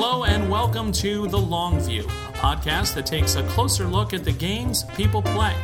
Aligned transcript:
Hello 0.00 0.22
and 0.22 0.48
welcome 0.48 0.92
to 0.92 1.26
The 1.26 1.36
Long 1.36 1.80
View, 1.80 2.02
a 2.02 2.32
podcast 2.32 2.94
that 2.94 3.04
takes 3.04 3.34
a 3.34 3.42
closer 3.48 3.84
look 3.84 4.14
at 4.14 4.22
the 4.22 4.30
games 4.30 4.84
people 4.94 5.22
play. 5.22 5.56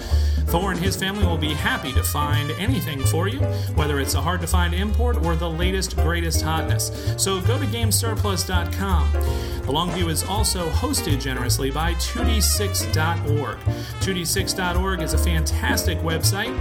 Thor 0.45 0.71
and 0.71 0.80
his 0.80 0.95
family 0.95 1.25
will 1.25 1.38
be 1.38 1.54
happy 1.54 1.91
to 1.91 2.04
find 2.04 2.52
anything 2.52 3.05
for 3.07 3.27
you, 3.27 3.41
whether 3.75 3.99
it's 3.99 4.13
a 4.13 4.21
hard 4.21 4.39
to 4.39 4.48
find 4.48 4.73
import 4.73 5.17
or 5.25 5.35
the 5.35 5.49
latest, 5.49 5.98
greatest 5.98 6.41
hotness. 6.41 6.89
So 7.17 7.41
go 7.41 7.59
to 7.59 7.66
GameSurplus.com. 7.66 9.12
The 9.12 9.73
Longview 9.73 10.09
is 10.09 10.23
also 10.23 10.70
hosted 10.70 11.20
generously 11.20 11.70
by 11.70 11.95
2d6.org. 11.95 13.58
2d6.org 13.58 15.02
is 15.02 15.13
a 15.13 15.17
fantastic 15.17 15.98
website 15.98 16.55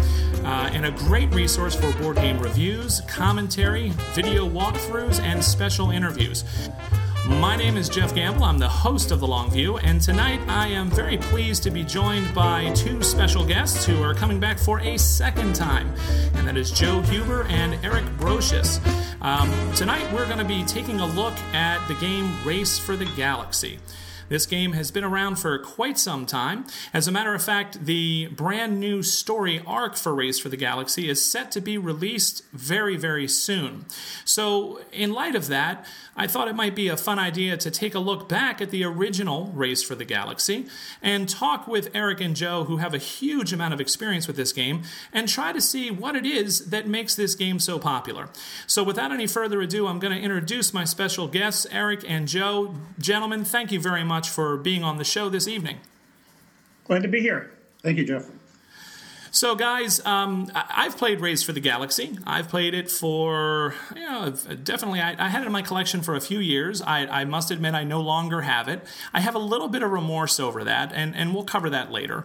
uh, 0.47 0.71
and 0.73 0.87
a 0.87 0.93
great 0.93 1.35
resource 1.35 1.75
for 1.75 1.93
board 1.95 2.17
game 2.17 2.39
reviews, 2.39 3.01
commentary, 3.03 3.91
video 4.15 4.49
walkthroughs, 4.49 5.21
and 5.21 5.43
special 5.43 5.91
interviews. 5.91 6.45
My 7.27 7.57
name 7.57 7.77
is 7.77 7.89
Jeff 7.89 8.15
Gamble. 8.15 8.45
I'm 8.45 8.59
the 8.59 8.69
host 8.69 9.11
of 9.11 9.19
The 9.19 9.27
Long 9.27 9.51
View, 9.51 9.79
and 9.79 10.01
tonight 10.01 10.41
I 10.47 10.69
am 10.69 10.89
very 10.89 11.19
pleased 11.19 11.65
to 11.65 11.73
be 11.73 11.83
joined 11.83 12.33
by 12.33 12.73
two 12.75 13.03
special 13.03 13.45
guests 13.45 13.85
who 13.85 14.01
are 14.05 14.15
coming 14.15 14.39
back 14.39 14.61
for 14.61 14.79
a 14.79 14.97
second 14.97 15.57
time, 15.57 15.93
and 16.35 16.47
that 16.47 16.57
is 16.57 16.71
Joe 16.71 17.01
Huber 17.03 17.43
and 17.49 17.85
Eric 17.85 18.05
Brosius. 18.17 18.79
Um, 19.21 19.51
tonight 19.75 20.11
we're 20.13 20.27
going 20.27 20.39
to 20.39 20.45
be 20.45 20.63
taking 20.63 21.01
a 21.01 21.07
look 21.07 21.35
at 21.53 21.85
the 21.89 21.95
game 21.95 22.33
Race 22.45 22.79
for 22.79 22.95
the 22.95 23.07
Galaxy. 23.17 23.81
This 24.29 24.47
game 24.47 24.73
has 24.73 24.91
been 24.91 25.05
around 25.05 25.37
for 25.37 25.59
quite 25.59 25.99
some 25.99 26.27
time. 26.27 26.67
As 26.93 27.07
a 27.07 27.13
matter 27.13 27.35
of 27.35 27.43
fact, 27.43 27.87
the 27.87 28.29
brand 28.29 28.81
new 28.81 29.03
story 29.03 29.63
arc 29.67 29.97
for 29.97 30.15
Race 30.15 30.39
for 30.39 30.49
the 30.49 30.57
Galaxy 30.57 31.09
is 31.09 31.25
set 31.25 31.51
to 31.53 31.61
be 31.61 31.79
released 31.79 32.43
very, 32.53 32.97
very 32.97 33.29
soon. 33.29 33.87
So, 34.25 34.81
in 34.93 35.13
light 35.13 35.35
of 35.35 35.47
that, 35.49 35.87
I 36.17 36.27
thought 36.27 36.49
it 36.49 36.55
might 36.55 36.75
be 36.75 36.89
a 36.89 36.97
fun 36.97 37.19
idea 37.19 37.57
to 37.59 37.71
take 37.71 37.95
a 37.95 37.99
look 37.99 38.29
back 38.29 38.63
at 38.63 38.71
the 38.71 38.85
original 38.85 39.47
Race 39.55 39.83
for 39.83 39.95
the 39.95 40.05
Galaxy 40.05 40.67
and 41.03 41.29
talk 41.29 41.67
with 41.67 41.91
Eric 41.95 42.21
and 42.21 42.35
Joe, 42.35 42.65
who 42.65 42.79
have 42.79 42.95
a 42.95 42.99
huge 42.99 43.53
amount 43.53 43.75
of 43.75 43.81
experience 43.81 44.27
with 44.27 44.37
this 44.37 44.53
game, 44.53 44.83
and 45.13 45.29
try 45.29 45.53
to 45.53 45.61
see 45.61 45.91
what 45.91 46.17
it 46.17 46.25
is 46.25 46.71
that 46.71 46.89
makes 46.89 47.15
this 47.15 47.35
game 47.35 47.59
so 47.59 47.79
popular. 47.79 48.29
So, 48.67 48.83
without 48.83 49.13
any 49.13 49.27
further 49.27 49.61
ado, 49.61 49.87
I'm 49.87 49.99
going 49.99 50.17
to 50.17 50.23
introduce 50.23 50.73
my 50.73 50.85
special 50.85 51.29
guests, 51.29 51.67
Eric 51.71 52.05
and 52.09 52.27
Joe. 52.27 52.75
Gentlemen, 52.99 53.45
thank 53.45 53.71
you 53.71 53.81
very 53.81 54.05
much 54.05 54.31
for 54.31 54.57
being 54.57 54.83
on 54.83 54.99
the 54.99 55.05
show 55.05 55.29
this 55.29 55.47
evening. 55.47 55.79
Glad 56.85 57.03
to 57.03 57.09
be 57.09 57.21
here. 57.21 57.51
Thank 57.83 57.99
you, 57.99 58.05
Jeff. 58.05 58.31
So, 59.37 59.55
guys, 59.55 60.01
um, 60.07 60.51
I've 60.55 60.97
played 60.97 61.21
Race 61.21 61.43
for 61.43 61.53
the 61.53 61.61
Galaxy. 61.61 62.19
I've 62.27 62.49
played 62.49 62.73
it 62.73 62.91
for, 62.91 63.75
you 63.95 64.01
know, 64.01 64.31
definitely, 64.31 65.03
I, 65.03 65.27
I 65.27 65.29
had 65.29 65.43
it 65.43 65.47
in 65.47 65.53
my 65.53 65.61
collection 65.61 66.01
for 66.01 66.15
a 66.15 66.23
few 66.23 66.39
years. 66.39 66.81
I, 66.81 67.01
I, 67.07 67.25
must 67.27 67.51
admit, 67.51 67.75
I 67.75 67.85
no 67.85 68.01
longer 68.01 68.41
have 68.41 68.67
it. 68.67 68.83
I 69.13 69.21
have 69.21 69.35
a 69.35 69.39
little 69.39 69.69
bit 69.69 69.83
of 69.83 69.91
remorse 69.91 70.41
over 70.41 70.65
that, 70.65 70.91
and, 70.95 71.15
and 71.15 71.35
we'll 71.35 71.45
cover 71.45 71.69
that 71.69 71.93
later. 71.93 72.25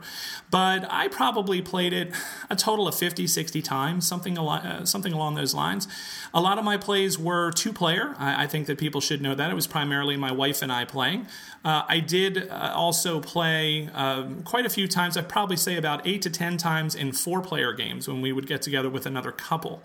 But 0.50 0.90
I 0.90 1.10
probably 1.10 1.62
played 1.62 1.92
it 1.92 2.14
a 2.50 2.56
total 2.56 2.88
of 2.88 2.96
50, 2.96 3.28
60 3.28 3.62
times, 3.62 4.08
something, 4.08 4.38
uh, 4.38 4.86
something 4.86 5.12
along 5.12 5.36
those 5.36 5.54
lines. 5.54 5.90
A 6.34 6.40
lot 6.40 6.60
of 6.60 6.64
my 6.64 6.78
plays 6.78 7.20
were 7.20 7.52
two 7.52 7.74
player. 7.74 8.16
I, 8.20 8.44
I, 8.44 8.48
think 8.48 8.68
that 8.68 8.78
people 8.78 9.02
should 9.02 9.22
know 9.22 9.36
that. 9.36 9.52
It 9.52 9.56
was 9.56 9.68
primarily 9.68 10.16
my 10.16 10.32
wife 10.32 10.62
and 10.62 10.72
I 10.72 10.86
playing. 10.86 11.28
Uh, 11.64 11.84
I 11.88 12.00
did 12.00 12.50
uh, 12.50 12.74
also 12.76 13.20
play 13.20 13.88
uh, 13.94 14.24
quite 14.46 14.66
a 14.66 14.70
few 14.70 14.88
times, 14.88 15.16
I'd 15.16 15.30
probably 15.30 15.58
say 15.58 15.78
about 15.78 16.06
eight 16.08 16.24
to 16.24 16.30
10 16.30 16.58
times 16.58 16.96
in 16.96 17.12
four 17.12 17.42
player 17.42 17.72
games 17.72 18.08
when 18.08 18.22
we 18.22 18.32
would 18.32 18.48
get 18.48 18.64
together 18.64 18.90
with 18.90 19.06
another 19.06 19.32
couple. 19.32 19.84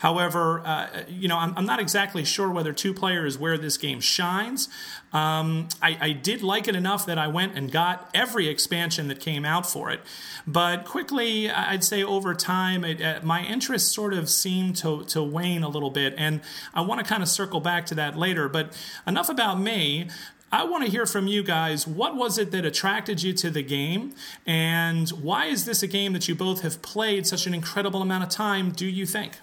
However, 0.00 0.60
uh, 0.64 0.88
you 1.08 1.26
know, 1.26 1.38
I'm, 1.38 1.52
I'm, 1.56 1.66
not 1.66 1.80
exactly 1.80 2.24
sure 2.24 2.50
whether 2.50 2.72
two 2.72 2.94
player 2.94 3.26
is 3.26 3.38
where 3.38 3.58
this 3.58 3.76
game 3.76 4.00
shines. 4.00 4.68
Um, 5.12 5.68
I, 5.82 5.98
I, 6.00 6.12
did 6.12 6.42
like 6.42 6.68
it 6.68 6.76
enough 6.76 7.06
that 7.06 7.18
I 7.18 7.26
went 7.28 7.56
and 7.56 7.72
got 7.72 8.10
every 8.12 8.48
expansion 8.48 9.08
that 9.08 9.20
came 9.20 9.44
out 9.44 9.66
for 9.66 9.90
it. 9.90 10.00
But 10.46 10.84
quickly, 10.84 11.50
I'd 11.50 11.82
say 11.82 12.02
over 12.02 12.34
time, 12.34 12.84
it, 12.84 13.00
uh, 13.00 13.20
my 13.22 13.42
interest 13.42 13.92
sort 13.92 14.12
of 14.12 14.28
seemed 14.28 14.76
to, 14.76 15.04
to 15.04 15.22
wane 15.22 15.62
a 15.62 15.68
little 15.68 15.90
bit. 15.90 16.14
And 16.18 16.40
I 16.74 16.82
want 16.82 17.00
to 17.00 17.06
kind 17.06 17.22
of 17.22 17.28
circle 17.28 17.60
back 17.60 17.86
to 17.86 17.94
that 17.94 18.16
later. 18.16 18.48
But 18.48 18.78
enough 19.06 19.28
about 19.28 19.58
me. 19.58 20.08
I 20.56 20.64
want 20.64 20.86
to 20.86 20.90
hear 20.90 21.04
from 21.04 21.26
you 21.26 21.42
guys. 21.42 21.86
What 21.86 22.16
was 22.16 22.38
it 22.38 22.50
that 22.52 22.64
attracted 22.64 23.22
you 23.22 23.34
to 23.34 23.50
the 23.50 23.62
game? 23.62 24.14
And 24.46 25.06
why 25.10 25.46
is 25.46 25.66
this 25.66 25.82
a 25.82 25.86
game 25.86 26.14
that 26.14 26.28
you 26.28 26.34
both 26.34 26.62
have 26.62 26.80
played 26.80 27.26
such 27.26 27.46
an 27.46 27.52
incredible 27.52 28.00
amount 28.00 28.24
of 28.24 28.30
time, 28.30 28.70
do 28.70 28.86
you 28.86 29.04
think? 29.04 29.34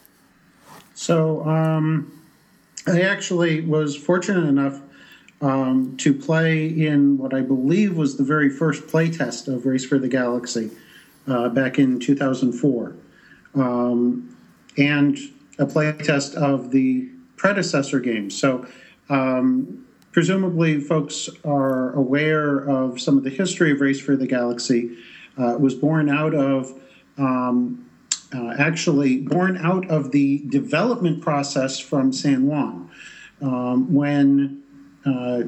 So, 0.96 1.48
um, 1.48 2.20
I 2.88 3.02
actually 3.02 3.62
was 3.62 3.96
fortunate 3.96 4.48
enough 4.48 4.82
um, 5.40 5.96
to 5.98 6.16
play 6.16 6.66
in 6.66 7.20
what 7.20 7.32
I 7.32 7.42
believe 7.42 7.96
was 7.96 8.18
the 8.18 8.24
very 8.24 8.50
first 8.50 8.88
playtest 8.88 9.48
of 9.48 9.68
Race 9.68 9.86
for 9.86 10.00
the 10.00 10.08
Galaxy 10.08 10.72
uh, 11.28 11.48
back 11.50 11.78
in 11.78 12.00
2004. 12.00 12.96
Um, 13.54 14.36
and 14.80 15.20
a 15.60 15.68
playtest 15.68 16.34
of 16.34 16.72
the 16.72 17.08
predecessor 17.36 18.00
game. 18.00 18.32
So, 18.32 18.66
um, 19.10 19.83
presumably 20.14 20.80
folks 20.80 21.28
are 21.44 21.92
aware 21.94 22.60
of 22.70 23.02
some 23.02 23.18
of 23.18 23.24
the 23.24 23.30
history 23.30 23.72
of 23.72 23.82
Race 23.82 24.00
for 24.00 24.16
the 24.16 24.28
Galaxy. 24.28 24.96
Uh, 25.36 25.58
was 25.58 25.74
born 25.74 26.10
out 26.10 26.36
of, 26.36 26.80
um, 27.18 27.90
uh, 28.34 28.54
actually, 28.60 29.18
born 29.18 29.58
out 29.58 29.90
of 29.90 30.12
the 30.12 30.44
development 30.50 31.22
process 31.22 31.80
from 31.80 32.14
San 32.14 32.46
Juan. 32.46 32.92
Um, 33.42 33.92
when 33.92 34.62
uh, 35.06 35.42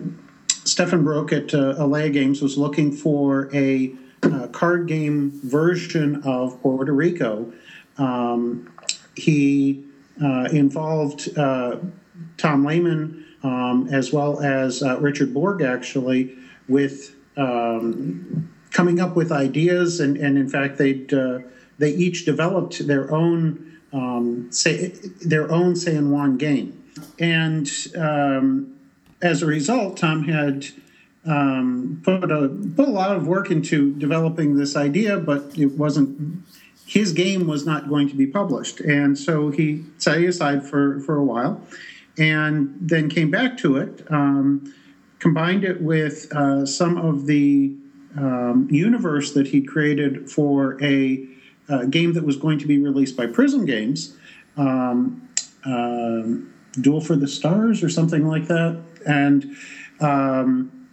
Stefan 0.47 1.05
Brück 1.05 1.31
at 1.31 1.53
uh, 1.53 1.75
Alea 1.77 2.09
Games 2.09 2.41
was 2.41 2.57
looking 2.57 2.91
for 2.91 3.47
a 3.53 3.93
uh, 4.23 4.47
card 4.47 4.87
game 4.87 5.29
version 5.43 6.23
of 6.23 6.59
Puerto 6.61 6.91
Rico, 6.91 7.53
um, 7.99 8.73
he 9.15 9.83
uh, 10.19 10.49
involved 10.51 11.35
Tom 11.35 12.65
Lehman 12.65 13.24
um, 13.45 13.87
as 13.91 14.11
well 14.11 14.41
as 14.41 14.81
uh, 14.81 14.99
Richard 14.99 15.31
Borg, 15.31 15.61
actually, 15.61 16.35
with 16.67 17.15
um, 17.37 18.49
coming 18.71 18.99
up 18.99 19.15
with 19.15 19.31
ideas. 19.31 19.99
And, 19.99 20.17
and 20.17 20.35
in 20.37 20.49
fact, 20.49 20.79
they 20.79 21.05
uh, 21.13 21.39
they 21.77 21.91
each 21.91 22.25
developed 22.25 22.87
their 22.87 23.13
own 23.13 23.79
um, 23.93 24.51
say, 24.51 24.87
their 25.23 25.51
own 25.51 25.75
San 25.75 26.09
Juan 26.09 26.37
game. 26.37 26.83
And 27.19 27.69
um, 27.95 28.75
as 29.21 29.43
a 29.43 29.45
result, 29.45 29.97
Tom 29.97 30.23
had 30.23 30.65
um, 31.25 32.01
put 32.03 32.31
a 32.31 32.49
put 32.75 32.87
a 32.87 32.91
lot 32.91 33.15
of 33.15 33.27
work 33.27 33.51
into 33.51 33.93
developing 33.93 34.55
this 34.55 34.75
idea, 34.75 35.17
but 35.17 35.55
it 35.55 35.77
wasn't 35.77 36.43
his 36.87 37.13
game 37.13 37.45
was 37.47 37.65
not 37.65 37.89
going 37.89 38.09
to 38.09 38.15
be 38.15 38.27
published, 38.27 38.79
and 38.79 39.17
so 39.17 39.49
he 39.49 39.83
set 39.97 40.19
it 40.19 40.27
aside 40.27 40.65
for 40.65 40.99
for 41.01 41.17
a 41.17 41.23
while 41.23 41.61
and 42.17 42.75
then 42.79 43.09
came 43.09 43.29
back 43.29 43.57
to 43.57 43.77
it, 43.77 44.05
um, 44.09 44.73
combined 45.19 45.63
it 45.63 45.81
with 45.81 46.31
uh, 46.33 46.65
some 46.65 46.97
of 46.97 47.25
the 47.25 47.75
um, 48.17 48.67
universe 48.71 49.33
that 49.33 49.47
he 49.47 49.61
created 49.61 50.29
for 50.29 50.81
a 50.83 51.27
uh, 51.67 51.85
game 51.85 52.13
that 52.13 52.23
was 52.23 52.37
going 52.37 52.59
to 52.59 52.67
be 52.67 52.77
released 52.77 53.17
by 53.17 53.25
Prism 53.25 53.65
Games, 53.65 54.15
um, 54.55 55.27
uh, 55.65 56.23
Duel 56.79 57.01
for 57.01 57.15
the 57.15 57.27
Stars 57.27 57.83
or 57.83 57.89
something 57.89 58.27
like 58.27 58.47
that, 58.47 58.81
and 59.05 59.55
um, 59.99 60.89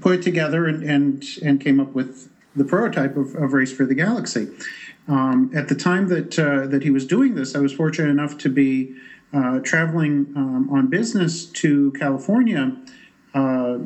put 0.00 0.20
it 0.20 0.22
together 0.22 0.66
and, 0.66 0.82
and, 0.82 1.24
and 1.42 1.60
came 1.60 1.80
up 1.80 1.92
with 1.92 2.30
the 2.54 2.64
prototype 2.64 3.16
of, 3.16 3.34
of 3.34 3.52
Race 3.52 3.72
for 3.72 3.84
the 3.84 3.94
Galaxy. 3.94 4.48
Um, 5.08 5.50
at 5.54 5.68
the 5.68 5.74
time 5.74 6.08
that 6.08 6.38
uh, 6.38 6.66
that 6.66 6.82
he 6.82 6.90
was 6.90 7.06
doing 7.06 7.34
this, 7.36 7.54
I 7.54 7.60
was 7.60 7.72
fortunate 7.72 8.10
enough 8.10 8.38
to 8.38 8.48
be 8.48 8.94
uh, 9.36 9.60
traveling 9.60 10.32
um, 10.34 10.68
on 10.70 10.86
business 10.86 11.44
to 11.44 11.92
California 11.92 12.74
uh, 13.34 13.78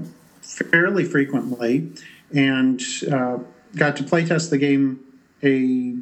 fairly 0.43 1.05
frequently 1.05 1.91
and 2.33 2.81
uh, 3.11 3.39
got 3.75 3.97
to 3.97 4.05
play 4.05 4.25
test 4.25 4.51
the 4.51 4.59
game 4.59 5.01
a 5.43 5.97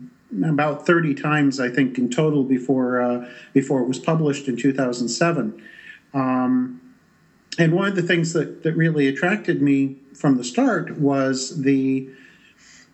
about 0.45 0.85
30 0.85 1.15
times 1.15 1.59
I 1.59 1.71
think 1.71 1.97
in 1.97 2.11
total 2.11 2.45
before 2.45 3.01
uh, 3.01 3.31
before 3.55 3.81
it 3.81 3.89
was 3.89 3.99
published 3.99 4.49
in 4.49 4.57
2007 4.59 5.63
um, 6.13 6.81
and 7.59 7.73
one 7.73 7.89
of 7.89 7.97
the 7.97 8.03
things 8.03 8.35
that, 8.35 8.63
that 8.63 8.75
really 8.75 9.09
attracted 9.09 9.63
me 9.63 9.97
from 10.15 10.37
the 10.37 10.45
start 10.45 10.99
was 10.99 11.63
the 11.63 12.11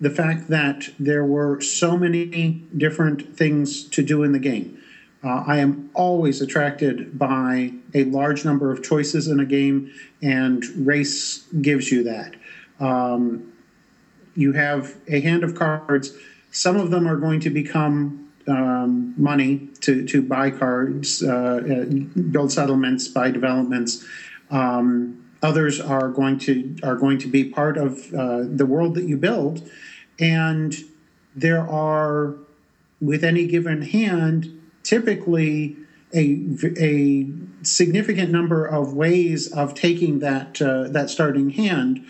the 0.00 0.10
fact 0.10 0.48
that 0.48 0.90
there 1.00 1.24
were 1.24 1.60
so 1.60 1.96
many 1.96 2.62
different 2.76 3.36
things 3.36 3.84
to 3.84 4.02
do 4.02 4.22
in 4.22 4.30
the 4.30 4.38
game 4.38 4.78
uh, 5.24 5.44
I 5.46 5.58
am 5.58 5.90
always 5.94 6.42
attracted 6.42 7.18
by 7.18 7.72
a 7.94 8.04
large 8.04 8.44
number 8.44 8.70
of 8.70 8.82
choices 8.82 9.26
in 9.26 9.40
a 9.40 9.46
game, 9.46 9.90
and 10.20 10.64
race 10.86 11.44
gives 11.62 11.90
you 11.90 12.04
that. 12.04 12.34
Um, 12.78 13.52
you 14.34 14.52
have 14.52 14.96
a 15.08 15.20
hand 15.20 15.42
of 15.42 15.54
cards. 15.54 16.12
Some 16.50 16.76
of 16.76 16.90
them 16.90 17.08
are 17.08 17.16
going 17.16 17.40
to 17.40 17.50
become 17.50 18.32
um, 18.46 19.14
money 19.16 19.68
to, 19.80 20.04
to 20.06 20.20
buy 20.20 20.50
cards, 20.50 21.22
uh, 21.22 21.86
build 22.30 22.52
settlements, 22.52 23.08
buy 23.08 23.30
developments. 23.30 24.04
Um, 24.50 25.24
others 25.42 25.80
are 25.80 26.08
going 26.08 26.38
to 26.40 26.76
are 26.82 26.96
going 26.96 27.18
to 27.18 27.28
be 27.28 27.44
part 27.44 27.78
of 27.78 28.12
uh, 28.12 28.42
the 28.44 28.66
world 28.66 28.94
that 28.96 29.04
you 29.04 29.16
build, 29.16 29.68
and 30.20 30.76
there 31.34 31.66
are 31.66 32.34
with 33.00 33.24
any 33.24 33.46
given 33.46 33.82
hand 33.82 34.60
typically 34.84 35.76
a, 36.14 36.46
a 36.78 37.26
significant 37.62 38.30
number 38.30 38.64
of 38.64 38.94
ways 38.94 39.52
of 39.52 39.74
taking 39.74 40.20
that 40.20 40.62
uh, 40.62 40.84
that 40.88 41.10
starting 41.10 41.50
hand, 41.50 42.06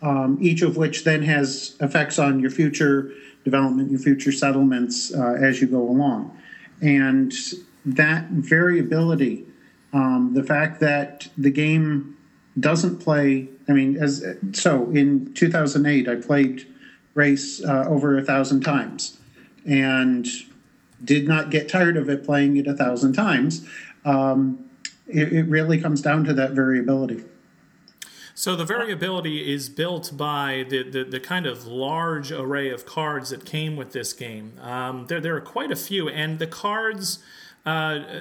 um, 0.00 0.38
each 0.40 0.62
of 0.62 0.76
which 0.76 1.02
then 1.02 1.22
has 1.22 1.76
effects 1.80 2.18
on 2.18 2.38
your 2.38 2.50
future 2.50 3.12
development, 3.44 3.90
your 3.90 3.98
future 3.98 4.30
settlements 4.30 5.12
uh, 5.12 5.36
as 5.40 5.60
you 5.60 5.66
go 5.66 5.82
along, 5.82 6.38
and 6.80 7.32
that 7.84 8.28
variability, 8.30 9.44
um, 9.92 10.32
the 10.34 10.44
fact 10.44 10.78
that 10.80 11.28
the 11.36 11.50
game 11.50 12.16
doesn't 12.60 12.98
play. 12.98 13.48
I 13.68 13.72
mean, 13.72 13.96
as 13.96 14.24
so 14.52 14.90
in 14.90 15.34
2008, 15.34 16.08
I 16.08 16.14
played 16.16 16.66
race 17.14 17.62
uh, 17.64 17.86
over 17.88 18.16
a 18.16 18.22
thousand 18.22 18.60
times, 18.60 19.18
and 19.66 20.26
did 21.04 21.28
not 21.28 21.50
get 21.50 21.68
tired 21.68 21.96
of 21.96 22.08
it 22.08 22.24
playing 22.24 22.56
it 22.56 22.66
a 22.66 22.74
thousand 22.74 23.12
times. 23.12 23.66
Um, 24.04 24.70
it, 25.06 25.32
it 25.32 25.42
really 25.44 25.80
comes 25.80 26.02
down 26.02 26.24
to 26.24 26.34
that 26.34 26.52
variability. 26.52 27.24
So 28.34 28.54
the 28.54 28.64
variability 28.64 29.52
is 29.52 29.68
built 29.68 30.16
by 30.16 30.64
the, 30.68 30.88
the, 30.88 31.02
the, 31.02 31.18
kind 31.18 31.44
of 31.44 31.66
large 31.66 32.30
array 32.30 32.70
of 32.70 32.86
cards 32.86 33.30
that 33.30 33.44
came 33.44 33.74
with 33.74 33.90
this 33.90 34.12
game. 34.12 34.52
Um, 34.60 35.06
there, 35.08 35.20
there 35.20 35.34
are 35.34 35.40
quite 35.40 35.72
a 35.72 35.76
few, 35.76 36.08
and 36.08 36.38
the 36.38 36.46
cards. 36.46 37.18
Uh, 37.68 38.20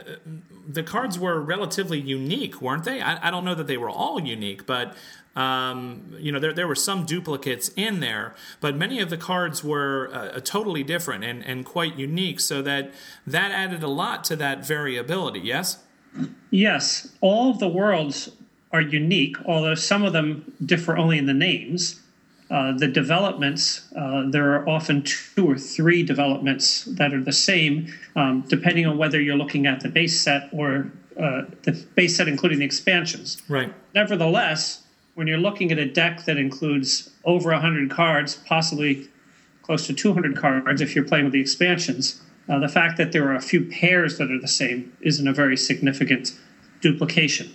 the 0.68 0.84
cards 0.84 1.18
were 1.18 1.40
relatively 1.40 1.98
unique, 1.98 2.62
weren't 2.62 2.84
they? 2.84 3.00
I, 3.00 3.30
I, 3.30 3.32
don't 3.32 3.46
know 3.46 3.56
that 3.56 3.66
they 3.66 3.78
were 3.78 3.90
all 3.90 4.20
unique, 4.20 4.66
but 4.66 4.94
um, 5.38 6.14
you 6.20 6.34
know, 6.34 6.40
there, 6.40 6.52
there 6.52 6.68
were 6.68 6.76
some 6.76 7.06
duplicates 7.06 7.70
in 7.78 8.02
there, 8.02 8.36
but 8.60 8.76
many 8.76 9.00
of 9.00 9.10
the 9.10 9.16
cards 9.16 9.64
were 9.64 10.10
uh, 10.12 10.42
totally 10.42 10.84
different 10.84 11.24
and, 11.24 11.46
and 11.46 11.64
quite 11.64 11.98
unique, 11.98 12.42
so 12.42 12.62
that 12.64 12.92
that 13.26 13.52
added 13.52 13.84
a 13.84 13.88
lot 13.88 14.26
to 14.26 14.36
that 14.36 14.68
variability. 14.68 15.40
Yes. 15.40 15.82
Yes, 16.52 17.14
all 17.22 17.50
of 17.50 17.60
the 17.60 17.70
worlds 17.70 18.30
are 18.74 18.82
unique, 18.82 19.38
although 19.46 19.76
some 19.76 20.04
of 20.04 20.12
them 20.12 20.52
differ 20.66 20.98
only 20.98 21.18
in 21.18 21.26
the 21.26 21.34
names. 21.34 22.02
Uh, 22.50 22.72
the 22.78 22.88
developments, 22.88 23.82
uh, 23.96 24.24
there 24.30 24.54
are 24.54 24.68
often 24.70 25.04
two 25.04 25.50
or 25.50 25.58
three 25.58 26.02
developments 26.02 26.86
that 26.86 27.14
are 27.14 27.22
the 27.22 27.34
same, 27.34 27.94
um, 28.16 28.42
depending 28.48 28.86
on 28.86 28.98
whether 28.98 29.20
you're 29.20 29.36
looking 29.36 29.68
at 29.68 29.82
the 29.82 29.90
base 29.90 30.20
set 30.20 30.50
or 30.54 30.90
uh, 31.20 31.44
the 31.64 31.74
base 31.96 32.16
set, 32.16 32.28
including 32.28 32.60
the 32.60 32.66
expansions. 32.66 33.42
Right. 33.50 33.74
Nevertheless, 33.94 34.84
when 35.16 35.28
you're 35.28 35.38
looking 35.38 35.72
at 35.72 35.80
a 35.80 35.86
deck 35.86 36.24
that 36.26 36.38
includes 36.38 37.10
over 37.26 37.52
100 37.52 37.90
cards, 37.90 38.36
possibly 38.46 39.10
close 39.62 39.86
to 39.88 39.94
200 39.94 40.38
cards 40.38 40.80
if 40.80 40.96
you're 40.96 41.04
playing 41.04 41.26
with 41.26 41.34
the 41.34 41.42
expansions, 41.42 42.22
uh, 42.48 42.60
the 42.60 42.70
fact 42.70 42.98
that 42.98 43.12
there 43.12 43.28
are 43.28 43.36
a 43.36 43.42
few 43.42 43.66
pairs 43.66 44.18
that 44.20 44.32
are 44.32 44.40
the 44.40 44.48
same 44.48 44.96
isn't 45.02 45.28
a 45.28 45.34
very 45.34 45.58
significant 45.58 46.34
duplication. 46.82 47.54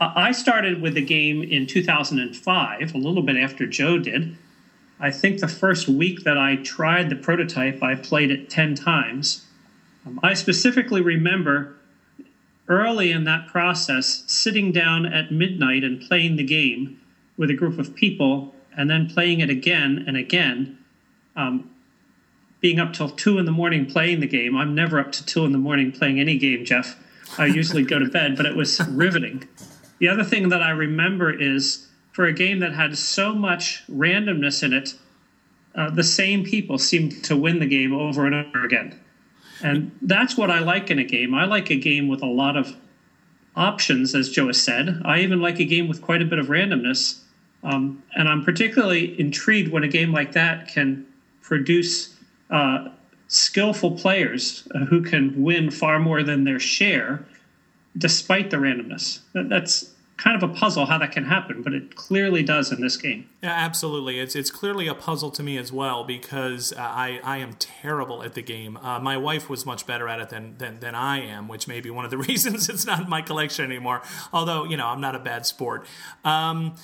I 0.00 0.30
started 0.32 0.80
with 0.80 0.94
the 0.94 1.04
game 1.04 1.42
in 1.42 1.66
2005, 1.66 2.94
a 2.94 2.98
little 2.98 3.22
bit 3.22 3.36
after 3.36 3.66
Joe 3.66 3.98
did. 3.98 4.36
I 5.00 5.10
think 5.10 5.40
the 5.40 5.48
first 5.48 5.88
week 5.88 6.24
that 6.24 6.38
I 6.38 6.56
tried 6.56 7.10
the 7.10 7.16
prototype, 7.16 7.82
I 7.82 7.94
played 7.96 8.30
it 8.30 8.48
10 8.48 8.74
times. 8.74 9.44
Um, 10.06 10.20
I 10.22 10.34
specifically 10.34 11.00
remember 11.00 11.74
early 12.68 13.10
in 13.10 13.24
that 13.24 13.48
process, 13.48 14.24
sitting 14.26 14.72
down 14.72 15.06
at 15.06 15.32
midnight 15.32 15.82
and 15.82 16.00
playing 16.00 16.36
the 16.36 16.44
game 16.44 17.00
with 17.36 17.50
a 17.50 17.54
group 17.54 17.78
of 17.78 17.94
people, 17.94 18.54
and 18.76 18.88
then 18.88 19.08
playing 19.08 19.40
it 19.40 19.50
again 19.50 20.04
and 20.06 20.16
again, 20.16 20.78
um, 21.34 21.70
being 22.60 22.78
up 22.78 22.92
till 22.92 23.08
two 23.08 23.38
in 23.38 23.46
the 23.46 23.52
morning 23.52 23.86
playing 23.86 24.20
the 24.20 24.26
game. 24.26 24.56
I'm 24.56 24.74
never 24.74 24.98
up 24.98 25.12
to 25.12 25.24
two 25.24 25.44
in 25.44 25.52
the 25.52 25.58
morning 25.58 25.90
playing 25.92 26.20
any 26.20 26.36
game, 26.36 26.64
Jeff. 26.64 26.96
I 27.36 27.46
usually 27.46 27.84
go 27.84 27.98
to 27.98 28.06
bed, 28.06 28.36
but 28.36 28.46
it 28.46 28.56
was 28.56 28.80
riveting. 28.88 29.48
The 29.98 30.08
other 30.08 30.24
thing 30.24 30.48
that 30.50 30.62
I 30.62 30.70
remember 30.70 31.30
is 31.30 31.88
for 32.12 32.26
a 32.26 32.32
game 32.32 32.60
that 32.60 32.74
had 32.74 32.96
so 32.96 33.34
much 33.34 33.84
randomness 33.88 34.62
in 34.62 34.72
it, 34.72 34.94
uh, 35.74 35.90
the 35.90 36.02
same 36.02 36.44
people 36.44 36.78
seemed 36.78 37.24
to 37.24 37.36
win 37.36 37.58
the 37.60 37.66
game 37.66 37.92
over 37.92 38.26
and 38.26 38.34
over 38.34 38.64
again. 38.64 38.98
And 39.62 39.92
that's 40.02 40.36
what 40.36 40.50
I 40.50 40.60
like 40.60 40.90
in 40.90 40.98
a 40.98 41.04
game. 41.04 41.34
I 41.34 41.44
like 41.44 41.70
a 41.70 41.76
game 41.76 42.08
with 42.08 42.22
a 42.22 42.26
lot 42.26 42.56
of 42.56 42.76
options, 43.56 44.14
as 44.14 44.30
Joe 44.30 44.46
has 44.46 44.60
said. 44.60 45.02
I 45.04 45.20
even 45.20 45.40
like 45.40 45.58
a 45.58 45.64
game 45.64 45.88
with 45.88 46.00
quite 46.00 46.22
a 46.22 46.24
bit 46.24 46.38
of 46.38 46.46
randomness. 46.46 47.20
Um, 47.62 48.02
and 48.14 48.28
I'm 48.28 48.44
particularly 48.44 49.18
intrigued 49.18 49.72
when 49.72 49.82
a 49.82 49.88
game 49.88 50.12
like 50.12 50.32
that 50.32 50.68
can 50.68 51.06
produce 51.42 52.14
uh, 52.50 52.88
skillful 53.26 53.92
players 53.92 54.66
uh, 54.74 54.84
who 54.86 55.02
can 55.02 55.42
win 55.42 55.70
far 55.70 55.98
more 55.98 56.22
than 56.22 56.44
their 56.44 56.60
share 56.60 57.26
despite 57.96 58.50
the 58.50 58.56
randomness. 58.56 59.20
That's 59.34 59.94
kind 60.18 60.42
of 60.42 60.50
a 60.50 60.52
puzzle 60.52 60.84
how 60.84 60.98
that 60.98 61.12
can 61.12 61.24
happen, 61.24 61.62
but 61.62 61.72
it 61.72 61.94
clearly 61.94 62.42
does 62.42 62.72
in 62.72 62.80
this 62.80 62.96
game. 62.96 63.28
Yeah, 63.40 63.50
absolutely. 63.50 64.18
It's 64.18 64.34
it's 64.34 64.50
clearly 64.50 64.88
a 64.88 64.94
puzzle 64.94 65.30
to 65.30 65.42
me 65.44 65.56
as 65.56 65.72
well 65.72 66.04
because 66.04 66.72
uh, 66.72 66.80
I 66.80 67.20
I 67.22 67.38
am 67.38 67.54
terrible 67.54 68.22
at 68.24 68.34
the 68.34 68.42
game. 68.42 68.76
Uh, 68.78 68.98
my 68.98 69.16
wife 69.16 69.48
was 69.48 69.64
much 69.64 69.86
better 69.86 70.08
at 70.08 70.20
it 70.20 70.28
than, 70.28 70.58
than 70.58 70.80
than 70.80 70.94
I 70.94 71.20
am, 71.20 71.46
which 71.46 71.68
may 71.68 71.80
be 71.80 71.88
one 71.88 72.04
of 72.04 72.10
the 72.10 72.18
reasons 72.28 72.68
it's 72.68 72.84
not 72.84 73.00
in 73.00 73.08
my 73.08 73.22
collection 73.22 73.64
anymore. 73.64 74.02
Although 74.32 74.64
you 74.64 74.76
know 74.76 74.88
I'm 74.88 75.00
not 75.00 75.14
a 75.14 75.20
bad 75.20 75.46
sport. 75.46 75.86
Um, 76.24 76.74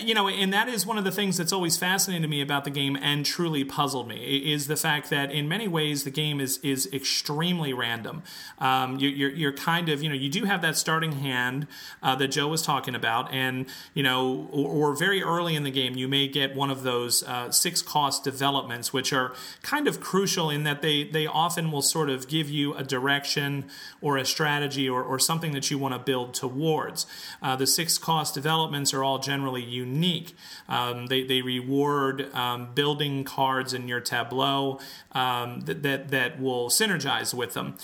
you 0.00 0.14
know, 0.14 0.28
and 0.28 0.52
that 0.52 0.66
is 0.66 0.86
one 0.86 0.96
of 0.96 1.04
the 1.04 1.12
things 1.12 1.36
that's 1.36 1.52
always 1.52 1.76
fascinated 1.76 2.28
me 2.28 2.40
about 2.40 2.64
the 2.64 2.70
game 2.70 2.96
and 2.96 3.24
truly 3.24 3.64
puzzled 3.64 4.08
me 4.08 4.52
is 4.52 4.66
the 4.66 4.76
fact 4.76 5.10
that 5.10 5.30
in 5.30 5.46
many 5.46 5.68
ways 5.68 6.04
the 6.04 6.10
game 6.10 6.40
is 6.40 6.58
is 6.58 6.88
extremely 6.90 7.74
random. 7.74 8.22
Um, 8.58 8.98
you, 8.98 9.26
are 9.26 9.30
you're 9.30 9.52
kind 9.52 9.90
of 9.90 10.02
you 10.02 10.08
know 10.08 10.14
you 10.14 10.30
do 10.30 10.44
have 10.44 10.62
that 10.62 10.78
starting 10.78 11.12
hand 11.12 11.66
uh, 12.02 12.14
that 12.16 12.28
Joe 12.28 12.48
was 12.48 12.62
talking 12.62 12.94
about, 12.94 13.32
and 13.32 13.66
you 13.92 14.02
know, 14.02 14.48
or, 14.50 14.90
or, 14.90 14.96
very 14.96 15.22
early 15.22 15.54
in 15.54 15.64
the 15.64 15.70
game 15.70 15.96
you 15.96 16.08
may 16.08 16.28
get 16.28 16.54
one 16.56 16.70
of 16.70 16.82
those 16.82 17.22
uh, 17.24 17.50
six 17.50 17.82
cost 17.82 18.24
developments, 18.24 18.92
which 18.92 19.12
are 19.12 19.34
kind 19.62 19.86
of 19.86 20.00
crucial 20.00 20.48
in 20.48 20.64
that 20.64 20.80
they 20.80 21.04
they 21.04 21.26
often 21.26 21.70
will 21.70 21.82
sort 21.82 22.08
of 22.08 22.26
give 22.26 22.48
you 22.48 22.72
a 22.74 22.82
direction 22.82 23.66
or 24.00 24.16
a 24.16 24.24
strategy 24.24 24.88
or, 24.88 25.02
or 25.02 25.18
something 25.18 25.52
that 25.52 25.70
you 25.70 25.78
want 25.78 25.92
to 25.92 25.98
build 25.98 26.32
towards. 26.32 27.06
Uh, 27.42 27.54
the 27.54 27.66
six 27.66 27.98
cost 27.98 28.32
developments 28.32 28.94
are 28.94 29.04
all 29.04 29.18
generally 29.18 29.73
unique. 29.74 30.34
Um, 30.68 31.06
they, 31.06 31.22
they 31.22 31.42
reward 31.42 32.32
um, 32.34 32.74
building 32.74 33.24
cards 33.24 33.74
in 33.74 33.88
your 33.88 34.00
tableau 34.00 34.80
um, 35.12 35.60
that, 35.62 35.82
that, 35.82 36.08
that 36.08 36.40
will 36.40 36.68
synergize 36.68 37.34
with 37.34 37.54
them. 37.54 37.76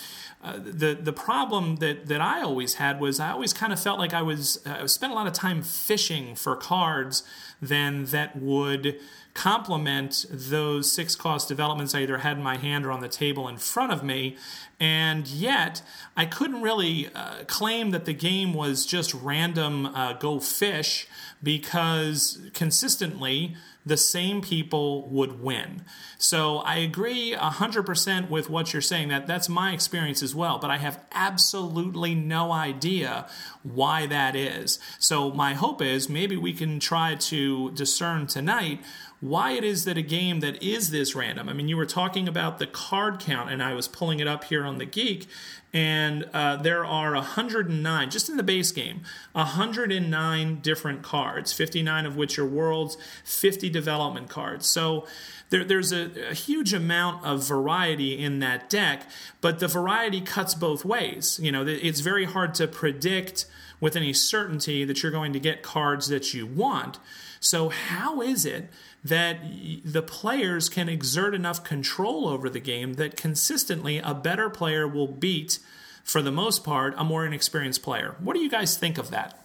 Uh, 0.43 0.57
the 0.57 0.97
the 0.99 1.13
problem 1.13 1.75
that, 1.75 2.07
that 2.07 2.19
I 2.19 2.41
always 2.41 2.75
had 2.75 2.99
was 2.99 3.19
I 3.19 3.29
always 3.29 3.53
kind 3.53 3.71
of 3.71 3.79
felt 3.79 3.99
like 3.99 4.11
I 4.11 4.23
was 4.23 4.59
spent 4.87 5.11
a 5.13 5.15
lot 5.15 5.27
of 5.27 5.33
time 5.33 5.61
fishing 5.61 6.33
for 6.33 6.55
cards 6.55 7.21
then 7.61 8.05
that 8.05 8.35
would 8.35 8.99
complement 9.33 10.25
those 10.29 10.91
six 10.91 11.15
cost 11.15 11.47
developments 11.47 11.95
I 11.95 12.01
either 12.01 12.19
had 12.19 12.37
in 12.37 12.43
my 12.43 12.57
hand 12.57 12.85
or 12.85 12.91
on 12.91 13.01
the 13.01 13.07
table 13.07 13.47
in 13.47 13.57
front 13.57 13.91
of 13.91 14.03
me. 14.03 14.37
And 14.79 15.27
yet, 15.27 15.81
I 16.17 16.25
couldn't 16.25 16.61
really 16.61 17.07
uh, 17.13 17.43
claim 17.45 17.91
that 17.91 18.05
the 18.05 18.13
game 18.13 18.53
was 18.53 18.85
just 18.85 19.13
random 19.13 19.85
uh, 19.85 20.13
go 20.13 20.39
fish 20.39 21.07
because 21.43 22.39
consistently 22.53 23.55
the 23.85 23.97
same 23.97 24.41
people 24.41 25.07
would 25.09 25.41
win. 25.41 25.83
So 26.17 26.57
I 26.59 26.77
agree 26.77 27.35
100% 27.35 28.29
with 28.29 28.49
what 28.49 28.73
you're 28.73 28.81
saying 28.81 29.09
that 29.09 29.25
that's 29.25 29.49
my 29.49 29.73
experience 29.73 30.21
as 30.21 30.35
well, 30.35 30.59
but 30.59 30.69
I 30.69 30.77
have 30.77 31.03
absolutely 31.11 32.13
no 32.13 32.51
idea 32.51 33.27
why 33.63 34.05
that 34.05 34.35
is. 34.35 34.77
So 34.99 35.31
my 35.31 35.55
hope 35.55 35.81
is 35.81 36.09
maybe 36.09 36.37
we 36.37 36.53
can 36.53 36.79
try 36.79 37.15
to 37.15 37.71
discern 37.71 38.27
tonight 38.27 38.81
why 39.21 39.51
it 39.51 39.63
is 39.63 39.85
that 39.85 39.97
a 39.97 40.01
game 40.01 40.39
that 40.39 40.61
is 40.61 40.89
this 40.89 41.15
random. 41.15 41.47
I 41.47 41.53
mean, 41.53 41.67
you 41.67 41.77
were 41.77 41.85
talking 41.85 42.27
about 42.27 42.57
the 42.57 42.65
card 42.65 43.19
count, 43.19 43.51
and 43.51 43.61
I 43.61 43.75
was 43.75 43.87
pulling 43.87 44.19
it 44.19 44.27
up 44.27 44.45
here 44.45 44.65
on 44.65 44.79
the 44.79 44.85
Geek, 44.85 45.27
and 45.71 46.27
uh, 46.33 46.57
there 46.57 46.83
are 46.83 47.13
109 47.13 48.09
just 48.09 48.29
in 48.29 48.35
the 48.35 48.43
base 48.43 48.71
game 48.73 49.03
109 49.31 50.59
different 50.59 51.01
cards 51.01 51.53
59 51.53 52.05
of 52.05 52.17
which 52.17 52.37
are 52.37 52.45
worlds 52.45 52.97
50 53.23 53.69
development 53.69 54.27
cards. 54.27 54.67
So 54.67 55.07
there, 55.49 55.63
there's 55.63 55.93
a, 55.93 56.31
a, 56.31 56.33
huge 56.33 56.73
amount 56.73 57.25
of 57.25 57.47
variety 57.47 58.21
in 58.21 58.39
that 58.39 58.69
deck 58.69 59.03
but 59.39 59.59
the 59.59 59.67
variety 59.69 60.19
cuts 60.19 60.53
both 60.55 60.83
ways. 60.83 61.39
You 61.41 61.53
know 61.53 61.65
it's 61.65 62.01
very 62.01 62.25
hard 62.25 62.53
to 62.55 62.67
predict 62.67 63.45
with 63.79 63.95
any 63.95 64.13
certainty 64.13 64.83
that 64.83 65.01
you're 65.01 65.11
going 65.11 65.33
to 65.33 65.39
get 65.39 65.63
cards 65.63 66.07
that 66.09 66.33
you 66.33 66.45
want. 66.45 66.99
So, 67.43 67.69
how 67.69 68.21
is 68.21 68.45
it 68.45 68.69
that 69.03 69.37
the 69.83 70.01
players 70.01 70.69
can 70.69 70.87
exert 70.87 71.33
enough 71.33 71.63
control 71.63 72.27
over 72.27 72.49
the 72.49 72.59
game 72.59 72.93
that 72.93 73.17
consistently 73.17 73.97
a 73.97 74.13
better 74.13 74.49
player 74.49 74.87
will 74.87 75.07
beat, 75.07 75.59
for 76.03 76.21
the 76.21 76.31
most 76.31 76.63
part, 76.63 76.93
a 76.97 77.03
more 77.03 77.25
inexperienced 77.25 77.81
player? 77.81 78.15
What 78.19 78.35
do 78.35 78.41
you 78.41 78.49
guys 78.49 78.77
think 78.77 78.97
of 78.97 79.09
that? 79.11 79.43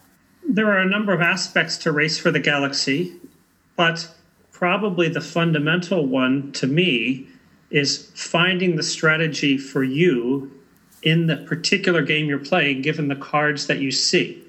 There 0.48 0.70
are 0.70 0.78
a 0.78 0.88
number 0.88 1.12
of 1.12 1.20
aspects 1.20 1.78
to 1.78 1.92
Race 1.92 2.18
for 2.18 2.30
the 2.30 2.38
Galaxy, 2.38 3.16
but 3.76 4.08
probably 4.52 5.08
the 5.08 5.20
fundamental 5.20 6.06
one 6.06 6.52
to 6.52 6.66
me 6.66 7.26
is 7.70 8.10
finding 8.14 8.76
the 8.76 8.82
strategy 8.82 9.58
for 9.58 9.82
you 9.82 10.52
in 11.02 11.26
the 11.26 11.36
particular 11.36 12.02
game 12.02 12.26
you're 12.26 12.38
playing, 12.38 12.82
given 12.82 13.08
the 13.08 13.16
cards 13.16 13.66
that 13.66 13.78
you 13.78 13.90
see. 13.90 14.42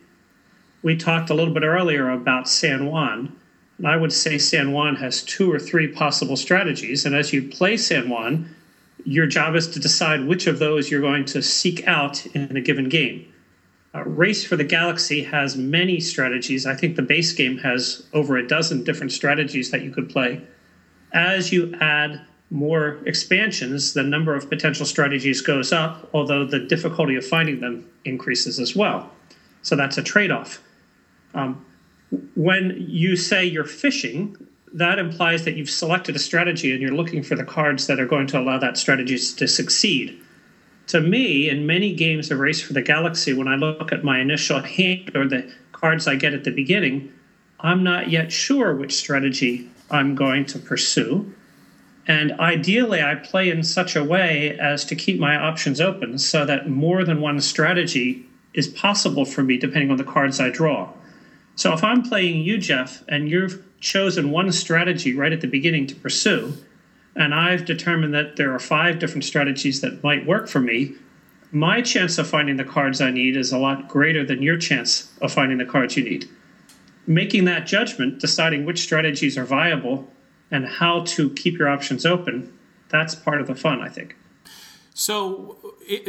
We 0.82 0.96
talked 0.96 1.30
a 1.30 1.34
little 1.34 1.54
bit 1.54 1.64
earlier 1.64 2.10
about 2.10 2.48
San 2.48 2.88
Juan. 2.88 3.36
And 3.78 3.88
I 3.88 3.96
would 3.96 4.14
say 4.14 4.38
San 4.38 4.72
Juan 4.72 4.96
has 4.96 5.22
two 5.22 5.52
or 5.52 5.60
three 5.60 5.88
possible 5.88 6.36
strategies. 6.36 7.06
And 7.06 7.16
as 7.16 7.32
you 7.32 7.44
play 7.44 7.78
San 7.78 8.10
Juan, 8.10 8.54
your 9.04 9.28
job 9.28 9.56
is 9.56 9.68
to 9.68 9.80
decide 9.80 10.26
which 10.26 10.48
of 10.48 10.60
those 10.60 10.90
you're 10.90 11.02
going 11.02 11.26
to 11.26 11.42
seek 11.42 11.88
out 11.88 12.26
in 12.28 12.58
a 12.58 12.62
given 12.62 12.90
game. 12.90 13.32
Uh, 13.94 14.04
Race 14.04 14.46
for 14.46 14.56
the 14.56 14.64
Galaxy 14.64 15.24
has 15.24 15.56
many 15.56 16.00
strategies. 16.00 16.66
I 16.66 16.76
think 16.76 16.96
the 16.96 17.02
base 17.02 17.32
game 17.34 17.58
has 17.60 18.06
over 18.14 18.38
a 18.38 18.48
dozen 18.48 18.84
different 18.84 19.12
strategies 19.12 19.72
that 19.72 19.82
you 19.82 19.92
could 19.92 20.10
play. 20.10 20.42
As 21.14 21.52
you 21.54 21.74
add 21.80 22.22
more 22.50 23.00
expansions, 23.06 23.94
the 23.94 24.04
number 24.04 24.36
of 24.36 24.50
potential 24.50 24.86
strategies 24.86 25.42
goes 25.42 25.72
up, 25.72 26.10
although 26.14 26.46
the 26.46 26.60
difficulty 26.60 27.16
of 27.16 27.26
finding 27.26 27.60
them 27.60 27.90
increases 28.06 28.60
as 28.60 28.76
well. 28.76 29.12
So 29.62 29.76
that's 29.76 29.98
a 29.98 30.04
trade 30.04 30.32
off. 30.32 30.62
Um, 31.34 31.66
when 32.36 32.86
you 32.88 33.16
say 33.16 33.46
you're 33.46 33.66
fishing, 33.66 34.38
that 34.74 35.00
implies 35.00 35.46
that 35.46 35.56
you've 35.56 35.70
selected 35.70 36.16
a 36.16 36.20
strategy 36.20 36.72
and 36.72 36.82
you're 36.82 36.92
looking 36.92 37.24
for 37.24 37.36
the 37.36 37.44
cards 37.44 37.88
that 37.88 38.00
are 38.00 38.06
going 38.06 38.28
to 38.28 38.40
allow 38.40 38.58
that 38.60 38.78
strategy 38.78 39.18
to 39.18 39.48
succeed. 39.48 40.22
To 40.88 41.02
me, 41.02 41.50
in 41.50 41.68
many 41.68 41.94
games 41.94 42.32
of 42.32 42.40
Race 42.40 42.62
for 42.62 42.74
the 42.74 42.82
Galaxy, 42.82 43.34
when 43.34 43.48
I 43.48 43.56
look 43.56 43.92
at 43.92 44.04
my 44.04 44.20
initial 44.20 44.62
hand 44.62 45.12
or 45.16 45.28
the 45.28 45.52
cards 45.74 46.08
I 46.08 46.16
get 46.16 46.34
at 46.34 46.44
the 46.44 46.52
beginning, 46.52 47.12
I'm 47.60 47.84
not 47.84 48.10
yet 48.10 48.32
sure 48.32 48.74
which 48.76 48.96
strategy 48.96 49.70
I'm 49.90 50.16
going 50.16 50.46
to 50.48 50.60
pursue. 50.60 51.34
And 52.08 52.32
ideally, 52.40 53.02
I 53.02 53.16
play 53.16 53.50
in 53.50 53.64
such 53.64 53.96
a 53.96 54.04
way 54.04 54.58
as 54.60 54.86
to 54.86 54.96
keep 54.96 55.20
my 55.20 55.36
options 55.36 55.82
open 55.82 56.20
so 56.20 56.46
that 56.46 56.70
more 56.70 57.04
than 57.04 57.20
one 57.20 57.42
strategy 57.42 58.26
is 58.54 58.68
possible 58.68 59.26
for 59.26 59.44
me 59.44 59.58
depending 59.58 59.92
on 59.92 59.98
the 59.98 60.06
cards 60.06 60.40
I 60.40 60.50
draw. 60.50 60.90
So 61.58 61.74
if 61.74 61.84
I'm 61.84 62.04
playing 62.04 62.44
you, 62.44 62.60
Jeff, 62.60 63.04
and 63.10 63.28
you've 63.28 63.64
chosen 63.80 64.30
one 64.30 64.52
strategy 64.52 65.16
right 65.16 65.34
at 65.34 65.42
the 65.42 65.48
beginning 65.48 65.88
to 65.88 65.96
pursue, 65.96 66.54
and 67.16 67.34
I've 67.34 67.66
determined 67.66 68.14
that 68.14 68.36
there 68.36 68.54
are 68.54 68.60
five 68.60 69.00
different 69.00 69.26
strategies 69.26 69.82
that 69.82 70.04
might 70.04 70.28
work 70.28 70.48
for 70.48 70.60
me, 70.60 70.94
my 71.52 71.82
chance 71.82 72.20
of 72.20 72.28
finding 72.28 72.58
the 72.58 72.64
cards 72.64 73.02
I 73.02 73.10
need 73.10 73.36
is 73.36 73.52
a 73.52 73.58
lot 73.58 73.88
greater 73.88 74.24
than 74.24 74.44
your 74.44 74.58
chance 74.58 75.12
of 75.20 75.34
finding 75.34 75.58
the 75.58 75.66
cards 75.66 75.98
you 75.98 76.04
need. 76.04 76.30
Making 77.08 77.46
that 77.46 77.66
judgment, 77.66 78.20
deciding 78.20 78.64
which 78.64 78.84
strategies 78.84 79.36
are 79.36 79.46
viable 79.46 80.08
and 80.52 80.68
how 80.68 81.06
to 81.06 81.32
keep 81.32 81.58
your 81.58 81.70
options 81.70 82.06
open, 82.06 82.54
that's 82.90 83.16
part 83.16 83.42
of 83.42 83.48
the 83.48 83.56
fun, 83.56 83.82
I 83.82 83.90
think. 83.90 84.16
So, 85.00 85.58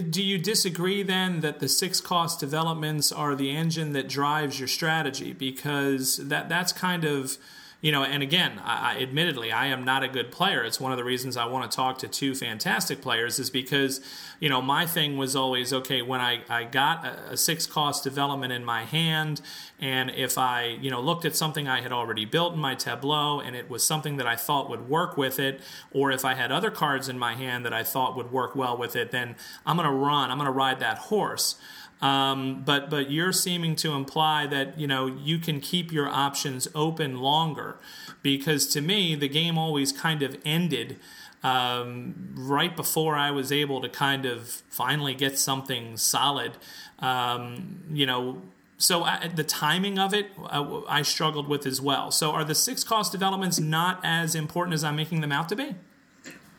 do 0.09 0.23
you 0.23 0.39
disagree 0.39 1.03
then 1.03 1.41
that 1.41 1.61
the 1.61 1.69
six 1.69 2.01
cost 2.01 2.41
developments 2.41 3.13
are 3.13 3.35
the 3.35 3.55
engine 3.55 3.93
that 3.93 4.09
drives 4.09 4.59
your 4.59 4.67
strategy? 4.67 5.35
Because 5.35 6.17
that 6.17 6.49
that's 6.49 6.73
kind 6.73 7.05
of 7.05 7.37
you 7.81 7.93
know, 7.93 8.03
and 8.03 8.25
again, 8.25 8.61
I, 8.65 8.95
I, 8.95 9.03
admittedly, 9.03 9.53
I 9.53 9.67
am 9.67 9.85
not 9.85 10.03
a 10.03 10.09
good 10.09 10.33
player. 10.33 10.65
It's 10.65 10.81
one 10.81 10.91
of 10.91 10.99
the 10.99 11.05
reasons 11.05 11.37
I 11.37 11.45
want 11.45 11.71
to 11.71 11.77
talk 11.77 11.99
to 11.99 12.09
two 12.09 12.35
fantastic 12.35 13.01
players 13.01 13.39
is 13.39 13.51
because, 13.51 14.01
you 14.41 14.49
know, 14.49 14.61
my 14.61 14.85
thing 14.85 15.17
was 15.17 15.37
always 15.37 15.73
okay 15.73 16.03
when 16.03 16.21
I, 16.21 16.43
I 16.49 16.65
got 16.65 17.07
a, 17.07 17.33
a 17.33 17.37
six 17.37 17.67
cost 17.67 18.03
development 18.03 18.53
in 18.53 18.65
my 18.65 18.85
hand, 18.85 19.41
and 19.79 20.11
if 20.11 20.39
I, 20.39 20.77
you 20.81 20.91
know, 20.91 21.01
looked 21.01 21.25
at 21.25 21.37
something 21.37 21.69
I 21.69 21.81
had 21.81 21.93
already 21.93 22.25
built 22.25 22.55
in 22.55 22.59
my 22.59 22.75
tableau 22.75 23.39
and 23.39 23.55
it 23.55 23.71
was 23.71 23.85
something 23.85 24.17
that 24.17 24.27
I 24.27 24.35
thought 24.35 24.69
would 24.69 24.89
work 24.89 25.17
with 25.17 25.39
it, 25.39 25.61
or 25.93 26.11
if 26.11 26.25
I 26.25 26.35
had 26.35 26.51
other 26.51 26.73
cards 26.73 27.09
in 27.09 27.17
my 27.17 27.37
hand 27.37 27.65
that 27.65 27.73
I 27.73 27.85
thought 27.85 28.17
would 28.17 28.33
work 28.33 28.57
well 28.57 28.77
with 28.77 28.97
it, 28.97 29.13
then 29.13 29.37
I'm 29.65 29.77
going 29.77 29.89
to 29.89 29.95
run, 29.95 30.33
I'm 30.33 30.39
going 30.39 30.47
to 30.47 30.53
ride 30.53 30.81
that 30.81 30.99
horse. 30.99 31.55
Um, 32.01 32.63
but 32.65 32.91
but 32.91 33.11
you're 33.11 33.33
seeming 33.33 33.77
to 33.77 33.93
imply 33.93 34.47
that 34.47 34.79
you 34.79 34.87
know 34.87 35.07
you 35.07 35.39
can 35.39 35.61
keep 35.61 35.93
your 35.93 36.09
options 36.09 36.69
open 36.75 37.19
longer, 37.19 37.79
because 38.23 38.67
to 38.69 38.81
me 38.81 39.17
the 39.17 39.29
game 39.29 39.59
always 39.59 39.93
kind 39.93 40.23
of 40.23 40.37
ended 40.45 40.99
um, 41.43 42.15
right 42.37 42.77
before 42.77 43.17
I 43.17 43.31
was 43.31 43.51
able 43.51 43.81
to 43.81 43.89
kind 43.89 44.27
of 44.27 44.63
finally 44.71 45.15
get 45.15 45.39
something 45.39 45.97
solid. 45.97 46.53
Um, 47.01 47.85
you 47.91 48.07
know. 48.07 48.43
So 48.81 49.03
I, 49.03 49.27
the 49.35 49.43
timing 49.43 49.99
of 49.99 50.15
it, 50.15 50.27
uh, 50.39 50.83
I 50.89 51.03
struggled 51.03 51.49
with 51.49 51.67
as 51.67 51.81
well. 51.81 52.13
So 52.13 52.31
are 52.31 52.45
the 52.45 52.55
six 52.55 52.85
cost 52.85 53.11
developments 53.11 53.59
not 53.59 53.99
as 54.05 54.37
important 54.37 54.75
as 54.75 54.85
I'm 54.85 54.95
making 54.95 55.21
them 55.21 55.33
out 55.33 55.49
to 55.49 55.57
be? 55.57 55.75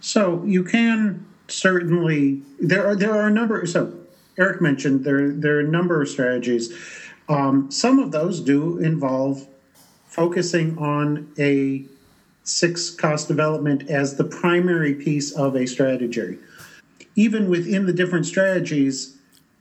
So 0.02 0.44
you 0.44 0.66
can 0.66 1.26
certainly 1.48 2.42
there 2.60 2.86
are 2.86 2.94
there 2.94 3.14
are 3.14 3.28
a 3.28 3.32
number. 3.32 3.66
So 3.66 3.94
Eric 4.40 4.62
mentioned, 4.62 5.04
there, 5.04 5.32
there 5.32 5.58
are 5.58 5.60
a 5.60 5.68
number 5.68 6.02
of 6.02 6.08
strategies. 6.08 6.74
Um, 7.28 7.70
some 7.70 8.00
of 8.00 8.12
those 8.12 8.40
do 8.40 8.78
involve 8.80 9.46
focusing 10.08 10.78
on 10.78 11.32
a 11.38 11.84
six 12.44 12.90
cost 12.90 13.28
development 13.28 13.90
as 13.90 14.16
the 14.16 14.24
primary 14.24 14.96
piece 14.96 15.32
of 15.34 15.56
a 15.56 15.68
strategy. 15.68 16.40
Even 17.16 17.50
within 17.50 17.86
the 17.86 17.94
different 17.94 18.26
strategies, 18.26 19.18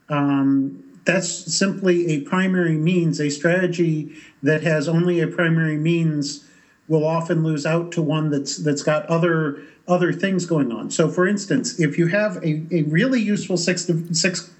um, 0.07 0.83
that's 1.05 1.29
simply 1.29 2.07
a 2.07 2.21
primary 2.21 2.75
means. 2.75 3.19
A 3.19 3.29
strategy 3.29 4.15
that 4.41 4.63
has 4.63 4.87
only 4.87 5.19
a 5.19 5.27
primary 5.27 5.77
means 5.77 6.45
will 6.87 7.05
often 7.05 7.43
lose 7.43 7.65
out 7.65 7.91
to 7.91 8.01
one 8.01 8.31
that's 8.31 8.57
that's 8.57 8.81
got 8.81 9.05
other 9.07 9.61
other 9.89 10.13
things 10.13 10.45
going 10.45 10.71
on. 10.71 10.91
So, 10.91 11.09
for 11.09 11.27
instance, 11.27 11.79
if 11.79 11.97
you 11.97 12.07
have 12.07 12.37
a, 12.37 12.63
a 12.71 12.83
really 12.83 13.21
useful 13.21 13.57
six 13.57 13.89
six 14.11 14.51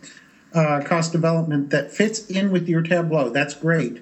uh, 0.54 0.82
cost 0.86 1.12
development 1.12 1.70
that 1.70 1.92
fits 1.92 2.26
in 2.28 2.52
with 2.52 2.68
your 2.68 2.82
Tableau, 2.82 3.30
that's 3.30 3.54
great. 3.54 4.02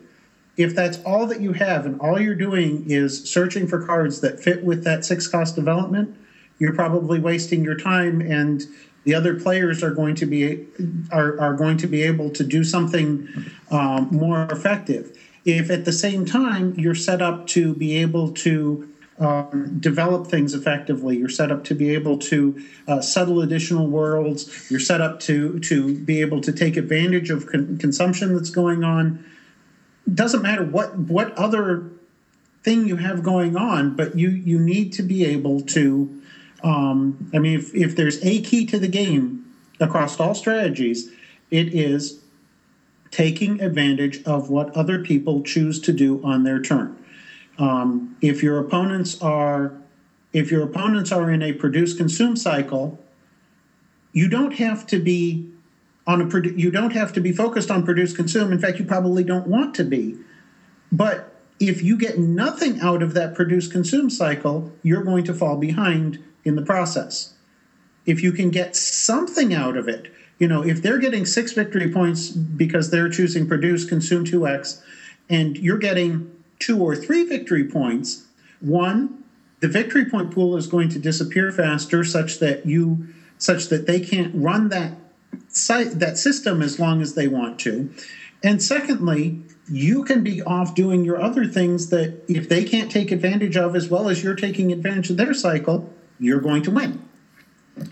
If 0.56 0.74
that's 0.74 0.98
all 1.04 1.28
that 1.28 1.42
you 1.42 1.54
have 1.54 1.86
and 1.86 2.00
all 2.02 2.20
you're 2.20 2.34
doing 2.34 2.90
is 2.90 3.30
searching 3.30 3.68
for 3.68 3.86
cards 3.86 4.22
that 4.22 4.40
fit 4.40 4.64
with 4.64 4.84
that 4.86 5.06
six 5.06 5.28
cost 5.28 5.56
development, 5.56 6.18
you're 6.58 6.74
probably 6.74 7.20
wasting 7.20 7.64
your 7.64 7.78
time 7.78 8.22
and 8.22 8.66
the 9.04 9.14
other 9.14 9.40
players 9.40 9.84
are 9.84 9.92
going 9.92 10.16
to 10.16 10.26
be 10.26 10.66
are, 11.12 11.40
are 11.40 11.54
going 11.54 11.78
to 11.78 11.88
be 11.88 12.02
able 12.04 12.30
to 12.32 12.44
do 12.44 12.64
something 12.64 13.28
um, 13.70 14.10
more 14.12 14.48
effective 14.52 15.18
if 15.46 15.70
at 15.70 15.86
the 15.86 15.94
same 15.94 16.26
time 16.26 16.74
you're 16.78 16.94
set 16.96 17.22
up 17.22 17.48
to 17.48 17.74
be 17.74 17.96
able 17.96 18.32
to 18.34 18.94
um, 19.20 19.80
develop 19.80 20.28
things 20.28 20.54
effectively. 20.54 21.18
You're 21.18 21.30
set 21.30 21.52
up 21.52 21.64
to 21.66 21.76
be 21.76 21.94
able 21.94 22.18
to 22.20 22.64
uh, 22.88 23.02
settle 23.02 23.42
additional 23.42 23.88
worlds. 23.88 24.70
You're 24.70 24.80
set 24.80 25.02
up 25.02 25.20
to 25.22 25.60
to 25.60 25.98
be 26.00 26.22
able 26.22 26.42
to 26.42 26.52
take 26.52 26.78
advantage 26.78 27.30
of 27.30 27.48
con- 27.48 27.78
consumption 27.78 28.36
that's 28.36 28.52
going 28.52 28.84
on. 28.84 29.24
Doesn't 30.14 30.42
matter 30.42 30.64
what 30.64 30.98
what 30.98 31.34
other 31.34 31.90
thing 32.64 32.88
you 32.88 32.98
have 32.98 33.24
going 33.24 33.56
on, 33.56 33.96
but 33.96 34.18
you 34.18 34.30
you 34.30 34.60
need 34.60 34.94
to 34.94 35.04
be 35.04 35.26
able 35.26 35.62
to. 35.62 36.22
Um, 36.64 37.30
I 37.34 37.40
mean, 37.40 37.60
if, 37.60 37.74
if 37.76 37.96
there's 37.96 38.24
a 38.24 38.42
key 38.42 38.66
to 38.66 38.80
the 38.80 38.88
game 38.88 39.46
across 39.80 40.20
all 40.20 40.34
strategies, 40.34 41.12
it 41.52 41.74
is 41.74 42.20
taking 43.12 43.62
advantage 43.62 44.24
of 44.24 44.50
what 44.50 44.76
other 44.76 45.00
people 45.00 45.44
choose 45.44 45.80
to 45.82 45.94
do 45.94 46.24
on 46.24 46.44
their 46.44 46.62
turn. 46.62 46.97
Um, 47.58 48.16
if 48.22 48.44
your 48.44 48.60
opponents 48.60 49.22
are 49.22 49.74
if 50.34 50.52
your 50.52 50.64
opponents 50.64 51.12
are 51.12 51.32
in 51.32 51.42
a 51.42 51.54
produce 51.54 51.94
consume 51.94 52.36
cycle, 52.36 53.00
you 54.12 54.28
don't 54.28 54.54
have 54.56 54.86
to 54.88 55.00
be 55.00 55.50
on 56.06 56.22
a 56.22 56.48
you 56.56 56.72
don't 56.72 56.94
have 56.94 57.12
to 57.14 57.20
be 57.20 57.32
focused 57.32 57.72
on 57.72 57.84
produce 57.84 58.16
consume. 58.16 58.52
In 58.52 58.60
fact, 58.60 58.80
you 58.80 58.86
probably 58.86 59.24
don't 59.24 59.48
want 59.48 59.76
to 59.76 59.84
be. 59.84 60.18
But 60.92 61.34
if 61.60 61.82
you 61.82 61.98
get 61.98 62.18
nothing 62.20 62.80
out 62.80 63.02
of 63.02 63.14
that 63.14 63.36
produce 63.36 63.68
consume 63.68 64.10
cycle, 64.10 64.72
you're 64.84 65.04
going 65.04 65.24
to 65.26 65.34
fall 65.34 65.58
behind 65.58 66.24
in 66.46 66.56
the 66.56 66.62
process. 66.62 67.34
If 68.06 68.24
you 68.24 68.32
can 68.32 68.52
get 68.52 68.76
something 68.76 69.54
out 69.54 69.76
of 69.76 69.90
it, 69.90 70.12
you 70.40 70.48
know, 70.48 70.64
if 70.64 70.82
they're 70.82 71.00
getting 71.00 71.26
six 71.26 71.52
victory 71.54 71.92
points 71.92 72.30
because 72.30 72.92
they're 72.92 73.10
choosing 73.10 73.48
produce 73.48 73.84
consume 73.84 74.24
2x, 74.24 74.82
and 75.30 75.58
you're 75.58 75.80
getting 75.80 76.32
two 76.60 76.82
or 76.82 76.96
three 76.96 77.24
victory 77.24 77.64
points, 77.64 78.26
one, 78.60 79.24
the 79.60 79.68
victory 79.68 80.06
point 80.06 80.32
pool 80.32 80.56
is 80.56 80.68
going 80.68 80.90
to 80.90 81.00
disappear 81.00 81.52
faster 81.52 82.04
such 82.04 82.40
that 82.40 82.66
you 82.66 83.08
such 83.38 83.68
that 83.68 83.86
they 83.86 84.00
can't 84.00 84.34
run 84.36 84.70
that 84.70 84.94
site 85.50 86.00
that 86.00 86.18
system 86.18 86.62
as 86.62 86.80
long 86.80 87.02
as 87.02 87.16
they 87.16 87.28
want 87.28 87.60
to. 87.60 87.90
And 88.44 88.62
secondly, 88.62 89.42
you 89.70 90.04
can 90.04 90.24
be 90.24 90.42
off 90.44 90.76
doing 90.76 91.04
your 91.04 91.22
other 91.22 91.46
things 91.46 91.90
that 91.90 92.24
if 92.28 92.48
they 92.50 92.64
can't 92.64 92.92
take 92.92 93.12
advantage 93.12 93.58
of 93.58 93.76
as 93.76 93.90
well 93.90 94.10
as 94.10 94.24
you're 94.24 94.36
taking 94.36 94.72
advantage 94.72 95.10
of 95.10 95.18
their 95.18 95.34
cycle, 95.34 95.92
you're 96.20 96.40
going 96.40 96.64
to 96.64 96.72
win. 96.72 97.04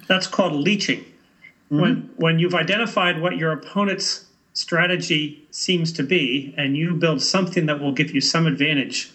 That's 0.08 0.28
called 0.28 0.54
leeching. 0.54 1.00
Mm-hmm. 1.02 1.80
When 1.80 2.10
when 2.18 2.40
you've 2.40 2.56
identified 2.56 3.22
what 3.22 3.38
your 3.38 3.52
opponent's 3.52 4.25
strategy 4.56 5.46
seems 5.52 5.92
to 5.92 6.02
be, 6.02 6.56
and 6.58 6.76
you 6.76 6.96
build 6.96 7.22
something 7.22 7.68
that 7.68 7.80
will 7.80 7.92
give 7.92 8.16
you 8.16 8.22
some 8.22 8.48
advantage 8.48 9.12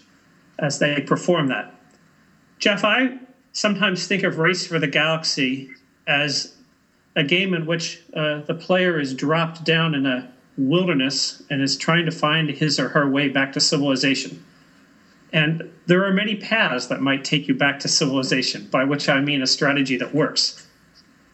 as 0.59 0.79
they 0.79 1.01
perform 1.01 1.47
that. 1.47 1.75
Jeff, 2.59 2.85
I 2.85 3.17
sometimes 3.51 4.07
think 4.07 4.23
of 4.23 4.37
Race 4.37 4.65
for 4.65 4.79
the 4.79 4.87
Galaxy 4.87 5.71
as 6.07 6.55
a 7.15 7.23
game 7.23 7.53
in 7.53 7.65
which 7.65 8.01
uh, 8.13 8.41
the 8.41 8.53
player 8.53 8.99
is 8.99 9.13
dropped 9.13 9.65
down 9.65 9.95
in 9.95 10.05
a 10.05 10.31
wilderness 10.57 11.41
and 11.49 11.61
is 11.61 11.75
trying 11.75 12.05
to 12.05 12.11
find 12.11 12.49
his 12.49 12.79
or 12.79 12.89
her 12.89 13.09
way 13.09 13.27
back 13.27 13.51
to 13.53 13.59
civilization. 13.59 14.45
And 15.33 15.71
there 15.87 16.05
are 16.05 16.13
many 16.13 16.35
paths 16.35 16.87
that 16.87 17.01
might 17.01 17.23
take 17.23 17.47
you 17.47 17.55
back 17.55 17.79
to 17.79 17.87
civilization, 17.87 18.67
by 18.67 18.83
which 18.83 19.09
I 19.09 19.21
mean 19.21 19.41
a 19.41 19.47
strategy 19.47 19.97
that 19.97 20.13
works. 20.13 20.67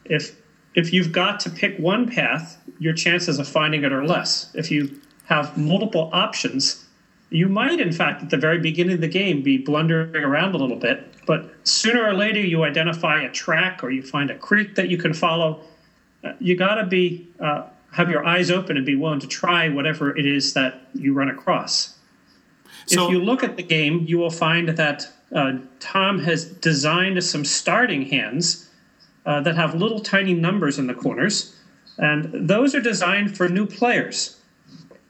If 0.06 0.36
if 0.76 0.94
you've 0.94 1.12
got 1.12 1.40
to 1.42 1.50
pick 1.50 1.78
one 1.78 2.08
path, 2.08 2.57
your 2.80 2.94
chances 2.94 3.40
of 3.40 3.48
finding 3.48 3.84
it 3.84 3.92
are 3.92 4.06
less. 4.06 4.52
If 4.54 4.72
you 4.72 5.00
have 5.26 5.58
multiple 5.58 6.10
options, 6.14 6.86
you 7.30 7.50
might, 7.50 7.80
in 7.80 7.92
fact, 7.92 8.24
at 8.24 8.30
the 8.30 8.38
very 8.38 8.60
beginning 8.60 8.96
of 8.96 9.02
the 9.02 9.08
game, 9.08 9.42
be 9.42 9.58
blundering 9.58 10.24
around 10.24 10.56
a 10.56 10.58
little 10.58 10.78
bit. 10.78 11.14
But 11.26 11.54
sooner 11.68 12.06
or 12.06 12.14
later, 12.14 12.40
you 12.40 12.64
identify 12.64 13.22
a 13.22 13.32
track 13.32 13.84
or 13.84 13.90
you 13.90 14.02
find 14.02 14.30
a 14.30 14.38
creek 14.38 14.76
that 14.76 14.90
you 14.90 14.98
can 14.98 15.14
follow. 15.14 15.62
Uh, 16.24 16.34
you 16.40 16.56
got 16.56 16.76
to 16.76 16.86
be 16.86 17.28
uh, 17.40 17.68
have 17.92 18.10
your 18.10 18.26
eyes 18.26 18.52
open 18.52 18.78
and 18.78 18.86
be 18.86 18.96
willing 18.96 19.20
to 19.20 19.28
try 19.28 19.70
whatever 19.70 20.16
it 20.16 20.26
is 20.26 20.54
that 20.54 20.88
you 20.94 21.14
run 21.14 21.30
across. 21.30 21.98
So, 22.86 23.06
if 23.06 23.12
you 23.12 23.20
look 23.20 23.44
at 23.44 23.58
the 23.58 23.64
game, 23.64 24.06
you 24.08 24.18
will 24.18 24.30
find 24.30 24.70
that 24.70 25.10
uh, 25.36 25.54
Tom 25.80 26.20
has 26.20 26.46
designed 26.46 27.22
some 27.24 27.44
starting 27.44 28.04
hands 28.04 28.70
uh, 29.26 29.42
that 29.42 29.56
have 29.56 29.76
little 29.76 30.00
tiny 30.00 30.34
numbers 30.34 30.80
in 30.80 30.88
the 30.88 30.94
corners, 30.94 31.57
and 31.98 32.30
those 32.34 32.76
are 32.76 32.82
designed 32.82 33.36
for 33.36 33.50
new 33.50 33.66
players. 33.66 34.40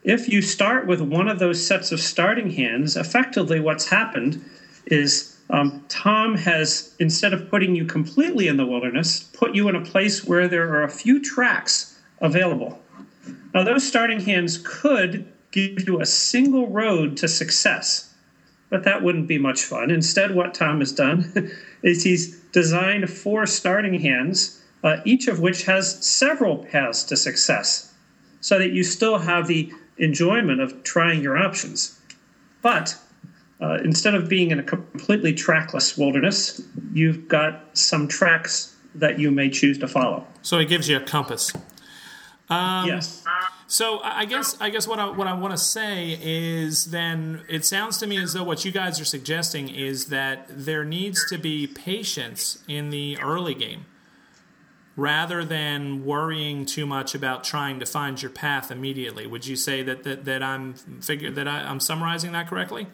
If 0.03 0.29
you 0.29 0.41
start 0.41 0.87
with 0.87 1.01
one 1.01 1.27
of 1.27 1.39
those 1.39 1.65
sets 1.65 1.91
of 1.91 1.99
starting 1.99 2.51
hands, 2.51 2.95
effectively 2.95 3.59
what's 3.59 3.89
happened 3.89 4.43
is 4.85 5.37
um, 5.49 5.83
Tom 5.87 6.35
has, 6.35 6.93
instead 6.99 7.33
of 7.33 7.49
putting 7.49 7.75
you 7.75 7.85
completely 7.85 8.47
in 8.47 8.57
the 8.57 8.65
wilderness, 8.65 9.23
put 9.23 9.55
you 9.55 9.67
in 9.69 9.75
a 9.75 9.81
place 9.81 10.23
where 10.23 10.47
there 10.47 10.73
are 10.73 10.83
a 10.83 10.89
few 10.89 11.21
tracks 11.21 11.99
available. 12.21 12.81
Now, 13.53 13.63
those 13.63 13.87
starting 13.87 14.19
hands 14.19 14.57
could 14.63 15.25
give 15.51 15.87
you 15.87 16.01
a 16.01 16.05
single 16.05 16.67
road 16.69 17.17
to 17.17 17.27
success, 17.27 18.13
but 18.69 18.83
that 18.83 19.01
wouldn't 19.01 19.27
be 19.27 19.37
much 19.37 19.63
fun. 19.63 19.89
Instead, 19.89 20.35
what 20.35 20.53
Tom 20.53 20.79
has 20.79 20.91
done 20.91 21.51
is 21.81 22.03
he's 22.03 22.39
designed 22.51 23.09
four 23.09 23.45
starting 23.45 23.99
hands, 23.99 24.61
uh, 24.83 24.97
each 25.05 25.27
of 25.27 25.39
which 25.39 25.63
has 25.65 26.05
several 26.05 26.57
paths 26.65 27.03
to 27.03 27.17
success, 27.17 27.93
so 28.41 28.59
that 28.59 28.71
you 28.71 28.83
still 28.83 29.17
have 29.17 29.47
the 29.47 29.71
enjoyment 29.97 30.61
of 30.61 30.83
trying 30.83 31.21
your 31.21 31.37
options. 31.37 31.99
But 32.61 32.95
uh, 33.61 33.79
instead 33.83 34.13
of 34.13 34.29
being 34.29 34.51
in 34.51 34.59
a 34.59 34.63
completely 34.63 35.33
trackless 35.33 35.97
wilderness, 35.97 36.61
you've 36.93 37.27
got 37.27 37.77
some 37.77 38.07
tracks 38.07 38.75
that 38.95 39.19
you 39.19 39.31
may 39.31 39.49
choose 39.49 39.77
to 39.79 39.87
follow. 39.87 40.25
So 40.41 40.57
it 40.57 40.65
gives 40.65 40.87
you 40.89 40.97
a 40.97 41.01
compass. 41.01 41.51
Um, 42.49 42.87
yes. 42.87 43.23
So 43.67 43.99
I 44.01 44.23
guess 44.25 44.55
I 44.61 44.69
guess 44.69 44.87
what 44.87 44.99
I 44.99 45.09
what 45.09 45.27
I 45.27 45.33
want 45.33 45.51
to 45.51 45.57
say 45.57 46.17
is 46.21 46.85
then 46.85 47.41
it 47.49 47.65
sounds 47.65 47.97
to 47.97 48.07
me 48.07 48.17
as 48.17 48.31
though 48.31 48.43
what 48.43 48.63
you 48.63 48.71
guys 48.71 49.01
are 49.01 49.05
suggesting 49.05 49.67
is 49.67 50.05
that 50.05 50.45
there 50.49 50.85
needs 50.85 51.25
to 51.29 51.37
be 51.37 51.67
patience 51.67 52.63
in 52.69 52.89
the 52.89 53.19
early 53.19 53.53
game 53.53 53.85
rather 54.97 55.45
than 55.45 56.03
worrying 56.03 56.65
too 56.65 56.85
much 56.85 57.15
about 57.15 57.45
trying 57.45 57.79
to 57.79 57.85
find 57.85 58.21
your 58.21 58.31
path 58.31 58.69
immediately. 58.69 59.25
Would 59.25 59.45
you 59.45 59.55
say 59.55 59.83
that 59.83 60.03
that, 60.03 60.25
that 60.25 60.43
I'm 60.43 60.73
figure 60.73 61.31
that 61.31 61.47
I, 61.47 61.59
I'm 61.61 61.79
summarizing 61.79 62.33
that 62.33 62.49
correctly? 62.49 62.87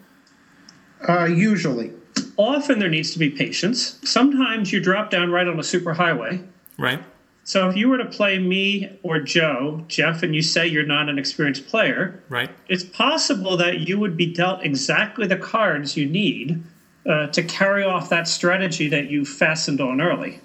Uh, 1.08 1.24
usually. 1.24 1.92
Often 2.36 2.78
there 2.78 2.88
needs 2.88 3.12
to 3.12 3.18
be 3.18 3.30
patience. 3.30 3.98
Sometimes 4.04 4.72
you 4.72 4.80
drop 4.80 5.10
down 5.10 5.32
right 5.32 5.48
on 5.48 5.58
a 5.58 5.62
superhighway. 5.62 6.46
Right. 6.78 7.02
So 7.42 7.68
if 7.68 7.76
you 7.76 7.88
were 7.88 7.98
to 7.98 8.06
play 8.06 8.38
me 8.38 8.98
or 9.02 9.20
Joe, 9.20 9.84
Jeff, 9.88 10.22
and 10.22 10.34
you 10.34 10.42
say 10.42 10.66
you're 10.66 10.86
not 10.86 11.08
an 11.08 11.18
experienced 11.18 11.66
player, 11.68 12.22
right? 12.28 12.50
It's 12.68 12.84
possible 12.84 13.56
that 13.58 13.80
you 13.80 13.98
would 13.98 14.16
be 14.16 14.26
dealt 14.26 14.64
exactly 14.64 15.26
the 15.26 15.36
cards 15.36 15.96
you 15.96 16.06
need 16.06 16.62
uh, 17.06 17.26
to 17.28 17.42
carry 17.42 17.84
off 17.84 18.08
that 18.08 18.28
strategy 18.28 18.88
that 18.88 19.10
you 19.10 19.26
fastened 19.26 19.80
on 19.80 20.00
early. 20.00 20.40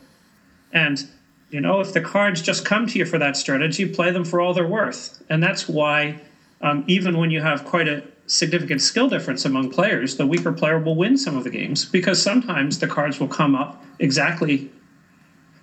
And 0.74 1.10
you 1.50 1.60
know, 1.60 1.80
if 1.80 1.94
the 1.94 2.02
cards 2.02 2.42
just 2.42 2.66
come 2.66 2.88
to 2.88 3.00
you 3.00 3.06
for 3.06 3.18
that 3.18 3.36
strategy, 3.36 3.88
play 3.88 4.12
them 4.12 4.24
for 4.24 4.40
all 4.40 4.54
they're 4.54 4.68
worth. 4.68 5.22
And 5.30 5.42
that's 5.42 5.68
why, 5.68 6.22
um, 6.62 6.84
even 6.88 7.18
when 7.18 7.32
you 7.32 7.42
have 7.42 7.66
quite 7.66 7.88
a 7.88 8.04
significant 8.28 8.82
skill 8.82 9.10
difference 9.10 9.46
among 9.46 9.72
players, 9.72 10.18
the 10.18 10.28
weaker 10.28 10.52
player 10.52 10.78
will 10.78 10.96
win 10.96 11.18
some 11.18 11.36
of 11.36 11.44
the 11.44 11.50
games 11.50 11.86
because 11.86 12.22
sometimes 12.22 12.80
the 12.80 12.88
cards 12.88 13.20
will 13.20 13.28
come 13.28 13.56
up 13.56 13.84
exactly 13.98 14.72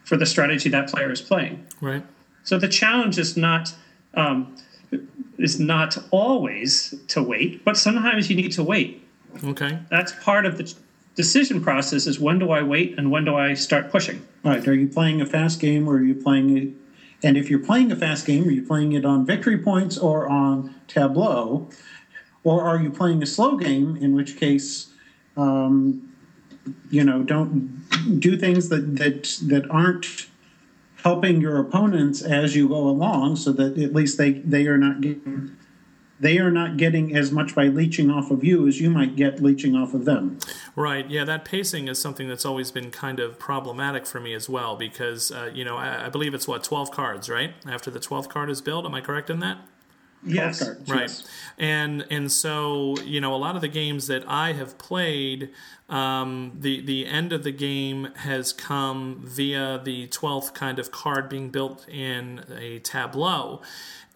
for 0.05 0.17
the 0.17 0.27
strategy 0.27 0.69
that 0.71 0.89
player 0.89 1.11
is 1.11 1.21
playing. 1.21 1.65
Right. 1.81 2.05
So 2.43 2.59
the 2.59 2.69
challenge 2.69 3.19
is 3.19 3.37
not 3.37 3.75
um, 4.15 4.57
is 5.39 5.61
not 5.61 5.99
always 6.11 6.95
to 7.09 7.23
wait, 7.23 7.65
but 7.65 7.77
sometimes 7.77 8.31
you 8.31 8.37
need 8.37 8.53
to 8.53 8.63
wait. 8.63 9.07
Okay. 9.45 9.79
That's 9.91 10.13
part 10.25 10.47
of 10.47 10.57
the 10.57 10.73
decision 11.17 11.61
process 11.61 12.07
is 12.07 12.21
when 12.21 12.39
do 12.39 12.51
I 12.51 12.63
wait 12.63 12.97
and 12.97 13.11
when 13.11 13.25
do 13.25 13.35
I 13.35 13.55
start 13.55 13.91
pushing? 13.91 14.25
All 14.45 14.53
right. 14.53 14.69
Are 14.69 14.75
you 14.75 14.87
playing 14.87 15.21
a 15.21 15.27
fast 15.27 15.61
game 15.61 15.89
or 15.89 15.97
are 15.97 16.05
you 16.05 16.15
playing 16.15 16.57
it? 16.57 16.69
And 17.25 17.37
if 17.37 17.51
you're 17.51 17.59
playing 17.59 17.91
a 17.91 17.97
fast 17.97 18.27
game, 18.27 18.47
are 18.47 18.51
you 18.51 18.63
playing 18.63 18.93
it 18.93 19.05
on 19.05 19.25
victory 19.25 19.59
points 19.59 19.97
or 19.97 20.29
on 20.29 20.75
tableau? 20.87 21.69
Or 22.45 22.63
are 22.63 22.79
you 22.79 22.91
playing 22.91 23.23
a 23.23 23.27
slow 23.27 23.57
game, 23.57 23.97
in 23.97 24.15
which 24.15 24.37
case 24.37 24.93
um, 25.37 26.09
you 26.91 27.03
know 27.03 27.23
don't 27.23 28.21
do 28.21 28.37
things 28.37 28.69
that 28.69 28.97
that 28.97 29.39
that 29.43 29.69
aren't 29.71 30.27
helping 31.03 31.41
your 31.41 31.59
opponents 31.59 32.23
as 32.23 32.55
you 32.55 32.69
go 32.69 32.89
along 32.89 33.37
so 33.37 33.53
that 33.53 33.79
at 33.79 33.93
least 33.93 34.19
they 34.19 34.33
they 34.33 34.67
are 34.67 34.79
not 34.79 35.01
getting 35.01 35.56
they 36.19 36.39
are 36.39 36.51
not 36.51 36.77
getting 36.77 37.15
as 37.15 37.31
much 37.31 37.55
by 37.55 37.67
leeching 37.67 38.11
off 38.11 38.31
of 38.31 38.43
you 38.43 38.67
as 38.67 38.81
you 38.81 38.91
might 38.91 39.17
get 39.17 39.43
leeching 39.43 39.75
off 39.75 39.95
of 39.95 40.05
them. 40.05 40.39
Right. 40.75 41.09
Yeah, 41.11 41.25
that 41.25 41.45
pacing 41.45 41.89
is 41.89 41.99
something 41.99 42.29
that's 42.29 42.45
always 42.45 42.71
been 42.71 42.91
kind 42.91 43.21
of 43.21 43.39
problematic 43.39 44.07
for 44.07 44.21
me 44.21 44.35
as 44.35 44.49
well 44.49 44.77
because, 44.77 45.31
uh, 45.31 45.51
you 45.53 45.65
know, 45.65 45.77
I, 45.77 46.07
I, 46.07 46.09
believe 46.09 46.35
it's 46.35 46.49
what, 46.49 46.65
12 46.65 46.91
cards, 46.91 47.29
right? 47.29 47.53
After 47.67 47.91
the 47.91 48.01
12th 48.01 48.29
card 48.29 48.51
is 48.51 48.63
built. 48.63 48.87
Am 48.87 48.95
I 48.95 49.01
correct 49.01 49.31
in 49.31 49.41
that? 49.41 49.59
Yes. 50.25 50.63
Cards, 50.63 50.91
right. 50.91 51.01
Yes. 51.03 51.25
And 51.59 52.07
and 52.11 52.31
so 52.33 52.97
you 53.05 53.21
know 53.21 53.35
a 53.35 53.37
lot 53.37 53.55
of 53.55 53.63
the 53.63 53.69
games 53.69 54.09
that 54.09 54.25
I 54.27 54.53
have 54.53 54.77
played, 54.77 55.51
um, 55.89 56.53
the 56.59 56.81
the 56.81 57.07
end 57.07 57.33
of 57.33 57.45
the 57.45 57.53
game 57.53 58.09
has 58.17 58.53
come 58.53 59.23
via 59.25 59.81
the 59.83 60.09
twelfth 60.09 60.55
kind 60.55 60.79
of 60.79 60.91
card 60.91 61.29
being 61.29 61.51
built 61.51 61.89
in 61.89 62.45
a 62.59 62.81
tableau, 62.81 63.63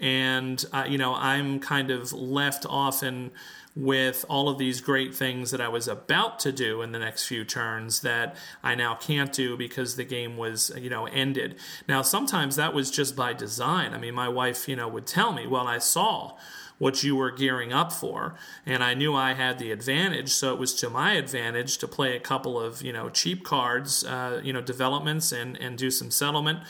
and 0.01 0.65
uh, 0.73 0.87
you 0.89 0.99
know 0.99 1.15
I'm 1.15 1.61
kind 1.61 1.91
of 1.91 2.13
left 2.13 2.67
often 2.69 3.31
with 3.77 4.25
all 4.29 4.49
of 4.49 4.59
these 4.59 4.81
great 4.81 5.15
things 5.15 5.53
that 5.53 5.61
I 5.61 5.69
was 5.69 5.87
about 5.87 6.41
to 6.41 6.53
do 6.53 6.83
in 6.83 6.93
the 6.93 6.99
next 6.99 7.27
few 7.27 7.45
turns 7.45 8.01
that 8.01 8.37
I 8.63 8.75
now 8.75 8.95
can't 8.95 9.33
do 9.33 9.57
because 9.57 9.95
the 9.95 10.05
game 10.05 10.37
was, 10.37 10.73
you 10.77 10.91
know, 10.91 11.07
ended. 11.07 11.57
Now, 11.89 12.03
sometimes 12.03 12.57
that 12.57 12.75
was 12.75 12.91
just 12.91 13.15
by 13.15 13.33
design. 13.33 13.95
I 13.95 13.99
mean, 13.99 14.15
my 14.15 14.29
wife, 14.29 14.69
you 14.69 14.75
know, 14.75 14.89
would 14.89 15.07
tell 15.07 15.33
me, 15.33 15.47
well, 15.47 15.69
I 15.69 15.79
saw 15.79 16.37
what 16.81 17.05
you 17.05 17.15
were 17.15 17.31
gearing 17.31 17.75
up 17.75 17.93
for. 17.93 18.35
And 18.65 18.83
I 18.83 18.95
knew 18.95 19.15
I 19.15 19.35
had 19.35 19.59
the 19.59 19.71
advantage, 19.71 20.31
so 20.31 20.53
it 20.53 20.59
was 20.59 20.75
to 20.77 20.89
my 20.89 21.13
advantage 21.13 21.77
to 21.79 21.87
play 21.87 22.17
a 22.17 22.21
couple 22.21 22.59
of 22.59 22.83
you 22.83 22.93
know 22.93 23.11
cheap 23.11 23.45
cards, 23.45 24.03
uh, 24.03 24.41
you 24.43 24.53
know 24.53 24.63
developments, 24.63 25.31
and 25.31 25.59
and 25.59 25.77
do 25.77 25.91
some 25.91 26.11
settlement, 26.11 26.61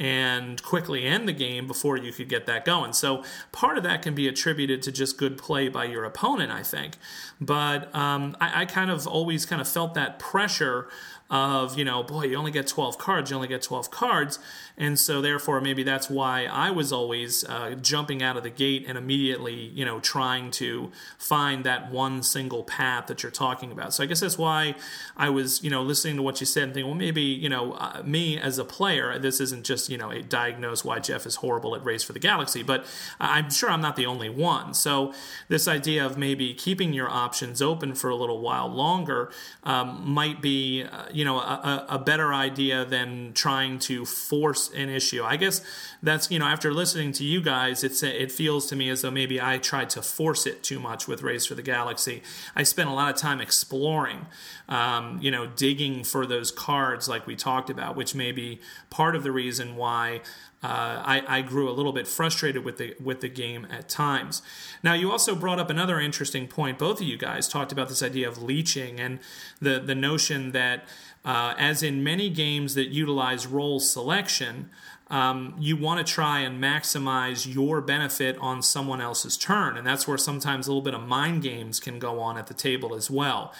and 0.00 0.62
quickly 0.62 1.04
end 1.04 1.28
the 1.28 1.32
game 1.32 1.66
before 1.66 1.94
you 1.94 2.10
could 2.10 2.26
get 2.26 2.46
that 2.46 2.64
going. 2.64 2.94
So 2.94 3.22
part 3.52 3.76
of 3.76 3.84
that 3.84 4.00
can 4.00 4.14
be 4.14 4.26
attributed 4.26 4.80
to 4.82 4.92
just 4.92 5.18
good 5.18 5.36
play 5.36 5.68
by 5.68 5.84
your 5.84 6.04
opponent, 6.04 6.50
I 6.50 6.62
think. 6.62 6.96
But 7.38 7.94
um, 7.94 8.34
I, 8.40 8.62
I 8.62 8.64
kind 8.64 8.90
of 8.90 9.06
always 9.06 9.44
kind 9.44 9.60
of 9.60 9.68
felt 9.68 9.92
that 9.94 10.18
pressure 10.18 10.88
of 11.30 11.78
you 11.78 11.84
know 11.84 12.02
boy 12.02 12.24
you 12.24 12.36
only 12.36 12.50
get 12.50 12.66
12 12.66 12.98
cards 12.98 13.30
you 13.30 13.36
only 13.36 13.48
get 13.48 13.62
12 13.62 13.90
cards. 13.90 14.38
And 14.76 14.98
so 14.98 15.20
therefore 15.20 15.60
maybe 15.60 15.82
that's 15.82 16.08
why 16.08 16.44
i 16.44 16.70
was 16.70 16.92
always 16.92 17.44
uh, 17.44 17.74
jumping 17.80 18.22
out 18.22 18.36
of 18.36 18.42
the 18.42 18.50
gate 18.50 18.84
and 18.88 18.96
immediately 18.98 19.54
you 19.54 19.84
know 19.84 20.00
trying 20.00 20.50
to 20.52 20.90
find 21.18 21.64
that 21.64 21.90
one 21.90 22.22
single 22.22 22.64
path 22.64 23.06
that 23.06 23.22
you're 23.22 23.32
talking 23.32 23.72
about. 23.72 23.94
So 23.94 24.02
i 24.02 24.06
guess 24.06 24.20
that's 24.20 24.38
why 24.38 24.74
i 25.16 25.28
was 25.28 25.62
you 25.62 25.70
know 25.70 25.82
listening 25.82 26.16
to 26.16 26.22
what 26.22 26.40
you 26.40 26.46
said 26.46 26.64
and 26.64 26.74
thinking 26.74 26.90
well 26.90 26.98
maybe 26.98 27.22
you 27.22 27.48
know 27.48 27.72
uh, 27.72 28.02
me 28.04 28.38
as 28.38 28.58
a 28.58 28.64
player 28.64 29.18
this 29.18 29.40
isn't 29.40 29.64
just 29.64 29.88
you 29.88 29.98
know 29.98 30.10
a 30.10 30.22
diagnose 30.22 30.84
why 30.84 30.98
jeff 30.98 31.26
is 31.26 31.36
horrible 31.36 31.74
at 31.74 31.84
race 31.84 32.02
for 32.02 32.12
the 32.12 32.18
galaxy 32.18 32.62
but 32.62 32.84
i'm 33.20 33.50
sure 33.50 33.70
i'm 33.70 33.80
not 33.80 33.96
the 33.96 34.06
only 34.06 34.28
one. 34.28 34.74
So 34.74 35.12
this 35.48 35.68
idea 35.68 36.04
of 36.04 36.18
maybe 36.18 36.54
keeping 36.54 36.92
your 36.92 37.08
options 37.08 37.62
open 37.62 37.94
for 37.94 38.10
a 38.10 38.16
little 38.16 38.40
while 38.40 38.68
longer 38.68 39.30
um, 39.62 40.02
might 40.04 40.42
be 40.42 40.84
uh, 40.84 41.04
you 41.12 41.19
know 41.24 41.38
a, 41.38 41.86
a, 41.88 41.98
better 41.98 42.32
idea 42.32 42.84
than 42.84 43.32
trying 43.32 43.78
to 43.80 44.04
force 44.04 44.70
an 44.72 44.88
issue. 44.88 45.22
I 45.22 45.36
guess 45.36 45.60
that's 46.02 46.30
you 46.30 46.38
know 46.38 46.46
after 46.46 46.72
listening 46.72 47.12
to 47.12 47.24
you 47.24 47.40
guys, 47.40 47.82
it's 47.84 48.02
it 48.02 48.30
feels 48.30 48.66
to 48.66 48.76
me 48.76 48.88
as 48.88 49.02
though 49.02 49.10
maybe 49.10 49.40
I 49.40 49.58
tried 49.58 49.90
to 49.90 50.02
force 50.02 50.46
it 50.46 50.62
too 50.62 50.78
much 50.78 51.08
with 51.08 51.22
Race 51.22 51.46
for 51.46 51.54
the 51.54 51.62
Galaxy. 51.62 52.22
I 52.54 52.62
spent 52.62 52.88
a 52.88 52.92
lot 52.92 53.12
of 53.12 53.20
time 53.20 53.40
exploring, 53.40 54.26
um, 54.68 55.18
you 55.20 55.30
know, 55.30 55.46
digging 55.46 56.04
for 56.04 56.26
those 56.26 56.50
cards 56.50 57.08
like 57.08 57.26
we 57.26 57.36
talked 57.36 57.70
about, 57.70 57.96
which 57.96 58.14
may 58.14 58.32
be 58.32 58.60
part 58.88 59.16
of 59.16 59.22
the 59.22 59.32
reason 59.32 59.76
why 59.76 60.20
uh, 60.62 61.02
I, 61.04 61.38
I, 61.38 61.42
grew 61.42 61.70
a 61.70 61.72
little 61.72 61.92
bit 61.92 62.06
frustrated 62.06 62.64
with 62.66 62.76
the 62.76 62.94
with 63.02 63.22
the 63.22 63.30
game 63.30 63.66
at 63.70 63.88
times. 63.88 64.42
Now, 64.82 64.92
you 64.92 65.10
also 65.10 65.34
brought 65.34 65.58
up 65.58 65.70
another 65.70 65.98
interesting 65.98 66.48
point. 66.48 66.78
Both 66.78 67.00
of 67.00 67.06
you 67.06 67.16
guys 67.16 67.48
talked 67.48 67.72
about 67.72 67.88
this 67.88 68.02
idea 68.02 68.28
of 68.28 68.42
leeching 68.42 69.00
and 69.00 69.20
the 69.58 69.80
the 69.80 69.94
notion 69.94 70.52
that, 70.52 70.84
uh, 71.24 71.54
as 71.58 71.82
in 71.82 72.02
many 72.02 72.30
games 72.30 72.74
that 72.74 72.88
utilize 72.88 73.46
role 73.46 73.80
selection, 73.80 74.70
um, 75.08 75.54
you 75.58 75.76
want 75.76 76.04
to 76.06 76.12
try 76.12 76.40
and 76.40 76.62
maximize 76.62 77.52
your 77.52 77.80
benefit 77.80 78.38
on 78.38 78.62
someone 78.62 79.00
else's 79.00 79.36
turn, 79.36 79.76
and 79.76 79.86
that's 79.86 80.06
where 80.06 80.18
sometimes 80.18 80.66
a 80.66 80.70
little 80.70 80.82
bit 80.82 80.94
of 80.94 81.02
mind 81.02 81.42
games 81.42 81.80
can 81.80 81.98
go 81.98 82.20
on 82.20 82.38
at 82.38 82.46
the 82.46 82.54
table 82.54 82.94
as 82.94 83.10
well. 83.10 83.52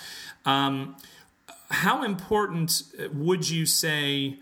Um, 0.44 0.96
how 1.70 2.02
important 2.02 2.82
would 3.12 3.48
you 3.50 3.66
say? 3.66 4.38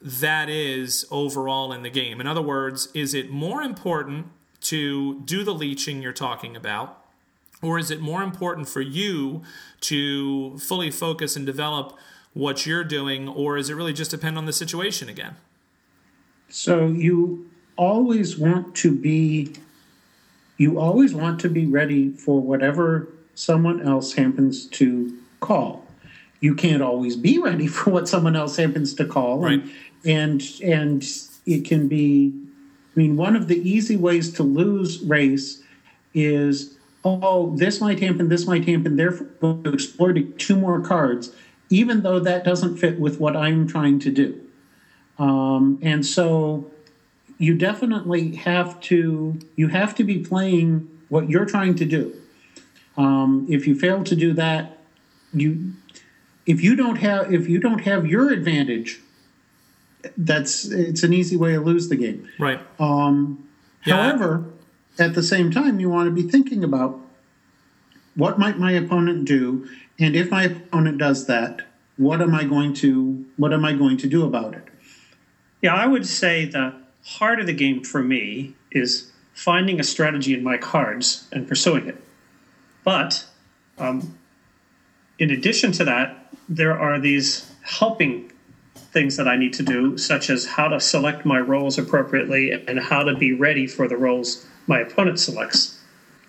that 0.00 0.48
is 0.48 1.06
overall 1.10 1.72
in 1.72 1.82
the 1.82 1.90
game. 1.90 2.20
In 2.20 2.26
other 2.26 2.42
words, 2.42 2.88
is 2.94 3.14
it 3.14 3.30
more 3.30 3.62
important 3.62 4.26
to 4.62 5.20
do 5.20 5.42
the 5.42 5.54
leeching 5.54 6.02
you're 6.02 6.12
talking 6.12 6.56
about? 6.56 7.02
Or 7.62 7.78
is 7.78 7.90
it 7.90 8.00
more 8.00 8.22
important 8.22 8.68
for 8.68 8.82
you 8.82 9.42
to 9.80 10.58
fully 10.58 10.90
focus 10.90 11.36
and 11.36 11.46
develop 11.46 11.96
what 12.36 12.66
you're 12.66 12.84
doing? 12.84 13.28
Or 13.28 13.56
is 13.56 13.70
it 13.70 13.74
really 13.74 13.94
just 13.94 14.10
depend 14.10 14.36
on 14.36 14.44
the 14.44 14.52
situation 14.52 15.08
again? 15.08 15.36
So 16.48 16.86
you 16.88 17.50
always 17.76 18.36
want 18.36 18.74
to 18.76 18.94
be 18.94 19.54
you 20.58 20.78
always 20.78 21.14
want 21.14 21.40
to 21.40 21.48
be 21.48 21.66
ready 21.66 22.10
for 22.12 22.40
whatever 22.40 23.08
someone 23.34 23.86
else 23.86 24.14
happens 24.14 24.66
to 24.66 25.18
call. 25.40 25.84
You 26.40 26.54
can't 26.54 26.82
always 26.82 27.16
be 27.16 27.38
ready 27.38 27.66
for 27.76 27.90
what 27.90 28.08
someone 28.08 28.36
else 28.36 28.56
happens 28.56 28.94
to 28.94 29.06
call. 29.06 29.38
Right. 29.38 29.62
And 30.04 30.42
and 30.62 31.04
it 31.46 31.64
can 31.64 31.88
be 31.88 32.32
i 32.94 32.98
mean 32.98 33.16
one 33.16 33.34
of 33.34 33.48
the 33.48 33.56
easy 33.68 33.96
ways 33.96 34.32
to 34.32 34.42
lose 34.42 35.00
race 35.02 35.62
is 36.12 36.76
oh 37.04 37.54
this 37.56 37.80
might 37.80 38.00
happen 38.00 38.28
this 38.28 38.46
might 38.46 38.68
happen 38.68 38.96
therefore 38.96 39.58
to 39.62 39.72
explore 39.72 40.12
two 40.12 40.56
more 40.56 40.80
cards 40.80 41.32
even 41.70 42.02
though 42.02 42.18
that 42.18 42.44
doesn't 42.44 42.76
fit 42.76 42.98
with 42.98 43.20
what 43.20 43.36
i'm 43.36 43.66
trying 43.66 43.98
to 43.98 44.10
do 44.10 44.40
um, 45.18 45.78
and 45.80 46.04
so 46.04 46.70
you 47.38 47.54
definitely 47.54 48.36
have 48.36 48.78
to 48.80 49.38
you 49.56 49.68
have 49.68 49.94
to 49.94 50.04
be 50.04 50.18
playing 50.18 50.88
what 51.08 51.28
you're 51.28 51.46
trying 51.46 51.74
to 51.74 51.84
do 51.84 52.14
um, 52.96 53.46
if 53.48 53.66
you 53.66 53.78
fail 53.78 54.02
to 54.04 54.16
do 54.16 54.32
that 54.32 54.78
you 55.32 55.72
if 56.46 56.62
you 56.62 56.76
don't 56.76 56.96
have 56.96 57.32
if 57.32 57.48
you 57.48 57.58
don't 57.58 57.80
have 57.80 58.06
your 58.06 58.30
advantage 58.30 59.00
that's 60.16 60.64
it's 60.66 61.02
an 61.02 61.12
easy 61.12 61.36
way 61.36 61.52
to 61.52 61.60
lose 61.60 61.88
the 61.88 61.96
game. 61.96 62.28
Right. 62.38 62.60
Um, 62.78 63.48
yeah. 63.84 64.02
However, 64.02 64.44
at 64.98 65.14
the 65.14 65.22
same 65.22 65.50
time, 65.50 65.80
you 65.80 65.88
want 65.88 66.08
to 66.08 66.10
be 66.10 66.28
thinking 66.28 66.64
about 66.64 67.00
what 68.14 68.38
might 68.38 68.58
my 68.58 68.72
opponent 68.72 69.26
do, 69.26 69.68
and 69.98 70.14
if 70.14 70.30
my 70.30 70.44
opponent 70.44 70.98
does 70.98 71.26
that, 71.26 71.62
what 71.96 72.20
am 72.20 72.34
I 72.34 72.44
going 72.44 72.74
to 72.74 73.24
what 73.36 73.52
am 73.52 73.64
I 73.64 73.72
going 73.72 73.96
to 73.98 74.06
do 74.06 74.24
about 74.24 74.54
it? 74.54 74.64
Yeah, 75.62 75.74
I 75.74 75.86
would 75.86 76.06
say 76.06 76.44
the 76.44 76.74
heart 77.04 77.40
of 77.40 77.46
the 77.46 77.54
game 77.54 77.82
for 77.82 78.02
me 78.02 78.54
is 78.70 79.10
finding 79.32 79.80
a 79.80 79.84
strategy 79.84 80.34
in 80.34 80.42
my 80.42 80.58
cards 80.58 81.26
and 81.32 81.48
pursuing 81.48 81.86
it. 81.86 82.02
But 82.84 83.24
um, 83.78 84.18
in 85.18 85.30
addition 85.30 85.72
to 85.72 85.84
that, 85.84 86.26
there 86.48 86.78
are 86.78 86.98
these 86.98 87.50
helping 87.62 88.30
things 88.74 89.16
that 89.16 89.28
I 89.28 89.36
need 89.36 89.52
to 89.54 89.62
do, 89.62 89.98
such 89.98 90.30
as 90.30 90.46
how 90.46 90.68
to 90.68 90.80
select 90.80 91.24
my 91.24 91.38
roles 91.38 91.78
appropriately 91.78 92.52
and 92.52 92.78
how 92.78 93.02
to 93.02 93.14
be 93.14 93.32
ready 93.32 93.66
for 93.66 93.88
the 93.88 93.96
roles 93.96 94.46
my 94.66 94.80
opponent 94.80 95.20
selects. 95.20 95.80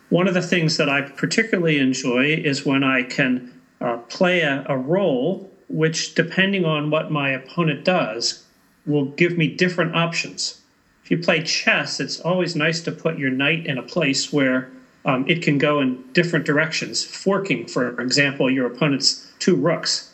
One 0.09 0.27
of 0.27 0.33
the 0.33 0.41
things 0.41 0.77
that 0.77 0.89
I 0.89 1.01
particularly 1.01 1.79
enjoy 1.79 2.33
is 2.33 2.65
when 2.65 2.83
I 2.83 3.03
can 3.03 3.56
uh, 3.81 3.97
play 4.09 4.41
a, 4.41 4.65
a 4.67 4.77
role 4.77 5.49
which, 5.69 6.15
depending 6.15 6.65
on 6.65 6.89
what 6.89 7.11
my 7.11 7.29
opponent 7.29 7.83
does, 7.83 8.43
will 8.85 9.05
give 9.05 9.37
me 9.37 9.47
different 9.47 9.95
options. 9.95 10.61
If 11.03 11.11
you 11.11 11.17
play 11.17 11.43
chess, 11.43 11.99
it's 11.99 12.19
always 12.19 12.55
nice 12.55 12.81
to 12.81 12.91
put 12.91 13.17
your 13.17 13.31
knight 13.31 13.65
in 13.65 13.77
a 13.77 13.83
place 13.83 14.31
where 14.33 14.69
um, 15.05 15.25
it 15.27 15.41
can 15.41 15.57
go 15.57 15.79
in 15.79 16.03
different 16.13 16.45
directions, 16.45 17.03
forking, 17.03 17.65
for 17.65 17.99
example, 18.01 18.49
your 18.51 18.65
opponent's 18.65 19.31
two 19.39 19.55
rooks. 19.55 20.13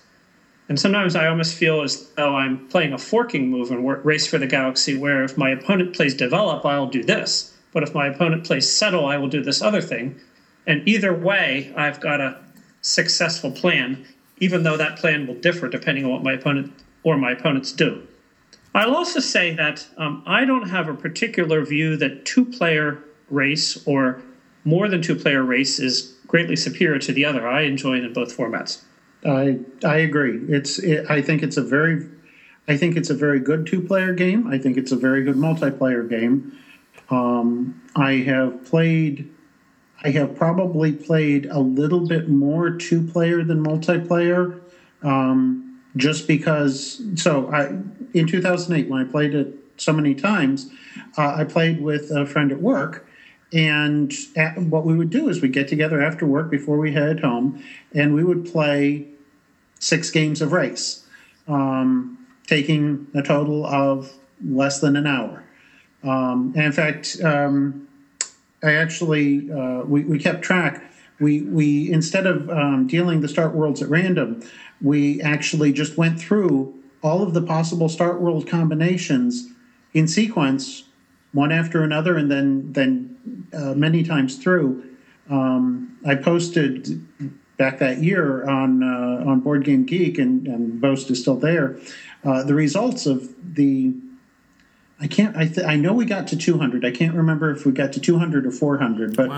And 0.69 0.80
sometimes 0.80 1.15
I 1.15 1.28
almost 1.28 1.56
feel 1.56 1.82
as 1.82 2.10
though 2.15 2.36
I'm 2.36 2.67
playing 2.67 2.93
a 2.93 2.97
forking 2.97 3.49
move 3.49 3.71
in 3.71 3.84
Race 3.84 4.28
for 4.28 4.38
the 4.38 4.47
Galaxy, 4.47 4.97
where 4.97 5.23
if 5.23 5.38
my 5.38 5.49
opponent 5.49 5.95
plays 5.95 6.13
develop, 6.13 6.65
I'll 6.65 6.88
do 6.88 7.04
this. 7.04 7.54
But 7.71 7.84
if 7.84 7.93
my 7.93 8.08
opponent 8.08 8.45
plays 8.45 8.69
settle, 8.69 9.06
I 9.06 9.17
will 9.17 9.28
do 9.28 9.43
this 9.43 9.62
other 9.62 9.82
thing. 9.82 10.19
And 10.65 10.88
either 10.88 11.13
way, 11.13 11.73
I've 11.76 11.99
got 11.99 12.21
a 12.21 12.39
successful 12.84 13.50
plan, 13.50 14.06
even 14.38 14.62
though 14.62 14.78
that 14.78 15.00
plan 15.00 15.26
will 15.26 15.36
differ 15.36 15.67
depending 15.67 16.06
on 16.06 16.12
what 16.12 16.24
my 16.24 16.34
opponent 16.34 16.72
or 17.04 17.17
my 17.17 17.32
opponents 17.32 17.72
do. 17.72 18.06
I'll 18.76 18.96
also 18.96 19.19
say 19.19 19.54
that 19.56 19.88
um, 19.98 20.24
I 20.26 20.46
don't 20.46 20.69
have 20.69 20.88
a 20.88 20.93
particular 20.93 21.65
view 21.65 21.98
that 21.98 22.26
two 22.26 22.46
player 22.46 23.00
race 23.30 23.86
or 23.88 24.22
more 24.63 24.88
than 24.88 25.02
two 25.02 25.15
player 25.15 25.43
race 25.43 25.80
is 25.80 26.15
greatly 26.28 26.56
superior 26.56 27.00
to 27.00 27.13
the 27.13 27.26
other. 27.26 27.48
I 27.48 27.62
enjoy 27.62 27.98
it 27.98 28.04
in 28.04 28.13
both 28.13 28.36
formats. 28.36 28.82
I 29.26 29.60
I 29.86 29.98
agree. 29.98 30.39
It's 30.50 30.80
it, 30.80 31.10
I 31.10 31.22
think 31.22 31.43
it's 31.43 31.58
a 31.58 31.63
very 31.63 32.08
I 32.67 32.78
think 32.78 32.96
it's 32.96 33.10
a 33.10 33.13
very 33.13 33.39
good 33.39 33.65
two 33.65 33.82
player 33.82 34.13
game. 34.13 34.48
I 34.48 34.58
think 34.58 34.78
it's 34.78 34.91
a 34.91 34.96
very 34.96 35.24
good 35.24 35.36
multiplayer 35.36 36.08
game. 36.08 36.58
Um, 37.10 37.82
I 37.96 38.13
have 38.13 38.65
played. 38.65 39.30
I 40.04 40.12
have 40.12 40.36
probably 40.36 40.92
played 40.92 41.46
a 41.46 41.60
little 41.60 42.06
bit 42.06 42.28
more 42.28 42.72
two 42.72 43.08
player 43.08 43.44
than 43.44 43.63
multiplayer, 43.63 44.60
um, 45.02 45.82
just 45.96 46.28
because. 46.28 47.02
So 47.16 47.50
I 47.52 47.78
in 48.13 48.28
2008 48.28 48.89
when 48.89 49.06
I 49.06 49.10
played 49.10 49.34
it 49.34 49.56
so 49.78 49.94
many 49.94 50.13
times, 50.13 50.70
uh, 51.18 51.36
I 51.36 51.46
played 51.46 51.82
with 51.82 52.12
a 52.12 52.26
friend 52.26 52.52
at 52.52 52.62
work, 52.62 53.08
and 53.54 54.13
at, 54.36 54.58
what 54.58 54.86
we 54.86 54.96
would 54.96 55.10
do 55.10 55.30
is 55.30 55.42
we'd 55.42 55.54
get 55.54 55.68
together 55.68 56.02
after 56.02 56.26
work 56.26 56.52
before 56.52 56.78
we 56.78 56.92
head 56.92 57.22
home, 57.22 57.63
and 57.94 58.13
we 58.13 58.24
would 58.24 58.46
play 58.46 59.08
six 59.80 60.10
games 60.12 60.42
of 60.42 60.52
race, 60.52 61.06
um, 61.48 62.18
taking 62.46 63.08
a 63.16 63.22
total 63.22 63.66
of 63.66 64.12
less 64.46 64.80
than 64.80 64.96
an 64.98 65.08
hour. 65.08 65.44
Um, 66.04 66.54
and 66.56 66.66
in 66.66 66.72
fact, 66.74 67.18
um, 67.24 67.88
I 68.63 68.73
actually 68.73 69.52
uh, 69.52 69.84
we, 69.84 70.04
we 70.04 70.19
kept 70.19 70.41
track. 70.41 70.84
We 71.19 71.41
we 71.41 71.91
instead 71.91 72.26
of 72.26 72.49
um, 72.49 72.88
dealing 72.88 73.21
the 73.21 73.28
start 73.28 73.54
worlds 73.54 73.82
at 73.82 73.89
random, 73.89 74.41
we 74.82 75.21
actually 75.21 75.73
just 75.73 75.97
went 75.97 76.19
through 76.19 76.73
all 77.02 77.21
of 77.21 77.34
the 77.34 77.41
possible 77.41 77.89
start 77.89 78.21
world 78.21 78.47
combinations 78.47 79.49
in 79.93 80.08
sequence, 80.08 80.84
one 81.34 81.52
after 81.52 81.84
another, 81.84 82.17
and 82.17 82.32
then 82.32 82.71
then 82.73 83.45
uh, 83.54 83.73
many 83.73 84.04
times 84.04 84.38
through. 84.38 84.84
Um, 85.30 85.97
I 86.06 86.15
posted 86.15 87.06
back 87.58 87.80
that 87.80 87.99
year 87.99 88.47
on 88.49 88.82
uh, 88.84 89.30
on 89.30 89.41
Board 89.41 89.63
Game 89.65 89.86
Geek, 89.86 90.17
and, 90.17 90.47
and 90.47 90.82
Boast 90.82 91.12
is 91.12 91.21
still 91.21 91.38
there. 91.38 91.78
Uh, 92.23 92.43
the 92.43 92.56
results 92.56 93.06
of 93.06 93.30
the 93.56 93.93
I 95.04 95.08
can't 95.08 95.36
I 95.36 95.46
th- 95.46 95.68
I 95.68 95.76
know 95.76 95.92
we 95.92 96.06
got 96.06 96.28
to 96.28 96.38
200. 96.38 96.86
I 96.86 96.92
can't 96.92 97.13
remember 97.13 97.52
if 97.52 97.66
we 97.66 97.74
got 97.74 97.92
to 97.94 98.00
200 98.00 98.46
or 98.46 98.52
400, 98.52 99.18
but 99.18 99.30
wow. 99.30 99.36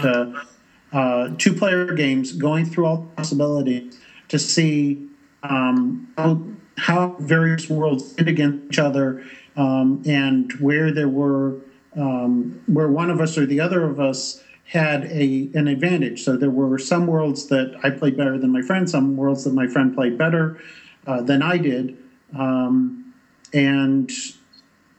uh, 0.94 0.96
uh 0.96 1.30
two 1.40 1.54
player 1.54 1.92
games 1.94 2.32
going 2.32 2.66
through 2.66 2.86
all 2.86 3.10
possibilities 3.18 4.00
to 4.28 4.38
see 4.38 5.08
um, 5.42 6.08
how 6.18 6.44
how 6.78 7.16
various 7.20 7.68
worlds 7.68 8.14
did 8.14 8.28
against 8.28 8.74
each 8.74 8.80
other, 8.80 9.24
um, 9.56 10.04
and 10.06 10.54
where 10.60 10.92
there 10.92 11.10
were 11.10 11.56
um, 11.96 12.62
where 12.68 12.88
one 12.88 13.10
of 13.10 13.20
us 13.20 13.36
or 13.36 13.48
the 13.48 13.60
other 13.60 13.86
of 13.86 14.00
us 14.00 14.44
had 14.66 15.06
a 15.06 15.50
an 15.56 15.68
advantage. 15.68 16.24
So 16.24 16.38
there 16.38 16.52
were 16.52 16.78
some 16.78 17.08
worlds 17.08 17.48
that 17.48 17.76
I 17.84 17.90
played 17.90 18.18
better 18.18 18.38
than 18.38 18.52
my 18.52 18.62
friend, 18.62 18.88
some 18.88 19.18
worlds 19.18 19.46
that 19.46 19.54
my 19.56 19.66
friend 19.66 19.96
played 19.96 20.16
better 20.16 20.60
uh, 21.08 21.24
than 21.24 21.42
I 21.42 21.58
did, 21.58 21.98
um, 22.38 23.16
and 23.52 24.12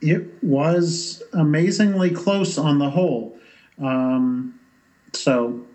it 0.00 0.42
was 0.42 1.22
amazingly 1.32 2.10
close 2.10 2.58
on 2.58 2.78
the 2.78 2.90
whole. 2.90 3.38
Um, 3.78 4.58
so 5.12 5.66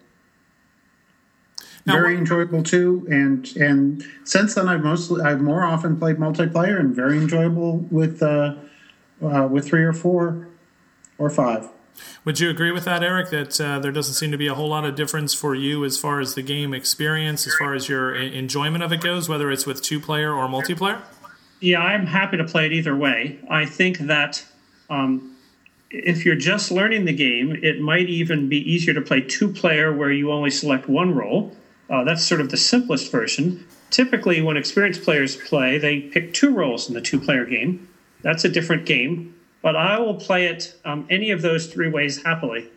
now, 1.85 1.93
very 1.93 2.17
enjoyable 2.17 2.63
too, 2.63 3.07
and 3.09 3.55
and 3.55 4.03
since 4.23 4.53
then 4.53 4.67
I've 4.67 4.83
mostly 4.83 5.21
I've 5.21 5.41
more 5.41 5.63
often 5.63 5.97
played 5.97 6.17
multiplayer 6.17 6.79
and 6.79 6.95
very 6.95 7.17
enjoyable 7.17 7.77
with 7.89 8.21
uh, 8.21 8.55
uh, 9.21 9.47
with 9.49 9.67
three 9.67 9.83
or 9.83 9.93
four 9.93 10.47
or 11.17 11.29
five. 11.29 11.69
Would 12.23 12.39
you 12.39 12.49
agree 12.49 12.71
with 12.71 12.85
that, 12.85 13.03
Eric? 13.03 13.31
That 13.31 13.59
uh, 13.59 13.79
there 13.79 13.91
doesn't 13.91 14.13
seem 14.13 14.31
to 14.31 14.37
be 14.37 14.47
a 14.47 14.53
whole 14.53 14.69
lot 14.69 14.85
of 14.85 14.95
difference 14.95 15.33
for 15.33 15.55
you 15.55 15.83
as 15.83 15.97
far 15.97 16.19
as 16.19 16.35
the 16.35 16.41
game 16.41 16.73
experience, 16.73 17.47
as 17.47 17.53
far 17.55 17.73
as 17.73 17.89
your 17.89 18.15
enjoyment 18.15 18.83
of 18.83 18.91
it 18.91 19.01
goes, 19.01 19.27
whether 19.27 19.51
it's 19.51 19.65
with 19.65 19.81
two 19.81 19.99
player 19.99 20.33
or 20.33 20.47
multiplayer. 20.47 21.01
Yeah, 21.61 21.79
I'm 21.79 22.07
happy 22.07 22.37
to 22.37 22.43
play 22.43 22.65
it 22.65 22.73
either 22.73 22.95
way. 22.95 23.39
I 23.49 23.65
think 23.65 23.99
that 23.99 24.43
um, 24.89 25.37
if 25.91 26.25
you're 26.25 26.35
just 26.35 26.71
learning 26.71 27.05
the 27.05 27.13
game, 27.13 27.57
it 27.61 27.79
might 27.79 28.09
even 28.09 28.49
be 28.49 28.57
easier 28.57 28.93
to 28.95 29.01
play 29.01 29.21
two 29.21 29.47
player 29.53 29.93
where 29.93 30.11
you 30.11 30.31
only 30.31 30.49
select 30.49 30.89
one 30.89 31.13
role. 31.13 31.55
Uh, 31.89 32.03
that's 32.03 32.25
sort 32.25 32.41
of 32.41 32.49
the 32.49 32.57
simplest 32.57 33.11
version. 33.11 33.65
Typically, 33.91 34.41
when 34.41 34.57
experienced 34.57 35.03
players 35.03 35.35
play, 35.35 35.77
they 35.77 35.99
pick 35.99 36.33
two 36.33 36.53
roles 36.53 36.87
in 36.87 36.95
the 36.95 37.01
two 37.01 37.19
player 37.19 37.45
game. 37.45 37.87
That's 38.23 38.43
a 38.43 38.49
different 38.49 38.85
game, 38.85 39.35
but 39.61 39.75
I 39.75 39.99
will 39.99 40.15
play 40.15 40.47
it 40.47 40.75
um, 40.83 41.05
any 41.09 41.29
of 41.29 41.41
those 41.41 41.67
three 41.67 41.89
ways 41.89 42.23
happily. 42.23 42.69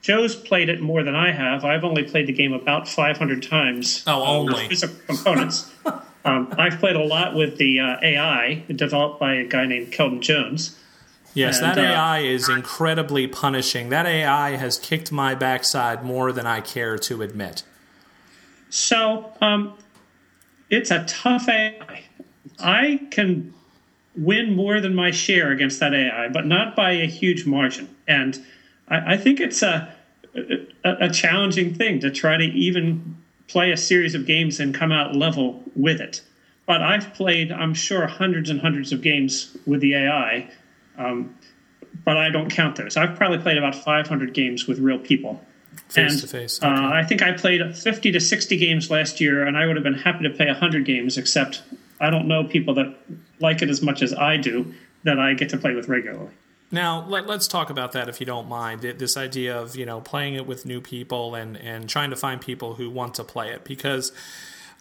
Joe's 0.00 0.34
played 0.34 0.68
it 0.68 0.80
more 0.80 1.02
than 1.02 1.14
I 1.14 1.32
have. 1.32 1.64
I've 1.64 1.84
only 1.84 2.02
played 2.02 2.26
the 2.26 2.32
game 2.32 2.52
about 2.52 2.88
500 2.88 3.42
times. 3.42 4.02
Oh, 4.06 4.24
only. 4.24 4.68
Components. 5.06 5.70
Um, 6.24 6.54
I've 6.56 6.78
played 6.78 6.96
a 6.96 7.02
lot 7.02 7.34
with 7.34 7.56
the 7.58 7.80
uh, 7.80 7.96
AI 8.02 8.64
developed 8.74 9.18
by 9.18 9.34
a 9.34 9.44
guy 9.44 9.66
named 9.66 9.92
Keldon 9.92 10.20
Jones. 10.20 10.78
Yes, 11.34 11.60
and, 11.60 11.66
that 11.66 11.78
AI 11.78 12.20
uh, 12.20 12.24
is 12.24 12.48
incredibly 12.48 13.26
punishing. 13.26 13.88
That 13.88 14.06
AI 14.06 14.56
has 14.56 14.78
kicked 14.78 15.10
my 15.10 15.34
backside 15.34 16.04
more 16.04 16.30
than 16.30 16.46
I 16.46 16.60
care 16.60 16.98
to 16.98 17.22
admit. 17.22 17.64
So 18.70 19.32
um, 19.40 19.74
it's 20.70 20.90
a 20.90 21.04
tough 21.06 21.48
AI. 21.48 22.04
I 22.60 23.00
can 23.10 23.54
win 24.16 24.54
more 24.54 24.80
than 24.80 24.94
my 24.94 25.10
share 25.10 25.50
against 25.50 25.80
that 25.80 25.94
AI, 25.94 26.28
but 26.28 26.46
not 26.46 26.76
by 26.76 26.92
a 26.92 27.06
huge 27.06 27.46
margin. 27.46 27.88
And 28.06 28.44
I, 28.88 29.14
I 29.14 29.16
think 29.16 29.40
it's 29.40 29.62
a, 29.62 29.94
a, 30.34 31.06
a 31.06 31.10
challenging 31.10 31.74
thing 31.74 32.00
to 32.00 32.10
try 32.10 32.36
to 32.36 32.44
even 32.44 33.16
play 33.48 33.72
a 33.72 33.76
series 33.76 34.14
of 34.14 34.26
games 34.26 34.60
and 34.60 34.74
come 34.74 34.92
out 34.92 35.14
level 35.14 35.62
with 35.74 36.00
it. 36.00 36.22
But 36.66 36.82
I've 36.82 37.12
played, 37.14 37.50
I'm 37.50 37.74
sure, 37.74 38.06
hundreds 38.06 38.50
and 38.50 38.60
hundreds 38.60 38.92
of 38.92 39.02
games 39.02 39.56
with 39.66 39.80
the 39.80 39.94
AI, 39.94 40.48
um, 40.96 41.36
but 42.04 42.16
I 42.16 42.30
don't 42.30 42.50
count 42.50 42.76
those. 42.76 42.96
I've 42.96 43.16
probably 43.16 43.38
played 43.38 43.58
about 43.58 43.74
500 43.74 44.32
games 44.32 44.66
with 44.66 44.78
real 44.78 44.98
people. 44.98 45.44
Face 45.88 46.12
and, 46.12 46.20
to 46.20 46.26
face. 46.26 46.62
Uh, 46.62 46.66
okay. 46.66 46.84
Uh, 46.84 46.88
I 46.88 47.04
think 47.04 47.22
I 47.22 47.32
played 47.32 47.76
50 47.76 48.12
to 48.12 48.20
60 48.20 48.56
games 48.56 48.90
last 48.90 49.20
year, 49.20 49.44
and 49.44 49.56
I 49.56 49.66
would 49.66 49.76
have 49.76 49.82
been 49.82 49.94
happy 49.94 50.24
to 50.24 50.30
play 50.30 50.46
100 50.46 50.84
games, 50.84 51.18
except 51.18 51.62
I 52.00 52.10
don't 52.10 52.26
know 52.26 52.44
people 52.44 52.74
that 52.74 52.94
like 53.40 53.62
it 53.62 53.68
as 53.68 53.82
much 53.82 54.02
as 54.02 54.14
I 54.14 54.36
do 54.36 54.72
that 55.04 55.18
I 55.18 55.34
get 55.34 55.48
to 55.50 55.56
play 55.56 55.74
with 55.74 55.88
regularly. 55.88 56.30
Now 56.72 57.06
let, 57.06 57.28
us 57.28 57.46
talk 57.46 57.68
about 57.68 57.92
that 57.92 58.08
if 58.08 58.18
you 58.18 58.26
don't 58.26 58.48
mind. 58.48 58.80
This 58.80 59.16
idea 59.16 59.56
of 59.56 59.76
you 59.76 59.86
know 59.86 60.00
playing 60.00 60.34
it 60.34 60.46
with 60.46 60.66
new 60.66 60.80
people 60.80 61.34
and 61.34 61.56
and 61.56 61.88
trying 61.88 62.10
to 62.10 62.16
find 62.16 62.40
people 62.40 62.74
who 62.74 62.90
want 62.90 63.14
to 63.14 63.24
play 63.24 63.50
it 63.50 63.64
because. 63.64 64.10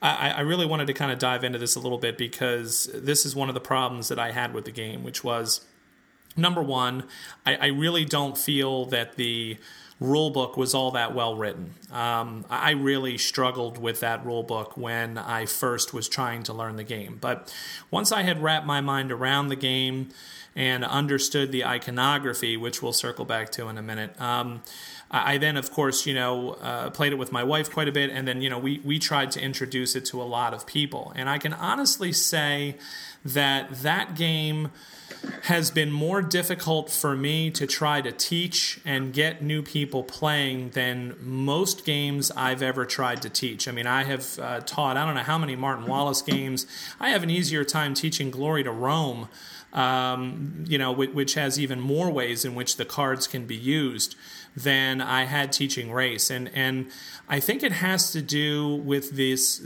I, 0.04 0.32
I 0.32 0.40
really 0.40 0.66
wanted 0.66 0.88
to 0.88 0.94
kind 0.94 1.12
of 1.12 1.20
dive 1.20 1.44
into 1.44 1.60
this 1.60 1.76
a 1.76 1.80
little 1.80 2.00
bit 2.00 2.18
because 2.18 2.90
this 2.92 3.24
is 3.24 3.36
one 3.36 3.50
of 3.50 3.54
the 3.54 3.62
problems 3.62 4.08
that 4.08 4.18
I 4.18 4.32
had 4.32 4.52
with 4.52 4.66
the 4.66 4.72
game, 4.72 5.04
which 5.04 5.24
was 5.24 5.64
number 6.36 6.64
one, 6.64 7.04
I, 7.46 7.56
I 7.56 7.66
really 7.68 8.04
don't 8.04 8.36
feel 8.36 8.86
that 8.86 9.16
the 9.16 9.58
rule 10.00 10.32
book 10.32 10.58
was 10.58 10.74
all 10.74 10.92
that 10.92 11.14
well 11.14 11.36
written. 11.36 11.76
Um, 11.92 12.46
I 12.50 12.72
really 12.72 13.20
struggled 13.20 13.78
with 13.78 14.00
that 14.00 14.26
rule 14.26 14.42
book 14.42 14.76
when 14.76 15.20
I 15.20 15.46
first 15.46 15.94
was 15.94 16.10
trying 16.10 16.42
to 16.44 16.54
learn 16.54 16.76
the 16.76 16.84
game. 16.84 17.20
But 17.22 17.54
once 17.92 18.12
I 18.12 18.24
had 18.24 18.42
wrapped 18.42 18.66
my 18.66 18.82
mind 18.82 19.12
around 19.12 19.50
the 19.50 19.56
game, 19.56 20.10
and 20.56 20.84
understood 20.84 21.52
the 21.52 21.66
iconography, 21.66 22.58
which 22.58 22.82
we'll 22.82 22.94
circle 22.94 23.26
back 23.26 23.52
to 23.52 23.68
in 23.70 23.78
a 23.78 23.82
minute. 23.82 24.20
Um, 24.20 24.62
I 25.14 25.38
then, 25.38 25.58
of 25.58 25.72
course, 25.72 26.06
you 26.06 26.14
know, 26.14 26.52
uh, 26.62 26.90
played 26.90 27.12
it 27.12 27.18
with 27.18 27.34
my 27.34 27.44
wife 27.44 27.70
quite 27.70 27.90
a 27.90 27.92
bit, 27.92 28.10
and 28.10 28.26
then 28.26 28.42
you 28.42 28.50
know 28.50 28.58
we 28.58 28.80
we 28.80 28.98
tried 28.98 29.32
to 29.32 29.42
introduce 29.42 29.96
it 29.96 30.06
to 30.06 30.22
a 30.22 30.24
lot 30.24 30.54
of 30.54 30.66
people, 30.66 31.12
and 31.16 31.30
I 31.30 31.38
can 31.38 31.52
honestly 31.52 32.14
say 32.14 32.76
that 33.26 33.70
that 33.82 34.16
game 34.16 34.72
has 35.44 35.70
been 35.70 35.92
more 35.92 36.22
difficult 36.22 36.90
for 36.90 37.16
me 37.16 37.52
to 37.52 37.68
try 37.68 38.02
to 38.02 38.12
teach 38.12 38.80
and 38.86 39.14
get 39.14 39.42
new 39.42 39.62
people 39.62 40.04
playing 40.04 40.70
than 40.70 41.16
most 41.22 41.86
games 41.86 42.32
I've 42.32 42.64
ever 42.64 42.86
tried 42.86 43.22
to 43.24 43.30
teach. 43.30 43.68
I 43.68 43.72
mean, 43.72 43.86
I 43.86 44.04
have 44.06 44.40
uh, 44.40 44.62
taught 44.62 44.98
I 44.98 45.06
don't 45.06 45.16
know 45.16 45.22
how 45.22 45.38
many 45.38 45.56
Martin 45.56 45.86
Wallace 45.88 46.22
games. 46.22 46.66
I 47.00 47.10
have 47.10 47.22
an 47.22 47.30
easier 47.30 47.64
time 47.64 47.94
teaching 47.94 48.32
Glory 48.32 48.64
to 48.64 48.72
Rome 48.72 49.28
um, 49.74 50.66
you 50.68 50.78
know, 50.78 50.92
which, 50.92 51.12
which, 51.12 51.34
has 51.36 51.60
even 51.60 51.80
more 51.80 52.12
ways 52.12 52.44
in 52.44 52.56
which 52.56 52.78
the 52.78 52.86
cards 52.86 53.28
can 53.28 53.46
be 53.46 53.56
used 53.56 54.16
than 54.56 55.00
I 55.02 55.24
had 55.24 55.54
teaching 55.54 55.92
race. 55.92 56.30
And, 56.30 56.50
and 56.54 56.92
I 57.30 57.40
think 57.40 57.64
it 57.64 57.72
has 57.72 58.12
to 58.12 58.22
do 58.22 58.76
with 58.76 59.12
this 59.12 59.62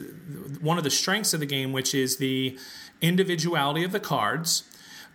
one 0.62 0.78
of 0.78 0.84
the 0.84 0.92
strengths 0.92 1.34
of 1.34 1.40
the 1.40 1.46
game, 1.46 1.74
which 1.74 1.96
is 1.96 2.18
the 2.18 2.58
individuality 3.02 3.84
of 3.84 3.92
the 3.92 4.00
cards 4.00 4.64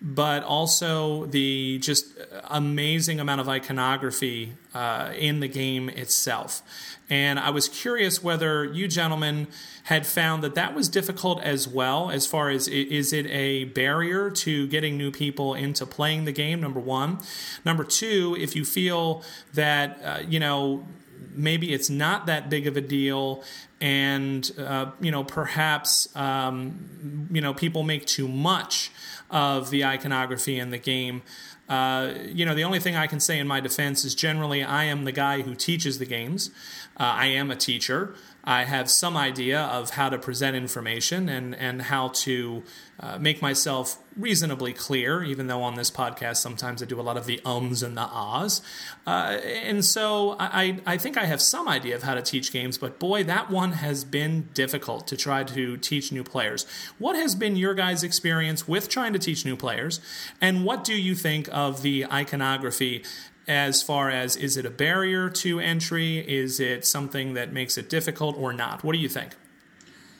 but 0.03 0.43
also 0.43 1.27
the 1.27 1.79
just 1.79 2.07
amazing 2.45 3.21
amount 3.21 3.41
of 3.41 3.49
iconography 3.49 4.55
uh, 4.75 5.13
in 5.17 5.41
the 5.41 5.49
game 5.49 5.89
itself. 5.91 6.63
And 7.11 7.39
I 7.39 7.51
was 7.51 7.69
curious 7.69 8.23
whether 8.23 8.65
you 8.65 8.89
gentlemen 8.89 9.49
had 9.85 10.07
found 10.07 10.43
that 10.45 10.55
that 10.55 10.75
was 10.75 10.89
difficult 10.89 11.43
as 11.43 11.67
well, 11.67 12.11
as 12.11 12.27
far 12.27 12.49
as 12.49 12.69
is 12.69 13.13
it 13.13 13.27
a 13.27 13.65
barrier 13.65 14.31
to 14.31 14.67
getting 14.69 14.97
new 14.97 15.11
people 15.11 15.55
into 15.55 15.85
playing 15.85 16.25
the 16.25 16.33
game, 16.33 16.61
number 16.61 16.81
one. 16.81 17.19
Number 17.65 17.85
two, 17.85 18.37
if 18.39 18.55
you 18.55 18.65
feel 18.65 19.23
that, 19.55 20.01
uh, 20.05 20.23
you 20.27 20.39
know, 20.39 20.87
maybe 21.35 21.73
it's 21.73 21.91
not 21.91 22.27
that 22.27 22.49
big 22.49 22.67
of 22.67 22.77
a 22.77 22.81
deal 22.81 23.43
and 23.81 24.51
uh, 24.59 24.91
you 25.01 25.11
know 25.11 25.25
perhaps 25.25 26.15
um, 26.17 27.29
you 27.31 27.41
know 27.41 27.55
people 27.55 27.83
make 27.83 28.07
too 28.07 28.29
much 28.29 28.91
of 29.31 29.71
the 29.71 29.85
iconography 29.85 30.59
in 30.59 30.71
the 30.71 30.79
game. 30.79 31.23
Uh, 31.69 32.15
you 32.27 32.45
know, 32.45 32.55
the 32.55 32.65
only 32.65 32.81
thing 32.81 32.97
I 32.97 33.07
can 33.07 33.21
say 33.21 33.39
in 33.39 33.47
my 33.47 33.61
defense 33.61 34.05
is 34.05 34.15
generally 34.15 34.63
I 34.63 34.85
am 34.85 35.05
the 35.05 35.13
guy 35.13 35.43
who 35.43 35.55
teaches 35.55 35.99
the 35.99 36.07
games. 36.07 36.51
Uh, 36.97 37.05
I 37.05 37.27
am 37.27 37.51
a 37.51 37.57
teacher. 37.57 38.15
I 38.45 38.65
have 38.65 38.91
some 38.91 39.17
idea 39.17 39.61
of 39.61 39.91
how 39.91 40.09
to 40.09 40.19
present 40.19 40.57
information 40.57 41.29
and, 41.29 41.55
and 41.55 41.83
how 41.83 42.09
to 42.09 42.63
uh, 42.99 43.19
make 43.19 43.41
myself 43.41 43.99
reasonably 44.17 44.73
clear, 44.73 45.23
even 45.23 45.47
though 45.47 45.63
on 45.63 45.75
this 45.75 45.91
podcast 45.91 46.37
sometimes 46.37 46.83
I 46.83 46.87
do 46.87 47.01
a 47.01 47.03
lot 47.03 47.17
of 47.17 47.27
the 47.27 47.41
ums 47.45 47.83
and 47.83 47.97
the 47.97 48.03
ahs. 48.03 48.61
Uh, 49.07 49.39
and 49.65 49.85
so 49.85 50.37
I, 50.39 50.81
I 50.85 50.99
think 50.99 51.17
I 51.17 51.25
have 51.25 51.41
some 51.41 51.69
idea 51.69 51.97
of 51.97 52.03
how 52.03 52.15
to 52.15 52.23
teach 52.23 52.53
games, 52.53 52.77
but 52.77 52.99
boy, 52.99 53.25
that 53.25 53.51
one 53.51 53.73
has 53.73 54.05
been 54.05 54.49
difficult 54.53 55.07
to 55.09 55.17
try 55.17 55.45
to 55.45 55.77
teach 55.77 56.13
new 56.13 56.25
players. 56.25 56.67
What 56.99 57.17
has 57.17 57.35
been 57.35 57.57
your 57.57 57.75
guys' 57.75 58.03
experience 58.03 58.69
with 58.69 58.89
trying 58.89 59.13
to 59.15 59.19
teach 59.19 59.45
new 59.45 59.57
players, 59.57 60.01
and 60.41 60.65
what 60.65 60.85
do 60.85 60.95
you 60.95 61.15
think 61.15 61.49
of 61.53 61.83
the 61.83 62.07
iconography 62.07 63.05
as 63.51 63.83
far 63.83 64.11
as 64.11 64.37
is 64.37 64.57
it 64.57 64.65
a 64.65 64.71
barrier 64.71 65.29
to 65.29 65.59
entry? 65.59 66.19
Is 66.19 66.61
it 66.61 66.87
something 66.87 67.35
that 67.35 67.53
makes 67.53 67.77
it 67.77 67.89
difficult 67.89 68.39
or 68.39 68.53
not? 68.53 68.85
What 68.85 68.93
do 68.93 68.99
you 68.99 69.09
think? 69.09 69.35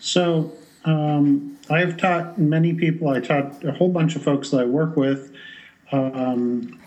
So, 0.01 0.53
um, 0.85 1.57
I've 1.71 1.97
taught 1.97 2.39
many 2.39 2.75
people, 2.75 3.09
I 3.09 3.21
taught 3.21 3.63
a 3.63 3.71
whole 3.71 3.91
bunch 3.91 4.17
of 4.17 4.23
folks 4.23 4.51
that 4.51 4.61
I 4.61 4.65
work 4.65 4.97
with. 4.97 5.33
Um, 5.93 6.81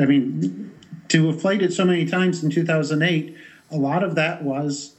I 0.00 0.04
mean, 0.04 0.72
to 1.08 1.26
have 1.26 1.40
played 1.40 1.62
it 1.62 1.72
so 1.72 1.84
many 1.84 2.04
times 2.04 2.44
in 2.44 2.50
2008, 2.50 3.36
a 3.72 3.76
lot 3.76 4.04
of 4.04 4.14
that 4.14 4.44
was 4.44 4.94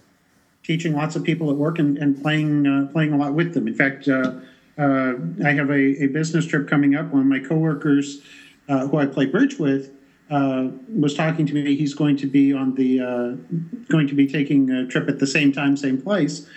teaching 0.64 0.94
lots 0.94 1.16
of 1.16 1.24
people 1.24 1.50
at 1.50 1.56
work 1.56 1.80
and, 1.80 1.98
and 1.98 2.22
playing 2.22 2.68
uh, 2.68 2.90
playing 2.92 3.14
a 3.14 3.18
lot 3.18 3.34
with 3.34 3.54
them. 3.54 3.68
In 3.68 3.74
fact, 3.74 4.08
uh, 4.10 4.34
uh, 4.78 5.14
I 5.46 5.52
have 5.52 5.70
a, 5.70 6.04
a, 6.04 6.08
business 6.08 6.46
trip 6.46 6.68
coming 6.68 6.96
up. 6.96 7.08
One 7.08 7.22
of 7.22 7.28
my 7.28 7.40
coworkers, 7.40 8.22
uh, 8.68 8.88
who 8.88 8.98
I 8.98 9.06
play 9.06 9.26
bridge 9.26 9.60
with, 9.60 9.92
uh, 10.30 10.70
was 10.90 11.14
talking 11.16 11.46
to 11.46 11.54
me. 11.54 11.76
He's 11.76 11.94
going 11.94 12.18
to 12.18 12.28
be 12.28 12.54
on 12.54 12.76
the 12.76 13.02
uh, 13.02 13.32
going 13.90 14.08
to 14.08 14.16
be 14.16 14.28
taking 14.28 14.70
a 14.70 14.86
trip 14.86 15.10
at 15.10 15.20
the 15.20 15.28
same 15.28 15.52
time, 15.52 15.76
same 15.76 16.02
place, 16.02 16.48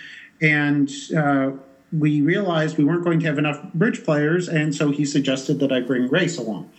and 0.41 0.91
uh, 1.17 1.51
we 1.91 2.21
realized 2.21 2.77
we 2.77 2.83
weren't 2.83 3.03
going 3.03 3.19
to 3.19 3.25
have 3.25 3.37
enough 3.37 3.61
bridge 3.73 4.03
players, 4.03 4.47
and 4.47 4.73
so 4.73 4.91
he 4.91 5.05
suggested 5.05 5.59
that 5.59 5.71
I 5.71 5.79
bring 5.79 6.07
Grace 6.07 6.37
along. 6.37 6.69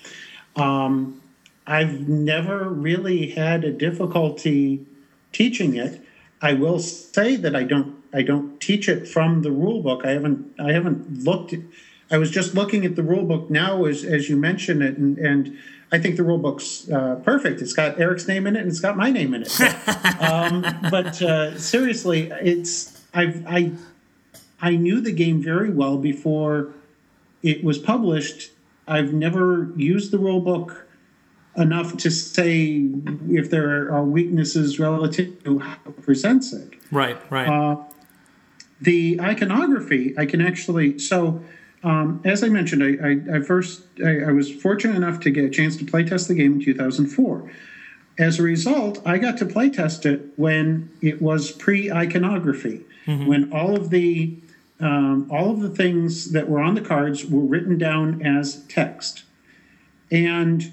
Um, 0.57 1.21
I've 1.67 2.09
never 2.09 2.69
really 2.69 3.31
had 3.31 3.65
a 3.65 3.73
difficulty 3.73 4.87
teaching 5.33 5.77
it. 5.77 6.01
I 6.43 6.53
will 6.53 6.79
say 6.79 7.37
that 7.37 7.57
I 7.57 7.65
don't 7.65 7.97
I 8.13 8.23
don't 8.23 8.61
teach 8.61 8.89
it 8.89 9.09
from 9.09 9.43
the 9.43 9.51
rule 9.51 9.83
book. 9.83 10.05
I 10.05 10.11
haven't 10.11 10.55
I 10.61 10.73
haven't 10.73 11.25
looked. 11.25 11.55
I 12.11 12.19
was 12.19 12.31
just 12.31 12.55
looking 12.55 12.85
at 12.85 12.97
the 12.97 13.03
rule 13.03 13.25
book 13.25 13.51
now 13.51 13.85
as 13.85 14.05
as 14.05 14.29
you 14.29 14.37
mentioned 14.37 14.83
it, 14.83 14.97
and, 14.97 15.19
and 15.19 15.57
I 15.95 15.99
think 15.99 16.17
the 16.17 16.25
rule 16.25 16.39
book's 16.39 16.91
uh, 16.91 17.21
perfect. 17.23 17.63
It's 17.63 17.73
got 17.73 18.01
Eric's 18.01 18.27
name 18.27 18.49
in 18.49 18.57
it, 18.57 18.63
and 18.63 18.69
it's 18.69 18.81
got 18.81 18.97
my 18.97 19.13
name 19.13 19.33
in 19.33 19.43
it. 19.43 19.51
So, 19.51 19.65
um, 20.21 20.63
but 20.91 21.23
uh, 21.23 21.57
seriously, 21.57 22.33
it's 22.43 23.01
I 23.15 23.23
I 23.47 23.73
I 24.61 24.75
knew 24.75 25.01
the 25.01 25.13
game 25.13 25.41
very 25.41 25.71
well 25.71 25.97
before 25.97 26.75
it 27.45 27.63
was 27.63 27.79
published. 27.79 28.51
I've 28.89 29.13
never 29.13 29.71
used 29.77 30.11
the 30.11 30.19
rule 30.19 30.41
book 30.41 30.85
enough 31.57 31.97
to 31.99 32.11
say 32.11 32.91
if 33.29 33.51
there 33.51 33.95
are 33.95 34.03
weaknesses 34.03 34.81
relative 34.81 35.45
to 35.45 35.61
how 35.61 35.79
it 35.87 36.03
presents 36.03 36.53
it. 36.53 36.75
Right, 36.91 37.17
right. 37.31 37.47
Uh, 37.47 37.85
the 38.81 39.21
iconography, 39.21 40.13
I 40.19 40.27
can 40.27 40.41
actually 40.41 40.99
so. 40.99 41.41
Um, 41.85 42.23
as 42.25 42.43
I 42.43 42.49
mentioned, 42.49 42.83
I, 42.83 43.35
I, 43.35 43.37
I 43.37 43.41
first 43.43 43.83
I, 44.03 44.23
I, 44.29 44.33
was 44.33 44.51
fortunate 44.51 44.97
enough 44.97 45.21
to 45.21 45.31
get 45.31 45.45
a 45.45 45.51
chance 45.51 45.77
to 45.77 45.85
playtest 45.85 46.29
the 46.29 46.35
game 46.35 46.55
in 46.55 46.65
2004. 46.65 47.53
As 48.19 48.39
a 48.39 48.43
result, 48.43 49.03
I 49.05 49.19
got 49.19 49.37
to 49.39 49.45
playtest 49.45 50.07
it 50.07 50.31
when 50.37 50.91
it 51.03 51.21
was 51.21 51.53
pre-iconography, 51.53 52.87
mm-hmm. 53.07 53.27
when 53.27 53.53
all 53.53 53.77
of 53.77 53.91
the 53.91 54.35
um, 54.81 55.29
all 55.31 55.51
of 55.51 55.61
the 55.61 55.69
things 55.69 56.33
that 56.33 56.49
were 56.49 56.61
on 56.61 56.75
the 56.75 56.81
cards 56.81 57.27
were 57.27 57.43
written 57.43 57.77
down 57.77 58.25
as 58.25 58.65
text, 58.67 59.25
and 60.11 60.73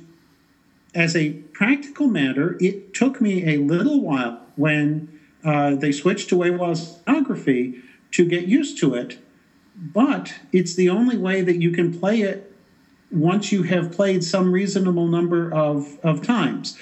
as 0.95 1.15
a 1.15 1.33
practical 1.53 2.07
matter, 2.07 2.57
it 2.59 2.93
took 2.93 3.21
me 3.21 3.53
a 3.53 3.57
little 3.57 4.01
while 4.01 4.45
when 4.55 5.19
uh, 5.43 5.75
they 5.75 5.91
switched 5.91 6.29
to 6.29 6.37
Wei-Hwa's 6.37 6.99
iconography 7.07 7.81
to 8.11 8.25
get 8.25 8.45
used 8.47 8.77
to 8.79 8.93
it. 8.93 9.17
But 9.81 10.33
it's 10.51 10.75
the 10.75 10.89
only 10.89 11.17
way 11.17 11.41
that 11.41 11.57
you 11.57 11.71
can 11.71 11.97
play 11.97 12.21
it 12.21 12.53
once 13.11 13.51
you 13.51 13.63
have 13.63 13.91
played 13.91 14.23
some 14.23 14.51
reasonable 14.51 15.07
number 15.07 15.51
of, 15.51 15.99
of 16.03 16.21
times. 16.21 16.77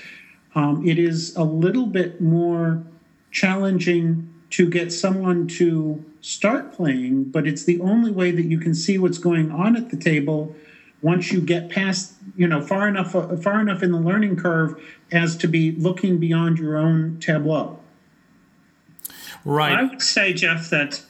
Um, 0.54 0.86
it 0.86 1.00
is 1.00 1.36
a 1.36 1.44
little 1.44 1.86
bit 1.86 2.20
more 2.20 2.84
challenging 3.32 4.34
to 4.52 4.70
get 4.70 4.92
someone 4.92 5.48
to 5.48 6.04
start 6.22 6.74
playing, 6.74 7.26
but 7.26 7.48
it's 7.48 7.64
the 7.64 7.80
only 7.80 8.12
way 8.12 8.32
that 8.32 8.46
you 8.46 8.60
can 8.60 8.76
see 8.76 8.98
what's 8.98 9.18
going 9.18 9.52
on 9.52 9.76
at 9.76 9.90
the 9.90 9.98
table 9.98 10.56
once 11.02 11.32
you 11.32 11.40
get 11.40 11.70
past 11.70 12.14
you 12.36 12.48
know 12.48 12.62
far 12.62 12.88
enough 12.88 13.16
uh, 13.16 13.36
far 13.38 13.62
enough 13.62 13.82
in 13.82 13.92
the 13.92 14.00
learning 14.00 14.36
curve 14.36 14.82
as 15.12 15.38
to 15.38 15.48
be 15.48 15.72
looking 15.72 16.18
beyond 16.18 16.58
your 16.58 16.78
own 16.78 17.18
tableau 17.20 17.80
right 19.46 19.72
i 19.72 19.84
would 19.84 20.02
say 20.02 20.34
jeff 20.34 20.70
that 20.70 21.02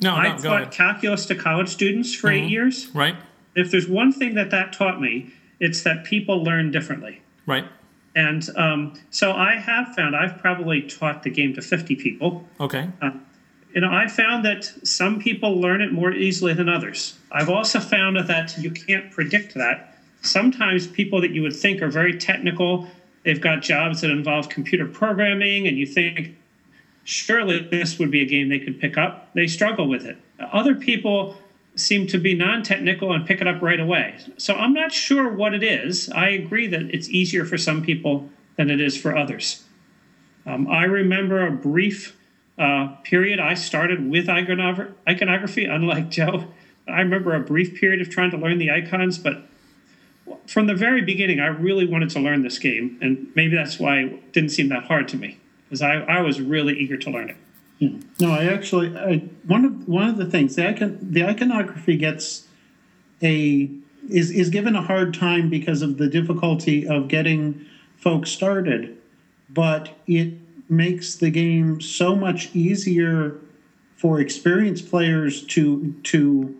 no, 0.00 0.14
i 0.14 0.36
no, 0.36 0.42
taught 0.42 0.72
calculus 0.72 1.26
to 1.26 1.34
college 1.34 1.68
students 1.68 2.14
for 2.14 2.28
mm-hmm. 2.28 2.44
eight 2.44 2.50
years. 2.50 2.88
Right. 2.94 3.16
If 3.54 3.70
there's 3.70 3.88
one 3.88 4.12
thing 4.12 4.34
that 4.34 4.50
that 4.50 4.72
taught 4.72 5.00
me 5.00 5.32
it's 5.60 5.82
that 5.82 6.04
people 6.04 6.44
learn 6.44 6.70
differently. 6.70 7.20
Right. 7.44 7.64
And 8.14 8.48
um, 8.56 8.94
so 9.10 9.32
i 9.32 9.56
have 9.56 9.94
found 9.94 10.16
i've 10.16 10.38
probably 10.38 10.82
taught 10.82 11.22
the 11.22 11.30
game 11.30 11.54
to 11.54 11.62
50 11.62 11.96
people. 11.96 12.48
Okay. 12.60 12.88
Uh, 13.00 13.10
you 13.74 13.82
know, 13.82 13.92
I 13.92 14.08
found 14.08 14.44
that 14.44 14.64
some 14.82 15.20
people 15.20 15.60
learn 15.60 15.82
it 15.82 15.92
more 15.92 16.12
easily 16.12 16.54
than 16.54 16.68
others. 16.68 17.18
I've 17.30 17.50
also 17.50 17.80
found 17.80 18.16
that 18.16 18.56
you 18.58 18.70
can't 18.70 19.10
predict 19.10 19.54
that. 19.54 19.98
Sometimes 20.22 20.86
people 20.86 21.20
that 21.20 21.30
you 21.30 21.42
would 21.42 21.54
think 21.54 21.82
are 21.82 21.90
very 21.90 22.18
technical, 22.18 22.88
they've 23.24 23.40
got 23.40 23.60
jobs 23.60 24.00
that 24.00 24.10
involve 24.10 24.48
computer 24.48 24.86
programming, 24.86 25.68
and 25.68 25.76
you 25.76 25.86
think, 25.86 26.37
surely 27.08 27.58
this 27.58 27.98
would 27.98 28.10
be 28.10 28.20
a 28.20 28.26
game 28.26 28.48
they 28.48 28.58
could 28.58 28.78
pick 28.78 28.98
up. 28.98 29.32
They 29.34 29.46
struggle 29.46 29.88
with 29.88 30.04
it. 30.04 30.18
Other 30.52 30.74
people 30.74 31.36
seem 31.74 32.06
to 32.08 32.18
be 32.18 32.34
non 32.34 32.62
technical 32.62 33.12
and 33.12 33.26
pick 33.26 33.40
it 33.40 33.46
up 33.46 33.62
right 33.62 33.80
away. 33.80 34.16
So 34.36 34.54
I'm 34.54 34.74
not 34.74 34.92
sure 34.92 35.32
what 35.32 35.54
it 35.54 35.62
is. 35.62 36.10
I 36.10 36.28
agree 36.28 36.66
that 36.66 36.82
it's 36.94 37.08
easier 37.08 37.44
for 37.44 37.56
some 37.56 37.82
people 37.82 38.28
than 38.56 38.70
it 38.70 38.80
is 38.80 38.96
for 38.96 39.16
others. 39.16 39.64
Um, 40.44 40.68
I 40.68 40.84
remember 40.84 41.46
a 41.46 41.50
brief 41.50 42.16
uh, 42.58 42.88
period, 43.04 43.38
I 43.38 43.54
started 43.54 44.10
with 44.10 44.28
iconography, 44.28 45.64
unlike 45.70 46.10
Joe. 46.10 46.44
I 46.86 47.00
remember 47.00 47.34
a 47.34 47.40
brief 47.40 47.78
period 47.78 48.00
of 48.00 48.10
trying 48.10 48.30
to 48.32 48.36
learn 48.36 48.58
the 48.58 48.70
icons, 48.70 49.18
but 49.18 49.44
from 50.46 50.66
the 50.66 50.74
very 50.74 51.02
beginning, 51.02 51.40
I 51.40 51.46
really 51.46 51.86
wanted 51.86 52.10
to 52.10 52.20
learn 52.20 52.42
this 52.42 52.58
game, 52.58 52.98
and 53.00 53.30
maybe 53.34 53.54
that's 53.54 53.78
why 53.78 54.00
it 54.00 54.32
didn't 54.32 54.50
seem 54.50 54.68
that 54.70 54.84
hard 54.84 55.08
to 55.08 55.16
me, 55.16 55.38
because 55.68 55.82
I, 55.82 55.96
I 56.00 56.20
was 56.20 56.40
really 56.40 56.78
eager 56.78 56.96
to 56.96 57.10
learn 57.10 57.30
it. 57.30 57.36
Yeah. 57.78 57.90
No, 58.20 58.32
I 58.32 58.44
actually 58.44 58.96
I, 58.96 59.18
one 59.46 59.64
of 59.64 59.88
one 59.88 60.08
of 60.08 60.16
the 60.16 60.26
things 60.26 60.56
the 60.56 60.68
icon 60.68 60.98
the 61.00 61.24
iconography 61.24 61.96
gets 61.96 62.46
a 63.22 63.70
is 64.08 64.30
is 64.30 64.50
given 64.50 64.74
a 64.74 64.82
hard 64.82 65.14
time 65.14 65.48
because 65.48 65.82
of 65.82 65.98
the 65.98 66.08
difficulty 66.08 66.88
of 66.88 67.08
getting 67.08 67.64
folks 67.96 68.30
started, 68.30 68.96
but 69.50 69.90
it 70.06 70.34
makes 70.68 71.16
the 71.16 71.30
game 71.30 71.80
so 71.80 72.14
much 72.14 72.54
easier 72.54 73.38
for 73.96 74.20
experienced 74.20 74.88
players 74.88 75.44
to 75.46 75.94
to 76.04 76.54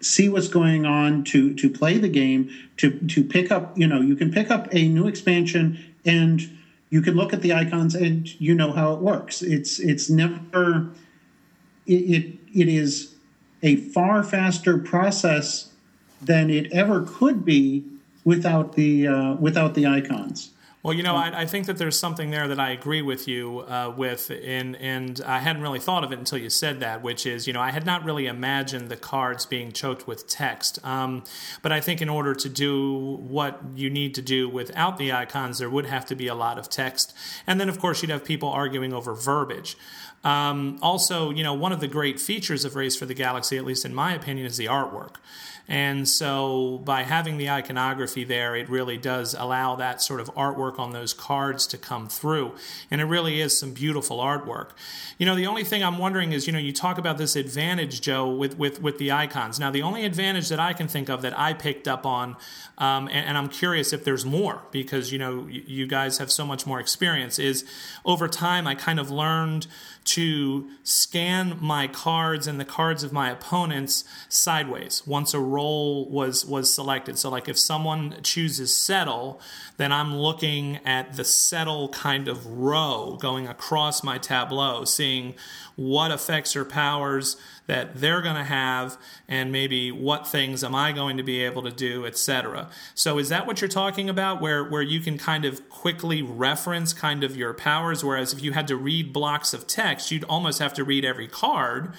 see 0.00 0.28
what's 0.28 0.48
going 0.48 0.84
on 0.84 1.24
to 1.24 1.54
to 1.54 1.70
play 1.70 1.98
the 1.98 2.08
game 2.08 2.50
to 2.76 2.98
to 3.08 3.24
pick 3.24 3.50
up 3.50 3.76
you 3.78 3.86
know 3.86 4.00
you 4.00 4.14
can 4.14 4.30
pick 4.30 4.50
up 4.50 4.68
a 4.72 4.88
new 4.88 5.06
expansion 5.06 5.78
and 6.04 6.53
you 6.94 7.02
can 7.02 7.16
look 7.16 7.32
at 7.32 7.42
the 7.42 7.52
icons 7.52 7.96
and 7.96 8.40
you 8.40 8.54
know 8.54 8.70
how 8.70 8.94
it 8.94 9.00
works. 9.00 9.42
It's 9.42 9.80
it's 9.80 10.08
never 10.08 10.90
it 11.88 11.92
it, 12.16 12.38
it 12.54 12.68
is 12.68 13.16
a 13.64 13.74
far 13.74 14.22
faster 14.22 14.78
process 14.78 15.72
than 16.22 16.50
it 16.50 16.70
ever 16.70 17.00
could 17.00 17.44
be 17.44 17.82
without 18.22 18.74
the 18.74 19.08
uh, 19.08 19.34
without 19.34 19.74
the 19.74 19.88
icons 19.88 20.53
well, 20.84 20.92
you 20.92 21.02
know, 21.02 21.16
I, 21.16 21.40
I, 21.40 21.46
think 21.46 21.64
that 21.64 21.78
there's 21.78 21.98
something 21.98 22.30
there 22.30 22.46
that 22.46 22.60
I 22.60 22.70
agree 22.70 23.00
with 23.00 23.26
you 23.26 23.60
uh, 23.60 23.94
with, 23.96 24.30
and 24.30 24.76
and 24.76 25.18
I 25.24 25.38
hadn't 25.38 25.62
really 25.62 25.80
thought 25.80 26.04
of 26.04 26.12
it 26.12 26.18
until 26.18 26.36
you 26.36 26.50
said 26.50 26.80
that, 26.80 27.02
which 27.02 27.24
is, 27.24 27.46
you 27.46 27.54
know, 27.54 27.60
I 27.62 27.70
had 27.70 27.86
not 27.86 28.04
really 28.04 28.26
imagined 28.26 28.90
the 28.90 28.96
cards 28.98 29.46
being 29.46 29.72
choked 29.72 30.06
with 30.06 30.26
text. 30.26 30.78
Um, 30.84 31.24
but 31.62 31.72
I 31.72 31.80
think 31.80 32.02
in 32.02 32.10
order 32.10 32.34
to 32.34 32.48
do 32.50 33.16
what 33.16 33.62
you 33.74 33.88
need 33.88 34.14
to 34.16 34.20
do 34.20 34.46
without 34.46 34.98
the 34.98 35.10
icons, 35.10 35.56
there 35.56 35.70
would 35.70 35.86
have 35.86 36.04
to 36.04 36.14
be 36.14 36.26
a 36.26 36.34
lot 36.34 36.58
of 36.58 36.68
text, 36.68 37.14
and 37.46 37.58
then 37.58 37.70
of 37.70 37.78
course 37.78 38.02
you'd 38.02 38.10
have 38.10 38.22
people 38.22 38.50
arguing 38.50 38.92
over 38.92 39.14
verbiage. 39.14 39.78
Um, 40.24 40.78
also, 40.82 41.30
you 41.30 41.42
know, 41.42 41.54
one 41.54 41.72
of 41.72 41.80
the 41.80 41.88
great 41.88 42.18
features 42.18 42.64
of 42.64 42.74
Race 42.74 42.96
for 42.96 43.06
the 43.06 43.14
Galaxy, 43.14 43.56
at 43.56 43.64
least 43.64 43.84
in 43.84 43.94
my 43.94 44.14
opinion, 44.14 44.46
is 44.46 44.56
the 44.56 44.66
artwork. 44.66 45.16
And 45.66 46.06
so 46.06 46.82
by 46.84 47.04
having 47.04 47.38
the 47.38 47.48
iconography 47.48 48.24
there, 48.24 48.54
it 48.54 48.68
really 48.68 48.98
does 48.98 49.34
allow 49.34 49.76
that 49.76 50.02
sort 50.02 50.20
of 50.20 50.32
artwork 50.34 50.78
on 50.78 50.92
those 50.92 51.14
cards 51.14 51.66
to 51.68 51.78
come 51.78 52.06
through. 52.06 52.54
And 52.90 53.00
it 53.00 53.04
really 53.04 53.40
is 53.40 53.58
some 53.58 53.72
beautiful 53.72 54.18
artwork. 54.18 54.70
You 55.16 55.24
know, 55.24 55.34
the 55.34 55.46
only 55.46 55.64
thing 55.64 55.82
I'm 55.82 55.96
wondering 55.96 56.32
is, 56.32 56.46
you 56.46 56.52
know, 56.52 56.58
you 56.58 56.72
talk 56.72 56.98
about 56.98 57.16
this 57.16 57.34
advantage, 57.34 58.02
Joe, 58.02 58.28
with, 58.28 58.58
with, 58.58 58.82
with 58.82 58.98
the 58.98 59.12
icons. 59.12 59.58
Now, 59.58 59.70
the 59.70 59.82
only 59.82 60.04
advantage 60.04 60.50
that 60.50 60.60
I 60.60 60.74
can 60.74 60.86
think 60.86 61.08
of 61.08 61.22
that 61.22 61.38
I 61.38 61.54
picked 61.54 61.88
up 61.88 62.04
on, 62.04 62.36
um, 62.76 63.08
and, 63.08 63.26
and, 63.26 63.38
I'm 63.38 63.48
curious 63.48 63.92
if 63.92 64.04
there's 64.04 64.24
more 64.24 64.62
because, 64.70 65.12
you 65.12 65.18
know, 65.18 65.46
you, 65.46 65.62
you 65.66 65.86
guys 65.86 66.18
have 66.18 66.30
so 66.30 66.44
much 66.44 66.66
more 66.66 66.80
experience, 66.80 67.38
is 67.38 67.64
over 68.04 68.28
time 68.28 68.66
I 68.66 68.74
kind 68.74 68.98
of 68.98 69.10
learned 69.10 69.66
to 70.04 70.68
scan 70.82 71.56
my 71.60 71.86
cards 71.86 72.46
and 72.46 72.60
the 72.60 72.64
cards 72.64 73.02
of 73.02 73.12
my 73.12 73.30
opponents 73.30 74.04
sideways 74.28 75.02
once 75.06 75.32
a 75.32 75.40
role 75.40 76.08
was 76.08 76.44
was 76.44 76.72
selected. 76.72 77.18
So 77.18 77.30
like 77.30 77.48
if 77.48 77.58
someone 77.58 78.16
chooses 78.22 78.74
settle, 78.74 79.40
then 79.76 79.92
I'm 79.92 80.16
looking 80.16 80.78
at 80.84 81.14
the 81.16 81.24
settle 81.24 81.88
kind 81.88 82.28
of 82.28 82.46
row 82.46 83.16
going 83.20 83.48
across 83.48 84.04
my 84.04 84.18
tableau, 84.18 84.84
seeing 84.84 85.34
what 85.76 86.10
effects 86.10 86.54
or 86.54 86.64
powers 86.64 87.36
that 87.66 87.96
they're 88.00 88.20
going 88.20 88.36
to 88.36 88.44
have 88.44 88.98
and 89.28 89.50
maybe 89.50 89.90
what 89.90 90.26
things 90.26 90.62
am 90.62 90.74
I 90.74 90.92
going 90.92 91.16
to 91.16 91.22
be 91.22 91.42
able 91.42 91.62
to 91.62 91.70
do, 91.70 92.04
etc. 92.04 92.68
So 92.94 93.18
is 93.18 93.28
that 93.30 93.46
what 93.46 93.60
you're 93.60 93.68
talking 93.68 94.08
about 94.08 94.40
where 94.40 94.64
where 94.64 94.82
you 94.82 95.00
can 95.00 95.18
kind 95.18 95.44
of 95.44 95.68
quickly 95.68 96.22
reference 96.22 96.92
kind 96.92 97.24
of 97.24 97.36
your 97.36 97.54
powers 97.54 98.04
whereas 98.04 98.32
if 98.32 98.42
you 98.42 98.52
had 98.52 98.68
to 98.68 98.76
read 98.76 99.12
blocks 99.12 99.54
of 99.54 99.66
text, 99.66 100.10
you'd 100.10 100.24
almost 100.24 100.58
have 100.58 100.74
to 100.74 100.84
read 100.84 101.04
every 101.04 101.28
card 101.28 101.94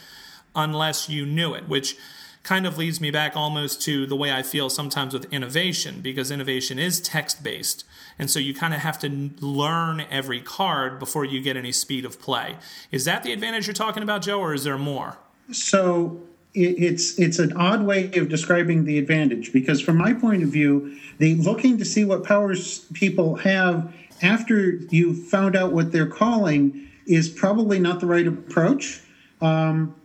unless 0.55 1.09
you 1.09 1.25
knew 1.25 1.53
it, 1.53 1.67
which 1.67 1.97
kind 2.45 2.67
of 2.67 2.77
leads 2.77 3.01
me 3.01 3.09
back 3.09 3.35
almost 3.35 3.81
to 3.81 4.05
the 4.05 4.15
way 4.15 4.31
I 4.31 4.43
feel 4.43 4.69
sometimes 4.69 5.13
with 5.13 5.25
innovation, 5.33 6.01
because 6.01 6.29
innovation 6.29 6.77
is 6.77 7.01
text 7.01 7.43
based. 7.43 7.83
And 8.19 8.29
so 8.29 8.39
you 8.39 8.53
kind 8.53 8.73
of 8.73 8.81
have 8.81 8.99
to 8.99 9.31
learn 9.39 10.05
every 10.11 10.41
card 10.41 10.99
before 10.99 11.25
you 11.25 11.41
get 11.41 11.57
any 11.57 11.71
speed 11.71 12.05
of 12.05 12.21
play. 12.21 12.57
Is 12.91 13.05
that 13.05 13.23
the 13.23 13.33
advantage 13.33 13.67
you're 13.67 13.73
talking 13.73 14.03
about, 14.03 14.21
Joe, 14.21 14.39
or 14.39 14.53
is 14.53 14.63
there 14.63 14.77
more? 14.77 15.17
So 15.51 16.21
it's 16.53 17.19
it's 17.19 17.39
an 17.39 17.51
odd 17.57 17.83
way 17.83 18.11
of 18.13 18.29
describing 18.29 18.85
the 18.85 18.97
advantage 18.97 19.51
because 19.51 19.81
from 19.81 19.97
my 19.97 20.13
point 20.13 20.43
of 20.43 20.49
view, 20.49 20.97
the 21.17 21.35
looking 21.35 21.77
to 21.77 21.85
see 21.85 22.05
what 22.05 22.23
powers 22.23 22.79
people 22.93 23.35
have 23.35 23.93
after 24.21 24.71
you 24.89 25.13
found 25.13 25.55
out 25.55 25.73
what 25.73 25.91
they're 25.91 26.07
calling 26.07 26.87
is 27.05 27.29
probably 27.29 27.79
not 27.79 27.99
the 27.99 28.05
right 28.05 28.25
approach. 28.25 29.01
Um, 29.41 29.95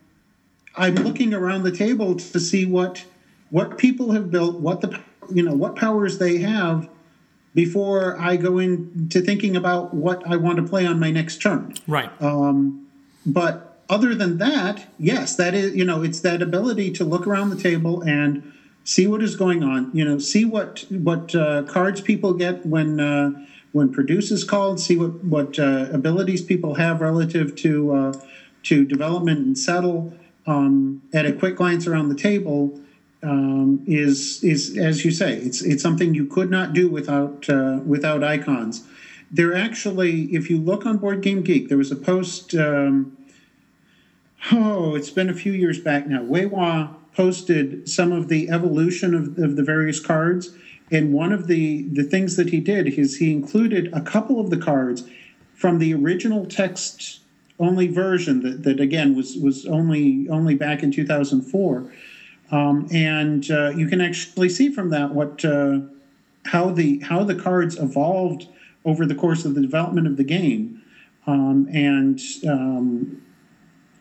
I'm 0.76 0.96
looking 0.96 1.32
around 1.34 1.62
the 1.62 1.72
table 1.72 2.16
to 2.16 2.40
see 2.40 2.66
what 2.66 3.04
what 3.50 3.78
people 3.78 4.12
have 4.12 4.30
built, 4.30 4.56
what 4.60 4.80
the 4.80 5.00
you 5.32 5.42
know 5.42 5.54
what 5.54 5.76
powers 5.76 6.18
they 6.18 6.38
have 6.38 6.88
before 7.54 8.18
I 8.20 8.36
go 8.36 8.58
into 8.58 9.20
thinking 9.20 9.56
about 9.56 9.94
what 9.94 10.26
I 10.26 10.36
want 10.36 10.56
to 10.56 10.62
play 10.62 10.86
on 10.86 11.00
my 11.00 11.10
next 11.10 11.42
turn. 11.42 11.74
Right. 11.86 12.10
Um, 12.20 12.86
but 13.26 13.69
other 13.90 14.14
than 14.14 14.38
that, 14.38 14.86
yes, 14.98 15.34
that 15.36 15.54
is 15.54 15.74
you 15.74 15.84
know 15.84 16.02
it's 16.02 16.20
that 16.20 16.40
ability 16.40 16.92
to 16.92 17.04
look 17.04 17.26
around 17.26 17.50
the 17.50 17.56
table 17.56 18.02
and 18.02 18.42
see 18.84 19.06
what 19.06 19.22
is 19.22 19.36
going 19.36 19.62
on. 19.62 19.90
You 19.92 20.04
know, 20.04 20.18
see 20.18 20.44
what 20.44 20.84
what 20.90 21.34
uh, 21.34 21.64
cards 21.64 22.00
people 22.00 22.32
get 22.32 22.64
when 22.64 23.00
uh, 23.00 23.32
when 23.72 23.90
produce 23.90 24.30
is 24.30 24.44
called. 24.44 24.80
See 24.80 24.96
what 24.96 25.24
what 25.24 25.58
uh, 25.58 25.88
abilities 25.92 26.40
people 26.40 26.74
have 26.74 27.00
relative 27.00 27.54
to 27.56 27.92
uh, 27.92 28.12
to 28.64 28.84
development 28.84 29.40
and 29.40 29.58
settle. 29.58 30.14
Um, 30.46 31.02
at 31.12 31.26
a 31.26 31.32
quick 31.32 31.56
glance 31.56 31.86
around 31.86 32.08
the 32.08 32.14
table, 32.14 32.80
um, 33.22 33.82
is 33.86 34.42
is 34.42 34.76
as 34.78 35.04
you 35.04 35.10
say, 35.10 35.36
it's 35.36 35.60
it's 35.62 35.82
something 35.82 36.14
you 36.14 36.26
could 36.26 36.50
not 36.50 36.72
do 36.72 36.88
without 36.88 37.48
uh, 37.50 37.80
without 37.84 38.22
icons. 38.22 38.86
There 39.30 39.54
actually, 39.54 40.22
if 40.34 40.50
you 40.50 40.58
look 40.58 40.86
on 40.86 40.96
Board 40.96 41.20
Game 41.20 41.42
Geek, 41.42 41.68
there 41.68 41.78
was 41.78 41.90
a 41.92 41.96
post. 41.96 42.54
Um, 42.54 43.16
oh, 44.52 44.94
it's 44.94 45.10
been 45.10 45.28
a 45.28 45.34
few 45.34 45.52
years 45.52 45.80
back 45.80 46.06
now. 46.06 46.22
Wei-Hwa 46.22 46.94
posted 47.14 47.88
some 47.88 48.12
of 48.12 48.28
the 48.28 48.50
evolution 48.50 49.14
of, 49.14 49.38
of 49.38 49.56
the 49.56 49.62
various 49.62 50.00
cards, 50.00 50.50
and 50.90 51.12
one 51.12 51.32
of 51.32 51.46
the 51.46 51.82
the 51.88 52.04
things 52.04 52.36
that 52.36 52.50
he 52.50 52.60
did 52.60 52.86
is 52.86 53.16
he 53.16 53.32
included 53.32 53.92
a 53.92 54.00
couple 54.00 54.40
of 54.40 54.50
the 54.50 54.56
cards 54.56 55.08
from 55.54 55.78
the 55.78 55.94
original 55.94 56.46
text 56.46 57.20
only 57.58 57.86
version 57.86 58.42
that, 58.42 58.62
that 58.62 58.80
again 58.80 59.14
was 59.14 59.36
was 59.36 59.66
only 59.66 60.28
only 60.30 60.54
back 60.54 60.82
in 60.82 60.90
2004 60.90 61.92
um, 62.50 62.88
and 62.92 63.50
uh, 63.50 63.70
you 63.70 63.86
can 63.86 64.00
actually 64.00 64.48
see 64.48 64.70
from 64.70 64.90
that 64.90 65.12
what 65.14 65.44
uh, 65.44 65.80
how 66.46 66.70
the 66.70 66.98
how 67.00 67.22
the 67.22 67.34
cards 67.34 67.78
evolved 67.78 68.48
over 68.84 69.06
the 69.06 69.14
course 69.14 69.44
of 69.44 69.54
the 69.54 69.60
development 69.60 70.06
of 70.06 70.16
the 70.16 70.24
game, 70.24 70.82
um, 71.26 71.68
and 71.72 72.20
um, 72.48 73.22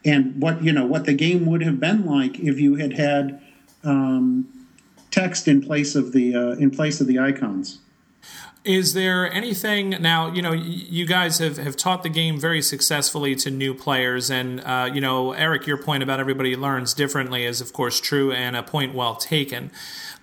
and 0.06 0.42
what 0.42 0.64
you 0.64 0.72
know 0.72 0.86
what 0.86 1.06
the 1.06 1.14
game 1.14 1.46
would 1.46 1.62
have 1.62 1.80
been 1.80 2.06
like 2.06 2.40
if 2.40 2.60
you 2.60 2.76
had 2.76 2.94
had 2.94 3.42
um, 3.84 4.48
text 5.12 5.48
in 5.48 5.62
place 5.62 5.96
of 5.96 6.12
the 6.12 6.36
uh, 6.36 6.52
in 6.52 6.72
place 6.72 7.02
of 7.02 7.08
the 7.08 7.20
icons. 7.20 7.80
Is 8.66 8.94
there 8.94 9.32
anything 9.32 9.92
now? 10.02 10.32
You 10.32 10.42
know, 10.42 10.52
you 10.52 11.06
guys 11.06 11.38
have, 11.38 11.58
have 11.58 11.78
taught 11.78 12.04
the 12.04 12.10
game 12.10 12.38
very 12.38 12.62
successfully 12.62 13.34
to 13.38 13.50
new 13.50 13.74
players, 13.74 14.30
and 14.30 14.60
uh, 14.62 14.90
you 14.94 15.00
know, 15.00 15.32
Eric, 15.32 15.66
your 15.66 15.78
point 15.78 16.04
about 16.04 16.20
everybody 16.20 16.56
learns 16.58 16.94
differently 16.94 17.46
is 17.46 17.62
of 17.62 17.72
course 17.72 18.02
true 18.02 18.34
and 18.34 18.56
a 18.56 18.64
point 18.64 18.94
well 18.94 19.16
taken. 19.16 19.72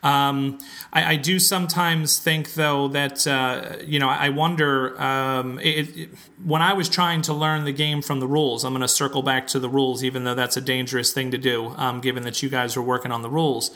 Um, 0.06 0.60
I, 0.92 1.14
I, 1.14 1.16
do 1.16 1.40
sometimes 1.40 2.20
think, 2.20 2.54
though, 2.54 2.86
that 2.88 3.26
uh, 3.26 3.78
you 3.84 3.98
know, 3.98 4.08
I 4.08 4.28
wonder 4.28 5.00
um, 5.02 5.58
it, 5.58 5.96
it, 5.96 6.08
when 6.44 6.62
I 6.62 6.74
was 6.74 6.88
trying 6.88 7.22
to 7.22 7.34
learn 7.34 7.64
the 7.64 7.72
game 7.72 8.02
from 8.02 8.20
the 8.20 8.28
rules. 8.28 8.64
I'm 8.64 8.72
going 8.72 8.82
to 8.82 8.88
circle 8.88 9.22
back 9.22 9.48
to 9.48 9.58
the 9.58 9.68
rules, 9.68 10.04
even 10.04 10.22
though 10.22 10.36
that's 10.36 10.56
a 10.56 10.60
dangerous 10.60 11.12
thing 11.12 11.32
to 11.32 11.38
do, 11.38 11.74
um, 11.76 12.00
given 12.00 12.22
that 12.22 12.40
you 12.40 12.48
guys 12.48 12.76
are 12.76 12.82
working 12.82 13.10
on 13.10 13.22
the 13.22 13.28
rules. 13.28 13.72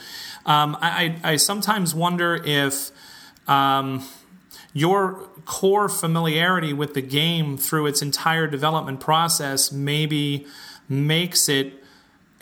Um, 0.47 0.77
I, 0.81 1.19
I, 1.25 1.35
sometimes 1.35 1.97
wonder 1.97 2.41
if 2.45 2.93
um, 3.49 4.07
your 4.73 5.15
core 5.47 5.89
familiarity 5.89 6.73
with 6.73 6.95
the 6.95 7.03
game 7.03 7.57
through 7.57 7.87
its 7.87 8.03
entire 8.03 8.47
development 8.47 9.01
process 9.01 9.73
maybe 9.73 10.47
makes 10.89 11.49
it 11.49 11.80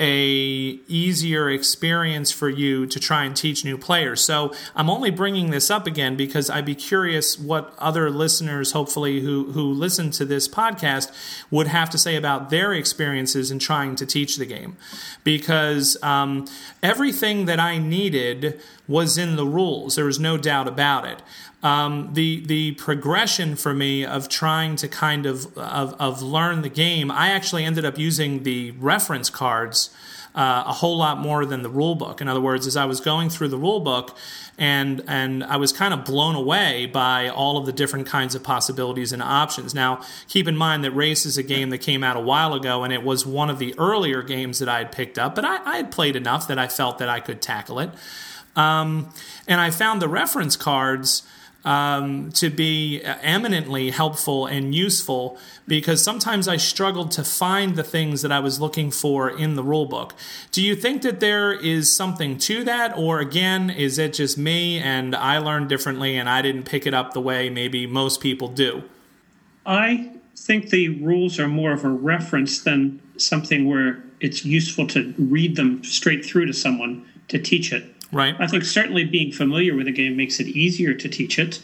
a 0.00 0.78
easier 0.86 1.50
experience 1.50 2.30
for 2.30 2.48
you 2.48 2.86
to 2.86 3.00
try 3.00 3.24
and 3.24 3.36
teach 3.36 3.64
new 3.64 3.76
players. 3.76 4.20
So 4.20 4.54
I'm 4.76 4.88
only 4.88 5.10
bringing 5.10 5.50
this 5.50 5.70
up 5.70 5.86
again 5.86 6.16
because 6.16 6.48
I'd 6.48 6.64
be 6.64 6.74
curious 6.74 7.38
what 7.38 7.74
other 7.78 8.10
listeners, 8.10 8.72
hopefully 8.72 9.20
who 9.20 9.52
who 9.52 9.72
listen 9.72 10.10
to 10.12 10.24
this 10.24 10.48
podcast, 10.48 11.10
would 11.50 11.66
have 11.66 11.90
to 11.90 11.98
say 11.98 12.16
about 12.16 12.50
their 12.50 12.72
experiences 12.72 13.50
in 13.50 13.58
trying 13.58 13.96
to 13.96 14.06
teach 14.06 14.36
the 14.36 14.46
game, 14.46 14.76
because 15.24 16.00
um, 16.02 16.46
everything 16.82 17.46
that 17.46 17.58
I 17.58 17.78
needed 17.78 18.60
was 18.86 19.18
in 19.18 19.36
the 19.36 19.46
rules. 19.46 19.96
There 19.96 20.04
was 20.04 20.18
no 20.18 20.38
doubt 20.38 20.68
about 20.68 21.04
it 21.04 21.22
um, 21.62 22.10
the 22.14 22.44
the 22.46 22.72
progression 22.72 23.56
for 23.56 23.74
me 23.74 24.04
of 24.04 24.28
trying 24.28 24.76
to 24.76 24.88
kind 24.88 25.26
of, 25.26 25.56
of, 25.58 25.94
of 25.98 26.22
learn 26.22 26.62
the 26.62 26.68
game, 26.68 27.10
I 27.10 27.30
actually 27.30 27.64
ended 27.64 27.84
up 27.84 27.98
using 27.98 28.44
the 28.44 28.70
reference 28.72 29.28
cards 29.28 29.90
uh, 30.36 30.62
a 30.66 30.72
whole 30.74 30.96
lot 30.96 31.18
more 31.18 31.44
than 31.44 31.62
the 31.62 31.68
rule 31.68 31.96
book. 31.96 32.20
In 32.20 32.28
other 32.28 32.40
words, 32.40 32.64
as 32.68 32.76
I 32.76 32.84
was 32.84 33.00
going 33.00 33.28
through 33.28 33.48
the 33.48 33.58
rule 33.58 33.80
book, 33.80 34.16
and 34.56 35.02
and 35.08 35.42
I 35.42 35.56
was 35.56 35.72
kind 35.72 35.92
of 35.92 36.04
blown 36.04 36.36
away 36.36 36.86
by 36.86 37.28
all 37.28 37.56
of 37.56 37.66
the 37.66 37.72
different 37.72 38.06
kinds 38.06 38.36
of 38.36 38.44
possibilities 38.44 39.12
and 39.12 39.20
options. 39.20 39.74
Now, 39.74 40.00
keep 40.28 40.46
in 40.46 40.56
mind 40.56 40.84
that 40.84 40.92
Race 40.92 41.26
is 41.26 41.38
a 41.38 41.42
game 41.42 41.70
that 41.70 41.78
came 41.78 42.04
out 42.04 42.16
a 42.16 42.20
while 42.20 42.54
ago, 42.54 42.84
and 42.84 42.92
it 42.92 43.02
was 43.02 43.26
one 43.26 43.50
of 43.50 43.58
the 43.58 43.76
earlier 43.78 44.22
games 44.22 44.60
that 44.60 44.68
I 44.68 44.78
had 44.78 44.92
picked 44.92 45.18
up, 45.18 45.34
but 45.34 45.44
I, 45.44 45.56
I 45.64 45.76
had 45.78 45.90
played 45.90 46.14
enough 46.14 46.46
that 46.46 46.58
I 46.58 46.68
felt 46.68 46.98
that 46.98 47.08
I 47.08 47.18
could 47.18 47.42
tackle 47.42 47.80
it. 47.80 47.90
Um, 48.54 49.12
and 49.48 49.60
I 49.60 49.70
found 49.70 50.00
the 50.00 50.08
reference 50.08 50.56
cards 50.56 51.22
um, 51.68 52.32
to 52.32 52.48
be 52.48 53.02
eminently 53.04 53.90
helpful 53.90 54.46
and 54.46 54.74
useful 54.74 55.36
because 55.66 56.02
sometimes 56.02 56.48
I 56.48 56.56
struggled 56.56 57.10
to 57.12 57.22
find 57.22 57.76
the 57.76 57.82
things 57.84 58.22
that 58.22 58.32
I 58.32 58.40
was 58.40 58.58
looking 58.58 58.90
for 58.90 59.28
in 59.28 59.54
the 59.54 59.62
rule 59.62 59.84
book. 59.84 60.14
Do 60.50 60.62
you 60.62 60.74
think 60.74 61.02
that 61.02 61.20
there 61.20 61.52
is 61.52 61.94
something 61.94 62.38
to 62.38 62.64
that, 62.64 62.96
or 62.96 63.20
again, 63.20 63.68
is 63.68 63.98
it 63.98 64.14
just 64.14 64.38
me 64.38 64.78
and 64.78 65.14
I 65.14 65.36
learned 65.36 65.68
differently 65.68 66.16
and 66.16 66.26
I 66.26 66.40
didn't 66.40 66.62
pick 66.62 66.86
it 66.86 66.94
up 66.94 67.12
the 67.12 67.20
way 67.20 67.50
maybe 67.50 67.86
most 67.86 68.22
people 68.22 68.48
do? 68.48 68.84
I 69.66 70.12
think 70.36 70.70
the 70.70 70.88
rules 70.88 71.38
are 71.38 71.48
more 71.48 71.72
of 71.72 71.84
a 71.84 71.90
reference 71.90 72.62
than 72.62 73.02
something 73.18 73.68
where 73.68 74.02
it's 74.20 74.42
useful 74.42 74.86
to 74.86 75.12
read 75.18 75.56
them 75.56 75.84
straight 75.84 76.24
through 76.24 76.46
to 76.46 76.54
someone 76.54 77.04
to 77.28 77.38
teach 77.38 77.74
it. 77.74 77.84
Right. 78.10 78.34
I 78.38 78.46
think 78.46 78.64
certainly 78.64 79.04
being 79.04 79.32
familiar 79.32 79.74
with 79.74 79.86
a 79.86 79.92
game 79.92 80.16
makes 80.16 80.40
it 80.40 80.46
easier 80.48 80.94
to 80.94 81.08
teach 81.08 81.38
it, 81.38 81.62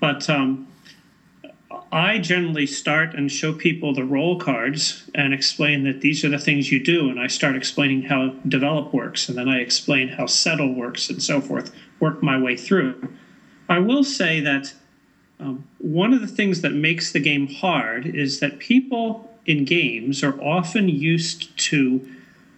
but 0.00 0.28
um, 0.30 0.66
I 1.92 2.18
generally 2.18 2.66
start 2.66 3.14
and 3.14 3.30
show 3.30 3.52
people 3.52 3.92
the 3.92 4.04
role 4.04 4.38
cards 4.38 5.08
and 5.14 5.32
explain 5.34 5.84
that 5.84 6.00
these 6.00 6.24
are 6.24 6.28
the 6.28 6.38
things 6.38 6.72
you 6.72 6.82
do, 6.82 7.08
and 7.08 7.20
I 7.20 7.26
start 7.26 7.56
explaining 7.56 8.02
how 8.02 8.28
develop 8.48 8.92
works, 8.92 9.28
and 9.28 9.36
then 9.36 9.48
I 9.48 9.60
explain 9.60 10.08
how 10.08 10.26
settle 10.26 10.72
works 10.72 11.10
and 11.10 11.22
so 11.22 11.40
forth. 11.40 11.74
Work 12.00 12.22
my 12.22 12.38
way 12.38 12.56
through. 12.56 13.08
I 13.68 13.78
will 13.78 14.04
say 14.04 14.40
that 14.40 14.72
um, 15.38 15.66
one 15.78 16.12
of 16.12 16.20
the 16.20 16.26
things 16.26 16.62
that 16.62 16.72
makes 16.72 17.12
the 17.12 17.20
game 17.20 17.46
hard 17.46 18.06
is 18.06 18.40
that 18.40 18.58
people 18.58 19.30
in 19.44 19.64
games 19.64 20.24
are 20.24 20.40
often 20.40 20.88
used 20.88 21.56
to 21.58 22.06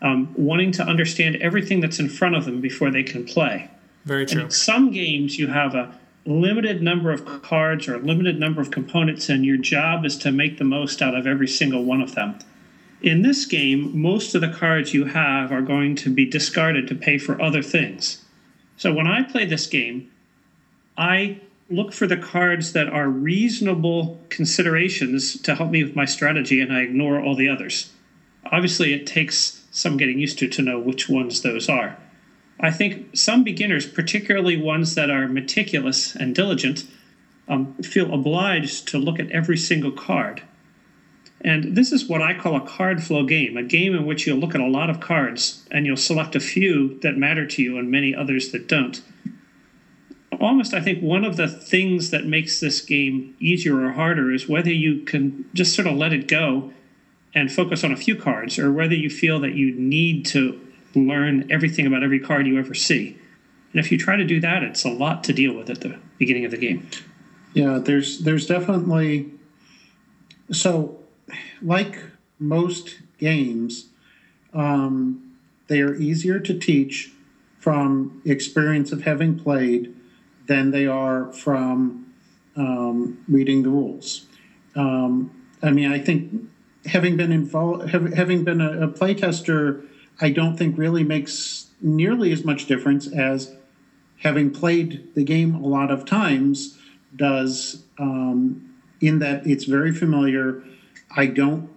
um, 0.03 0.32
wanting 0.36 0.72
to 0.72 0.82
understand 0.82 1.36
everything 1.36 1.80
that's 1.80 1.99
in 1.99 2.09
front 2.09 2.36
of 2.36 2.44
them 2.44 2.61
before 2.61 2.90
they 2.90 3.03
can 3.03 3.24
play. 3.24 3.70
Very 4.05 4.26
true. 4.26 4.40
And 4.40 4.46
in 4.46 4.51
some 4.51 4.90
games, 4.90 5.38
you 5.38 5.49
have 5.49 5.74
a 5.74 5.92
limited 6.24 6.82
number 6.82 7.11
of 7.11 7.42
cards 7.42 7.88
or 7.88 7.94
a 7.94 7.99
limited 7.99 8.38
number 8.38 8.61
of 8.61 8.70
components, 8.70 9.28
and 9.28 9.44
your 9.44 9.57
job 9.57 10.05
is 10.05 10.16
to 10.18 10.30
make 10.30 10.59
the 10.59 10.64
most 10.64 11.01
out 11.03 11.14
of 11.14 11.26
every 11.26 11.49
single 11.49 11.84
one 11.84 12.01
of 12.01 12.14
them. 12.14 12.38
In 13.01 13.22
this 13.22 13.44
game, 13.44 14.01
most 14.01 14.34
of 14.34 14.40
the 14.40 14.49
cards 14.49 14.92
you 14.92 15.07
have 15.07 15.53
are 15.53 15.62
going 15.62 15.94
to 15.96 16.11
be 16.12 16.26
discarded 16.26 16.88
to 16.88 16.94
pay 16.94 17.16
for 17.16 17.40
other 17.40 17.62
things. 17.62 18.24
So 18.76 18.92
when 18.92 19.07
I 19.07 19.22
play 19.22 19.44
this 19.44 19.66
game, 19.66 20.11
I 20.96 21.40
look 21.70 21.92
for 21.92 22.07
the 22.07 22.16
cards 22.16 22.72
that 22.72 22.88
are 22.88 23.09
reasonable 23.09 24.20
considerations 24.30 25.40
to 25.42 25.55
help 25.55 25.70
me 25.70 25.84
with 25.84 25.94
my 25.94 26.05
strategy, 26.05 26.61
and 26.61 26.72
I 26.72 26.80
ignore 26.80 27.20
all 27.20 27.36
the 27.36 27.49
others. 27.49 27.92
Obviously, 28.51 28.92
it 28.92 29.07
takes 29.07 29.58
some 29.79 29.97
getting 29.97 30.18
used 30.18 30.39
to 30.39 30.49
to 30.49 30.62
know 30.62 30.79
which 30.79 31.09
ones 31.09 31.41
those 31.41 31.68
are. 31.68 31.97
I 32.61 32.70
think 32.72 33.16
some 33.16 33.45
beginners, 33.45 33.87
particularly 33.87 34.57
ones 34.57 34.97
that 34.97 35.11
are 35.11 35.29
meticulous 35.29 36.16
and 36.16 36.35
diligent, 36.35 36.85
um, 37.47 37.74
feel 37.76 38.12
obliged 38.12 38.89
to 38.89 38.99
look 38.99 39.20
at 39.20 39.31
every 39.31 39.57
single 39.57 39.93
card. 39.93 40.43
And 41.41 41.76
this 41.76 41.93
is 41.93 42.09
what 42.09 42.20
I 42.20 42.35
call 42.35 42.57
a 42.57 42.61
card 42.61 43.03
flow 43.03 43.24
game, 43.24 43.57
a 43.57 43.62
game 43.62 43.95
in 43.95 44.05
which 44.05 44.26
you'll 44.26 44.39
look 44.39 44.57
at 44.57 44.61
a 44.61 44.66
lot 44.66 44.91
of 44.91 44.99
cards 44.99 45.64
and 45.70 45.87
you'll 45.87 45.97
select 45.97 46.35
a 46.35 46.41
few 46.41 46.99
that 47.01 47.16
matter 47.16 47.47
to 47.47 47.62
you 47.62 47.79
and 47.79 47.89
many 47.89 48.12
others 48.12 48.51
that 48.51 48.66
don't. 48.66 49.01
Almost, 50.41 50.74
I 50.74 50.81
think 50.81 51.01
one 51.01 51.24
of 51.24 51.37
the 51.37 51.47
things 51.47 52.11
that 52.11 52.26
makes 52.26 52.59
this 52.59 52.81
game 52.81 53.37
easier 53.39 53.81
or 53.81 53.93
harder 53.93 54.33
is 54.33 54.49
whether 54.49 54.72
you 54.72 55.03
can 55.03 55.49
just 55.55 55.74
sort 55.74 55.87
of 55.87 55.97
let 55.97 56.12
it 56.12 56.26
go 56.26 56.72
and 57.35 57.53
focus 57.53 57.85
on 57.85 57.93
a 57.93 57.97
few 57.97 58.16
cards, 58.16 58.59
or 58.59 58.72
whether 58.72 58.95
you 58.95 59.11
feel 59.11 59.41
that 59.41 59.55
you 59.55 59.72
need 59.72 60.26
to 60.26 60.61
learn 60.95 61.51
everything 61.51 61.87
about 61.87 62.03
every 62.03 62.18
card 62.18 62.47
you 62.47 62.59
ever 62.59 62.74
see. 62.74 63.16
And 63.72 63.81
if 63.81 63.93
you 63.93 63.99
try 63.99 64.16
to 64.16 64.24
do 64.24 64.41
that, 64.41 64.62
it's 64.62 64.85
a 64.85 64.91
lot 64.91 65.24
to 65.24 65.33
deal 65.33 65.53
with 65.53 65.68
at 65.68 65.81
the 65.81 65.99
beginning 66.18 66.45
of 66.45 66.51
the 66.51 66.57
game. 66.57 66.89
Yeah, 67.55 67.79
there's 67.79 68.20
there's 68.20 68.47
definitely 68.47 69.31
so 70.51 70.99
like 71.61 71.99
most 72.39 72.99
games, 73.18 73.89
um, 74.55 75.37
they 75.66 75.81
are 75.81 75.95
easier 75.95 76.39
to 76.41 76.59
teach 76.59 77.12
from 77.59 78.22
experience 78.24 78.93
of 78.93 79.03
having 79.03 79.39
played 79.39 79.95
than 80.47 80.70
they 80.70 80.87
are 80.87 81.31
from 81.33 82.12
um, 82.57 83.22
reading 83.29 83.62
the 83.62 83.68
rules. 83.68 84.26
Um, 84.74 85.31
I 85.62 85.70
mean, 85.70 85.91
I 85.93 85.99
think 85.99 86.49
having 86.89 87.16
been 87.16 87.32
involved, 87.32 87.91
having 87.91 88.45
been 88.45 88.61
a, 88.61 88.82
a 88.82 88.89
playtester, 88.89 89.84
I 90.20 90.30
don't 90.30 90.57
think 90.57 90.76
really 90.76 91.05
makes 91.05 91.66
nearly 91.80 92.32
as 92.32 92.45
much 92.45 92.66
difference 92.66 93.07
as 93.12 93.55
having 94.18 94.51
played 94.51 95.14
the 95.14 95.22
game 95.22 95.55
a 95.55 95.66
lot 95.66 95.91
of 95.91 96.05
times 96.05 96.78
does. 97.14 97.84
Um, 97.99 98.68
in 99.01 99.18
that 99.20 99.47
it's 99.47 99.64
very 99.64 99.93
familiar. 99.93 100.62
I 101.14 101.26
don't. 101.26 101.68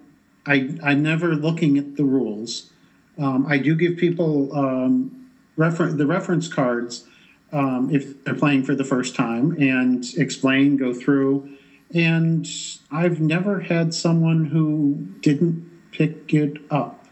I 0.45 0.75
I'm 0.83 1.03
never 1.03 1.35
looking 1.35 1.77
at 1.77 1.95
the 1.95 2.03
rules. 2.03 2.69
Um, 3.17 3.45
I 3.45 3.57
do 3.57 3.75
give 3.75 3.97
people 3.97 4.55
um, 4.57 5.29
refer- 5.55 5.91
the 5.91 6.07
reference 6.07 6.47
cards 6.47 7.05
um, 7.51 7.89
if 7.93 8.23
they're 8.23 8.35
playing 8.35 8.63
for 8.63 8.73
the 8.73 8.83
first 8.83 9.15
time 9.15 9.51
and 9.59 10.05
explain, 10.17 10.77
go 10.77 10.93
through. 10.93 11.57
And 11.93 12.47
I've 12.91 13.19
never 13.19 13.59
had 13.61 13.93
someone 13.93 14.45
who 14.45 15.07
didn't 15.19 15.69
pick 15.91 16.33
it 16.33 16.57
up. 16.71 17.05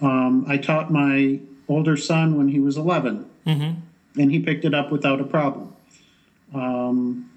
Um, 0.00 0.44
I 0.48 0.56
taught 0.56 0.92
my 0.92 1.40
older 1.68 1.96
son 1.96 2.36
when 2.36 2.48
he 2.48 2.60
was 2.60 2.76
11, 2.76 3.28
mm-hmm. 3.46 4.20
and 4.20 4.32
he 4.32 4.40
picked 4.40 4.64
it 4.64 4.74
up 4.74 4.90
without 4.90 5.20
a 5.20 5.24
problem. 5.24 5.74
Um, 6.54 7.30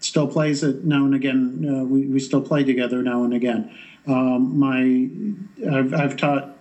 still 0.00 0.26
plays 0.26 0.62
it 0.62 0.84
now 0.84 1.04
and 1.04 1.14
again. 1.14 1.66
Uh, 1.68 1.84
we, 1.84 2.06
we 2.06 2.20
still 2.20 2.42
play 2.42 2.64
together 2.64 3.02
now 3.02 3.24
and 3.24 3.34
again. 3.34 3.76
Um, 4.06 4.58
my 4.58 5.08
I've, 5.70 5.94
I've 5.94 6.16
taught 6.16 6.54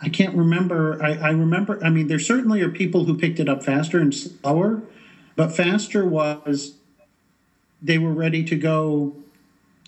I 0.00 0.08
can't 0.08 0.36
remember. 0.36 1.02
I, 1.02 1.14
I, 1.14 1.30
remember. 1.30 1.82
I 1.84 1.90
mean, 1.90 2.06
there 2.06 2.20
certainly 2.20 2.60
are 2.62 2.68
people 2.68 3.04
who 3.04 3.16
picked 3.16 3.40
it 3.40 3.48
up 3.48 3.64
faster 3.64 3.98
and 3.98 4.14
slower, 4.14 4.82
but 5.34 5.50
faster 5.50 6.04
was 6.04 6.74
they 7.82 7.98
were 7.98 8.12
ready 8.12 8.44
to 8.44 8.56
go, 8.56 9.14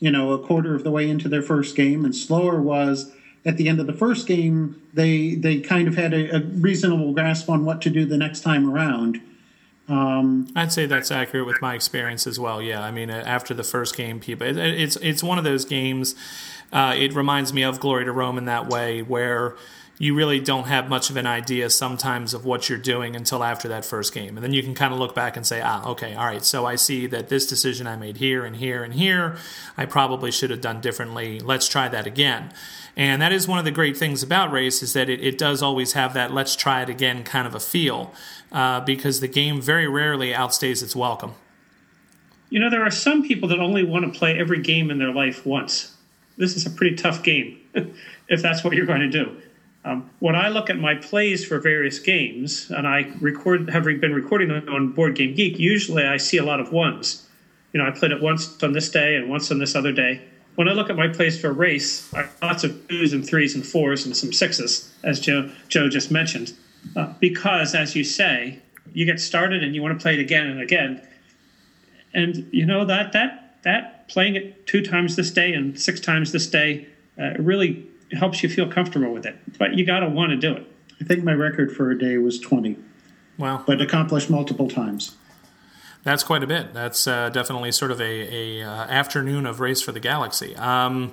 you 0.00 0.10
know, 0.10 0.32
a 0.32 0.38
quarter 0.38 0.74
of 0.74 0.84
the 0.84 0.90
way 0.90 1.08
into 1.08 1.28
their 1.28 1.42
first 1.42 1.76
game, 1.76 2.04
and 2.04 2.14
slower 2.14 2.60
was 2.60 3.12
at 3.44 3.56
the 3.56 3.68
end 3.68 3.80
of 3.80 3.86
the 3.86 3.92
first 3.92 4.26
game 4.26 4.80
they 4.92 5.34
they 5.34 5.60
kind 5.60 5.88
of 5.88 5.96
had 5.96 6.12
a, 6.12 6.36
a 6.36 6.40
reasonable 6.40 7.12
grasp 7.12 7.48
on 7.48 7.64
what 7.64 7.80
to 7.82 7.90
do 7.90 8.04
the 8.04 8.16
next 8.16 8.40
time 8.40 8.70
around. 8.70 9.20
Um, 9.88 10.46
I'd 10.54 10.72
say 10.72 10.86
that's 10.86 11.10
accurate 11.10 11.46
with 11.46 11.60
my 11.60 11.74
experience 11.74 12.26
as 12.26 12.38
well. 12.38 12.62
Yeah, 12.62 12.80
I 12.80 12.92
mean, 12.92 13.10
uh, 13.10 13.24
after 13.26 13.54
the 13.54 13.64
first 13.64 13.96
game, 13.96 14.20
people, 14.20 14.46
it, 14.46 14.56
it's 14.56 14.96
it's 14.96 15.22
one 15.22 15.38
of 15.38 15.44
those 15.44 15.64
games. 15.64 16.14
Uh, 16.72 16.94
it 16.96 17.12
reminds 17.14 17.52
me 17.52 17.62
of 17.62 17.80
Glory 17.80 18.04
to 18.04 18.12
Rome 18.12 18.38
in 18.38 18.44
that 18.44 18.68
way, 18.68 19.02
where 19.02 19.56
you 20.00 20.14
really 20.14 20.40
don't 20.40 20.66
have 20.66 20.88
much 20.88 21.10
of 21.10 21.18
an 21.18 21.26
idea 21.26 21.68
sometimes 21.68 22.32
of 22.32 22.42
what 22.42 22.70
you're 22.70 22.78
doing 22.78 23.14
until 23.14 23.44
after 23.44 23.68
that 23.68 23.84
first 23.84 24.14
game. 24.14 24.34
And 24.34 24.42
then 24.42 24.54
you 24.54 24.62
can 24.62 24.74
kind 24.74 24.94
of 24.94 24.98
look 24.98 25.14
back 25.14 25.36
and 25.36 25.46
say, 25.46 25.60
ah, 25.62 25.86
okay, 25.90 26.14
all 26.14 26.24
right, 26.24 26.42
so 26.42 26.64
I 26.64 26.76
see 26.76 27.06
that 27.08 27.28
this 27.28 27.46
decision 27.46 27.86
I 27.86 27.96
made 27.96 28.16
here 28.16 28.46
and 28.46 28.56
here 28.56 28.82
and 28.82 28.94
here, 28.94 29.36
I 29.76 29.84
probably 29.84 30.30
should 30.30 30.48
have 30.48 30.62
done 30.62 30.80
differently. 30.80 31.38
Let's 31.38 31.68
try 31.68 31.86
that 31.88 32.06
again. 32.06 32.50
And 32.96 33.20
that 33.20 33.30
is 33.30 33.46
one 33.46 33.58
of 33.58 33.66
the 33.66 33.70
great 33.70 33.94
things 33.94 34.22
about 34.22 34.50
race 34.50 34.82
is 34.82 34.94
that 34.94 35.10
it, 35.10 35.20
it 35.20 35.36
does 35.36 35.62
always 35.62 35.92
have 35.92 36.14
that 36.14 36.32
let's 36.32 36.56
try 36.56 36.80
it 36.80 36.88
again 36.88 37.22
kind 37.22 37.46
of 37.46 37.54
a 37.54 37.60
feel 37.60 38.14
uh, 38.52 38.80
because 38.80 39.20
the 39.20 39.28
game 39.28 39.60
very 39.60 39.86
rarely 39.86 40.32
outstays 40.32 40.82
its 40.82 40.96
welcome. 40.96 41.34
You 42.48 42.58
know, 42.58 42.70
there 42.70 42.82
are 42.82 42.90
some 42.90 43.22
people 43.22 43.50
that 43.50 43.60
only 43.60 43.84
want 43.84 44.10
to 44.10 44.18
play 44.18 44.38
every 44.38 44.62
game 44.62 44.90
in 44.90 44.96
their 44.96 45.12
life 45.12 45.44
once. 45.44 45.94
This 46.38 46.56
is 46.56 46.64
a 46.64 46.70
pretty 46.70 46.96
tough 46.96 47.22
game 47.22 47.60
if 48.28 48.40
that's 48.40 48.64
what 48.64 48.72
you're 48.72 48.86
going 48.86 49.00
to 49.00 49.10
do. 49.10 49.36
Um, 49.84 50.10
when 50.18 50.34
I 50.34 50.48
look 50.48 50.68
at 50.68 50.78
my 50.78 50.94
plays 50.94 51.44
for 51.44 51.58
various 51.58 51.98
games, 51.98 52.70
and 52.70 52.86
I 52.86 53.12
record, 53.20 53.70
having 53.70 53.98
been 53.98 54.12
recording 54.12 54.48
them 54.48 54.68
on 54.68 54.92
Board 54.92 55.14
Game 55.14 55.34
Geek, 55.34 55.58
usually 55.58 56.04
I 56.04 56.18
see 56.18 56.36
a 56.36 56.44
lot 56.44 56.60
of 56.60 56.70
ones. 56.70 57.26
You 57.72 57.78
know, 57.78 57.86
I 57.86 57.90
played 57.90 58.12
it 58.12 58.20
once 58.20 58.62
on 58.62 58.72
this 58.72 58.90
day 58.90 59.16
and 59.16 59.30
once 59.30 59.50
on 59.50 59.58
this 59.58 59.74
other 59.74 59.92
day. 59.92 60.20
When 60.56 60.68
I 60.68 60.72
look 60.72 60.90
at 60.90 60.96
my 60.96 61.08
plays 61.08 61.40
for 61.40 61.52
race, 61.52 62.12
I 62.12 62.28
lots 62.42 62.64
of 62.64 62.88
twos 62.88 63.12
and 63.12 63.26
threes 63.26 63.54
and 63.54 63.64
fours 63.64 64.04
and 64.04 64.14
some 64.14 64.32
sixes, 64.32 64.92
as 65.02 65.18
Joe 65.18 65.50
Joe 65.68 65.88
just 65.88 66.10
mentioned, 66.10 66.52
uh, 66.96 67.14
because 67.18 67.74
as 67.74 67.96
you 67.96 68.04
say, 68.04 68.58
you 68.92 69.06
get 69.06 69.20
started 69.20 69.62
and 69.62 69.74
you 69.74 69.80
want 69.80 69.98
to 69.98 70.02
play 70.02 70.14
it 70.14 70.20
again 70.20 70.48
and 70.48 70.60
again, 70.60 71.00
and 72.12 72.48
you 72.52 72.66
know 72.66 72.84
that 72.84 73.12
that 73.12 73.62
that 73.62 74.08
playing 74.08 74.34
it 74.34 74.66
two 74.66 74.82
times 74.82 75.16
this 75.16 75.30
day 75.30 75.54
and 75.54 75.80
six 75.80 76.00
times 76.00 76.32
this 76.32 76.48
day 76.48 76.86
uh, 77.18 77.30
really 77.38 77.86
helps 78.12 78.42
you 78.42 78.48
feel 78.48 78.68
comfortable 78.68 79.12
with 79.12 79.26
it. 79.26 79.36
But 79.58 79.74
you 79.74 79.84
got 79.84 80.00
to 80.00 80.08
want 80.08 80.30
to 80.30 80.36
do 80.36 80.54
it. 80.54 80.66
I 81.00 81.04
think 81.04 81.24
my 81.24 81.32
record 81.32 81.74
for 81.74 81.90
a 81.90 81.98
day 81.98 82.18
was 82.18 82.38
20. 82.38 82.76
Wow. 83.38 83.64
But 83.66 83.80
accomplished 83.80 84.28
multiple 84.28 84.68
times. 84.68 85.16
That's 86.02 86.22
quite 86.22 86.42
a 86.42 86.46
bit. 86.46 86.72
That's 86.72 87.06
uh, 87.06 87.28
definitely 87.28 87.72
sort 87.72 87.90
of 87.90 88.00
a, 88.00 88.60
a 88.60 88.66
uh, 88.66 88.84
afternoon 88.84 89.44
of 89.44 89.60
Race 89.60 89.82
for 89.82 89.92
the 89.92 90.00
Galaxy. 90.00 90.56
Um, 90.56 91.12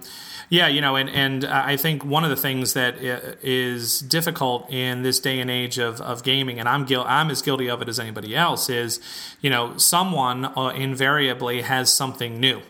yeah, 0.49 0.67
you 0.67 0.79
know, 0.79 0.95
and, 0.95 1.09
and 1.09 1.43
I 1.43 1.75
think 1.75 2.05
one 2.05 2.23
of 2.23 2.29
the 2.29 2.37
things 2.37 2.71
that 2.73 2.95
is 3.01 3.99
difficult 3.99 4.71
in 4.71 5.03
this 5.03 5.19
day 5.19 5.41
and 5.41 5.51
age 5.51 5.77
of, 5.77 5.99
of 5.99 6.23
gaming, 6.23 6.57
and 6.57 6.69
I'm 6.69 6.85
gil- 6.85 7.03
I'm 7.05 7.29
as 7.29 7.41
guilty 7.41 7.69
of 7.69 7.81
it 7.81 7.89
as 7.89 7.99
anybody 7.99 8.33
else, 8.33 8.69
is 8.69 9.01
you 9.41 9.49
know 9.49 9.75
someone 9.77 10.45
uh, 10.45 10.69
invariably 10.69 11.63
has 11.63 11.93
something 11.93 12.39
new 12.39 12.61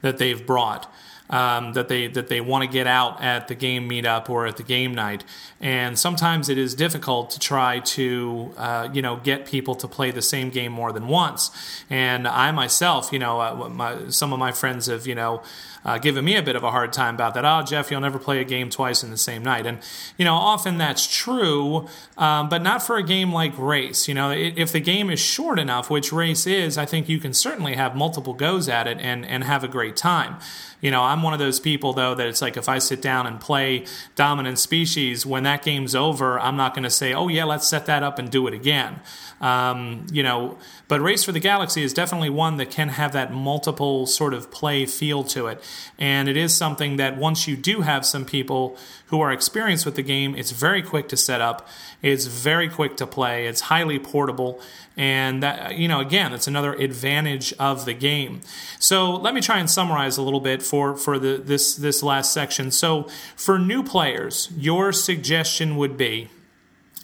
that 0.00 0.18
they've 0.18 0.46
brought 0.46 0.92
um, 1.30 1.72
that 1.72 1.88
they 1.88 2.06
that 2.08 2.28
they 2.28 2.40
want 2.40 2.64
to 2.64 2.70
get 2.70 2.86
out 2.86 3.20
at 3.22 3.48
the 3.48 3.54
game 3.54 3.88
meetup 3.88 4.28
or 4.28 4.46
at 4.46 4.56
the 4.56 4.62
game 4.62 4.94
night. 4.94 5.24
And 5.60 5.98
sometimes 5.98 6.48
it 6.48 6.58
is 6.58 6.74
difficult 6.74 7.30
to 7.30 7.38
try 7.38 7.80
to 7.80 8.52
uh, 8.56 8.88
you 8.92 9.02
know 9.02 9.16
get 9.16 9.46
people 9.46 9.74
to 9.76 9.88
play 9.88 10.10
the 10.10 10.22
same 10.22 10.50
game 10.50 10.72
more 10.72 10.92
than 10.92 11.08
once. 11.08 11.50
And 11.88 12.28
I 12.28 12.50
myself, 12.52 13.12
you 13.12 13.18
know, 13.18 13.40
uh, 13.40 13.68
my, 13.68 14.08
some 14.08 14.32
of 14.32 14.38
my 14.38 14.52
friends 14.52 14.86
have 14.86 15.06
you 15.06 15.14
know 15.14 15.42
uh, 15.84 15.98
giving 15.98 16.24
me 16.24 16.36
a 16.36 16.42
bit 16.42 16.56
of 16.56 16.64
a 16.64 16.70
hard 16.70 16.92
time 16.92 17.14
about 17.14 17.34
that. 17.34 17.44
Oh, 17.44 17.62
Jeff, 17.62 17.90
you'll 17.90 18.00
never 18.00 18.18
play 18.18 18.40
a 18.40 18.44
game 18.44 18.70
twice 18.70 19.02
in 19.02 19.10
the 19.10 19.16
same 19.18 19.42
night. 19.42 19.66
And, 19.66 19.78
you 20.16 20.24
know, 20.24 20.34
often 20.34 20.78
that's 20.78 21.06
true, 21.06 21.86
um, 22.16 22.48
but 22.48 22.62
not 22.62 22.82
for 22.82 22.96
a 22.96 23.02
game 23.02 23.32
like 23.32 23.52
Race. 23.58 24.08
You 24.08 24.14
know, 24.14 24.30
if 24.30 24.72
the 24.72 24.80
game 24.80 25.10
is 25.10 25.20
short 25.20 25.58
enough, 25.58 25.90
which 25.90 26.12
Race 26.12 26.46
is, 26.46 26.78
I 26.78 26.86
think 26.86 27.08
you 27.08 27.18
can 27.18 27.34
certainly 27.34 27.74
have 27.74 27.94
multiple 27.94 28.32
goes 28.32 28.68
at 28.68 28.86
it 28.86 28.98
and, 29.00 29.26
and 29.26 29.44
have 29.44 29.62
a 29.62 29.68
great 29.68 29.96
time. 29.96 30.36
You 30.84 30.90
know, 30.90 31.02
I'm 31.02 31.22
one 31.22 31.32
of 31.32 31.38
those 31.38 31.60
people 31.60 31.94
though 31.94 32.14
that 32.14 32.26
it's 32.26 32.42
like 32.42 32.58
if 32.58 32.68
I 32.68 32.78
sit 32.78 33.00
down 33.00 33.26
and 33.26 33.40
play 33.40 33.86
Dominant 34.16 34.58
Species, 34.58 35.24
when 35.24 35.42
that 35.44 35.62
game's 35.62 35.94
over, 35.94 36.38
I'm 36.38 36.58
not 36.58 36.74
going 36.74 36.82
to 36.82 36.90
say, 36.90 37.14
"Oh 37.14 37.28
yeah, 37.28 37.44
let's 37.44 37.66
set 37.66 37.86
that 37.86 38.02
up 38.02 38.18
and 38.18 38.30
do 38.30 38.46
it 38.46 38.52
again." 38.52 39.00
Um, 39.40 40.06
you 40.12 40.22
know, 40.22 40.58
but 40.86 41.00
Race 41.00 41.24
for 41.24 41.32
the 41.32 41.40
Galaxy 41.40 41.82
is 41.82 41.94
definitely 41.94 42.28
one 42.28 42.58
that 42.58 42.70
can 42.70 42.90
have 42.90 43.12
that 43.12 43.32
multiple 43.32 44.04
sort 44.06 44.34
of 44.34 44.50
play 44.50 44.84
feel 44.84 45.24
to 45.24 45.46
it. 45.46 45.62
And 45.98 46.28
it 46.28 46.36
is 46.36 46.52
something 46.52 46.96
that 46.98 47.16
once 47.16 47.48
you 47.48 47.56
do 47.56 47.80
have 47.80 48.04
some 48.04 48.26
people 48.26 48.76
who 49.06 49.22
are 49.22 49.32
experienced 49.32 49.86
with 49.86 49.96
the 49.96 50.02
game, 50.02 50.34
it's 50.34 50.50
very 50.50 50.82
quick 50.82 51.08
to 51.08 51.16
set 51.16 51.40
up, 51.40 51.66
it's 52.02 52.26
very 52.26 52.68
quick 52.68 52.96
to 52.98 53.06
play, 53.06 53.46
it's 53.46 53.62
highly 53.62 53.98
portable. 53.98 54.60
And 54.96 55.42
that, 55.42 55.76
you 55.76 55.88
know, 55.88 55.98
again, 55.98 56.30
that's 56.30 56.46
another 56.46 56.72
advantage 56.72 57.52
of 57.54 57.84
the 57.84 57.94
game. 57.94 58.42
So 58.78 59.10
let 59.10 59.34
me 59.34 59.40
try 59.40 59.58
and 59.58 59.68
summarize 59.68 60.16
a 60.16 60.22
little 60.22 60.40
bit 60.40 60.62
for, 60.62 60.96
for 60.96 61.18
the, 61.18 61.36
this, 61.36 61.74
this 61.74 62.00
last 62.02 62.32
section. 62.32 62.70
So 62.70 63.08
for 63.34 63.58
new 63.58 63.82
players, 63.82 64.50
your 64.56 64.92
suggestion 64.92 65.76
would 65.78 65.96
be, 65.96 66.28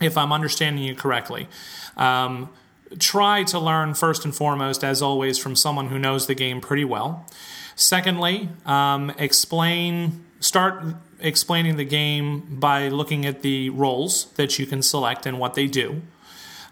if 0.01 0.16
I'm 0.16 0.32
understanding 0.32 0.84
you 0.84 0.95
correctly, 0.95 1.49
um, 1.97 2.49
try 2.99 3.43
to 3.45 3.59
learn 3.59 3.95
first 3.95 4.24
and 4.24 4.34
foremost, 4.34 4.84
as 4.84 5.03
always, 5.03 5.36
from 5.36 5.57
someone 5.57 5.88
who 5.88 5.99
knows 5.99 6.28
the 6.28 6.34
game 6.34 6.61
pretty 6.61 6.84
well. 6.84 7.26
Secondly, 7.74 8.51
um, 8.66 9.11
explain, 9.18 10.24
start 10.38 10.84
explaining 11.18 11.76
the 11.76 11.84
game 11.84 12.57
by 12.59 12.88
looking 12.88 13.26
at 13.26 13.43
the 13.43 13.70
roles 13.70 14.26
that 14.34 14.59
you 14.59 14.66
can 14.66 14.80
select 14.80 15.26
and 15.26 15.38
what 15.38 15.55
they 15.55 15.66
do. 15.66 16.03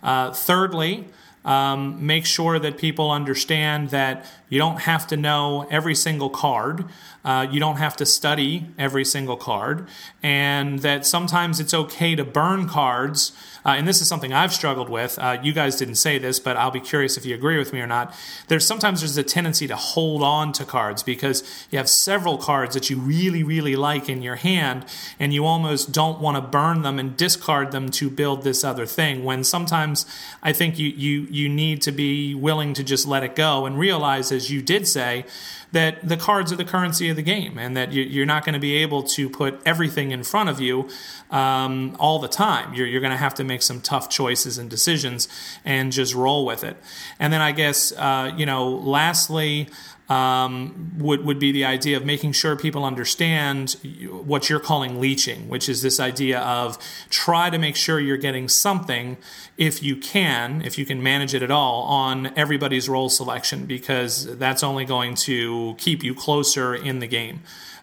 Uh, 0.03 0.32
thirdly, 0.32 1.07
um, 1.44 2.05
make 2.07 2.26
sure 2.26 2.59
that 2.59 2.76
people 2.78 3.11
understand 3.11 3.90
that 3.90 4.26
you 4.49 4.59
don't 4.59 4.80
have 4.80 5.07
to 5.07 5.16
know 5.16 5.66
every 5.70 5.94
single 5.94 6.28
card. 6.28 6.84
Uh, 7.29 7.47
you 7.51 7.61
don't 7.61 7.76
have 7.76 7.95
to 7.95 8.07
study 8.07 8.64
every 8.79 9.05
single 9.05 9.37
card, 9.37 9.87
and 10.22 10.79
that 10.79 11.05
sometimes 11.05 11.61
it's 11.61 11.74
okay 11.74 12.14
to 12.14 12.24
burn 12.24 12.66
cards. 12.66 13.33
Uh, 13.66 13.72
and 13.72 13.87
this 13.87 14.01
is 14.01 14.09
something 14.09 14.33
I've 14.33 14.55
struggled 14.55 14.89
with. 14.89 15.18
Uh, 15.18 15.37
you 15.43 15.53
guys 15.53 15.76
didn't 15.76 15.97
say 15.97 16.16
this, 16.16 16.41
but 16.41 16.57
I'll 16.57 16.70
be 16.70 16.81
curious 16.81 17.18
if 17.18 17.26
you 17.26 17.35
agree 17.35 17.59
with 17.59 17.70
me 17.74 17.83
or 17.83 17.87
not. 17.87 18.14
There's 18.47 18.66
sometimes 18.66 19.01
there's 19.01 19.18
a 19.18 19.22
tendency 19.22 19.66
to 19.66 19.76
hold 19.76 20.22
on 20.22 20.53
to 20.55 20.64
cards 20.64 21.03
because 21.03 21.66
you 21.70 21.76
have 21.76 21.91
several 21.91 22.39
cards 22.39 22.72
that 22.72 22.89
you 22.89 22.97
really, 22.97 23.43
really 23.43 23.76
like 23.76 24.09
in 24.09 24.22
your 24.22 24.37
hand, 24.37 24.87
and 25.20 25.35
you 25.35 25.45
almost 25.45 25.93
don't 25.93 26.20
want 26.20 26.39
to 26.39 26.41
burn 26.41 26.81
them 26.81 26.99
and 26.99 27.14
discard 27.14 27.72
them 27.72 27.91
to 27.91 28.09
build 28.09 28.43
this 28.43 28.64
other 28.64 28.87
thing. 28.87 29.22
When 29.22 29.45
sometimes 29.45 30.07
I 30.43 30.55
think 30.55 30.79
you 30.79 30.89
you 30.89 31.26
you 31.31 31.51
need 31.51 31.83
to 31.83 31.93
be 31.93 32.35
willing 32.35 32.72
to 32.72 32.83
just 32.83 33.07
let 33.07 33.22
it 33.22 33.37
go 33.37 33.66
and 33.66 33.79
realize, 33.79 34.33
as 34.33 34.51
you 34.51 34.62
did 34.62 34.89
say, 34.89 35.26
that 35.73 36.07
the 36.07 36.16
cards 36.16 36.53
are 36.53 36.57
the 36.57 36.64
currency 36.64 37.09
of 37.11 37.16
the 37.16 37.23
game 37.23 37.59
and 37.59 37.77
that 37.77 37.93
you're 37.93 38.27
not 38.27 38.45
going 38.45 38.55
to 38.55 38.59
be 38.59 38.77
able 38.77 39.03
to 39.03 39.29
put 39.29 39.61
everything 39.66 40.12
in 40.12 40.23
front 40.23 40.49
of 40.49 40.61
you 40.61 40.89
um, 41.31 41.95
all 41.99 42.19
the 42.19 42.29
time. 42.29 42.73
You're, 42.73 42.87
you're 42.87 43.03
going 43.03 43.11
to 43.11 43.19
have 43.19 43.35
to 43.35 43.45
make 43.45 43.62
some 43.62 43.81
tough 43.81 44.09
choices 44.09 44.57
and 44.57 44.71
decisions 44.71 45.29
and 45.64 45.93
just 45.93 46.14
roll 46.14 46.47
with 46.47 46.64
it. 46.64 46.77
And 47.19 47.33
then 47.33 47.43
I 47.43 47.53
guess, 47.53 47.93
uh, 47.93 48.33
you 48.37 48.47
know, 48.47 48.69
lastly, 48.69 49.69
um, 50.09 50.92
would 50.98 51.24
would 51.24 51.38
be 51.38 51.52
the 51.52 51.64
idea 51.64 51.96
of 51.96 52.04
making 52.04 52.32
sure 52.32 52.56
people 52.56 52.84
understand 52.84 53.76
what 54.24 54.48
you're 54.48 54.61
calling 54.61 55.00
leeching, 55.00 55.48
which 55.48 55.68
is 55.68 55.82
this 55.82 56.00
idea 56.00 56.40
of 56.40 56.78
try 57.11 57.50
to 57.50 57.59
make 57.59 57.76
sure 57.76 58.00
you're 58.00 58.16
getting 58.16 58.48
something, 58.48 59.18
if 59.56 59.82
you 59.82 59.96
can, 59.96 60.62
if 60.62 60.78
you 60.78 60.86
can 60.86 61.02
manage 61.02 61.34
it 61.34 61.42
at 61.42 61.50
all, 61.50 61.82
on 61.82 62.32
everybody's 62.36 62.88
role 62.88 63.11
selection, 63.11 63.66
because 63.66 64.36
that's 64.38 64.62
only 64.62 64.84
going 64.84 65.14
to 65.14 65.74
keep 65.78 66.02
you 66.02 66.14
closer 66.14 66.74
in 66.74 67.00
the 67.00 67.06
game. 67.06 67.40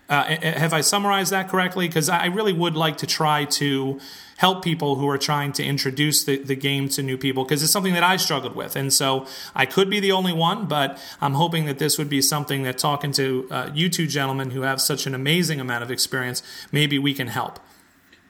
Uh, 0.08 0.24
have 0.42 0.74
I 0.74 0.82
summarized 0.82 1.32
that 1.32 1.50
correctly? 1.50 1.88
Because 1.88 2.10
I 2.10 2.28
really 2.28 2.54
would 2.54 2.76
like 2.76 2.98
to 2.98 3.08
try 3.08 3.46
to 3.46 4.00
help 4.38 4.64
people 4.64 4.96
who 4.96 5.08
are 5.10 5.18
trying 5.18 5.54
to 5.54 5.64
introduce 5.64 6.24
the, 6.24 6.38
the 6.38 6.56
game 6.56 6.90
to 6.90 7.02
new 7.02 7.18
people 7.18 7.44
because 7.44 7.64
it's 7.64 7.72
something 7.72 7.94
that 7.94 8.04
I 8.04 8.18
struggled 8.18 8.56
with. 8.56 8.76
And 8.76 8.92
so 8.92 9.26
I 9.56 9.66
could 9.66 9.90
be 9.90 10.00
the 10.00 10.12
only 10.12 10.34
one, 10.34 10.66
but 10.66 11.00
I'm 11.22 11.34
hoping 11.34 11.66
that 11.66 11.80
this 11.80 11.98
would 11.98 12.10
be 12.10 12.22
something 12.22 12.64
that 12.64 12.78
talking 12.78 13.12
to 13.14 13.48
uh, 13.50 13.70
you 13.74 13.90
two 13.90 14.08
gentlemen 14.08 14.52
who 14.52 14.62
have 14.62 14.82
such 14.82 15.08
an 15.08 15.16
amazing 15.16 15.60
amount 15.60 15.84
of 15.84 15.92
experience, 15.92 16.44
maybe 16.72 17.00
we 17.00 17.14
can 17.14 17.28
help. 17.28 17.60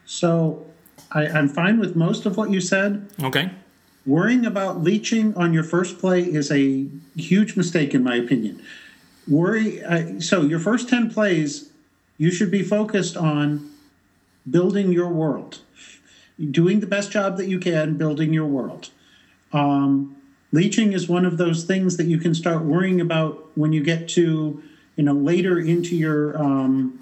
So 0.06 0.68
I, 1.12 1.28
I'm 1.28 1.50
fine 1.50 1.80
with 1.80 1.96
most 1.96 2.26
of 2.26 2.38
what 2.38 2.52
you 2.52 2.62
said. 2.62 3.10
Okay. 3.24 3.52
Worrying 4.06 4.46
about 4.46 4.84
leeching 4.84 5.36
on 5.36 5.54
your 5.54 5.64
first 5.64 5.98
play 5.98 6.22
is 6.22 6.52
a 6.52 6.86
huge 7.16 7.58
mistake, 7.58 7.96
in 7.96 8.04
my 8.04 8.16
opinion. 8.16 8.62
Worry. 9.28 9.84
Uh, 9.84 10.20
so 10.20 10.42
your 10.42 10.60
first 10.60 10.90
ten 10.90 11.10
plays, 11.10 11.70
you 12.18 12.32
should 12.32 12.52
be 12.52 12.64
focused 12.64 13.18
on 13.18 13.72
building 14.50 14.92
your 14.92 15.10
world 15.10 15.60
doing 16.52 16.80
the 16.80 16.88
best 16.88 17.12
job 17.12 17.38
that 17.38 17.48
you 17.48 17.60
can 17.60 17.98
building 17.98 18.34
your 18.34 18.46
world. 18.46 18.90
Um, 19.54 20.18
leeching 20.52 20.94
is 20.94 21.08
one 21.08 21.26
of 21.26 21.38
those 21.38 21.64
things 21.64 21.98
that 21.98 22.08
you 22.08 22.18
can 22.18 22.36
start 22.36 22.64
worrying 22.64 23.00
about 23.00 23.52
when 23.56 23.74
you 23.74 23.84
get 23.84 24.10
to, 24.10 24.62
you 24.96 25.04
know, 25.04 25.14
later 25.14 25.60
into 25.60 25.96
your 25.96 26.38
um, 26.42 27.00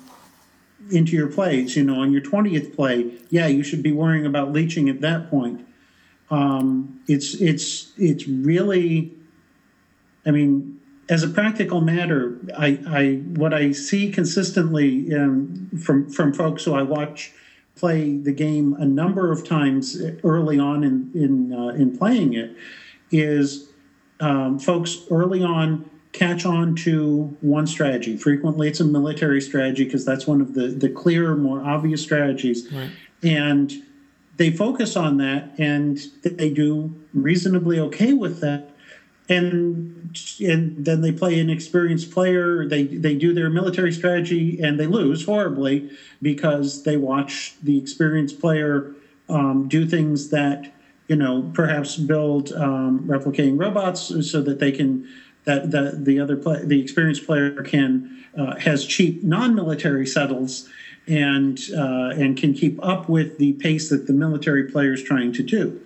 into 0.92 1.16
your 1.16 1.28
plays. 1.28 1.76
You 1.76 1.84
know, 1.84 2.02
on 2.02 2.12
your 2.12 2.22
twentieth 2.22 2.76
play, 2.76 3.12
yeah, 3.30 3.48
you 3.48 3.64
should 3.64 3.82
be 3.82 3.92
worrying 3.92 4.26
about 4.26 4.52
leeching 4.52 4.90
at 4.90 5.02
that 5.02 5.30
point. 5.30 5.66
Um, 6.30 7.02
it's 7.08 7.34
it's 7.36 7.92
it's 7.98 8.28
really, 8.28 9.12
I 10.26 10.32
mean, 10.32 10.80
as 11.10 11.24
a 11.24 11.28
practical 11.28 11.82
matter, 11.82 12.38
I, 12.58 12.80
I 12.88 13.16
what 13.36 13.54
I 13.54 13.72
see 13.72 14.12
consistently 14.12 15.14
um, 15.14 15.70
from 15.82 16.10
from 16.10 16.34
folks 16.34 16.64
who 16.64 16.74
I 16.74 16.84
watch 16.84 17.34
play 17.76 18.18
the 18.18 18.32
game 18.32 18.76
a 18.80 18.86
number 18.86 19.32
of 19.32 19.48
times 19.48 20.02
early 20.24 20.60
on 20.60 20.84
in 20.84 21.12
in 21.14 21.54
uh, 21.54 21.68
in 21.70 21.98
playing 21.98 22.34
it 22.34 22.56
is 23.12 23.70
um, 24.20 24.60
folks 24.60 25.00
early 25.12 25.44
on 25.44 25.90
catch 26.14 26.46
on 26.46 26.76
to 26.76 27.36
one 27.42 27.68
strategy. 27.68 28.16
Frequently, 28.16 28.68
it's 28.68 28.80
a 28.80 28.86
military 28.86 29.42
strategy 29.42 29.84
because 29.84 30.06
that's 30.06 30.26
one 30.26 30.40
of 30.40 30.54
the 30.54 30.68
the 30.68 30.90
clearer, 30.90 31.36
more 31.36 31.62
obvious 31.62 32.02
strategies, 32.02 32.72
right. 32.72 32.92
and 33.24 33.74
they 34.38 34.52
focus 34.52 34.96
on 34.96 35.18
that 35.18 35.52
and 35.60 36.00
they 36.24 36.50
do 36.50 36.94
reasonably 37.14 37.80
okay 37.80 38.14
with 38.14 38.40
that 38.42 38.73
and 39.30 40.20
and 40.42 40.86
then 40.86 41.02
they 41.02 41.12
play 41.12 41.40
an 41.40 41.50
experienced 41.50 42.12
player. 42.12 42.68
They 42.68 42.84
they 42.84 43.16
do 43.16 43.34
their 43.34 43.50
military 43.50 43.92
strategy 43.92 44.62
and 44.62 44.80
they 44.80 44.88
lose 44.88 45.26
horribly 45.26 45.92
because 46.22 46.84
they 46.84 46.98
watch 46.98 47.56
the 47.64 47.78
experienced 47.78 48.40
player 48.40 48.94
um, 49.30 49.68
do 49.68 49.86
things 49.88 50.30
that 50.30 50.74
you 51.08 51.16
know 51.16 51.50
perhaps 51.54 51.96
build 51.96 52.52
um, 52.54 53.06
replicating 53.08 53.60
robots 53.60 54.30
so 54.30 54.42
that 54.42 54.60
they 54.60 54.72
can 54.72 55.08
that 55.46 55.72
the 55.72 55.98
the 55.98 56.20
other 56.20 56.36
play, 56.36 56.64
the 56.66 56.82
experienced 56.82 57.26
player 57.26 57.64
can 57.64 58.26
uh, 58.38 58.56
has 58.60 58.86
cheap 58.86 59.24
non-military 59.24 60.06
settles 60.06 60.70
and 61.08 61.60
uh, 61.76 62.12
and 62.16 62.38
can 62.38 62.54
keep 62.54 62.78
up 62.84 63.08
with 63.08 63.38
the 63.38 63.54
pace 63.54 63.90
that 63.90 64.08
the 64.08 64.14
military 64.14 64.66
player 64.66 64.94
is 64.94 65.04
trying 65.04 65.32
to 65.34 65.44
do, 65.44 65.80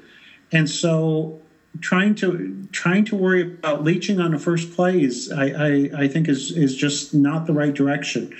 and 0.51 0.69
so 0.69 1.39
trying 1.81 2.15
to 2.15 2.67
trying 2.71 3.05
to 3.05 3.15
worry 3.15 3.41
about 3.41 3.83
leeching 3.83 4.19
on 4.19 4.33
a 4.33 4.39
first 4.39 4.75
play 4.75 5.01
is 5.01 5.31
I, 5.31 5.45
I, 5.45 5.89
I 6.03 6.07
think 6.07 6.27
is 6.27 6.51
is 6.51 6.75
just 6.75 7.13
not 7.13 7.47
the 7.47 7.53
right 7.53 7.73
direction. 7.73 8.35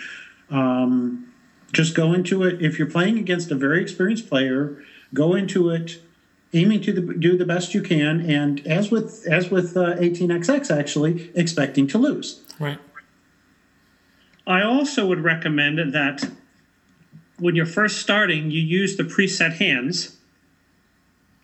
Um, 0.50 1.34
just 1.74 1.96
go 1.96 2.14
into 2.14 2.44
it 2.44 2.62
if 2.62 2.80
you're 2.80 2.90
playing 2.90 3.18
against 3.18 3.52
a 3.52 3.56
very 3.56 3.82
experienced 3.82 4.30
player. 4.30 4.82
Go 5.14 5.36
into 5.36 5.70
it 5.70 6.00
aiming 6.54 6.82
to 6.82 6.94
the, 6.94 7.14
do 7.14 7.38
the 7.38 7.46
best 7.46 7.74
you 7.74 7.82
can, 7.82 8.22
and 8.22 8.66
as 8.66 8.90
with 8.90 9.26
as 9.28 9.50
with 9.50 9.76
uh, 9.76 9.96
18xx, 9.96 10.76
actually 10.76 11.32
expecting 11.36 11.88
to 11.88 11.98
lose. 11.98 12.42
Right. 12.60 12.80
I 14.46 14.62
also 14.62 15.06
would 15.06 15.24
recommend 15.24 15.94
that 15.94 16.32
when 17.38 17.56
you're 17.56 17.66
first 17.66 18.02
starting, 18.02 18.50
you 18.50 18.62
use 18.62 18.96
the 18.96 19.04
preset 19.04 19.58
hands 19.58 20.17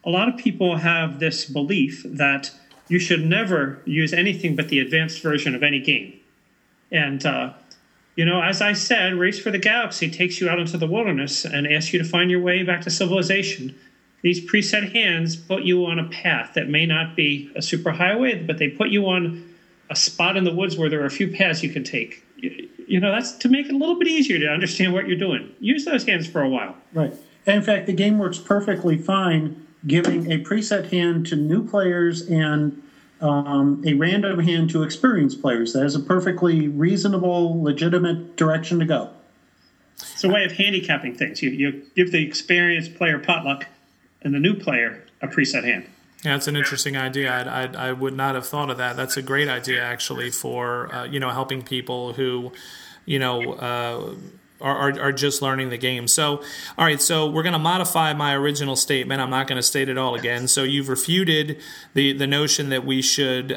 a 0.06 0.10
lot 0.10 0.28
of 0.28 0.38
people 0.38 0.78
have 0.78 1.20
this 1.20 1.45
belief 1.45 2.06
that 2.06 2.51
you 2.88 2.99
should 2.99 3.26
never 3.26 3.82
use 3.86 4.14
anything 4.14 4.56
but 4.56 4.70
the 4.70 4.80
advanced 4.80 5.22
version 5.22 5.56
of 5.56 5.64
any 5.64 5.80
game. 5.80 6.20
And, 6.91 7.26
uh, 7.26 7.54
you 8.16 8.26
know, 8.26 8.41
as 8.41 8.62
I 8.62 8.74
said, 8.74 9.16
Race 9.16 9.39
for 9.39 9.49
the 9.49 9.58
Galaxy 9.58 10.12
takes 10.12 10.39
you 10.39 10.49
out 10.49 10.60
into 10.60 10.78
the 10.78 10.86
wilderness 10.86 11.45
and 11.45 11.66
asks 11.66 11.93
you 11.93 11.99
to 11.99 12.06
find 12.06 12.30
your 12.30 12.41
way 12.41 12.64
back 12.64 12.82
to 12.82 12.91
civilization. 12.91 13.76
These 14.22 14.45
preset 14.49 14.93
hands 14.93 15.36
put 15.36 15.64
you 15.64 15.86
on 15.86 15.99
a 15.99 16.08
path 16.10 16.54
that 16.54 16.70
may 16.70 16.86
not 16.86 17.16
be 17.16 17.51
a 17.56 17.62
super 17.62 17.91
highway, 17.91 18.41
but 18.43 18.58
they 18.58 18.70
put 18.70 18.89
you 18.89 19.08
on 19.08 19.49
a 19.89 19.95
spot 19.95 20.38
in 20.38 20.43
the 20.43 20.54
woods 20.54 20.78
where 20.78 20.89
there 20.89 21.01
are 21.01 21.06
a 21.06 21.12
few 21.12 21.30
paths 21.30 21.64
you 21.64 21.70
can 21.70 21.84
take. 21.84 22.24
You, 22.38 22.70
you 22.88 22.99
know, 22.99 23.12
that's 23.12 23.32
to 23.34 23.49
make 23.49 23.68
it 23.68 23.74
a 23.74 23.78
little 23.78 23.97
bit 23.97 24.08
easier 24.08 24.39
to 24.39 24.47
understand 24.47 24.93
what 24.93 25.08
you're 25.08 25.18
doing. 25.18 25.54
Use 25.60 25.86
those 25.86 26.06
hands 26.06 26.28
for 26.28 26.41
a 26.41 26.49
while. 26.49 26.76
Right. 26.93 27.14
And 27.45 27.58
in 27.58 27.62
fact, 27.64 27.88
the 27.88 27.93
game 27.93 28.18
works 28.18 28.38
perfectly 28.38 28.97
fine 28.97 29.62
giving 29.86 30.32
a 30.32 30.44
preset 30.44 30.92
hand 30.92 31.28
to 31.28 31.36
new 31.36 31.68
players 31.68 32.22
and 32.22 32.82
um, 33.22 33.82
a 33.86 33.94
random 33.94 34.40
hand 34.40 34.70
to 34.72 34.84
experienced 34.84 35.42
players. 35.42 35.74
That 35.74 35.86
is 35.86 35.96
a 35.96 36.00
perfectly 36.00 36.68
reasonable, 36.68 37.62
legitimate 37.62 38.36
direction 38.36 38.80
to 38.80 38.86
go. 38.86 39.10
It's 39.96 40.24
a 40.24 40.30
way 40.30 40.44
of 40.44 40.54
handicapping 40.54 41.16
things. 41.16 41.42
You, 41.42 41.52
you 41.52 41.86
give 41.96 42.12
the 42.12 42.26
experienced 42.26 42.96
player 42.96 43.20
potluck 43.20 43.68
and 44.22 44.34
the 44.34 44.40
new 44.40 44.56
player 44.56 45.06
a 45.22 45.28
preset 45.28 45.64
hand. 45.64 45.86
Yeah, 46.24 46.36
it's 46.36 46.48
an 46.48 46.56
interesting 46.56 46.96
idea. 46.96 47.32
I, 47.32 47.64
I, 47.64 47.90
I, 47.90 47.92
would 47.92 48.16
not 48.16 48.36
have 48.36 48.48
thought 48.48 48.70
of 48.70 48.78
that. 48.78 48.96
That's 48.96 49.18
a 49.18 49.22
great 49.22 49.50
idea, 49.50 49.84
actually, 49.84 50.32
for 50.32 50.94
uh, 50.94 51.04
you 51.04 51.20
know 51.20 51.30
helping 51.32 51.62
people 51.62 52.14
who, 52.14 52.54
you 53.06 53.20
know, 53.20 53.54
uh, 53.54 54.16
are, 54.62 54.76
are, 54.76 55.01
are, 55.01 55.12
just 55.12 55.41
learning 55.41 55.70
the 55.70 55.78
game. 55.78 56.08
So, 56.08 56.41
all 56.78 56.86
right, 56.86 57.01
so 57.01 57.30
we're 57.30 57.43
going 57.43 57.54
to 57.54 57.60
modify 57.60 58.14
my 58.14 58.34
original 58.34 58.76
statement. 58.76 59.22
I'm 59.22 59.30
not 59.30 59.47
going 59.47 59.58
to 59.58 59.64
state 59.64 59.89
it 59.89 59.97
all 59.97 60.16
again. 60.16 60.47
So, 60.47 60.64
you've 60.64 60.89
refuted 60.89 61.60
the, 61.93 62.14
the 62.14 62.28
notion 62.28 62.70
that 62.70 62.86
we 62.86 63.01
should 63.01 63.51
uh, 63.51 63.56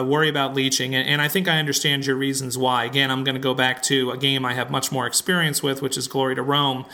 uh, 0.00 0.04
worry 0.04 0.28
about 0.28 0.54
leeching, 0.54 0.94
and, 0.94 1.08
and, 1.08 1.22
I 1.22 1.28
think 1.28 1.48
I 1.48 1.58
understand 1.58 2.04
your 2.06 2.16
reasons 2.16 2.58
why. 2.58 2.84
Again, 2.84 3.10
I'm 3.10 3.24
going 3.24 3.36
to 3.36 3.40
go 3.40 3.54
back 3.54 3.82
to 3.84 4.10
a 4.10 4.18
game 4.18 4.44
I 4.44 4.54
have 4.54 4.70
much 4.70 4.90
more 4.90 5.06
experience 5.06 5.62
with, 5.62 5.80
which 5.80 5.96
is 5.96 6.08
Glory 6.08 6.34
to 6.34 6.42
Rome. 6.42 6.84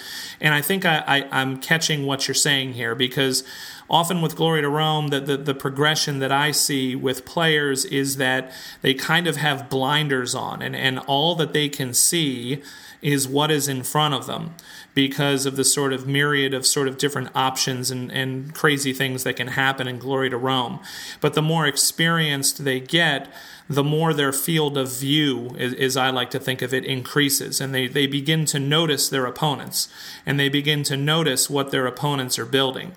And 0.40 0.54
I 0.54 0.60
think 0.60 0.84
I, 0.84 1.02
I, 1.06 1.28
I'm 1.40 1.58
catching 1.58 2.06
what 2.06 2.28
you're 2.28 2.34
saying 2.34 2.74
here 2.74 2.94
because 2.94 3.42
often 3.90 4.20
with 4.20 4.36
Glory 4.36 4.62
to 4.62 4.68
Rome, 4.68 5.08
the, 5.08 5.20
the, 5.20 5.36
the, 5.36 5.54
progression 5.54 6.18
that 6.18 6.30
I 6.30 6.50
see 6.50 6.94
with 6.94 7.24
players 7.24 7.84
is 7.86 8.16
that 8.18 8.52
they 8.82 8.94
kind 8.94 9.26
of 9.26 9.36
have 9.36 9.70
blinders 9.70 10.34
on, 10.34 10.62
and, 10.62 10.76
and 10.76 10.98
all 11.00 11.34
that 11.36 11.52
they 11.52 11.68
can 11.68 11.94
see 11.94 12.62
is 13.00 13.28
what 13.28 13.50
is 13.50 13.68
in 13.68 13.82
front 13.82 14.14
of 14.14 14.26
them 14.26 14.54
because 14.94 15.46
of 15.46 15.56
the 15.56 15.64
sort 15.64 15.92
of 15.92 16.06
myriad 16.06 16.52
of 16.52 16.66
sort 16.66 16.88
of 16.88 16.98
different 16.98 17.30
options 17.34 17.90
and, 17.90 18.10
and 18.10 18.54
crazy 18.54 18.92
things 18.92 19.22
that 19.24 19.36
can 19.36 19.48
happen 19.48 19.86
in 19.86 19.98
Glory 19.98 20.28
to 20.30 20.36
Rome. 20.36 20.80
But 21.20 21.34
the 21.34 21.42
more 21.42 21.66
experienced 21.66 22.64
they 22.64 22.80
get, 22.80 23.32
the 23.68 23.84
more 23.84 24.12
their 24.12 24.32
field 24.32 24.76
of 24.76 24.90
view, 24.90 25.54
as 25.56 25.96
I 25.96 26.10
like 26.10 26.30
to 26.30 26.40
think 26.40 26.62
of 26.62 26.74
it, 26.74 26.84
increases. 26.84 27.60
And 27.60 27.74
they, 27.74 27.86
they 27.86 28.06
begin 28.06 28.44
to 28.46 28.58
notice 28.58 29.08
their 29.08 29.26
opponents 29.26 29.88
and 30.26 30.40
they 30.40 30.48
begin 30.48 30.82
to 30.84 30.96
notice 30.96 31.48
what 31.48 31.70
their 31.70 31.86
opponents 31.86 32.38
are 32.38 32.46
building 32.46 32.92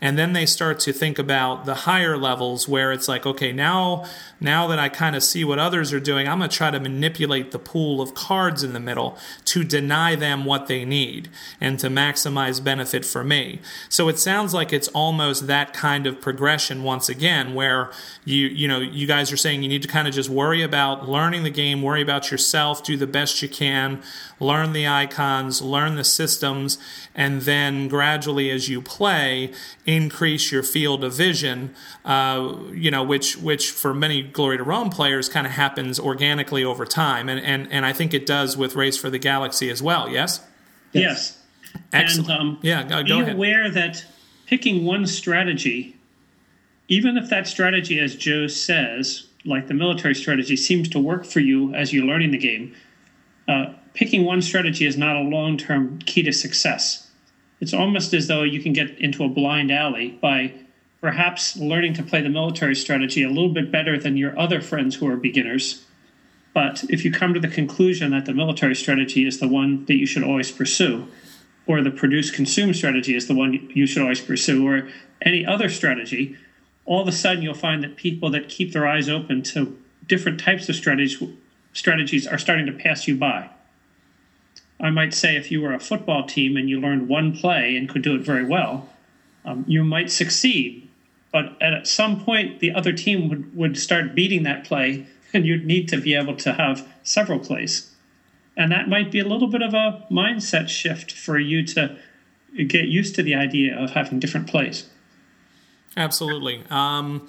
and 0.00 0.18
then 0.18 0.32
they 0.32 0.46
start 0.46 0.78
to 0.78 0.92
think 0.92 1.18
about 1.18 1.64
the 1.64 1.74
higher 1.74 2.16
levels 2.16 2.68
where 2.68 2.92
it's 2.92 3.08
like 3.08 3.26
okay 3.26 3.52
now 3.52 4.04
now 4.40 4.66
that 4.66 4.78
i 4.78 4.88
kind 4.88 5.16
of 5.16 5.22
see 5.22 5.44
what 5.44 5.58
others 5.58 5.92
are 5.92 6.00
doing 6.00 6.28
i'm 6.28 6.38
going 6.38 6.50
to 6.50 6.56
try 6.56 6.70
to 6.70 6.80
manipulate 6.80 7.50
the 7.52 7.58
pool 7.58 8.00
of 8.00 8.14
cards 8.14 8.62
in 8.62 8.72
the 8.72 8.80
middle 8.80 9.16
to 9.44 9.64
deny 9.64 10.14
them 10.14 10.44
what 10.44 10.66
they 10.66 10.84
need 10.84 11.28
and 11.60 11.78
to 11.78 11.88
maximize 11.88 12.62
benefit 12.62 13.04
for 13.04 13.24
me. 13.24 13.60
So 13.88 14.08
it 14.08 14.18
sounds 14.18 14.54
like 14.54 14.72
it's 14.72 14.88
almost 14.88 15.46
that 15.46 15.72
kind 15.72 16.06
of 16.06 16.20
progression 16.20 16.82
once 16.82 17.08
again 17.08 17.54
where 17.54 17.90
you 18.24 18.46
you 18.48 18.68
know 18.68 18.80
you 18.80 19.06
guys 19.06 19.32
are 19.32 19.36
saying 19.36 19.62
you 19.62 19.68
need 19.68 19.82
to 19.82 19.88
kind 19.88 20.08
of 20.08 20.14
just 20.14 20.28
worry 20.28 20.62
about 20.62 21.08
learning 21.08 21.42
the 21.42 21.50
game 21.50 21.82
worry 21.82 22.02
about 22.02 22.30
yourself 22.30 22.82
do 22.82 22.96
the 22.96 23.06
best 23.06 23.42
you 23.42 23.48
can 23.48 24.02
learn 24.38 24.72
the 24.72 24.86
icons 24.86 25.62
learn 25.62 25.96
the 25.96 26.04
systems 26.04 26.78
and 27.14 27.42
then 27.42 27.88
gradually 27.88 28.50
as 28.50 28.68
you 28.68 28.82
play 28.82 29.52
increase 29.86 30.52
your 30.52 30.62
field 30.62 31.02
of 31.02 31.14
vision, 31.14 31.74
uh, 32.04 32.54
you 32.72 32.90
know, 32.90 33.02
which 33.02 33.36
which 33.38 33.70
for 33.70 33.94
many 33.94 34.22
Glory 34.22 34.58
to 34.58 34.64
Rome 34.64 34.90
players 34.90 35.28
kind 35.28 35.46
of 35.46 35.52
happens 35.54 35.98
organically 35.98 36.64
over 36.64 36.84
time, 36.84 37.28
and 37.28 37.40
and 37.40 37.70
and 37.72 37.86
I 37.86 37.92
think 37.92 38.12
it 38.12 38.26
does 38.26 38.56
with 38.56 38.74
Race 38.74 38.96
for 38.96 39.10
the 39.10 39.18
Galaxy 39.18 39.70
as 39.70 39.82
well. 39.82 40.08
Yes. 40.08 40.40
Yes. 40.92 41.38
Excellent. 41.92 42.30
And 42.30 42.40
um, 42.40 42.58
yeah, 42.62 42.82
go, 42.82 43.02
be 43.02 43.08
go 43.08 43.20
ahead. 43.20 43.34
aware 43.34 43.70
that 43.70 44.04
picking 44.46 44.84
one 44.84 45.06
strategy, 45.06 45.96
even 46.88 47.16
if 47.16 47.28
that 47.30 47.46
strategy, 47.46 47.98
as 48.00 48.14
Joe 48.14 48.46
says, 48.46 49.26
like 49.44 49.68
the 49.68 49.74
military 49.74 50.14
strategy, 50.14 50.56
seems 50.56 50.88
to 50.90 50.98
work 50.98 51.24
for 51.24 51.40
you 51.40 51.74
as 51.74 51.92
you're 51.92 52.04
learning 52.04 52.30
the 52.30 52.38
game, 52.38 52.74
uh, 53.48 53.66
picking 53.96 54.24
one 54.24 54.40
strategy 54.40 54.86
is 54.86 54.96
not 54.96 55.16
a 55.16 55.20
long 55.20 55.56
term 55.56 55.98
key 56.06 56.22
to 56.22 56.32
success 56.32 57.06
it's 57.60 57.74
almost 57.74 58.12
as 58.12 58.26
though 58.26 58.42
you 58.42 58.60
can 58.60 58.72
get 58.72 58.98
into 58.98 59.24
a 59.24 59.28
blind 59.28 59.70
alley 59.70 60.10
by 60.20 60.52
perhaps 61.00 61.56
learning 61.56 61.94
to 61.94 62.02
play 62.02 62.20
the 62.20 62.28
military 62.28 62.74
strategy 62.74 63.22
a 63.22 63.28
little 63.28 63.52
bit 63.52 63.70
better 63.70 63.98
than 63.98 64.16
your 64.16 64.38
other 64.38 64.60
friends 64.60 64.96
who 64.96 65.06
are 65.08 65.16
beginners. 65.16 65.84
But 66.52 66.84
if 66.88 67.04
you 67.04 67.10
come 67.10 67.34
to 67.34 67.40
the 67.40 67.48
conclusion 67.48 68.10
that 68.10 68.24
the 68.24 68.32
military 68.32 68.74
strategy 68.74 69.26
is 69.26 69.38
the 69.38 69.48
one 69.48 69.84
that 69.86 69.96
you 69.96 70.06
should 70.06 70.22
always 70.22 70.50
pursue, 70.50 71.06
or 71.66 71.82
the 71.82 71.90
produce 71.90 72.30
consume 72.30 72.72
strategy 72.72 73.14
is 73.14 73.26
the 73.26 73.34
one 73.34 73.70
you 73.74 73.86
should 73.86 74.02
always 74.02 74.20
pursue, 74.20 74.66
or 74.66 74.88
any 75.22 75.44
other 75.44 75.68
strategy, 75.68 76.36
all 76.84 77.02
of 77.02 77.08
a 77.08 77.12
sudden 77.12 77.42
you'll 77.42 77.54
find 77.54 77.82
that 77.82 77.96
people 77.96 78.30
that 78.30 78.48
keep 78.48 78.72
their 78.72 78.86
eyes 78.86 79.08
open 79.08 79.42
to 79.42 79.76
different 80.06 80.38
types 80.38 80.68
of 80.68 80.76
strategies 80.76 81.22
strategies 81.72 82.26
are 82.26 82.38
starting 82.38 82.64
to 82.64 82.72
pass 82.72 83.06
you 83.06 83.14
by. 83.16 83.50
I 84.80 84.90
might 84.90 85.14
say 85.14 85.36
if 85.36 85.50
you 85.50 85.62
were 85.62 85.72
a 85.72 85.80
football 85.80 86.26
team 86.26 86.56
and 86.56 86.68
you 86.68 86.80
learned 86.80 87.08
one 87.08 87.36
play 87.36 87.76
and 87.76 87.88
could 87.88 88.02
do 88.02 88.14
it 88.14 88.20
very 88.20 88.44
well, 88.44 88.88
um, 89.44 89.64
you 89.66 89.84
might 89.84 90.10
succeed. 90.10 90.88
But 91.32 91.60
at 91.62 91.86
some 91.86 92.22
point, 92.22 92.60
the 92.60 92.72
other 92.72 92.92
team 92.92 93.28
would, 93.28 93.56
would 93.56 93.78
start 93.78 94.14
beating 94.14 94.42
that 94.42 94.64
play, 94.64 95.06
and 95.34 95.46
you'd 95.46 95.66
need 95.66 95.88
to 95.88 96.00
be 96.00 96.14
able 96.14 96.36
to 96.36 96.52
have 96.52 96.86
several 97.02 97.38
plays. 97.38 97.92
And 98.56 98.72
that 98.72 98.88
might 98.88 99.10
be 99.10 99.20
a 99.20 99.26
little 99.26 99.48
bit 99.48 99.62
of 99.62 99.74
a 99.74 100.04
mindset 100.10 100.68
shift 100.68 101.12
for 101.12 101.38
you 101.38 101.64
to 101.66 101.96
get 102.66 102.86
used 102.86 103.14
to 103.16 103.22
the 103.22 103.34
idea 103.34 103.76
of 103.78 103.90
having 103.90 104.18
different 104.18 104.46
plays. 104.46 104.88
Absolutely. 105.96 106.62
Um, 106.70 107.28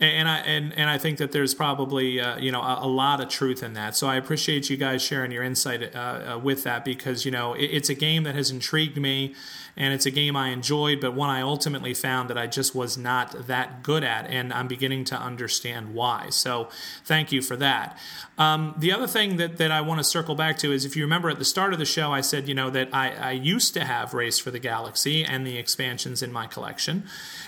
and 0.00 0.28
I 0.28 0.38
and, 0.38 0.72
and 0.78 0.88
I 0.88 0.96
think 0.96 1.18
that 1.18 1.32
there's 1.32 1.54
probably 1.54 2.20
uh, 2.20 2.38
you 2.38 2.52
know 2.52 2.62
a, 2.62 2.80
a, 2.82 2.86
lot 2.86 3.20
of 3.20 3.28
truth 3.28 3.64
in 3.64 3.72
that. 3.72 3.96
So 3.96 4.06
I 4.06 4.14
appreciate 4.14 4.70
you 4.70 4.76
guys 4.76 5.02
sharing 5.02 5.32
your 5.32 5.42
insight 5.42 5.94
uh, 5.94 5.98
uh, 5.98 6.38
with 6.38 6.62
that 6.62 6.84
because 6.84 7.24
you 7.24 7.32
know 7.32 7.54
it, 7.54 7.64
it's 7.64 7.88
a 7.88 7.94
game 7.94 8.22
that 8.22 8.36
has 8.36 8.50
intrigued 8.50 8.96
me, 8.96 9.34
and 9.76 9.92
it's 9.92 10.06
a 10.06 10.12
game 10.12 10.36
I 10.36 10.50
enjoyed, 10.50 11.00
but 11.00 11.14
one 11.14 11.30
I 11.30 11.40
ultimately 11.40 11.94
found 11.94 12.30
that 12.30 12.38
I 12.38 12.46
just 12.46 12.76
was 12.76 12.96
not 12.96 13.48
that 13.48 13.82
good 13.82 14.04
at, 14.04 14.30
and 14.30 14.52
I'm 14.52 14.68
beginning 14.68 15.04
to 15.06 15.16
understand 15.16 15.94
why. 15.94 16.28
So 16.30 16.68
thank 17.04 17.32
you 17.32 17.42
for 17.42 17.56
that. 17.56 17.98
Um, 18.38 18.76
the 18.78 18.92
other 18.92 19.08
thing 19.08 19.36
that 19.38 19.56
that 19.56 19.72
I 19.72 19.80
want 19.80 19.98
to 19.98 20.04
circle 20.04 20.36
back 20.36 20.58
to 20.58 20.72
is 20.72 20.84
if 20.84 20.94
you 20.94 21.02
remember 21.02 21.28
at 21.28 21.40
the 21.40 21.44
start 21.44 21.72
of 21.72 21.80
the 21.80 21.84
show, 21.84 22.12
I 22.12 22.20
said 22.20 22.46
you 22.46 22.54
know 22.54 22.70
that 22.70 22.88
I, 22.92 23.10
I 23.14 23.32
used 23.32 23.74
to 23.74 23.84
have 23.84 24.14
Race 24.14 24.38
for 24.38 24.52
the 24.52 24.60
Galaxy 24.60 25.24
and 25.24 25.44
the 25.44 25.58
expansions 25.58 26.22
in 26.22 26.32
my 26.32 26.46
collection, 26.46 27.02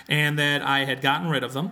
and 0.09 0.37
that 0.37 0.61
I 0.61 0.83
had 0.83 1.01
gotten 1.01 1.29
rid 1.29 1.45
of 1.45 1.53
them 1.53 1.71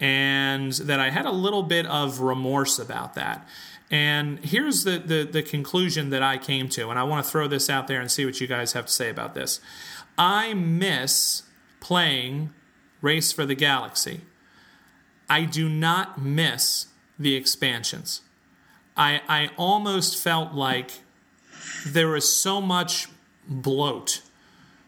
and 0.00 0.72
that 0.72 1.00
I 1.00 1.10
had 1.10 1.26
a 1.26 1.30
little 1.30 1.62
bit 1.62 1.86
of 1.86 2.20
remorse 2.20 2.78
about 2.78 3.14
that. 3.14 3.46
And 3.90 4.44
here's 4.44 4.84
the, 4.84 4.98
the, 4.98 5.24
the, 5.24 5.42
conclusion 5.42 6.10
that 6.10 6.22
I 6.22 6.38
came 6.38 6.68
to, 6.70 6.90
and 6.90 6.98
I 6.98 7.04
want 7.04 7.24
to 7.24 7.30
throw 7.30 7.46
this 7.46 7.70
out 7.70 7.86
there 7.86 8.00
and 8.00 8.10
see 8.10 8.24
what 8.24 8.40
you 8.40 8.46
guys 8.46 8.72
have 8.72 8.86
to 8.86 8.92
say 8.92 9.10
about 9.10 9.34
this. 9.34 9.60
I 10.18 10.54
miss 10.54 11.42
playing 11.80 12.52
Race 13.02 13.30
for 13.30 13.44
the 13.44 13.54
Galaxy. 13.54 14.22
I 15.28 15.44
do 15.44 15.68
not 15.68 16.20
miss 16.20 16.86
the 17.18 17.34
expansions. 17.34 18.22
I, 18.96 19.20
I 19.28 19.50
almost 19.56 20.16
felt 20.20 20.54
like 20.54 21.00
there 21.86 22.08
was 22.08 22.28
so 22.28 22.60
much 22.60 23.08
bloat 23.46 24.22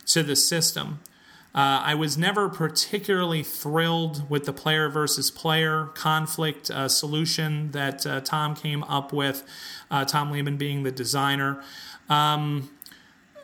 to 0.06 0.22
the 0.22 0.36
system 0.36 1.00
uh, 1.56 1.80
I 1.82 1.94
was 1.94 2.18
never 2.18 2.50
particularly 2.50 3.42
thrilled 3.42 4.28
with 4.28 4.44
the 4.44 4.52
player 4.52 4.90
versus 4.90 5.30
player 5.30 5.86
conflict 5.94 6.70
uh, 6.70 6.86
solution 6.86 7.70
that 7.70 8.06
uh, 8.06 8.20
Tom 8.20 8.54
came 8.54 8.84
up 8.84 9.10
with, 9.10 9.42
uh, 9.90 10.04
Tom 10.04 10.30
Lehmann 10.30 10.58
being 10.58 10.82
the 10.82 10.92
designer. 10.92 11.62
Um, 12.10 12.68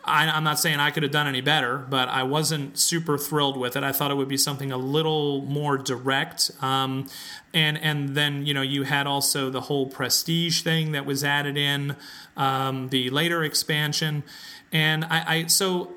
I, 0.05 0.37
am 0.37 0.45
not 0.45 0.59
saying 0.59 0.79
I 0.79 0.91
could 0.91 1.05
have 1.05 1.13
done 1.13 1.27
any 1.27 1.41
better, 1.41 1.79
but 1.79 2.11
I 2.11 2.23
wasn't 2.25 2.79
super 2.79 3.17
thrilled 3.17 3.57
with 3.57 3.77
it. 3.77 3.83
I 3.83 3.93
thought 3.93 4.11
it 4.11 4.17
would 4.17 4.29
be 4.29 4.37
something 4.37 4.71
a 4.73 4.77
little 4.77 5.41
more 5.43 5.79
direct. 5.79 6.51
Um, 6.61 7.09
and 7.55 7.79
and 7.79 8.15
then 8.15 8.45
you 8.45 8.53
know 8.53 8.63
you 8.63 8.83
had 8.83 9.07
also 9.07 9.49
the 9.49 9.63
whole 9.63 9.87
prestige 9.87 10.63
thing 10.63 10.93
that 10.93 11.07
was 11.07 11.25
added 11.25 11.57
in 11.57 11.97
um, 12.37 12.89
the 12.89 13.11
later 13.11 13.43
expansion, 13.45 14.23
and 14.73 15.05
I, 15.05 15.25
I 15.27 15.47
so 15.47 15.97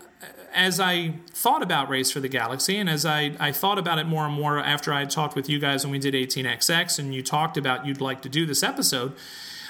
as 0.55 0.79
I 0.79 1.13
thought 1.27 1.61
about 1.61 1.89
Race 1.89 2.09
for 2.09 2.21
the 2.21 2.29
Galaxy, 2.29 2.77
and 2.77 2.89
as 2.89 3.05
I, 3.05 3.35
I 3.39 3.51
thought 3.51 3.77
about 3.77 3.99
it 3.99 4.07
more 4.07 4.25
and 4.25 4.33
more 4.33 4.57
after 4.57 4.93
I 4.93 5.05
talked 5.05 5.35
with 5.35 5.49
you 5.49 5.59
guys 5.59 5.83
when 5.83 5.91
we 5.91 5.99
did 5.99 6.13
18XX, 6.13 6.97
and 6.97 7.13
you 7.13 7.21
talked 7.21 7.57
about 7.57 7.85
you'd 7.85 8.01
like 8.01 8.21
to 8.21 8.29
do 8.29 8.45
this 8.45 8.63
episode, 8.63 9.13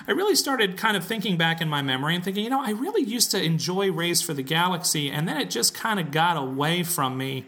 I 0.08 0.12
really 0.12 0.36
started 0.36 0.78
kind 0.78 0.96
of 0.96 1.04
thinking 1.04 1.38
back 1.38 1.60
in 1.60 1.68
my 1.68 1.82
memory 1.82 2.16
and 2.16 2.24
thinking, 2.24 2.44
you 2.44 2.50
know, 2.50 2.64
I 2.64 2.72
really 2.72 3.02
used 3.02 3.32
to 3.32 3.42
enjoy 3.42 3.92
Race 3.92 4.22
for 4.22 4.34
the 4.34 4.44
Galaxy, 4.44 5.10
and 5.10 5.28
then 5.28 5.38
it 5.38 5.50
just 5.50 5.74
kind 5.74 6.00
of 6.00 6.12
got 6.12 6.38
away 6.38 6.84
from 6.84 7.18
me, 7.18 7.48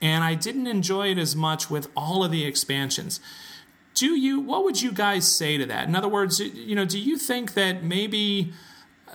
and 0.00 0.24
I 0.24 0.34
didn't 0.34 0.66
enjoy 0.66 1.10
it 1.10 1.18
as 1.18 1.36
much 1.36 1.68
with 1.68 1.88
all 1.94 2.24
of 2.24 2.30
the 2.30 2.46
expansions. 2.46 3.20
Do 3.92 4.18
you, 4.18 4.40
what 4.40 4.64
would 4.64 4.80
you 4.80 4.92
guys 4.92 5.30
say 5.30 5.58
to 5.58 5.66
that? 5.66 5.86
In 5.86 5.94
other 5.94 6.08
words, 6.08 6.40
you 6.40 6.74
know, 6.74 6.86
do 6.86 6.98
you 6.98 7.18
think 7.18 7.52
that 7.54 7.82
maybe 7.84 8.54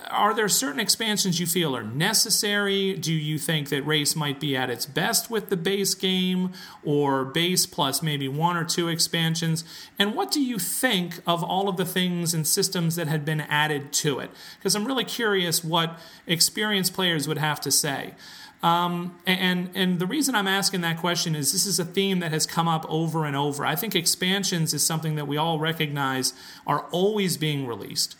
are 0.08 0.34
there 0.34 0.48
certain 0.48 0.80
expansions 0.80 1.40
you 1.40 1.46
feel 1.46 1.76
are 1.76 1.82
necessary? 1.82 2.94
Do 2.94 3.12
you 3.12 3.38
think 3.38 3.68
that 3.70 3.86
race 3.86 4.14
might 4.14 4.38
be 4.38 4.56
at 4.56 4.70
its 4.70 4.86
best 4.86 5.30
with 5.30 5.48
the 5.48 5.56
base 5.56 5.94
game 5.94 6.52
or 6.84 7.24
base 7.24 7.66
plus 7.66 8.02
maybe 8.02 8.28
one 8.28 8.56
or 8.56 8.64
two 8.64 8.88
expansions? 8.88 9.64
And 9.98 10.14
what 10.14 10.30
do 10.30 10.40
you 10.40 10.58
think 10.58 11.20
of 11.26 11.42
all 11.42 11.68
of 11.68 11.76
the 11.76 11.84
things 11.84 12.34
and 12.34 12.46
systems 12.46 12.96
that 12.96 13.08
had 13.08 13.24
been 13.24 13.40
added 13.42 13.92
to 13.94 14.20
it? 14.20 14.30
Because 14.58 14.74
I'm 14.74 14.86
really 14.86 15.04
curious 15.04 15.64
what 15.64 15.98
experienced 16.26 16.94
players 16.94 17.26
would 17.26 17.38
have 17.38 17.60
to 17.62 17.70
say. 17.70 18.14
Um, 18.62 19.18
and 19.26 19.70
and 19.74 19.98
the 19.98 20.06
reason 20.06 20.34
I'm 20.34 20.48
asking 20.48 20.80
that 20.80 20.98
question 20.98 21.36
is 21.36 21.52
this 21.52 21.66
is 21.66 21.78
a 21.78 21.84
theme 21.84 22.20
that 22.20 22.32
has 22.32 22.46
come 22.46 22.66
up 22.66 22.86
over 22.88 23.24
and 23.24 23.36
over. 23.36 23.66
I 23.66 23.76
think 23.76 23.94
expansions 23.94 24.72
is 24.72 24.84
something 24.84 25.14
that 25.16 25.28
we 25.28 25.36
all 25.36 25.58
recognize 25.58 26.32
are 26.66 26.86
always 26.90 27.36
being 27.36 27.66
released. 27.66 28.16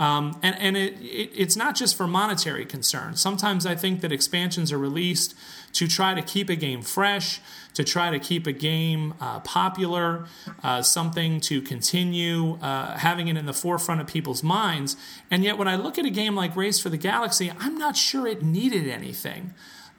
Um, 0.00 0.40
and 0.42 0.58
and 0.58 0.76
it, 0.78 0.94
it, 0.94 1.30
it's 1.36 1.56
not 1.56 1.76
just 1.76 1.94
for 1.94 2.06
monetary 2.06 2.64
concerns. 2.64 3.20
Sometimes 3.20 3.66
I 3.66 3.74
think 3.74 4.00
that 4.00 4.10
expansions 4.10 4.72
are 4.72 4.78
released 4.78 5.34
to 5.74 5.86
try 5.86 6.14
to 6.14 6.22
keep 6.22 6.48
a 6.48 6.56
game 6.56 6.80
fresh, 6.80 7.38
to 7.74 7.84
try 7.84 8.10
to 8.10 8.18
keep 8.18 8.46
a 8.46 8.52
game 8.52 9.12
uh, 9.20 9.40
popular, 9.40 10.26
uh, 10.64 10.80
something 10.80 11.38
to 11.42 11.60
continue 11.60 12.54
uh, 12.62 12.96
having 12.96 13.28
it 13.28 13.36
in 13.36 13.44
the 13.44 13.52
forefront 13.52 14.00
of 14.00 14.06
people's 14.06 14.42
minds. 14.42 14.96
And 15.30 15.44
yet, 15.44 15.58
when 15.58 15.68
I 15.68 15.76
look 15.76 15.98
at 15.98 16.06
a 16.06 16.10
game 16.10 16.34
like 16.34 16.56
Race 16.56 16.80
for 16.80 16.88
the 16.88 16.96
Galaxy, 16.96 17.52
I'm 17.58 17.76
not 17.76 17.94
sure 17.94 18.26
it 18.26 18.42
needed 18.42 18.88
anything. 18.88 19.52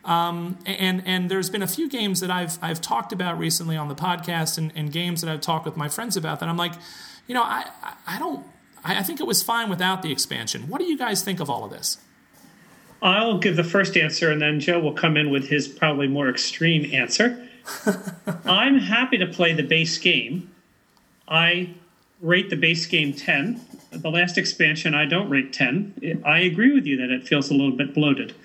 Um, 0.04 0.58
and 0.66 1.04
and 1.06 1.30
there's 1.30 1.52
been 1.52 1.62
a 1.62 1.68
few 1.68 1.88
games 1.88 2.22
that 2.22 2.32
I've 2.32 2.58
I've 2.60 2.82
talked 2.82 3.14
about 3.14 3.38
recently 3.38 3.78
on 3.78 3.88
the 3.88 3.96
podcast, 3.96 4.58
and, 4.58 4.72
and 4.76 4.92
games 4.92 5.22
that 5.22 5.30
I've 5.30 5.42
talked 5.42 5.66
with 5.66 5.78
my 5.78 5.90
friends 5.90 6.18
about 6.18 6.40
that 6.40 6.50
I'm 6.50 6.58
like, 6.58 6.74
you 7.28 7.36
know, 7.36 7.44
I 7.44 7.70
I 8.08 8.18
don't 8.18 8.44
I, 8.84 9.00
I 9.00 9.04
think 9.04 9.20
it 9.20 9.28
was 9.28 9.44
fine 9.44 9.70
without 9.70 10.02
the 10.02 10.12
expansion. 10.12 10.68
What 10.68 10.80
do 10.80 10.86
you 10.86 10.98
guys 10.98 11.22
think 11.24 11.40
of 11.40 11.50
all 11.50 11.64
of 11.64 11.72
this? 11.72 11.98
I'll 13.02 13.40
give 13.40 13.56
the 13.56 13.64
first 13.64 13.98
answer, 13.98 14.32
and 14.32 14.42
then 14.42 14.60
Joe 14.60 14.80
will 14.80 14.94
come 14.94 15.18
in 15.18 15.32
with 15.32 15.48
his 15.48 15.68
probably 15.68 16.08
more 16.08 16.30
extreme 16.30 16.94
answer. 16.94 17.48
I'm 18.46 18.78
happy 18.78 19.18
to 19.18 19.26
play 19.26 19.54
the 19.54 19.64
base 19.64 19.98
game. 19.98 20.52
I 21.28 21.74
rate 22.22 22.50
the 22.50 22.56
base 22.56 22.86
game 22.86 23.14
10. 23.14 23.60
The 23.92 24.12
last 24.12 24.38
expansion, 24.38 24.94
I 24.94 25.06
don't 25.06 25.30
rate 25.30 25.52
10. 25.52 26.22
I 26.24 26.40
agree 26.40 26.72
with 26.74 26.86
you 26.86 26.98
that 26.98 27.10
it 27.10 27.28
feels 27.28 27.50
a 27.50 27.54
little 27.54 27.76
bit 27.76 27.94
bloated. 27.94 28.36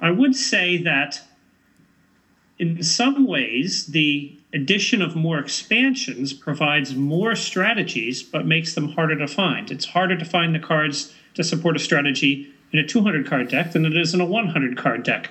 I 0.00 0.10
would 0.10 0.34
say 0.34 0.76
that 0.78 1.22
in 2.58 2.82
some 2.82 3.26
ways, 3.26 3.86
the 3.86 4.36
addition 4.54 5.02
of 5.02 5.16
more 5.16 5.38
expansions 5.38 6.32
provides 6.32 6.94
more 6.94 7.34
strategies 7.34 8.22
but 8.22 8.46
makes 8.46 8.74
them 8.74 8.90
harder 8.90 9.18
to 9.18 9.26
find. 9.26 9.70
It's 9.70 9.84
harder 9.84 10.16
to 10.16 10.24
find 10.24 10.54
the 10.54 10.60
cards 10.60 11.12
to 11.34 11.42
support 11.42 11.76
a 11.76 11.80
strategy 11.80 12.50
in 12.72 12.78
a 12.78 12.86
200 12.86 13.26
card 13.26 13.48
deck 13.48 13.72
than 13.72 13.84
it 13.84 13.96
is 13.96 14.14
in 14.14 14.20
a 14.20 14.26
100 14.26 14.76
card 14.76 15.02
deck. 15.02 15.30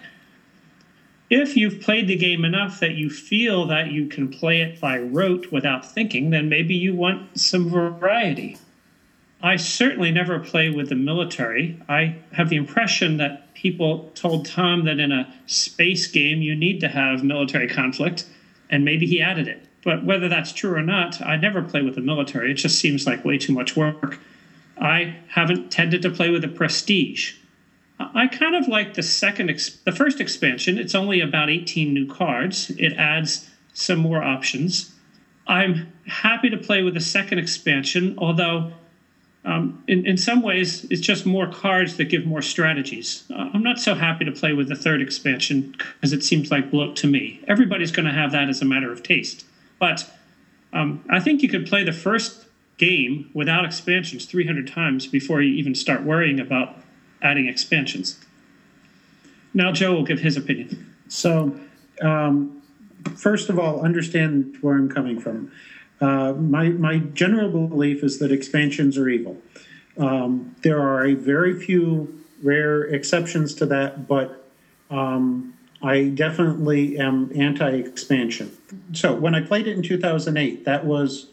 If 1.30 1.58
you've 1.58 1.82
played 1.82 2.08
the 2.08 2.18
game 2.18 2.46
enough 2.46 2.80
that 2.82 2.96
you 2.96 3.10
feel 3.10 3.66
that 3.68 3.92
you 3.92 4.08
can 4.08 4.28
play 4.28 4.62
it 4.62 4.80
by 4.80 5.00
rote 5.00 5.52
without 5.52 5.90
thinking, 5.90 6.30
then 6.30 6.50
maybe 6.50 6.76
you 6.76 6.94
want 6.94 7.40
some 7.40 7.70
variety. 7.70 8.58
I 9.42 9.56
certainly 9.56 10.12
never 10.12 10.40
play 10.40 10.70
with 10.70 10.90
the 10.90 10.96
military. 10.96 11.82
I 11.90 12.18
have 12.34 12.50
the 12.50 12.56
impression 12.56 13.18
that 13.18 13.54
people 13.54 14.12
told 14.16 14.46
Tom 14.46 14.86
that 14.86 15.00
in 15.00 15.12
a 15.12 15.34
space 15.48 16.08
game 16.08 16.42
you 16.42 16.56
need 16.56 16.80
to 16.82 16.88
have 16.88 17.24
military 17.24 17.68
conflict, 17.68 18.26
and 18.74 18.84
maybe 18.84 19.06
he 19.06 19.22
added 19.22 19.48
it. 19.48 19.64
But 19.84 20.04
whether 20.04 20.28
that's 20.28 20.52
true 20.52 20.74
or 20.74 20.82
not, 20.82 21.22
I 21.22 21.36
never 21.36 21.62
play 21.62 21.84
with 21.84 21.94
the 21.94 22.02
military. 22.02 22.50
It 22.50 22.56
just 22.56 22.80
seems 22.80 23.06
like 23.06 23.24
way 23.24 23.38
too 23.38 23.54
much 23.54 23.76
work. 23.76 24.20
I 24.82 25.16
haven't 25.28 25.72
tended 25.72 26.02
to 26.02 26.10
play 26.10 26.32
with 26.32 26.42
the 26.42 26.48
prestige. 26.48 27.36
I 28.00 28.26
kind 28.26 28.56
of 28.56 28.68
like 28.68 28.96
the 28.96 29.04
second, 29.04 29.48
the 29.86 29.92
first 29.92 30.20
expansion. 30.20 30.80
It's 30.80 30.96
only 30.96 31.20
about 31.22 31.52
18 31.52 31.94
new 31.94 32.08
cards. 32.08 32.72
It 32.72 32.94
adds 32.94 33.48
some 33.74 34.00
more 34.00 34.24
options. 34.24 34.92
I'm 35.46 35.94
happy 36.08 36.50
to 36.50 36.58
play 36.58 36.82
with 36.82 36.96
the 36.96 37.00
second 37.00 37.38
expansion, 37.38 38.16
although 38.18 38.74
um, 39.46 39.84
in, 39.88 40.06
in 40.06 40.18
some 40.18 40.42
ways 40.42 40.86
it's 40.86 41.02
just 41.02 41.26
more 41.26 41.48
cards 41.48 41.98
that 41.98 42.06
give 42.06 42.26
more 42.26 42.42
strategies. 42.42 43.24
Uh, 43.34 43.50
I'm 43.54 43.64
not 43.64 43.80
so 43.80 43.94
happy 43.94 44.24
to 44.26 44.32
play 44.32 44.54
with 44.54 44.70
the 44.70 44.76
third 44.76 45.02
expansion 45.02 45.76
because 45.78 46.14
it 46.14 46.24
seems 46.24 46.50
like 46.50 46.72
bloat 46.72 46.96
to 46.98 47.08
me. 47.08 47.42
Everybody's 47.48 47.92
going 47.92 48.06
to 48.06 48.14
have 48.14 48.32
that 48.32 48.50
as 48.50 48.62
a 48.62 48.66
matter 48.66 48.92
of 48.92 49.04
taste. 49.04 49.46
But 49.80 50.10
um, 50.72 51.04
I 51.10 51.20
think 51.20 51.44
you 51.44 51.50
could 51.50 51.68
play 51.68 51.84
the 51.84 51.92
first 51.92 52.46
game 52.78 53.30
without 53.34 53.66
expansions 53.66 54.26
300 54.26 54.68
times 54.68 55.08
before 55.08 55.42
you 55.42 55.54
even 55.56 55.76
start 55.76 56.04
worrying 56.04 56.40
about 56.40 56.78
adding 57.22 57.48
expansions. 57.48 58.20
Now, 59.54 59.72
Joe 59.72 59.94
will 59.94 60.04
give 60.04 60.20
his 60.20 60.38
opinion. 60.38 60.94
So, 61.08 61.60
um, 62.02 62.62
first 63.16 63.50
of 63.50 63.60
all, 63.60 63.82
understand 63.82 64.58
where 64.62 64.76
I'm 64.76 64.90
coming 64.90 65.20
from. 65.20 65.52
Uh, 66.04 66.34
my, 66.34 66.68
my 66.68 66.98
general 66.98 67.50
belief 67.68 68.04
is 68.04 68.20
that 68.20 68.30
expansions 68.30 68.98
are 68.98 69.08
evil. 69.08 69.38
Um, 69.98 70.54
there 70.62 70.82
are 70.82 71.06
a 71.06 71.14
very 71.14 71.58
few 71.58 72.26
rare 72.42 72.82
exceptions 72.84 73.54
to 73.56 73.66
that, 73.68 74.06
but 74.06 74.46
um, 74.92 75.54
I 75.82 76.10
definitely 76.10 77.00
am 77.00 77.32
anti 77.34 77.70
expansion. 77.70 78.52
So, 78.92 79.16
when 79.16 79.34
I 79.34 79.42
played 79.42 79.66
it 79.66 79.78
in 79.78 79.82
2008, 79.82 80.66
that 80.66 80.86
was 80.86 81.28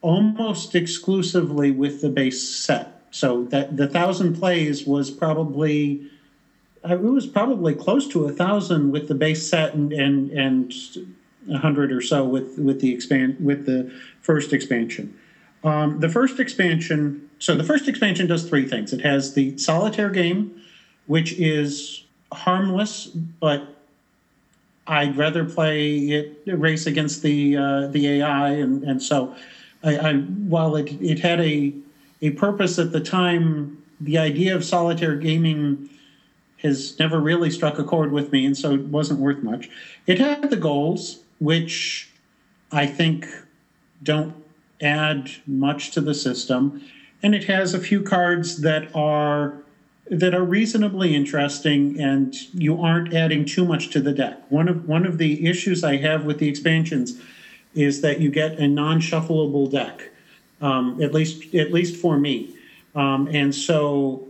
almost 0.00 0.74
exclusively 0.74 1.70
with 1.70 2.00
the 2.00 2.08
base 2.08 2.42
set. 2.48 3.02
So 3.10 3.44
that 3.44 3.76
the 3.76 3.86
thousand 3.86 4.38
plays 4.38 4.86
was 4.86 5.10
probably 5.10 6.08
uh, 6.88 6.94
it 6.94 7.02
was 7.02 7.26
probably 7.26 7.74
close 7.74 8.06
to 8.08 8.24
a 8.26 8.32
thousand 8.32 8.92
with 8.92 9.08
the 9.08 9.14
base 9.14 9.48
set 9.48 9.74
and 9.74 9.92
and 9.92 10.30
and 10.30 10.74
a 11.50 11.58
hundred 11.58 11.92
or 11.92 12.00
so 12.00 12.24
with 12.24 12.58
with 12.58 12.80
the 12.80 12.92
expand 12.92 13.36
with 13.40 13.66
the 13.66 13.92
first 14.22 14.52
expansion. 14.52 15.16
Um, 15.64 16.00
the 16.00 16.08
first 16.08 16.38
expansion. 16.38 17.28
So 17.38 17.54
the 17.54 17.64
first 17.64 17.88
expansion 17.88 18.26
does 18.26 18.48
three 18.48 18.66
things. 18.66 18.92
It 18.92 19.02
has 19.02 19.34
the 19.34 19.58
solitaire 19.58 20.10
game, 20.10 20.62
which 21.06 21.32
is 21.34 22.04
harmless, 22.32 23.06
but 23.06 23.76
I'd 24.86 25.16
rather 25.16 25.44
play 25.44 25.98
it 25.98 26.42
race 26.46 26.86
against 26.86 27.22
the 27.22 27.56
uh, 27.56 27.86
the 27.88 28.08
AI, 28.20 28.50
and 28.50 28.84
and 28.84 29.02
so 29.02 29.34
I, 29.82 29.96
I, 29.96 30.14
while 30.14 30.76
it 30.76 30.92
it 31.00 31.20
had 31.20 31.40
a 31.40 31.74
a 32.22 32.30
purpose 32.30 32.78
at 32.78 32.92
the 32.92 33.00
time, 33.00 33.82
the 34.00 34.18
idea 34.18 34.54
of 34.54 34.64
solitaire 34.64 35.16
gaming 35.16 35.90
has 36.62 36.98
never 36.98 37.20
really 37.20 37.50
struck 37.50 37.78
a 37.78 37.84
chord 37.84 38.12
with 38.12 38.32
me, 38.32 38.46
and 38.46 38.56
so 38.56 38.74
it 38.74 38.82
wasn't 38.86 39.20
worth 39.20 39.42
much. 39.42 39.68
It 40.06 40.18
had 40.18 40.50
the 40.50 40.56
goals, 40.56 41.20
which 41.38 42.10
I 42.72 42.86
think 42.86 43.26
don't 44.02 44.34
add 44.80 45.30
much 45.46 45.90
to 45.92 46.00
the 46.00 46.14
system, 46.14 46.82
and 47.22 47.34
it 47.34 47.44
has 47.44 47.74
a 47.74 47.80
few 47.80 48.02
cards 48.02 48.60
that 48.62 48.94
are 48.94 49.54
that 50.08 50.34
are 50.34 50.44
reasonably 50.44 51.14
interesting 51.16 52.00
and 52.00 52.36
you 52.54 52.80
aren't 52.80 53.12
adding 53.12 53.44
too 53.44 53.64
much 53.64 53.90
to 53.90 54.00
the 54.00 54.12
deck. 54.12 54.40
One 54.50 54.68
of 54.68 54.88
one 54.88 55.04
of 55.04 55.18
the 55.18 55.46
issues 55.46 55.82
I 55.82 55.96
have 55.96 56.24
with 56.24 56.38
the 56.38 56.48
expansions 56.48 57.20
is 57.74 58.00
that 58.02 58.20
you 58.20 58.30
get 58.30 58.58
a 58.58 58.68
non-shuffleable 58.68 59.70
deck, 59.70 60.10
um, 60.60 61.02
at 61.02 61.12
least 61.12 61.54
at 61.54 61.72
least 61.72 61.96
for 61.96 62.18
me. 62.18 62.54
Um, 62.94 63.28
and 63.28 63.54
so 63.54 64.26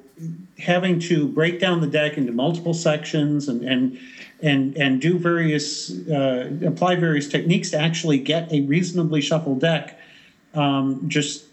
having 0.59 0.99
to 0.99 1.29
break 1.29 1.61
down 1.61 1.81
the 1.81 1.87
deck 1.87 2.17
into 2.17 2.33
multiple 2.33 2.75
sections 2.75 3.49
and 3.49 3.63
and 3.63 3.99
and 4.43 4.77
and 4.77 5.01
do 5.01 5.19
various 5.19 5.91
uh, 6.09 6.51
apply 6.65 6.97
various 6.97 7.29
techniques 7.29 7.71
to 7.71 7.79
actually 7.79 8.19
get 8.19 8.53
a 8.53 8.61
reasonably 8.63 9.21
shuffled 9.21 9.61
deck 9.61 9.99
um, 10.55 11.09
just 11.09 11.45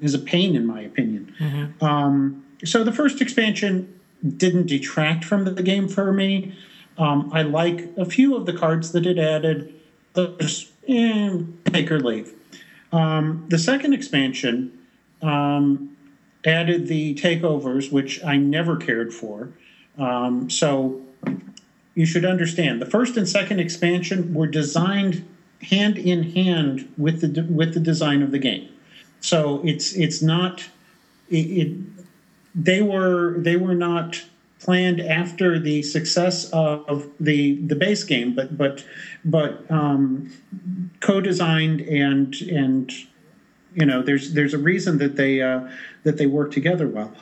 is 0.00 0.14
a 0.14 0.18
pain 0.18 0.54
in 0.54 0.66
my 0.66 0.80
opinion. 0.80 1.34
Mm-hmm. 1.38 1.84
Um, 1.84 2.44
so 2.64 2.84
the 2.84 2.92
first 2.92 3.20
expansion 3.20 4.00
didn't 4.36 4.66
detract 4.66 5.24
from 5.24 5.44
the 5.44 5.62
game 5.62 5.88
for 5.88 6.12
me. 6.12 6.56
Um, 6.96 7.30
I 7.32 7.42
like 7.42 7.88
a 7.96 8.04
few 8.04 8.36
of 8.36 8.46
the 8.46 8.52
cards 8.52 8.92
that 8.92 9.06
it 9.06 9.18
added. 9.18 9.74
Others 10.14 10.72
eh, 10.88 11.38
take 11.66 11.90
or 11.90 12.00
leave. 12.00 12.32
Um, 12.92 13.44
the 13.48 13.58
second 13.58 13.92
expansion 13.92 14.76
um, 15.22 15.96
added 16.44 16.88
the 16.88 17.14
takeovers, 17.14 17.92
which 17.92 18.24
I 18.24 18.36
never 18.36 18.76
cared 18.76 19.12
for. 19.12 19.50
Um, 19.98 20.50
so 20.50 21.02
you 21.98 22.06
should 22.06 22.24
understand 22.24 22.80
the 22.80 22.86
first 22.86 23.16
and 23.16 23.28
second 23.28 23.58
expansion 23.58 24.32
were 24.32 24.46
designed 24.46 25.26
hand 25.62 25.98
in 25.98 26.22
hand 26.22 26.88
with 26.96 27.20
the 27.20 27.42
with 27.52 27.74
the 27.74 27.80
design 27.80 28.22
of 28.22 28.30
the 28.30 28.38
game. 28.38 28.68
So 29.20 29.60
it's 29.64 29.94
it's 29.94 30.22
not 30.22 30.68
it, 31.28 31.36
it 31.36 31.76
they 32.54 32.82
were 32.82 33.34
they 33.38 33.56
were 33.56 33.74
not 33.74 34.24
planned 34.60 35.00
after 35.00 35.58
the 35.58 35.82
success 35.82 36.48
of 36.50 37.10
the 37.18 37.56
the 37.66 37.74
base 37.74 38.04
game, 38.04 38.32
but 38.32 38.56
but 38.56 38.84
but 39.24 39.68
um, 39.68 40.30
co-designed 41.00 41.80
and 41.80 42.32
and 42.42 42.92
you 43.74 43.84
know 43.84 44.02
there's 44.02 44.34
there's 44.34 44.54
a 44.54 44.58
reason 44.58 44.98
that 44.98 45.16
they 45.16 45.42
uh, 45.42 45.68
that 46.04 46.16
they 46.16 46.26
work 46.26 46.52
together 46.52 46.86
well. 46.86 47.12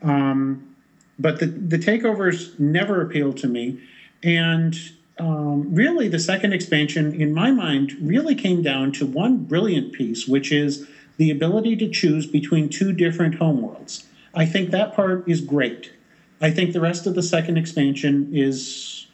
Um, 0.00 0.74
but 1.18 1.40
the 1.40 1.46
the 1.46 1.78
takeovers 1.78 2.58
never 2.58 3.02
appealed 3.02 3.36
to 3.38 3.48
me, 3.48 3.80
and 4.24 4.76
um, 5.18 5.74
really 5.74 6.08
the 6.08 6.18
second 6.18 6.52
expansion, 6.52 7.20
in 7.20 7.32
my 7.32 7.52
mind, 7.52 7.92
really 8.00 8.34
came 8.34 8.62
down 8.62 8.90
to 8.92 9.06
one 9.06 9.44
brilliant 9.44 9.92
piece, 9.92 10.26
which 10.26 10.50
is 10.50 10.88
the 11.18 11.30
ability 11.30 11.76
to 11.76 11.88
choose 11.88 12.26
between 12.26 12.68
two 12.68 12.92
different 12.92 13.36
homeworlds. 13.36 14.04
I 14.34 14.46
think 14.46 14.70
that 14.70 14.96
part 14.96 15.28
is 15.28 15.40
great. 15.40 15.92
I 16.40 16.50
think 16.50 16.72
the 16.72 16.80
rest 16.80 17.06
of 17.06 17.14
the 17.14 17.22
second 17.22 17.56
expansion 17.56 18.30
is 18.32 19.06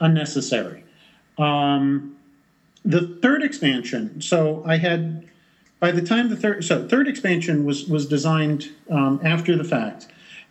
unnecessary. 0.00 0.84
Um, 1.38 2.16
the 2.84 3.18
third 3.20 3.42
expansion, 3.42 4.20
so 4.20 4.62
I 4.64 4.76
had 4.76 5.26
by 5.80 5.90
the 5.90 6.02
time 6.02 6.28
the 6.28 6.36
third 6.36 6.64
so 6.64 6.86
third 6.86 7.08
expansion 7.08 7.64
was 7.64 7.86
was 7.88 8.06
designed 8.06 8.70
um, 8.88 9.20
after 9.24 9.56
the 9.56 9.64
fact, 9.64 10.06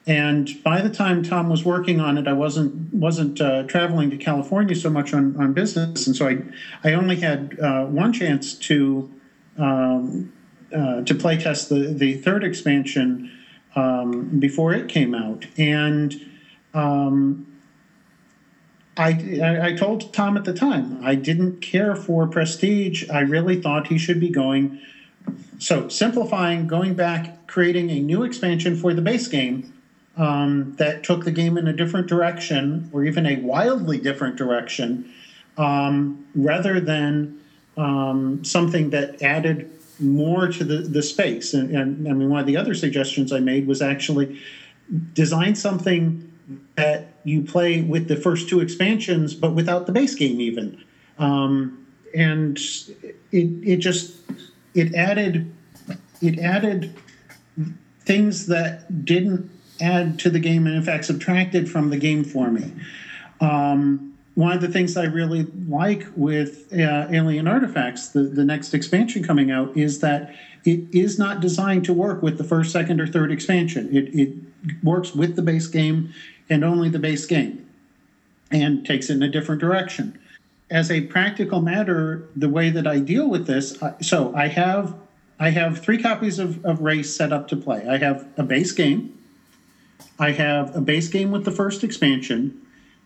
and 0.07 0.61
by 0.63 0.81
the 0.81 0.89
time 0.89 1.23
Tom 1.23 1.49
was 1.49 1.65
working 1.65 1.99
on 1.99 2.17
it, 2.17 2.27
I 2.27 2.33
wasn't 2.33 2.93
wasn't 2.93 3.41
uh, 3.41 3.63
traveling 3.63 4.11
to 4.11 4.17
California 4.17 4.75
so 4.75 4.89
much 4.89 5.13
on, 5.13 5.35
on 5.37 5.53
business, 5.53 6.05
and 6.05 6.15
so 6.15 6.27
I 6.27 6.37
I 6.83 6.93
only 6.93 7.15
had 7.15 7.57
uh, 7.59 7.85
one 7.85 8.13
chance 8.13 8.53
to 8.53 9.11
um, 9.57 10.31
uh, 10.75 11.01
to 11.01 11.15
play 11.15 11.37
test 11.37 11.69
the 11.69 11.91
the 11.91 12.15
third 12.17 12.43
expansion 12.43 13.31
um, 13.75 14.39
before 14.39 14.73
it 14.73 14.89
came 14.89 15.15
out, 15.15 15.47
and 15.57 16.13
um, 16.75 17.47
I, 18.95 19.59
I 19.61 19.73
told 19.73 20.13
Tom 20.13 20.37
at 20.37 20.45
the 20.45 20.53
time 20.53 21.03
I 21.03 21.15
didn't 21.15 21.61
care 21.61 21.95
for 21.95 22.27
Prestige. 22.27 23.09
I 23.09 23.21
really 23.21 23.59
thought 23.59 23.87
he 23.87 23.97
should 23.97 24.19
be 24.19 24.29
going. 24.29 24.79
So 25.57 25.89
simplifying, 25.89 26.67
going 26.67 26.93
back, 26.93 27.47
creating 27.47 27.89
a 27.89 27.99
new 27.99 28.23
expansion 28.23 28.75
for 28.75 28.93
the 28.93 29.01
base 29.01 29.27
game 29.27 29.73
um, 30.17 30.75
that 30.77 31.03
took 31.03 31.25
the 31.25 31.31
game 31.31 31.57
in 31.57 31.67
a 31.67 31.73
different 31.73 32.07
direction, 32.07 32.89
or 32.93 33.03
even 33.03 33.25
a 33.25 33.37
wildly 33.37 33.97
different 33.97 34.35
direction, 34.35 35.11
um, 35.57 36.25
rather 36.35 36.79
than 36.79 37.39
um, 37.77 38.43
something 38.43 38.89
that 38.91 39.21
added 39.21 39.71
more 39.99 40.47
to 40.47 40.63
the, 40.63 40.77
the 40.77 41.01
space. 41.01 41.53
And, 41.53 41.75
and 41.75 42.07
I 42.07 42.13
mean, 42.13 42.29
one 42.29 42.39
of 42.39 42.45
the 42.45 42.57
other 42.57 42.73
suggestions 42.73 43.31
I 43.31 43.39
made 43.39 43.67
was 43.67 43.81
actually 43.81 44.41
design 45.13 45.55
something 45.55 46.31
that 46.75 47.07
you 47.23 47.41
play 47.41 47.81
with 47.81 48.07
the 48.07 48.15
first 48.15 48.47
two 48.49 48.59
expansions, 48.59 49.33
but 49.33 49.53
without 49.53 49.85
the 49.85 49.91
base 49.91 50.15
game 50.15 50.39
even. 50.39 50.83
Um, 51.17 51.85
and 52.13 52.57
it 53.31 53.47
it 53.63 53.77
just 53.77 54.15
it 54.73 54.93
added 54.93 55.51
it 56.21 56.39
added 56.39 56.95
things 58.01 58.47
that 58.47 59.05
didn't 59.05 59.49
add 59.81 60.19
to 60.19 60.29
the 60.29 60.39
game 60.39 60.67
and 60.67 60.75
in 60.75 60.83
fact 60.83 61.05
subtracted 61.05 61.69
from 61.69 61.89
the 61.89 61.97
game 61.97 62.23
for 62.23 62.51
me. 62.51 62.71
Um, 63.41 64.13
one 64.35 64.51
of 64.51 64.61
the 64.61 64.67
things 64.67 64.97
I 64.97 65.05
really 65.05 65.47
like 65.67 66.05
with 66.15 66.71
uh, 66.73 67.07
Alien 67.09 67.47
Artifacts, 67.47 68.09
the, 68.09 68.23
the 68.23 68.43
next 68.43 68.73
expansion 68.73 69.23
coming 69.23 69.49
out, 69.49 69.75
is 69.77 69.99
that 70.01 70.35
it 70.65 70.81
is 70.91 71.17
not 71.17 71.39
designed 71.39 71.85
to 71.85 71.93
work 71.93 72.21
with 72.21 72.37
the 72.37 72.43
first, 72.43 72.71
second, 72.71 72.99
or 72.99 73.07
third 73.07 73.31
expansion. 73.31 73.87
It, 73.95 74.13
it 74.13 74.33
works 74.83 75.15
with 75.15 75.35
the 75.35 75.41
base 75.41 75.67
game 75.67 76.13
and 76.49 76.63
only 76.65 76.89
the 76.89 76.99
base 76.99 77.25
game 77.25 77.65
and 78.51 78.85
takes 78.85 79.09
it 79.09 79.13
in 79.13 79.23
a 79.23 79.29
different 79.29 79.61
direction. 79.61 80.19
As 80.69 80.91
a 80.91 81.01
practical 81.01 81.61
matter, 81.61 82.27
the 82.35 82.49
way 82.49 82.69
that 82.71 82.87
I 82.87 82.99
deal 82.99 83.29
with 83.29 83.47
this, 83.47 83.77
so 84.01 84.35
I 84.35 84.47
have 84.47 84.95
I 85.39 85.49
have 85.49 85.79
three 85.79 86.01
copies 86.01 86.39
of, 86.39 86.63
of 86.65 86.81
Race 86.81 87.13
set 87.13 87.33
up 87.33 87.49
to 87.49 87.57
play. 87.57 87.85
I 87.87 87.97
have 87.97 88.25
a 88.37 88.43
base 88.43 88.71
game, 88.71 89.14
I 90.17 90.31
have 90.31 90.75
a 90.75 90.81
base 90.81 91.09
game 91.09 91.31
with 91.31 91.45
the 91.45 91.51
first 91.51 91.83
expansion, 91.83 92.61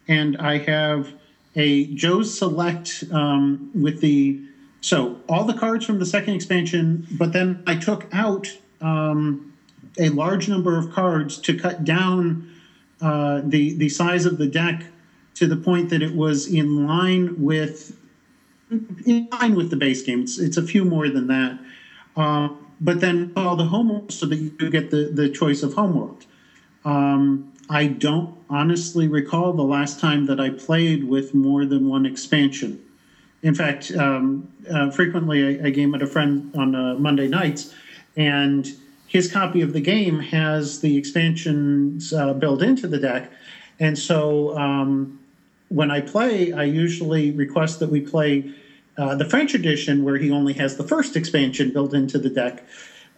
and 0.08 0.38
I 0.38 0.60
have 0.60 1.14
a 1.56 1.86
Joe's 1.88 2.38
Select 2.38 3.04
um, 3.12 3.72
with 3.74 4.02
the 4.02 4.40
so 4.82 5.20
all 5.28 5.44
the 5.44 5.54
cards 5.54 5.86
from 5.86 6.00
the 6.00 6.06
second 6.06 6.36
expansion, 6.36 7.06
but 7.12 7.34
then 7.34 7.64
I 7.68 7.76
took 7.76 8.08
out 8.14 8.48
um, 8.80 9.54
a 9.98 10.10
large 10.10 10.48
number 10.48 10.78
of 10.78 10.92
cards 10.92 11.38
to 11.40 11.58
cut 11.58 11.84
down 11.84 12.50
uh, 13.02 13.42
the 13.44 13.74
the 13.74 13.90
size 13.90 14.26
of 14.26 14.38
the 14.38 14.48
deck 14.48 14.84
to 15.36 15.48
the 15.48 15.58
point 15.58 15.90
that 15.90 16.02
it 16.02 16.16
was 16.16 16.48
in 16.48 16.86
line 16.88 17.42
with 17.42 17.98
in 19.06 19.28
line 19.32 19.56
with 19.56 19.70
the 19.70 19.76
base 19.76 20.02
game. 20.04 20.22
It's, 20.22 20.38
it's 20.38 20.58
a 20.58 20.64
few 20.64 20.86
more 20.86 21.10
than 21.10 21.28
that, 21.28 21.60
uh, 22.16 22.50
but 22.80 23.02
then 23.02 23.34
all 23.36 23.56
the 23.56 23.66
homeworld 23.66 24.12
so 24.12 24.26
that 24.28 24.36
you 24.36 24.70
get 24.70 24.92
the 24.92 25.10
the 25.14 25.28
choice 25.30 25.64
of 25.64 25.74
homeworld. 25.74 26.26
Um, 26.86 27.54
I 27.70 27.88
don't 27.88 28.36
honestly 28.50 29.08
recall 29.08 29.54
the 29.54 29.64
last 29.64 30.00
time 30.00 30.26
that 30.26 30.40
I 30.40 30.50
played 30.50 31.04
with 31.04 31.34
more 31.34 31.66
than 31.66 31.88
one 31.88 32.06
expansion. 32.06 32.84
In 33.44 33.54
fact, 33.54 33.92
um, 33.92 34.52
uh, 34.70 34.90
frequently 34.92 35.62
I, 35.62 35.68
I, 35.68 35.70
game 35.70 35.94
at 35.96 36.02
a 36.02 36.08
friend 36.08 36.54
on 36.56 36.76
uh, 36.76 36.96
Monday 36.96 37.28
nights, 37.28 37.74
and 38.18 38.68
his 39.08 39.32
copy 39.32 39.62
of 39.62 39.74
the 39.74 39.82
game 39.82 40.20
has 40.20 40.82
the 40.82 40.98
expansions 40.98 42.12
uh, 42.12 42.34
built 42.34 42.62
into 42.62 42.88
the 42.88 43.00
deck. 43.00 43.32
And 43.80 43.98
so 43.98 44.58
um, 44.58 45.20
when 45.70 45.90
I 45.90 46.02
play, 46.02 46.52
I 46.52 46.64
usually 46.64 47.32
request 47.32 47.80
that 47.80 47.90
we 47.90 48.02
play 48.02 48.52
uh, 48.98 49.16
the 49.16 49.26
French 49.26 49.54
edition, 49.54 50.04
where 50.04 50.18
he 50.18 50.32
only 50.32 50.54
has 50.54 50.76
the 50.76 50.84
first 50.84 51.16
expansion 51.16 51.72
built 51.72 51.94
into 51.94 52.20
the 52.20 52.30
deck. 52.30 52.64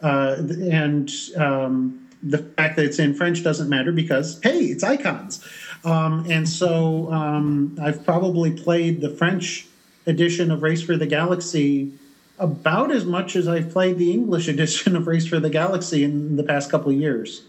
Uh, 0.01 0.35
and 0.69 1.11
um, 1.35 2.00
the 2.23 2.37
fact 2.39 2.75
that 2.75 2.85
it's 2.85 2.99
in 2.99 3.13
French 3.13 3.43
doesn't 3.43 3.69
matter 3.69 3.91
because 3.91 4.39
hey, 4.43 4.59
it's 4.65 4.83
icons. 4.83 5.45
Um, 5.83 6.25
and 6.29 6.47
so 6.47 7.11
um, 7.11 7.77
I've 7.81 8.05
probably 8.05 8.51
played 8.51 9.01
the 9.01 9.09
French 9.09 9.67
edition 10.05 10.51
of 10.51 10.61
Race 10.61 10.81
for 10.81 10.95
the 10.97 11.07
Galaxy 11.07 11.93
about 12.37 12.91
as 12.91 13.05
much 13.05 13.35
as 13.35 13.47
I've 13.47 13.71
played 13.71 13.97
the 13.97 14.11
English 14.11 14.47
edition 14.55 14.95
of 14.95 15.07
Race 15.07 15.27
for 15.27 15.39
the 15.39 15.49
Galaxy 15.49 16.03
in 16.03 16.35
the 16.35 16.43
past 16.43 16.69
couple 16.69 16.91
of 16.91 16.97
years. 16.97 17.43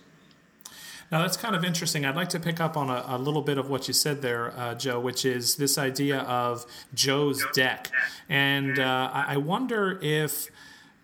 Now 1.11 1.21
that's 1.21 1.37
kind 1.37 1.55
of 1.55 1.63
interesting. 1.63 2.07
I'd 2.07 2.17
like 2.17 2.31
to 2.31 2.41
pick 2.41 2.59
up 2.59 2.75
on 2.75 2.89
a, 2.89 3.05
a 3.07 3.19
little 3.19 3.43
bit 3.43 3.59
of 3.59 3.69
what 3.69 3.87
you 3.87 3.93
said 3.93 4.23
there, 4.23 4.59
uh, 4.59 4.75
Joe, 4.75 4.99
which 4.99 5.27
is 5.27 5.57
this 5.57 5.77
idea 5.77 6.21
of 6.21 6.65
Joe's 6.95 7.45
deck, 7.53 7.91
and 8.31 8.79
uh, 8.79 9.11
I 9.13 9.37
wonder 9.37 9.99
if 10.01 10.51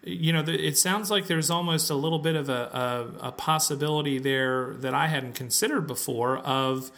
you 0.02 0.32
know, 0.32 0.44
it 0.46 0.78
sounds 0.78 1.10
like 1.10 1.26
there's 1.26 1.50
almost 1.50 1.90
a 1.90 1.94
little 1.94 2.18
bit 2.18 2.36
of 2.36 2.48
a, 2.48 3.10
a, 3.20 3.28
a 3.28 3.32
possibility 3.32 4.18
there 4.18 4.74
that 4.78 4.94
I 4.94 5.08
hadn't 5.08 5.34
considered 5.34 5.86
before 5.86 6.38
of 6.38 6.90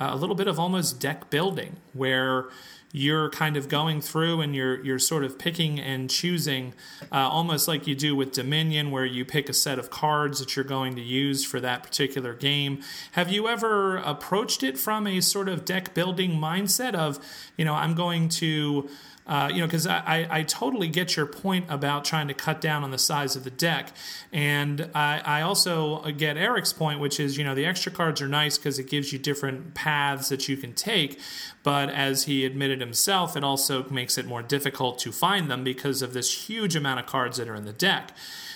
uh, 0.00 0.08
a 0.10 0.16
little 0.16 0.36
bit 0.36 0.48
of 0.48 0.58
almost 0.58 1.00
deck 1.00 1.30
building 1.30 1.76
where 1.92 2.48
you're 2.94 3.30
kind 3.30 3.56
of 3.56 3.68
going 3.70 4.02
through 4.02 4.42
and 4.42 4.54
you're 4.54 4.84
you're 4.84 4.98
sort 4.98 5.24
of 5.24 5.38
picking 5.38 5.80
and 5.80 6.10
choosing 6.10 6.74
uh, 7.10 7.16
almost 7.16 7.66
like 7.66 7.86
you 7.86 7.94
do 7.94 8.14
with 8.14 8.32
Dominion 8.32 8.90
where 8.90 9.06
you 9.06 9.24
pick 9.24 9.48
a 9.48 9.54
set 9.54 9.78
of 9.78 9.88
cards 9.88 10.38
that 10.40 10.54
you're 10.54 10.64
going 10.64 10.94
to 10.94 11.00
use 11.00 11.42
for 11.42 11.58
that 11.60 11.82
particular 11.82 12.34
game. 12.34 12.82
Have 13.12 13.32
you 13.32 13.48
ever 13.48 13.96
approached 13.96 14.62
it 14.62 14.78
from 14.78 15.06
a 15.06 15.22
sort 15.22 15.48
of 15.48 15.64
deck 15.64 15.94
building 15.94 16.32
mindset 16.32 16.94
of, 16.94 17.18
you 17.56 17.64
know, 17.64 17.74
I'm 17.74 17.94
going 17.94 18.28
to 18.28 18.90
uh, 19.26 19.48
you 19.52 19.60
know, 19.60 19.66
because 19.66 19.86
I, 19.86 20.26
I, 20.28 20.42
totally 20.42 20.88
get 20.88 21.16
your 21.16 21.26
point 21.26 21.66
about 21.68 22.04
trying 22.04 22.26
to 22.26 22.34
cut 22.34 22.60
down 22.60 22.82
on 22.82 22.90
the 22.90 22.98
size 22.98 23.36
of 23.36 23.44
the 23.44 23.50
deck. 23.50 23.92
And 24.32 24.90
I, 24.96 25.22
I 25.24 25.42
also 25.42 26.02
get 26.10 26.36
Eric's 26.36 26.72
point, 26.72 26.98
which 26.98 27.20
is, 27.20 27.38
you 27.38 27.44
know, 27.44 27.54
the 27.54 27.64
extra 27.64 27.92
cards 27.92 28.20
are 28.20 28.26
nice 28.26 28.58
because 28.58 28.80
it 28.80 28.90
gives 28.90 29.12
you 29.12 29.20
different 29.20 29.74
paths 29.74 30.28
that 30.30 30.48
you 30.48 30.56
can 30.56 30.74
take. 30.74 31.20
But 31.62 31.88
as 31.88 32.24
he 32.24 32.44
admitted 32.44 32.80
himself, 32.80 33.36
it 33.36 33.44
also 33.44 33.88
makes 33.90 34.18
it 34.18 34.26
more 34.26 34.42
difficult 34.42 34.98
to 35.00 35.12
find 35.12 35.48
them 35.48 35.62
because 35.62 36.02
of 36.02 36.14
this 36.14 36.48
huge 36.48 36.74
amount 36.74 36.98
of 36.98 37.06
cards 37.06 37.36
that 37.36 37.48
are 37.48 37.54
in 37.54 37.64
the 37.64 37.72
deck. 37.72 38.12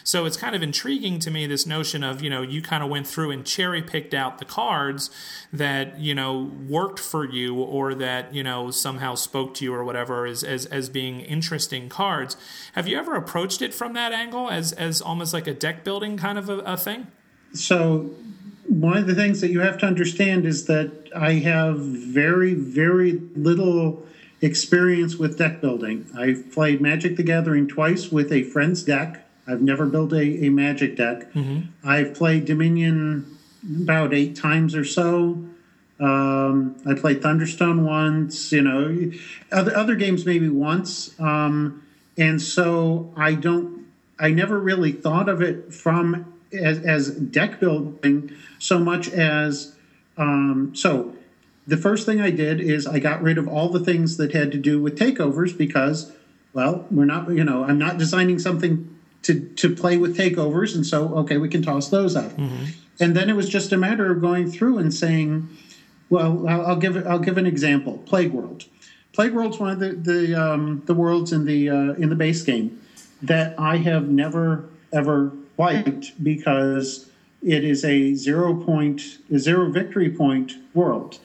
So 0.06 0.24
it's 0.24 0.36
kind 0.36 0.54
of 0.54 0.62
intriguing 0.62 1.18
to 1.18 1.32
me 1.32 1.48
this 1.48 1.66
notion 1.66 2.04
of, 2.04 2.22
you 2.22 2.30
know, 2.30 2.40
you 2.40 2.62
kind 2.62 2.84
of 2.84 2.88
went 2.88 3.08
through 3.08 3.32
and 3.32 3.44
cherry 3.44 3.82
picked 3.82 4.14
out 4.14 4.38
the 4.38 4.44
cards 4.44 5.10
that, 5.52 5.98
you 5.98 6.14
know, 6.14 6.52
worked 6.68 7.00
for 7.00 7.28
you 7.28 7.56
or 7.56 7.92
that, 7.92 8.32
you 8.32 8.44
know, 8.44 8.70
somehow 8.70 9.16
spoke 9.16 9.52
to 9.54 9.64
you 9.64 9.74
or 9.74 9.82
whatever 9.82 10.24
as, 10.24 10.44
as, 10.44 10.64
as 10.66 10.88
being 10.88 11.22
interesting 11.22 11.88
cards. 11.88 12.36
Have 12.74 12.86
you 12.86 12.96
ever 12.96 13.16
approached 13.16 13.60
it 13.60 13.74
from 13.74 13.94
that 13.94 14.12
angle 14.12 14.48
as, 14.48 14.70
as 14.72 15.02
almost 15.02 15.34
like 15.34 15.48
a 15.48 15.54
deck 15.54 15.82
building 15.82 16.16
kind 16.16 16.38
of 16.38 16.48
a, 16.48 16.58
a 16.58 16.76
thing? 16.76 17.08
So 17.52 18.10
one 18.68 18.96
of 18.96 19.08
the 19.08 19.14
things 19.16 19.40
that 19.40 19.50
you 19.50 19.58
have 19.58 19.76
to 19.78 19.86
understand 19.86 20.46
is 20.46 20.66
that 20.66 21.10
I 21.16 21.32
have 21.32 21.80
very, 21.80 22.54
very 22.54 23.14
little 23.34 24.06
experience 24.40 25.16
with 25.16 25.36
deck 25.36 25.60
building. 25.60 26.06
I've 26.16 26.52
played 26.52 26.80
Magic 26.80 27.16
the 27.16 27.24
Gathering 27.24 27.66
twice 27.66 28.12
with 28.12 28.30
a 28.30 28.44
friend's 28.44 28.84
deck. 28.84 29.24
I've 29.46 29.62
never 29.62 29.86
built 29.86 30.12
a, 30.12 30.46
a 30.46 30.48
magic 30.50 30.96
deck. 30.96 31.32
Mm-hmm. 31.32 31.88
I've 31.88 32.14
played 32.14 32.44
Dominion 32.44 33.38
about 33.82 34.12
eight 34.12 34.36
times 34.36 34.74
or 34.74 34.84
so. 34.84 35.44
Um, 35.98 36.76
I 36.84 36.94
played 36.94 37.22
Thunderstone 37.22 37.84
once, 37.84 38.52
you 38.52 38.62
know, 38.62 39.12
other, 39.50 39.74
other 39.74 39.94
games 39.94 40.26
maybe 40.26 40.48
once. 40.48 41.18
Um, 41.18 41.82
and 42.18 42.40
so 42.40 43.12
I 43.16 43.34
don't, 43.34 43.86
I 44.18 44.30
never 44.30 44.58
really 44.58 44.92
thought 44.92 45.28
of 45.28 45.40
it 45.40 45.72
from 45.72 46.34
as, 46.52 46.78
as 46.80 47.10
deck 47.10 47.60
building 47.60 48.32
so 48.58 48.78
much 48.78 49.08
as, 49.08 49.74
um, 50.16 50.74
so 50.74 51.14
the 51.66 51.76
first 51.76 52.06
thing 52.06 52.20
I 52.20 52.30
did 52.30 52.60
is 52.60 52.86
I 52.86 52.98
got 52.98 53.22
rid 53.22 53.38
of 53.38 53.48
all 53.48 53.68
the 53.68 53.80
things 53.80 54.16
that 54.18 54.32
had 54.32 54.52
to 54.52 54.58
do 54.58 54.80
with 54.80 54.98
takeovers 54.98 55.56
because, 55.56 56.12
well, 56.52 56.86
we're 56.90 57.04
not, 57.04 57.30
you 57.30 57.44
know, 57.44 57.64
I'm 57.64 57.78
not 57.78 57.98
designing 57.98 58.38
something 58.38 58.95
to 59.26 59.40
to 59.40 59.74
play 59.74 59.96
with 59.96 60.16
takeovers, 60.16 60.74
and 60.74 60.86
so 60.86 61.14
okay, 61.18 61.36
we 61.36 61.48
can 61.48 61.62
toss 61.62 61.88
those 61.88 62.16
out. 62.16 62.30
Mm-hmm. 62.30 62.64
And 63.00 63.16
then 63.16 63.28
it 63.28 63.36
was 63.36 63.48
just 63.48 63.72
a 63.72 63.76
matter 63.76 64.10
of 64.10 64.20
going 64.20 64.50
through 64.50 64.78
and 64.78 64.94
saying, 64.94 65.48
well, 66.08 66.48
I'll, 66.48 66.66
I'll 66.66 66.76
give 66.76 66.96
I'll 67.06 67.18
give 67.18 67.36
an 67.36 67.46
example. 67.46 67.98
Plague 68.06 68.32
World. 68.32 68.64
Plague 69.12 69.32
World's 69.32 69.58
one 69.58 69.70
of 69.70 69.80
the 69.80 69.92
the, 69.92 70.34
um, 70.34 70.82
the 70.86 70.94
worlds 70.94 71.32
in 71.32 71.44
the 71.44 71.68
uh, 71.68 71.92
in 71.94 72.08
the 72.08 72.14
base 72.14 72.42
game 72.42 72.80
that 73.22 73.58
I 73.58 73.78
have 73.78 74.08
never 74.08 74.68
ever 74.92 75.32
liked 75.58 76.22
because 76.22 77.10
it 77.42 77.64
is 77.64 77.84
a 77.84 78.14
zero 78.14 78.54
point 78.54 79.18
a 79.32 79.38
zero 79.38 79.70
victory 79.70 80.10
point 80.10 80.54
world. 80.72 81.18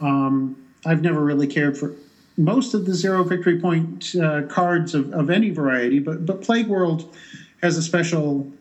Um, 0.00 0.56
I've 0.86 1.02
never 1.02 1.22
really 1.22 1.46
cared 1.46 1.76
for 1.76 1.94
most 2.36 2.74
of 2.74 2.86
the 2.86 2.94
zero 2.94 3.22
victory 3.22 3.60
point 3.60 4.14
uh, 4.16 4.42
cards 4.42 4.94
of, 4.94 5.12
of 5.12 5.30
any 5.30 5.50
variety, 5.50 5.98
but 5.98 6.24
but 6.24 6.40
Plague 6.40 6.68
World 6.68 7.14
has 7.62 7.76
a 7.76 7.82
special 7.82 8.52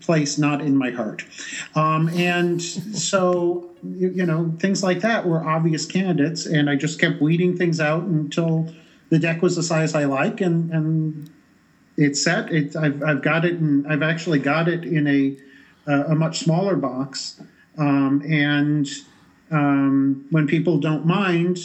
place 0.00 0.38
not 0.38 0.60
in 0.60 0.76
my 0.76 0.90
heart. 0.90 1.24
Um, 1.74 2.08
and 2.10 2.60
so, 2.60 3.70
you, 3.82 4.10
you, 4.10 4.26
know, 4.26 4.54
things 4.58 4.82
like 4.82 5.00
that 5.00 5.26
were 5.26 5.42
obvious 5.44 5.86
candidates, 5.86 6.46
and 6.46 6.68
I 6.68 6.76
just 6.76 7.00
kept 7.00 7.20
weeding 7.22 7.56
things 7.56 7.80
out 7.80 8.02
until 8.02 8.72
the 9.08 9.18
deck 9.18 9.40
was 9.40 9.56
the 9.56 9.62
size 9.62 9.94
I 9.94 10.04
like, 10.04 10.40
and 10.40 10.70
and 10.70 11.30
it's 11.96 12.22
set. 12.22 12.52
It, 12.52 12.76
I've 12.76 13.02
I've 13.02 13.22
got 13.22 13.44
it, 13.44 13.54
and 13.54 13.86
I've 13.86 14.02
actually 14.02 14.38
got 14.38 14.68
it 14.68 14.84
in 14.84 15.06
a 15.06 15.36
a 15.90 16.14
much 16.14 16.40
smaller 16.40 16.76
box. 16.76 17.40
um, 17.78 18.22
and 18.28 18.86
um, 19.50 20.26
when 20.30 20.46
people 20.46 20.78
don't 20.78 21.06
mind, 21.06 21.58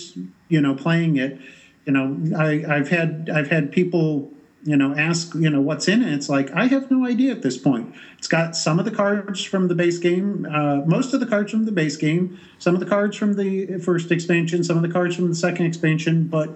you 0.47 0.61
know, 0.61 0.73
playing 0.73 1.17
it, 1.17 1.37
you 1.85 1.91
know, 1.91 2.17
I, 2.37 2.63
I've 2.65 2.87
had 2.87 3.29
I've 3.33 3.49
had 3.49 3.73
people 3.73 4.32
you 4.65 4.77
know 4.77 4.95
ask 4.95 5.33
you 5.35 5.49
know 5.49 5.61
what's 5.61 5.87
in 5.87 6.01
it 6.01 6.13
it's 6.13 6.29
like 6.29 6.51
i 6.53 6.67
have 6.67 6.89
no 6.89 7.05
idea 7.05 7.31
at 7.31 7.41
this 7.41 7.57
point 7.57 7.93
it's 8.17 8.27
got 8.27 8.55
some 8.55 8.79
of 8.79 8.85
the 8.85 8.91
cards 8.91 9.43
from 9.43 9.67
the 9.67 9.75
base 9.75 9.99
game 9.99 10.47
uh, 10.49 10.77
most 10.85 11.13
of 11.13 11.19
the 11.19 11.25
cards 11.25 11.51
from 11.51 11.65
the 11.65 11.71
base 11.71 11.97
game 11.97 12.37
some 12.59 12.73
of 12.73 12.79
the 12.79 12.85
cards 12.85 13.15
from 13.15 13.35
the 13.35 13.77
first 13.79 14.11
expansion 14.11 14.63
some 14.63 14.77
of 14.77 14.83
the 14.83 14.89
cards 14.89 15.15
from 15.15 15.27
the 15.27 15.35
second 15.35 15.65
expansion 15.65 16.25
but 16.25 16.49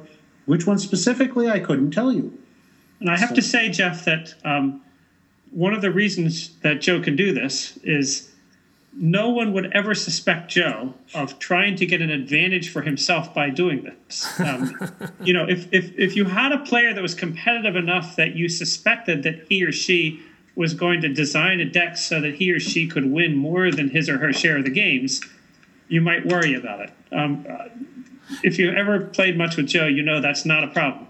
which 0.45 0.65
one 0.65 0.77
specifically 0.77 1.49
i 1.49 1.59
couldn't 1.59 1.91
tell 1.91 2.11
you 2.11 2.37
and 2.99 3.09
i 3.09 3.17
have 3.17 3.29
so. 3.29 3.35
to 3.35 3.41
say 3.41 3.69
jeff 3.69 4.05
that 4.05 4.33
um, 4.45 4.81
one 5.51 5.73
of 5.73 5.81
the 5.81 5.91
reasons 5.91 6.51
that 6.61 6.79
joe 6.79 7.01
can 7.01 7.15
do 7.15 7.33
this 7.33 7.77
is 7.83 8.31
no 8.99 9.29
one 9.29 9.53
would 9.53 9.71
ever 9.73 9.93
suspect 9.93 10.49
Joe 10.49 10.95
of 11.13 11.37
trying 11.37 11.75
to 11.75 11.85
get 11.85 12.01
an 12.01 12.09
advantage 12.09 12.71
for 12.71 12.81
himself 12.81 13.33
by 13.33 13.51
doing 13.51 13.83
this. 13.83 14.39
Um, 14.39 14.75
you 15.23 15.33
know, 15.33 15.45
if, 15.47 15.71
if, 15.71 15.91
if 15.97 16.15
you 16.15 16.25
had 16.25 16.51
a 16.51 16.59
player 16.59 16.93
that 16.93 17.01
was 17.01 17.13
competitive 17.13 17.75
enough 17.75 18.15
that 18.15 18.35
you 18.35 18.49
suspected 18.49 19.23
that 19.23 19.45
he 19.49 19.63
or 19.63 19.71
she 19.71 20.21
was 20.55 20.73
going 20.73 21.01
to 21.01 21.09
design 21.09 21.59
a 21.59 21.65
deck 21.65 21.95
so 21.95 22.19
that 22.19 22.35
he 22.35 22.51
or 22.51 22.59
she 22.59 22.87
could 22.87 23.11
win 23.11 23.35
more 23.35 23.71
than 23.71 23.89
his 23.89 24.09
or 24.09 24.17
her 24.17 24.33
share 24.33 24.57
of 24.57 24.63
the 24.63 24.71
games, 24.71 25.21
you 25.87 26.01
might 26.01 26.25
worry 26.25 26.55
about 26.55 26.79
it. 26.79 26.91
Um, 27.11 27.45
uh, 27.47 27.65
if 28.43 28.57
you 28.57 28.71
ever 28.71 29.01
played 29.01 29.37
much 29.37 29.55
with 29.55 29.67
Joe, 29.67 29.85
you 29.85 30.01
know 30.01 30.19
that's 30.19 30.45
not 30.45 30.63
a 30.63 30.67
problem. 30.67 31.06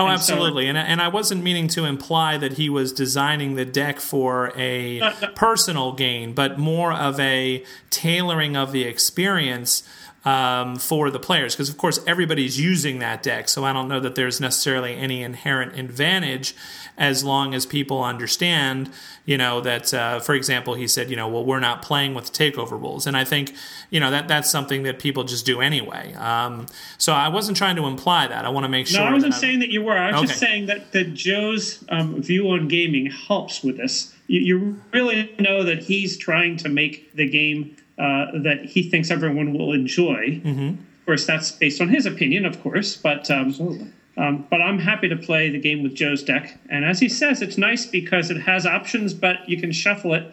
Oh, 0.00 0.04
and 0.04 0.12
absolutely. 0.12 0.64
So, 0.64 0.70
and, 0.70 0.78
and 0.78 1.00
I 1.00 1.08
wasn't 1.08 1.42
meaning 1.42 1.68
to 1.68 1.84
imply 1.84 2.36
that 2.38 2.54
he 2.54 2.68
was 2.68 2.92
designing 2.92 3.54
the 3.54 3.64
deck 3.64 4.00
for 4.00 4.52
a 4.56 5.00
personal 5.34 5.92
gain, 5.92 6.32
but 6.32 6.58
more 6.58 6.92
of 6.92 7.20
a 7.20 7.64
tailoring 7.90 8.56
of 8.56 8.72
the 8.72 8.84
experience 8.84 9.82
um, 10.24 10.76
for 10.76 11.10
the 11.10 11.18
players. 11.18 11.54
Because, 11.54 11.68
of 11.68 11.78
course, 11.78 12.00
everybody's 12.06 12.60
using 12.60 12.98
that 12.98 13.22
deck. 13.22 13.48
So 13.48 13.64
I 13.64 13.72
don't 13.72 13.88
know 13.88 14.00
that 14.00 14.14
there's 14.14 14.40
necessarily 14.40 14.94
any 14.94 15.22
inherent 15.22 15.78
advantage 15.78 16.54
as 16.98 17.24
long 17.24 17.54
as 17.54 17.64
people 17.64 18.04
understand, 18.04 18.90
you 19.24 19.38
know, 19.38 19.60
that, 19.62 19.94
uh, 19.94 20.20
for 20.20 20.34
example, 20.34 20.74
he 20.74 20.86
said, 20.86 21.08
you 21.08 21.16
know, 21.16 21.28
well, 21.28 21.44
we're 21.44 21.60
not 21.60 21.80
playing 21.80 22.12
with 22.12 22.32
takeover 22.32 22.72
rules. 22.72 23.06
And 23.06 23.16
I 23.16 23.24
think, 23.24 23.54
you 23.88 23.98
know, 23.98 24.10
that 24.10 24.28
that's 24.28 24.50
something 24.50 24.82
that 24.82 24.98
people 24.98 25.24
just 25.24 25.46
do 25.46 25.62
anyway. 25.62 26.12
Um, 26.14 26.66
so 26.98 27.14
I 27.14 27.28
wasn't 27.28 27.56
trying 27.56 27.76
to 27.76 27.86
imply 27.86 28.26
that. 28.26 28.44
I 28.44 28.50
want 28.50 28.64
to 28.64 28.68
make 28.68 28.86
sure. 28.86 29.00
No, 29.00 29.06
I 29.06 29.12
wasn't 29.12 29.32
that 29.32 29.40
saying 29.40 29.60
that 29.60 29.70
you 29.70 29.82
were. 29.82 29.96
I 29.96 30.12
was 30.12 30.18
okay. 30.18 30.26
just 30.26 30.40
saying 30.40 30.66
that, 30.66 30.92
that 30.92 31.14
Joe's 31.14 31.82
um, 31.88 32.20
view 32.20 32.50
on 32.50 32.68
gaming 32.68 33.06
helps 33.06 33.62
with 33.62 33.78
this. 33.78 34.14
You, 34.26 34.40
you, 34.40 34.82
really 34.92 35.34
know 35.38 35.64
that 35.64 35.82
he's 35.82 36.16
trying 36.16 36.56
to 36.58 36.68
make 36.68 37.14
the 37.14 37.28
game 37.28 37.76
uh, 38.00 38.38
that 38.40 38.64
he 38.64 38.82
thinks 38.88 39.10
everyone 39.10 39.52
will 39.52 39.72
enjoy. 39.72 40.40
Mm-hmm. 40.42 40.68
Of 40.68 41.06
course, 41.06 41.26
that's 41.26 41.52
based 41.52 41.80
on 41.80 41.88
his 41.88 42.06
opinion, 42.06 42.44
of 42.46 42.60
course, 42.62 42.96
but. 42.96 43.30
Um, 43.30 43.92
um, 44.16 44.46
but 44.50 44.60
I'm 44.60 44.78
happy 44.78 45.08
to 45.08 45.16
play 45.16 45.48
the 45.48 45.60
game 45.60 45.82
with 45.82 45.94
Joe's 45.94 46.22
deck. 46.22 46.58
And 46.68 46.84
as 46.84 46.98
he 46.98 47.08
says, 47.08 47.40
it's 47.40 47.56
nice 47.56 47.86
because 47.86 48.30
it 48.30 48.38
has 48.42 48.66
options, 48.66 49.14
but 49.14 49.48
you 49.48 49.58
can 49.58 49.72
shuffle 49.72 50.12
it, 50.12 50.24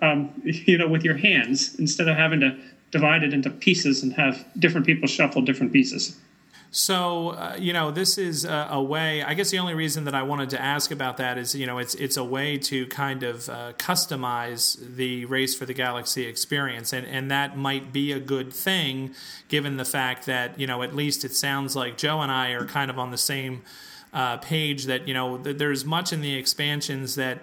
um, 0.00 0.30
you 0.44 0.78
know, 0.78 0.86
with 0.86 1.02
your 1.02 1.16
hands 1.16 1.74
instead 1.76 2.08
of 2.08 2.16
having 2.16 2.40
to 2.40 2.56
divide 2.92 3.24
it 3.24 3.32
into 3.32 3.50
pieces 3.50 4.02
and 4.02 4.12
have 4.12 4.46
different 4.58 4.86
people 4.86 5.08
shuffle 5.08 5.42
different 5.42 5.72
pieces. 5.72 6.20
So 6.74 7.28
uh, 7.28 7.56
you 7.58 7.74
know, 7.74 7.90
this 7.90 8.16
is 8.16 8.46
a, 8.46 8.68
a, 8.70 8.82
way. 8.82 9.22
I 9.22 9.34
guess 9.34 9.50
the 9.50 9.58
only 9.58 9.74
reason 9.74 10.06
that 10.06 10.14
I 10.14 10.22
wanted 10.22 10.48
to 10.50 10.60
ask 10.60 10.90
about 10.90 11.18
that 11.18 11.36
is, 11.36 11.54
you 11.54 11.66
know, 11.66 11.76
it's 11.76 11.94
it's 11.96 12.16
a 12.16 12.24
way 12.24 12.56
to 12.58 12.86
kind 12.86 13.22
of 13.22 13.46
uh, 13.50 13.74
customize 13.74 14.78
the 14.96 15.26
race 15.26 15.54
for 15.54 15.66
the 15.66 15.74
galaxy 15.74 16.24
experience, 16.24 16.94
and 16.94 17.06
and 17.06 17.30
that 17.30 17.58
might 17.58 17.92
be 17.92 18.12
a 18.12 18.18
good 18.18 18.54
thing, 18.54 19.10
given 19.48 19.76
the 19.76 19.84
fact 19.84 20.24
that 20.24 20.58
you 20.58 20.66
know, 20.66 20.82
at 20.82 20.96
least 20.96 21.26
it 21.26 21.34
sounds 21.34 21.76
like 21.76 21.98
Joe 21.98 22.22
and 22.22 22.32
I 22.32 22.52
are 22.52 22.64
kind 22.64 22.90
of 22.90 22.98
on 22.98 23.10
the 23.10 23.18
same 23.18 23.60
uh, 24.14 24.38
page. 24.38 24.86
That 24.86 25.06
you 25.06 25.12
know, 25.12 25.36
th- 25.36 25.58
there's 25.58 25.84
much 25.84 26.10
in 26.10 26.22
the 26.22 26.36
expansions 26.36 27.16
that 27.16 27.42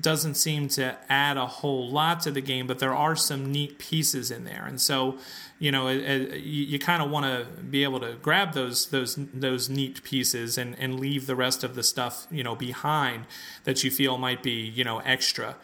doesn't 0.00 0.36
seem 0.36 0.68
to 0.68 0.96
add 1.10 1.36
a 1.36 1.44
whole 1.44 1.90
lot 1.90 2.20
to 2.20 2.30
the 2.30 2.40
game, 2.40 2.66
but 2.66 2.78
there 2.78 2.94
are 2.94 3.16
some 3.16 3.52
neat 3.52 3.76
pieces 3.76 4.30
in 4.30 4.44
there, 4.44 4.64
and 4.64 4.80
so 4.80 5.18
you 5.62 5.70
know, 5.70 5.88
you, 5.88 6.76
kind 6.80 7.00
of 7.00 7.08
want 7.08 7.24
to 7.24 7.62
be 7.62 7.84
able 7.84 8.00
to 8.00 8.14
grab 8.20 8.52
those 8.52 8.86
those 8.86 9.16
those 9.32 9.68
neat 9.68 10.02
pieces 10.02 10.58
and 10.58 10.76
and 10.76 10.98
leave 10.98 11.28
the 11.28 11.36
rest 11.36 11.62
of 11.62 11.76
the 11.76 11.84
stuff 11.84 12.26
you 12.32 12.42
know 12.42 12.56
behind 12.56 13.26
that 13.62 13.84
you 13.84 13.90
feel 13.90 14.18
might 14.18 14.42
be 14.42 14.50
you 14.50 14.82
know 14.82 14.98
extra. 14.98 15.54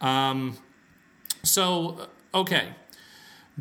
Um, 0.00 0.58
so 1.44 2.08
okay, 2.34 2.74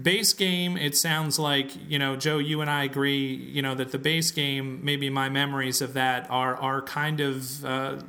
base 0.02 0.34
game 0.34 0.78
it 0.78 0.98
sounds 0.98 1.38
like 1.38 1.70
you 1.88 2.00
know 2.00 2.16
joe 2.16 2.40
you 2.40 2.62
and 2.62 2.70
i 2.72 2.84
agree 2.84 3.28
you 3.28 3.62
know 3.62 3.76
that 3.76 3.92
the 3.92 4.00
base 4.00 4.32
game 4.32 4.84
maybe 4.84 5.08
my 5.08 5.30
memories 5.30 5.80
of 5.80 5.94
that 5.94 6.26
are 6.32 6.56
are 6.56 6.82
kind 6.82 7.20
of 7.20 7.64
uh, 7.64 8.02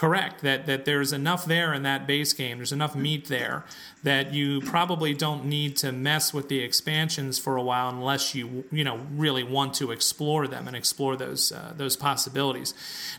correct 0.00 0.40
that 0.40 0.64
that 0.64 0.86
there's 0.86 1.12
enough 1.12 1.44
there 1.44 1.74
in 1.74 1.82
that 1.82 2.06
base 2.06 2.32
game 2.32 2.56
there's 2.56 2.72
enough 2.72 2.96
meat 2.96 3.28
there 3.28 3.66
that 4.02 4.32
you 4.32 4.62
probably 4.62 5.12
don't 5.12 5.44
need 5.44 5.76
to 5.76 5.92
mess 5.92 6.32
with 6.32 6.48
the 6.48 6.60
expansions 6.60 7.38
for 7.38 7.56
a 7.56 7.62
while 7.62 7.90
unless 7.90 8.34
you 8.34 8.64
you 8.72 8.82
know 8.82 8.98
really 9.12 9.42
want 9.42 9.74
to 9.74 9.90
explore 9.90 10.48
them 10.48 10.66
and 10.66 10.74
explore 10.74 11.16
those 11.16 11.52
uh, 11.52 11.72
those 11.76 11.96
possibilities. 11.96 12.72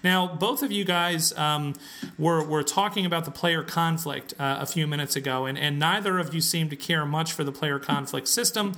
Now, 0.04 0.36
both 0.36 0.64
of 0.64 0.72
you 0.72 0.84
guys 0.84 1.38
um, 1.38 1.76
were 2.18 2.44
were 2.44 2.64
talking 2.64 3.06
about 3.06 3.26
the 3.26 3.32
player 3.32 3.62
conflict 3.62 4.34
uh, 4.40 4.58
a 4.60 4.66
few 4.66 4.88
minutes 4.88 5.16
ago, 5.16 5.46
and 5.46 5.58
and 5.58 5.78
neither 5.78 6.18
of 6.18 6.34
you 6.34 6.42
seem 6.42 6.70
to 6.70 6.76
care 6.76 7.06
much 7.06 7.34
for 7.34 7.44
the 7.44 7.52
player 7.52 7.78
conflict 7.78 8.28
system. 8.28 8.74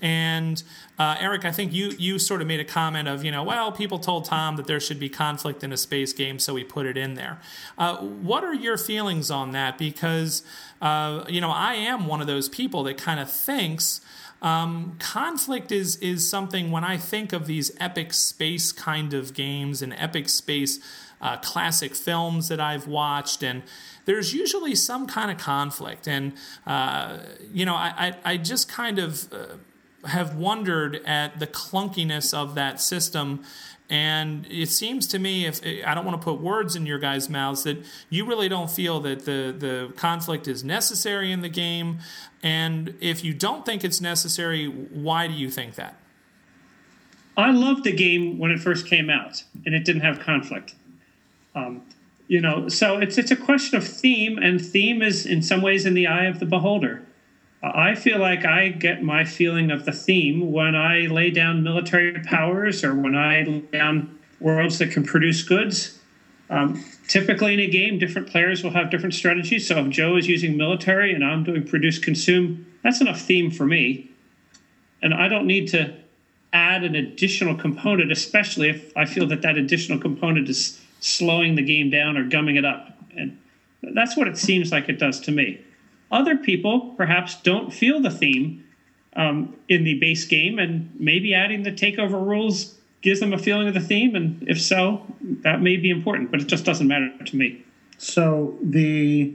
And 0.00 0.62
uh, 0.98 1.16
Eric, 1.20 1.44
I 1.44 1.52
think 1.52 1.72
you 1.72 1.92
you 1.98 2.18
sort 2.18 2.40
of 2.40 2.46
made 2.46 2.60
a 2.60 2.64
comment 2.64 3.08
of 3.08 3.24
you 3.24 3.30
know 3.30 3.42
well 3.42 3.70
people 3.72 3.98
told 3.98 4.24
Tom 4.24 4.56
that 4.56 4.66
there 4.66 4.80
should 4.80 4.98
be 4.98 5.08
conflict 5.08 5.62
in 5.62 5.72
a 5.72 5.76
space 5.76 6.12
game, 6.12 6.38
so 6.38 6.54
we 6.54 6.64
put 6.64 6.86
it 6.86 6.96
in 6.96 7.14
there. 7.14 7.38
Uh, 7.76 7.96
what 7.96 8.44
are 8.44 8.54
your 8.54 8.76
feelings 8.76 9.30
on 9.30 9.52
that? 9.52 9.78
Because 9.78 10.42
uh, 10.80 11.24
you 11.28 11.40
know, 11.40 11.50
I 11.50 11.74
am 11.74 12.06
one 12.06 12.20
of 12.20 12.26
those 12.26 12.48
people 12.48 12.82
that 12.84 12.98
kind 12.98 13.20
of 13.20 13.30
thinks 13.30 14.00
um, 14.40 14.96
conflict 14.98 15.72
is 15.72 15.96
is 15.96 16.28
something 16.28 16.70
when 16.70 16.84
I 16.84 16.96
think 16.96 17.32
of 17.32 17.46
these 17.46 17.72
epic 17.80 18.12
space 18.12 18.72
kind 18.72 19.12
of 19.12 19.34
games 19.34 19.82
and 19.82 19.92
epic 19.94 20.28
space 20.28 20.78
uh, 21.20 21.36
classic 21.38 21.96
films 21.96 22.48
that 22.48 22.60
I've 22.60 22.86
watched, 22.86 23.42
and 23.42 23.62
there's 24.04 24.32
usually 24.32 24.76
some 24.76 25.08
kind 25.08 25.30
of 25.30 25.38
conflict, 25.38 26.06
and 26.06 26.32
uh, 26.66 27.18
you 27.52 27.66
know, 27.66 27.74
I, 27.74 28.14
I, 28.24 28.32
I 28.32 28.36
just 28.36 28.68
kind 28.68 29.00
of 29.00 29.32
uh, 29.32 29.56
have 30.04 30.36
wondered 30.36 30.96
at 31.04 31.40
the 31.40 31.46
clunkiness 31.46 32.32
of 32.32 32.54
that 32.54 32.80
system 32.80 33.44
and 33.90 34.46
it 34.50 34.68
seems 34.68 35.06
to 35.08 35.18
me, 35.18 35.46
if 35.46 35.60
I 35.64 35.94
don't 35.94 36.04
want 36.04 36.20
to 36.20 36.24
put 36.24 36.40
words 36.40 36.76
in 36.76 36.84
your 36.84 36.98
guys' 36.98 37.30
mouths, 37.30 37.62
that 37.62 37.78
you 38.10 38.26
really 38.26 38.48
don't 38.48 38.70
feel 38.70 39.00
that 39.00 39.24
the, 39.24 39.54
the 39.56 39.92
conflict 39.96 40.46
is 40.46 40.62
necessary 40.62 41.32
in 41.32 41.40
the 41.40 41.48
game. 41.48 42.00
And 42.42 42.94
if 43.00 43.24
you 43.24 43.32
don't 43.32 43.64
think 43.64 43.84
it's 43.84 44.00
necessary, 44.00 44.66
why 44.66 45.26
do 45.26 45.32
you 45.32 45.50
think 45.50 45.76
that? 45.76 45.96
I 47.36 47.50
loved 47.50 47.84
the 47.84 47.92
game 47.92 48.38
when 48.38 48.50
it 48.50 48.60
first 48.60 48.86
came 48.86 49.08
out, 49.08 49.44
and 49.64 49.74
it 49.74 49.84
didn't 49.84 50.02
have 50.02 50.20
conflict. 50.20 50.74
Um, 51.54 51.82
you 52.26 52.42
know, 52.42 52.68
so 52.68 52.98
it's 52.98 53.16
it's 53.16 53.30
a 53.30 53.36
question 53.36 53.78
of 53.78 53.86
theme, 53.86 54.36
and 54.36 54.60
theme 54.60 55.00
is 55.00 55.24
in 55.24 55.40
some 55.40 55.62
ways 55.62 55.86
in 55.86 55.94
the 55.94 56.08
eye 56.08 56.26
of 56.26 56.40
the 56.40 56.46
beholder. 56.46 57.06
I 57.62 57.96
feel 57.96 58.18
like 58.18 58.44
I 58.44 58.68
get 58.68 59.02
my 59.02 59.24
feeling 59.24 59.70
of 59.70 59.84
the 59.84 59.92
theme 59.92 60.52
when 60.52 60.76
I 60.76 61.00
lay 61.06 61.30
down 61.30 61.64
military 61.64 62.20
powers 62.20 62.84
or 62.84 62.94
when 62.94 63.16
I 63.16 63.42
lay 63.42 63.60
down 63.72 64.18
worlds 64.38 64.78
that 64.78 64.92
can 64.92 65.02
produce 65.02 65.42
goods. 65.42 65.98
Um, 66.50 66.82
typically 67.08 67.54
in 67.54 67.60
a 67.60 67.66
game, 67.66 67.98
different 67.98 68.28
players 68.28 68.62
will 68.62 68.70
have 68.70 68.90
different 68.90 69.14
strategies. 69.14 69.66
So 69.66 69.84
if 69.84 69.90
Joe 69.90 70.16
is 70.16 70.28
using 70.28 70.56
military 70.56 71.12
and 71.12 71.24
I'm 71.24 71.42
doing 71.42 71.64
produce 71.64 71.98
consume, 71.98 72.64
that's 72.82 73.00
enough 73.00 73.20
theme 73.20 73.50
for 73.50 73.66
me. 73.66 74.08
And 75.02 75.12
I 75.12 75.28
don't 75.28 75.46
need 75.46 75.68
to 75.68 75.94
add 76.52 76.84
an 76.84 76.94
additional 76.94 77.54
component, 77.56 78.12
especially 78.12 78.68
if 78.70 78.96
I 78.96 79.04
feel 79.04 79.26
that 79.26 79.42
that 79.42 79.56
additional 79.56 79.98
component 79.98 80.48
is 80.48 80.80
slowing 81.00 81.56
the 81.56 81.62
game 81.62 81.90
down 81.90 82.16
or 82.16 82.24
gumming 82.24 82.56
it 82.56 82.64
up. 82.64 82.96
And 83.16 83.36
that's 83.82 84.16
what 84.16 84.28
it 84.28 84.38
seems 84.38 84.72
like 84.72 84.88
it 84.88 84.98
does 84.98 85.20
to 85.20 85.32
me. 85.32 85.60
Other 86.10 86.36
people 86.36 86.94
perhaps 86.96 87.40
don't 87.42 87.72
feel 87.72 88.00
the 88.00 88.10
theme 88.10 88.64
um, 89.14 89.56
in 89.68 89.84
the 89.84 89.94
base 89.94 90.24
game, 90.24 90.58
and 90.58 90.90
maybe 90.98 91.34
adding 91.34 91.62
the 91.62 91.72
takeover 91.72 92.24
rules 92.24 92.78
gives 93.00 93.20
them 93.20 93.32
a 93.32 93.38
feeling 93.38 93.68
of 93.68 93.74
the 93.74 93.80
theme. 93.80 94.16
And 94.16 94.48
if 94.48 94.60
so, 94.60 95.06
that 95.42 95.60
may 95.60 95.76
be 95.76 95.90
important, 95.90 96.30
but 96.30 96.40
it 96.40 96.46
just 96.46 96.64
doesn't 96.64 96.86
matter 96.86 97.12
to 97.24 97.36
me. 97.36 97.62
So 97.98 98.56
the 98.62 99.34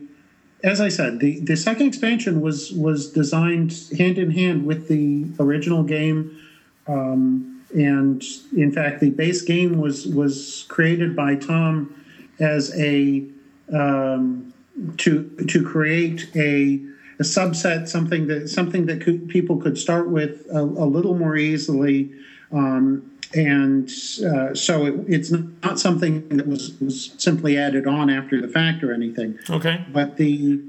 as 0.64 0.80
I 0.80 0.88
said, 0.88 1.20
the, 1.20 1.42
the 1.42 1.58
second 1.58 1.88
expansion 1.88 2.40
was 2.40 2.72
was 2.72 3.12
designed 3.12 3.78
hand 3.98 4.18
in 4.18 4.32
hand 4.32 4.66
with 4.66 4.88
the 4.88 5.26
original 5.40 5.84
game, 5.84 6.40
um, 6.88 7.62
and 7.76 8.24
in 8.56 8.72
fact, 8.72 9.02
the 9.02 9.10
base 9.10 9.42
game 9.42 9.78
was 9.78 10.08
was 10.08 10.66
created 10.70 11.16
by 11.16 11.36
Tom 11.36 11.94
as 12.40 12.74
a 12.80 13.26
um, 13.74 14.53
to 14.98 15.30
to 15.48 15.64
create 15.64 16.30
a 16.36 16.82
a 17.20 17.24
subset, 17.24 17.88
something 17.88 18.28
that 18.28 18.50
something 18.50 18.86
that 18.88 19.02
could, 19.02 19.30
people 19.30 19.58
could 19.58 19.78
start 19.78 20.10
with 20.10 20.46
a, 20.52 20.60
a 20.62 20.88
little 20.88 21.16
more 21.16 21.36
easily. 21.36 22.12
Um, 22.52 23.10
and 23.36 23.90
uh, 24.24 24.54
so 24.54 24.86
it, 24.86 24.96
it's 25.08 25.32
not 25.32 25.80
something 25.80 26.28
that 26.30 26.48
was, 26.48 26.80
was 26.80 27.14
simply 27.18 27.58
added 27.58 27.88
on 27.88 28.10
after 28.10 28.40
the 28.40 28.48
fact 28.48 28.84
or 28.84 28.94
anything. 28.94 29.40
Okay. 29.50 29.86
But 29.92 30.18
the 30.18 30.62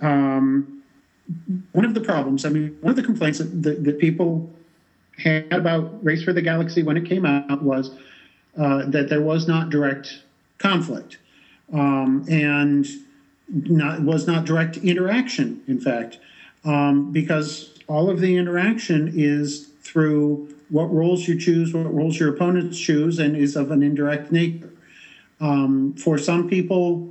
um, 0.00 0.82
one 1.72 1.84
of 1.84 1.94
the 1.94 2.00
problems, 2.00 2.44
I 2.44 2.48
mean, 2.48 2.76
one 2.80 2.90
of 2.90 2.96
the 2.96 3.02
complaints 3.02 3.38
that, 3.38 3.62
that, 3.62 3.84
that 3.84 3.98
people 3.98 4.50
had 5.18 5.52
about 5.52 6.04
Race 6.04 6.22
for 6.22 6.32
the 6.32 6.42
Galaxy 6.42 6.82
when 6.82 6.96
it 6.96 7.04
came 7.04 7.26
out 7.26 7.62
was 7.62 7.90
uh, 8.56 8.86
that 8.86 9.08
there 9.08 9.20
was 9.20 9.46
not 9.46 9.70
direct 9.70 10.22
conflict 10.58 11.18
um, 11.72 12.24
and 12.28 12.86
not, 13.48 14.02
was 14.02 14.26
not 14.26 14.44
direct 14.44 14.76
interaction, 14.78 15.62
in 15.66 15.80
fact, 15.80 16.18
um, 16.64 17.12
because 17.12 17.74
all 17.86 18.10
of 18.10 18.20
the 18.20 18.36
interaction 18.36 19.12
is 19.14 19.68
through 19.82 20.54
what 20.68 20.92
roles 20.92 21.26
you 21.26 21.38
choose, 21.38 21.72
what 21.72 21.92
roles 21.92 22.18
your 22.18 22.34
opponents 22.34 22.78
choose, 22.78 23.18
and 23.18 23.36
is 23.36 23.56
of 23.56 23.70
an 23.70 23.82
indirect 23.82 24.30
nature. 24.30 24.70
Um, 25.40 25.94
for 25.94 26.18
some 26.18 26.48
people, 26.48 27.08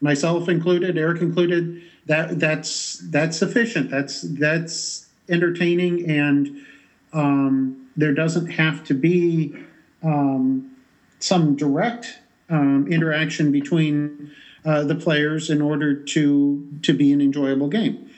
myself 0.00 0.48
included, 0.48 0.96
Eric 0.96 1.22
included, 1.22 1.82
that 2.06 2.38
that's 2.38 2.98
that's 3.10 3.36
sufficient. 3.36 3.90
That's 3.90 4.22
that's 4.22 5.08
entertaining, 5.28 6.08
and 6.08 6.64
um, 7.12 7.88
there 7.96 8.14
doesn't 8.14 8.46
have 8.46 8.84
to 8.84 8.94
be 8.94 9.54
um, 10.02 10.76
some 11.18 11.56
direct 11.56 12.18
um, 12.48 12.86
interaction 12.90 13.50
between 13.52 14.30
uh, 14.68 14.84
the 14.84 14.94
players 14.94 15.48
in 15.48 15.62
order 15.62 15.94
to 15.94 16.78
to 16.82 16.92
be 16.92 17.10
an 17.14 17.22
enjoyable 17.22 17.68
game. 17.68 18.10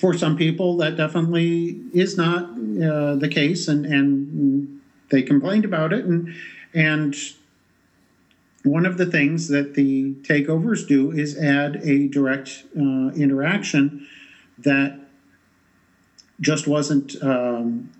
For 0.00 0.12
some 0.12 0.36
people, 0.36 0.76
that 0.78 0.96
definitely 0.96 1.80
is 1.92 2.16
not 2.16 2.42
uh, 2.50 3.14
the 3.14 3.28
case, 3.30 3.68
and 3.68 3.86
and 3.86 4.80
they 5.10 5.22
complained 5.22 5.64
about 5.64 5.92
it, 5.92 6.04
and 6.04 6.34
and 6.74 7.14
one 8.64 8.84
of 8.84 8.98
the 8.98 9.06
things 9.06 9.46
that 9.48 9.74
the 9.74 10.14
takeovers 10.22 10.86
do 10.88 11.12
is 11.12 11.38
add 11.38 11.76
a 11.84 12.08
direct 12.08 12.64
uh, 12.76 13.10
interaction 13.14 14.08
that 14.58 14.98
just 16.40 16.66
wasn't 16.66 17.14
um, 17.22 17.92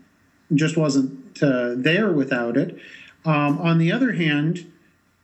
just 0.52 0.77
wasn't 0.77 1.40
uh, 1.40 1.74
there 1.77 2.10
without 2.10 2.56
it. 2.56 2.77
Um, 3.24 3.59
on 3.59 3.78
the 3.78 3.93
other 3.93 4.15
hand, 4.15 4.66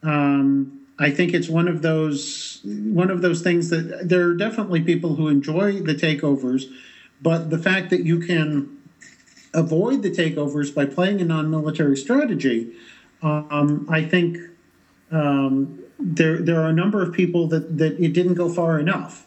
um, 0.05 0.84
I 0.99 1.11
think 1.11 1.35
it's 1.35 1.49
one 1.49 1.69
of 1.69 1.83
those 1.83 2.61
one 2.65 3.11
of 3.11 3.21
those 3.21 3.43
things 3.43 3.71
that 3.71 4.09
there 4.09 4.29
are 4.29 4.35
definitely 4.35 4.81
people 4.81 5.17
who 5.17 5.29
enjoy 5.29 5.81
the 5.81 5.95
takeovers, 5.95 6.73
but 7.21 7.51
the 7.51 7.59
fact 7.59 7.91
that 7.91 8.05
you 8.05 8.21
can 8.21 8.79
avoid 9.53 10.03
the 10.03 10.11
takeovers 10.11 10.75
by 10.75 10.87
playing 10.87 11.21
a 11.21 11.25
non-military 11.25 11.97
strategy, 11.97 12.73
um, 13.23 13.87
I 13.89 14.03
think 14.03 14.39
um, 15.11 15.83
there 15.99 16.39
there 16.39 16.61
are 16.61 16.69
a 16.69 16.73
number 16.73 17.03
of 17.03 17.13
people 17.13 17.49
that 17.49 17.77
that 17.79 17.99
it 18.01 18.13
didn't 18.13 18.35
go 18.35 18.49
far 18.49 18.79
enough, 18.79 19.27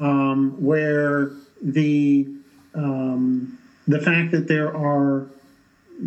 um, 0.00 0.52
where 0.62 1.32
the 1.60 2.26
um, 2.74 3.58
the 3.86 4.00
fact 4.00 4.30
that 4.32 4.48
there 4.48 4.74
are 4.74 5.26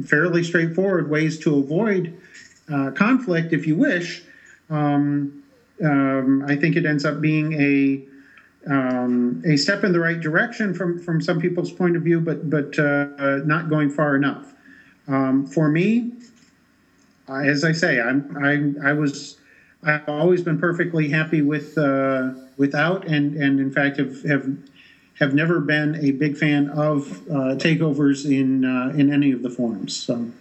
fairly 0.03 0.43
straightforward 0.43 1.09
ways 1.09 1.37
to 1.39 1.57
avoid 1.57 2.17
uh, 2.71 2.91
conflict, 2.91 3.53
if 3.53 3.67
you 3.67 3.75
wish, 3.75 4.23
um, 4.69 5.43
um, 5.83 6.43
I 6.47 6.55
think 6.55 6.75
it 6.75 6.85
ends 6.85 7.05
up 7.05 7.21
being 7.21 7.53
a 7.53 8.01
um, 8.67 9.43
a 9.45 9.57
step 9.57 9.83
in 9.83 9.91
the 9.91 9.99
right 9.99 10.19
direction 10.19 10.73
from 10.73 10.97
from 10.99 11.21
some 11.21 11.39
people's 11.39 11.71
point 11.71 11.95
of 11.95 12.01
view, 12.01 12.19
but 12.19 12.49
but 12.49 12.77
uh, 12.79 13.07
uh, 13.17 13.41
not 13.45 13.69
going 13.69 13.89
far 13.89 14.15
enough. 14.15 14.53
Um, 15.07 15.45
for 15.45 15.69
me, 15.69 16.13
as 17.27 17.63
I 17.63 17.71
say, 17.71 18.01
I'm 18.01 18.35
I 18.43 18.89
I 18.89 18.93
was 18.93 19.37
I've 19.83 20.07
always 20.09 20.41
been 20.41 20.57
perfectly 20.57 21.09
happy 21.09 21.41
with 21.41 21.77
uh, 21.77 22.31
without, 22.57 23.07
and 23.07 23.35
and 23.35 23.59
in 23.59 23.71
fact 23.71 23.97
have 23.97 24.23
have 24.23 24.57
have 25.19 25.33
never 25.33 25.59
been 25.59 25.95
a 25.95 26.11
big 26.11 26.35
fan 26.35 26.69
of 26.69 27.21
uh, 27.29 27.55
takeovers 27.55 28.25
in 28.25 28.65
uh, 28.65 28.93
in 28.95 29.11
any 29.11 29.31
of 29.31 29.43
the 29.43 29.49
forms. 29.49 29.95
So. 29.95 30.31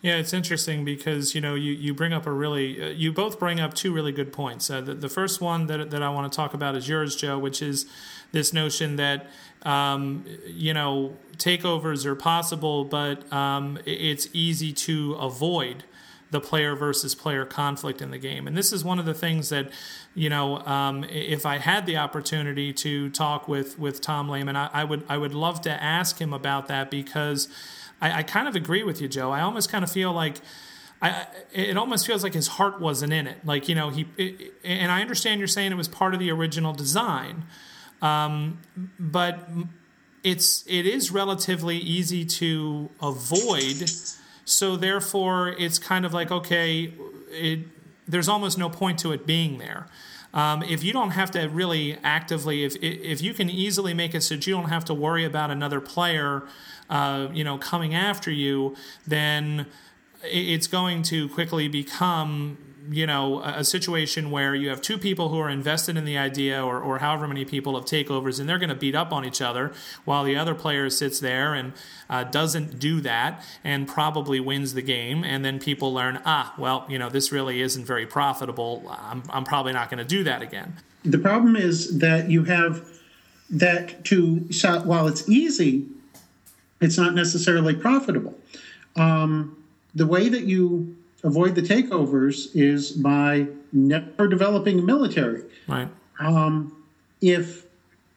Yeah, 0.00 0.16
it's 0.16 0.32
interesting 0.32 0.84
because 0.84 1.34
you 1.34 1.40
know 1.40 1.56
you, 1.56 1.72
you 1.72 1.92
bring 1.92 2.12
up 2.12 2.26
a 2.26 2.32
really 2.32 2.80
uh, 2.80 2.88
you 2.90 3.12
both 3.12 3.38
bring 3.38 3.58
up 3.58 3.74
two 3.74 3.92
really 3.92 4.12
good 4.12 4.32
points. 4.32 4.70
Uh, 4.70 4.80
the, 4.80 4.94
the 4.94 5.08
first 5.08 5.40
one 5.40 5.66
that 5.66 5.90
that 5.90 6.02
I 6.02 6.08
want 6.08 6.30
to 6.32 6.36
talk 6.36 6.54
about 6.54 6.76
is 6.76 6.88
yours, 6.88 7.16
Joe, 7.16 7.36
which 7.38 7.60
is 7.60 7.86
this 8.30 8.52
notion 8.52 8.96
that 8.96 9.28
um, 9.62 10.24
you 10.46 10.72
know 10.72 11.16
takeovers 11.36 12.04
are 12.04 12.14
possible, 12.14 12.84
but 12.84 13.30
um, 13.32 13.78
it's 13.86 14.28
easy 14.32 14.72
to 14.72 15.14
avoid 15.14 15.84
the 16.30 16.40
player 16.40 16.76
versus 16.76 17.14
player 17.14 17.44
conflict 17.44 18.02
in 18.02 18.10
the 18.10 18.18
game. 18.18 18.46
And 18.46 18.56
this 18.56 18.72
is 18.72 18.84
one 18.84 18.98
of 18.98 19.06
the 19.06 19.14
things 19.14 19.48
that, 19.48 19.70
you 20.14 20.28
know, 20.28 20.58
um, 20.58 21.04
if 21.04 21.46
I 21.46 21.56
had 21.56 21.86
the 21.86 21.96
opportunity 21.96 22.72
to 22.74 23.08
talk 23.10 23.48
with 23.48 23.78
with 23.78 24.00
Tom 24.00 24.28
Lehmann, 24.28 24.56
I, 24.56 24.68
I, 24.72 24.84
would 24.84 25.04
I 25.08 25.16
would 25.16 25.34
love 25.34 25.62
to 25.62 25.70
ask 25.70 26.20
him 26.20 26.32
about 26.32 26.68
that 26.68 26.90
because 26.90 27.48
I, 28.00 28.18
I 28.18 28.22
kind 28.22 28.48
of 28.48 28.56
agree 28.56 28.82
with 28.82 29.00
you, 29.00 29.08
Joe. 29.08 29.30
I 29.30 29.40
almost 29.40 29.70
kind 29.70 29.84
of 29.84 29.90
feel 29.90 30.12
like. 30.12 30.36
I, 31.00 31.28
it 31.52 31.76
almost 31.76 32.08
feels 32.08 32.24
like 32.24 32.34
his 32.34 32.48
heart 32.48 32.80
wasn't 32.80 33.12
in 33.12 33.28
it. 33.28 33.46
Like 33.46 33.68
you 33.68 33.76
know, 33.76 33.90
he 33.90 34.08
it, 34.16 34.52
and 34.64 34.90
I 34.90 35.00
understand 35.00 35.38
you're 35.38 35.46
saying 35.46 35.70
it 35.70 35.76
was 35.76 35.86
part 35.86 36.12
of 36.12 36.18
the 36.18 36.28
original 36.32 36.72
design, 36.72 37.44
um, 38.02 38.58
but 38.98 39.48
it's 40.24 40.64
it 40.66 40.86
is 40.86 41.12
relatively 41.12 41.76
easy 41.78 42.24
to 42.24 42.90
avoid 43.00 43.88
so 44.48 44.76
therefore, 44.76 45.50
it's 45.58 45.78
kind 45.78 46.06
of 46.06 46.14
like 46.14 46.30
okay, 46.30 46.94
it, 47.30 47.60
there's 48.06 48.28
almost 48.28 48.56
no 48.56 48.70
point 48.70 48.98
to 49.00 49.12
it 49.12 49.26
being 49.26 49.58
there. 49.58 49.88
Um, 50.38 50.62
if 50.62 50.84
you 50.84 50.92
don't 50.92 51.10
have 51.10 51.32
to 51.32 51.48
really 51.48 51.98
actively, 52.04 52.62
if 52.62 52.76
if 52.80 53.20
you 53.20 53.34
can 53.34 53.50
easily 53.50 53.92
make 53.92 54.14
it 54.14 54.20
so 54.20 54.36
that 54.36 54.46
you 54.46 54.54
don't 54.54 54.68
have 54.68 54.84
to 54.84 54.94
worry 54.94 55.24
about 55.24 55.50
another 55.50 55.80
player, 55.80 56.44
uh, 56.88 57.26
you 57.32 57.42
know, 57.42 57.58
coming 57.58 57.92
after 57.92 58.30
you, 58.30 58.76
then 59.04 59.66
it's 60.22 60.68
going 60.68 61.02
to 61.02 61.28
quickly 61.30 61.66
become 61.66 62.56
you 62.90 63.06
know 63.06 63.40
a, 63.42 63.64
situation 63.64 64.30
where 64.30 64.54
you 64.54 64.68
have 64.68 64.80
two 64.80 64.98
people 64.98 65.28
who 65.28 65.38
are 65.38 65.48
invested 65.48 65.96
in 65.96 66.04
the 66.04 66.16
idea 66.16 66.64
or, 66.64 66.80
or 66.80 66.98
however 66.98 67.28
many 67.28 67.44
people 67.44 67.76
of 67.76 67.84
takeovers 67.84 68.40
and 68.40 68.48
they're 68.48 68.58
going 68.58 68.68
to 68.68 68.74
beat 68.74 68.94
up 68.94 69.12
on 69.12 69.24
each 69.24 69.42
other 69.42 69.72
while 70.04 70.24
the 70.24 70.36
other 70.36 70.54
player 70.54 70.88
sits 70.88 71.20
there 71.20 71.54
and 71.54 71.72
uh, 72.08 72.24
doesn't 72.24 72.78
do 72.78 73.00
that 73.00 73.44
and 73.62 73.86
probably 73.86 74.40
wins 74.40 74.74
the 74.74 74.82
game. 74.82 75.24
And 75.24 75.44
then 75.44 75.58
people 75.58 75.92
learn 75.92 76.20
ah 76.24 76.54
well 76.58 76.86
you 76.88 76.98
know 76.98 77.08
this 77.08 77.32
really 77.32 77.60
isn't 77.60 77.84
very 77.84 78.06
profitable. 78.06 78.84
I'm, 78.88 79.22
I'm 79.30 79.44
probably 79.44 79.72
not 79.72 79.90
going 79.90 79.98
to 79.98 80.04
do 80.04 80.24
that 80.24 80.42
again. 80.42 80.76
The 81.04 81.18
problem 81.18 81.56
is 81.56 81.98
that 81.98 82.30
you 82.30 82.44
have 82.44 82.86
that 83.50 84.04
to 84.06 84.36
while 84.84 85.08
it's 85.08 85.28
easy 85.28 85.86
it's 86.80 86.98
not 86.98 87.14
necessarily 87.14 87.74
profitable. 87.74 88.38
Um, 88.96 89.56
the 89.94 90.06
way 90.06 90.28
that 90.28 90.44
you 90.44 90.96
avoid 91.24 91.54
the 91.54 91.62
takeovers 91.62 92.48
is 92.54 92.92
by 92.92 93.46
never 93.72 94.28
developing 94.28 94.78
a 94.78 94.82
military. 94.82 95.42
Right. 95.66 95.88
Um, 96.20 96.84
if 97.20 97.66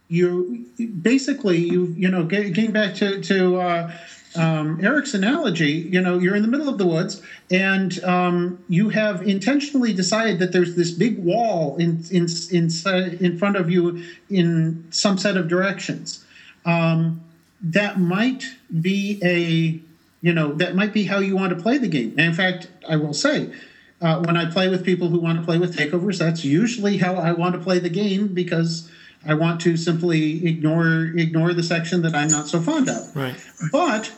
you 0.07 0.67
basically 1.01 1.57
you 1.57 1.93
you 1.97 2.09
know 2.09 2.23
getting 2.23 2.71
back 2.71 2.95
to 2.95 3.21
to 3.21 3.59
uh, 3.59 3.91
um, 4.35 4.83
Eric's 4.83 5.13
analogy, 5.13 5.71
you 5.71 5.99
know, 5.99 6.17
you're 6.17 6.35
in 6.35 6.41
the 6.41 6.47
middle 6.47 6.69
of 6.69 6.77
the 6.77 6.85
woods 6.85 7.21
and 7.49 8.01
um, 8.03 8.63
you 8.69 8.89
have 8.89 9.27
intentionally 9.27 9.93
decided 9.93 10.39
that 10.39 10.51
there's 10.51 10.75
this 10.75 10.91
big 10.91 11.17
wall 11.19 11.75
in 11.77 12.03
in 12.11 12.27
in 12.51 12.69
in 13.19 13.37
front 13.37 13.57
of 13.57 13.69
you 13.69 14.03
in 14.29 14.85
some 14.89 15.17
set 15.17 15.37
of 15.37 15.47
directions. 15.47 16.25
Um, 16.65 17.21
that 17.61 17.99
might 17.99 18.45
be 18.79 19.19
a 19.23 19.81
you 20.21 20.33
know 20.33 20.53
that 20.53 20.75
might 20.75 20.93
be 20.93 21.03
how 21.03 21.19
you 21.19 21.35
want 21.35 21.55
to 21.55 21.61
play 21.61 21.77
the 21.77 21.87
game. 21.87 22.11
And 22.17 22.27
in 22.27 22.33
fact, 22.33 22.69
I 22.87 22.95
will 22.95 23.13
say, 23.13 23.53
uh, 24.01 24.23
when 24.23 24.37
I 24.37 24.49
play 24.49 24.69
with 24.69 24.85
people 24.85 25.09
who 25.09 25.19
want 25.19 25.39
to 25.39 25.45
play 25.45 25.57
with 25.57 25.75
takeovers, 25.75 26.19
that's 26.19 26.43
usually 26.43 26.97
how 26.97 27.15
I 27.15 27.31
want 27.31 27.55
to 27.55 27.61
play 27.61 27.79
the 27.79 27.89
game 27.89 28.27
because 28.27 28.89
I 29.25 29.33
want 29.35 29.61
to 29.61 29.77
simply 29.77 30.45
ignore 30.47 31.11
ignore 31.17 31.53
the 31.53 31.63
section 31.63 32.01
that 32.03 32.15
I'm 32.15 32.29
not 32.29 32.47
so 32.47 32.59
fond 32.59 32.89
of. 32.89 33.15
Right. 33.15 33.35
But 33.71 34.11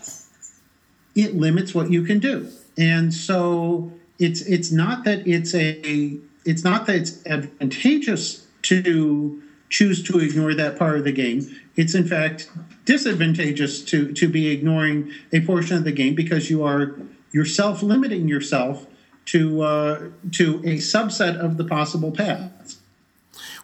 it 1.16 1.36
limits 1.36 1.74
what 1.74 1.92
you 1.92 2.04
can 2.04 2.20
do, 2.20 2.50
and 2.78 3.14
so 3.14 3.92
it's 4.20 4.42
it's 4.42 4.72
not 4.72 5.04
that 5.06 5.28
it's 5.28 5.54
a 5.54 6.18
it's 6.46 6.64
not 6.64 6.86
that 6.88 6.96
it's 6.96 7.26
advantageous 7.26 8.46
to 8.64 9.42
choose 9.70 10.04
to 10.04 10.20
ignore 10.20 10.54
that 10.54 10.78
part 10.78 10.98
of 10.98 11.04
the 11.04 11.12
game. 11.12 11.60
It's 11.76 11.96
in 11.96 12.08
fact 12.08 12.50
disadvantageous 12.86 13.82
to 13.86 14.12
to 14.14 14.28
be 14.28 14.50
ignoring 14.50 15.12
a 15.32 15.42
portion 15.42 15.78
of 15.78 15.84
the 15.84 15.92
game 15.92 16.16
because 16.16 16.50
you 16.50 16.64
are 16.64 16.96
yourself 17.32 17.82
limiting 17.82 18.28
yourself 18.28 18.88
to 19.26 19.62
uh, 19.62 20.10
to 20.32 20.58
a 20.60 20.78
subset 20.78 21.38
of 21.38 21.58
the 21.58 21.64
possible 21.64 22.12
paths. 22.12 22.80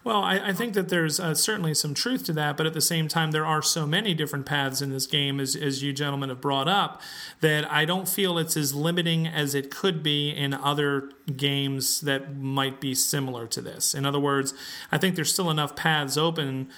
Well, 0.04 0.22
I, 0.22 0.40
I 0.40 0.54
think 0.54 0.76
that 0.76 0.88
there's 0.88 1.20
uh, 1.20 1.36
certainly 1.36 1.74
some 1.74 1.94
truth 1.94 2.24
to 2.26 2.34
that, 2.34 2.56
but 2.56 2.66
at 2.66 2.74
the 2.74 2.82
same 2.82 3.10
time, 3.10 3.32
there 3.32 3.46
are 3.46 3.62
so 3.62 3.86
many 3.86 4.14
different 4.14 4.46
paths 4.46 4.82
in 4.82 4.92
this 4.92 5.06
game, 5.06 5.42
as, 5.42 5.58
as 5.58 5.84
you 5.84 5.92
gentlemen 5.92 6.30
have 6.30 6.40
brought 6.40 6.70
up, 6.70 7.02
that 7.42 7.70
I 7.70 7.84
don't 7.84 8.08
feel 8.08 8.38
it's 8.38 8.56
as 8.56 8.74
limiting 8.74 9.28
as 9.28 9.54
it 9.54 9.70
could 9.70 10.02
be 10.02 10.30
in 10.30 10.54
other 10.54 11.12
games 11.36 12.00
that 12.02 12.38
might 12.38 12.80
be 12.80 12.96
similar 12.96 13.46
to 13.48 13.62
this. 13.62 13.94
In 13.94 14.06
other 14.06 14.20
words, 14.20 14.54
I 14.90 14.98
think 14.98 15.16
there's 15.16 15.34
still 15.34 15.50
enough 15.50 15.76
paths 15.76 16.18
open 16.18 16.70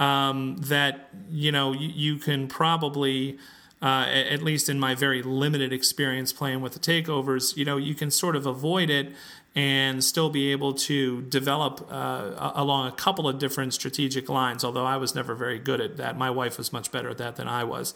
um, 0.00 0.56
that 0.56 1.10
you 1.30 1.52
know 1.52 1.72
you, 1.72 1.88
you 1.88 2.16
can 2.16 2.48
probably. 2.48 3.38
Uh, 3.82 4.04
at 4.10 4.42
least 4.42 4.68
in 4.68 4.78
my 4.78 4.94
very 4.94 5.22
limited 5.22 5.72
experience 5.72 6.34
playing 6.34 6.60
with 6.60 6.74
the 6.74 6.78
takeovers, 6.78 7.56
you 7.56 7.64
know, 7.64 7.78
you 7.78 7.94
can 7.94 8.10
sort 8.10 8.36
of 8.36 8.44
avoid 8.44 8.90
it 8.90 9.10
and 9.54 10.04
still 10.04 10.30
be 10.30 10.52
able 10.52 10.74
to 10.74 11.22
develop 11.22 11.88
uh, 11.90 12.52
along 12.54 12.86
a 12.86 12.92
couple 12.92 13.26
of 13.26 13.38
different 13.38 13.74
strategic 13.74 14.28
lines. 14.28 14.64
Although 14.64 14.84
I 14.84 14.96
was 14.96 15.14
never 15.14 15.34
very 15.34 15.58
good 15.58 15.80
at 15.80 15.96
that, 15.96 16.16
my 16.16 16.30
wife 16.30 16.58
was 16.58 16.72
much 16.72 16.92
better 16.92 17.08
at 17.08 17.18
that 17.18 17.36
than 17.36 17.48
I 17.48 17.64
was. 17.64 17.94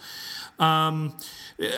Um, 0.58 1.16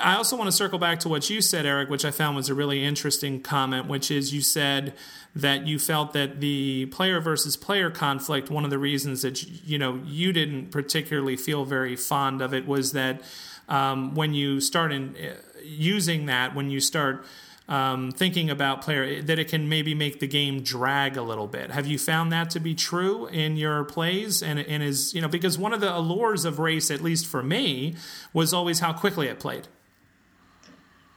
I 0.02 0.16
also 0.16 0.36
want 0.36 0.48
to 0.48 0.52
circle 0.52 0.78
back 0.78 1.00
to 1.00 1.08
what 1.08 1.30
you 1.30 1.40
said, 1.40 1.66
Eric, 1.66 1.88
which 1.88 2.04
I 2.04 2.10
found 2.10 2.36
was 2.36 2.48
a 2.48 2.54
really 2.54 2.84
interesting 2.84 3.40
comment, 3.40 3.88
which 3.88 4.10
is 4.10 4.34
you 4.34 4.40
said 4.40 4.94
that 5.34 5.66
you 5.66 5.78
felt 5.78 6.12
that 6.12 6.40
the 6.40 6.86
player 6.86 7.20
versus 7.20 7.56
player 7.56 7.90
conflict, 7.90 8.50
one 8.50 8.64
of 8.64 8.70
the 8.70 8.78
reasons 8.78 9.22
that 9.22 9.42
you 9.66 9.78
know 9.78 10.00
you 10.04 10.32
didn't 10.32 10.70
particularly 10.70 11.36
feel 11.36 11.64
very 11.64 11.96
fond 11.96 12.42
of 12.42 12.54
it 12.54 12.66
was 12.66 12.92
that 12.92 13.22
um, 13.68 14.14
when 14.14 14.34
you 14.34 14.60
start 14.60 14.92
in, 14.92 15.16
uh, 15.16 15.34
using 15.62 16.26
that, 16.26 16.54
when 16.54 16.70
you 16.70 16.80
start 16.80 17.24
um, 17.68 18.12
thinking 18.12 18.48
about 18.48 18.82
player 18.82 19.20
that 19.22 19.38
it 19.38 19.48
can 19.48 19.68
maybe 19.68 19.94
make 19.94 20.20
the 20.20 20.26
game 20.26 20.62
drag 20.62 21.16
a 21.16 21.22
little 21.22 21.48
bit. 21.48 21.72
Have 21.72 21.86
you 21.86 21.98
found 21.98 22.32
that 22.32 22.50
to 22.50 22.60
be 22.60 22.74
true 22.74 23.26
in 23.26 23.56
your 23.56 23.84
plays? 23.84 24.42
And 24.42 24.58
and 24.58 24.82
is 24.82 25.14
you 25.14 25.20
know 25.20 25.28
because 25.28 25.58
one 25.58 25.72
of 25.72 25.80
the 25.80 25.94
allures 25.94 26.44
of 26.44 26.58
race, 26.58 26.90
at 26.90 27.00
least 27.00 27.26
for 27.26 27.42
me, 27.42 27.96
was 28.32 28.52
always 28.52 28.80
how 28.80 28.92
quickly 28.92 29.26
it 29.26 29.40
played. 29.40 29.66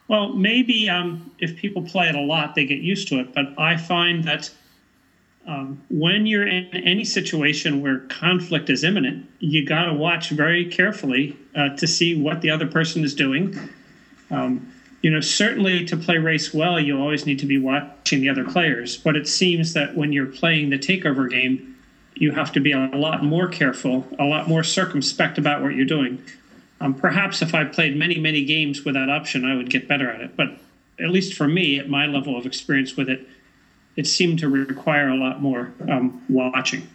Well, 0.07 0.33
maybe 0.33 0.89
um, 0.89 1.31
if 1.37 1.55
people 1.55 1.83
play 1.83 2.09
it 2.09 2.15
a 2.15 2.21
lot, 2.21 2.55
they 2.55 2.65
get 2.65 2.79
used 2.79 3.07
to 3.09 3.19
it. 3.19 3.31
But 3.31 3.53
I 3.59 3.77
find 3.77 4.23
that 4.23 4.49
um, 5.45 5.81
when 5.91 6.25
you're 6.25 6.47
in 6.47 6.65
any 6.75 7.05
situation 7.05 7.81
where 7.81 7.99
conflict 7.99 8.71
is 8.71 8.83
imminent, 8.83 9.29
you 9.37 9.65
got 9.65 9.85
to 9.85 9.93
watch 9.93 10.31
very 10.31 10.65
carefully 10.65 11.37
uh, 11.55 11.69
to 11.75 11.85
see 11.85 12.19
what 12.19 12.41
the 12.41 12.49
other 12.49 12.65
person 12.65 13.03
is 13.03 13.13
doing. 13.13 13.57
Um, 14.31 14.73
you 15.01 15.09
know, 15.09 15.21
certainly 15.21 15.85
to 15.85 15.95
play 15.95 16.17
race 16.17 16.53
well, 16.53 16.79
you 16.79 16.99
always 16.99 17.25
need 17.25 17.39
to 17.39 17.45
be 17.45 17.57
watching 17.57 18.21
the 18.21 18.29
other 18.29 18.43
players. 18.43 18.97
But 18.97 19.15
it 19.15 19.27
seems 19.27 19.73
that 19.73 19.95
when 19.95 20.11
you're 20.11 20.25
playing 20.25 20.69
the 20.69 20.79
takeover 20.79 21.29
game, 21.29 21.77
you 22.15 22.31
have 22.31 22.51
to 22.53 22.59
be 22.59 22.73
a 22.73 22.87
lot 22.87 23.23
more 23.23 23.47
careful, 23.47 24.05
a 24.19 24.25
lot 24.25 24.49
more 24.49 24.63
circumspect 24.63 25.37
about 25.37 25.61
what 25.61 25.73
you're 25.75 25.85
doing. 25.85 26.21
Um, 26.81 26.93
perhaps 26.93 27.41
if 27.41 27.53
I 27.53 27.63
played 27.63 27.95
many, 27.95 28.19
many 28.19 28.43
games 28.43 28.83
with 28.83 28.95
that 28.95 29.09
option, 29.09 29.45
I 29.45 29.55
would 29.55 29.69
get 29.69 29.87
better 29.87 30.09
at 30.09 30.21
it. 30.21 30.35
But 30.35 30.57
at 30.99 31.09
least 31.09 31.33
for 31.33 31.47
me, 31.47 31.79
at 31.79 31.89
my 31.89 32.05
level 32.05 32.37
of 32.37 32.45
experience 32.45 32.97
with 32.97 33.09
it, 33.09 33.25
it 33.95 34.05
seemed 34.05 34.39
to 34.39 34.49
require 34.49 35.09
a 35.09 35.15
lot 35.15 35.41
more 35.41 35.73
um, 35.89 36.23
watching. 36.29 36.87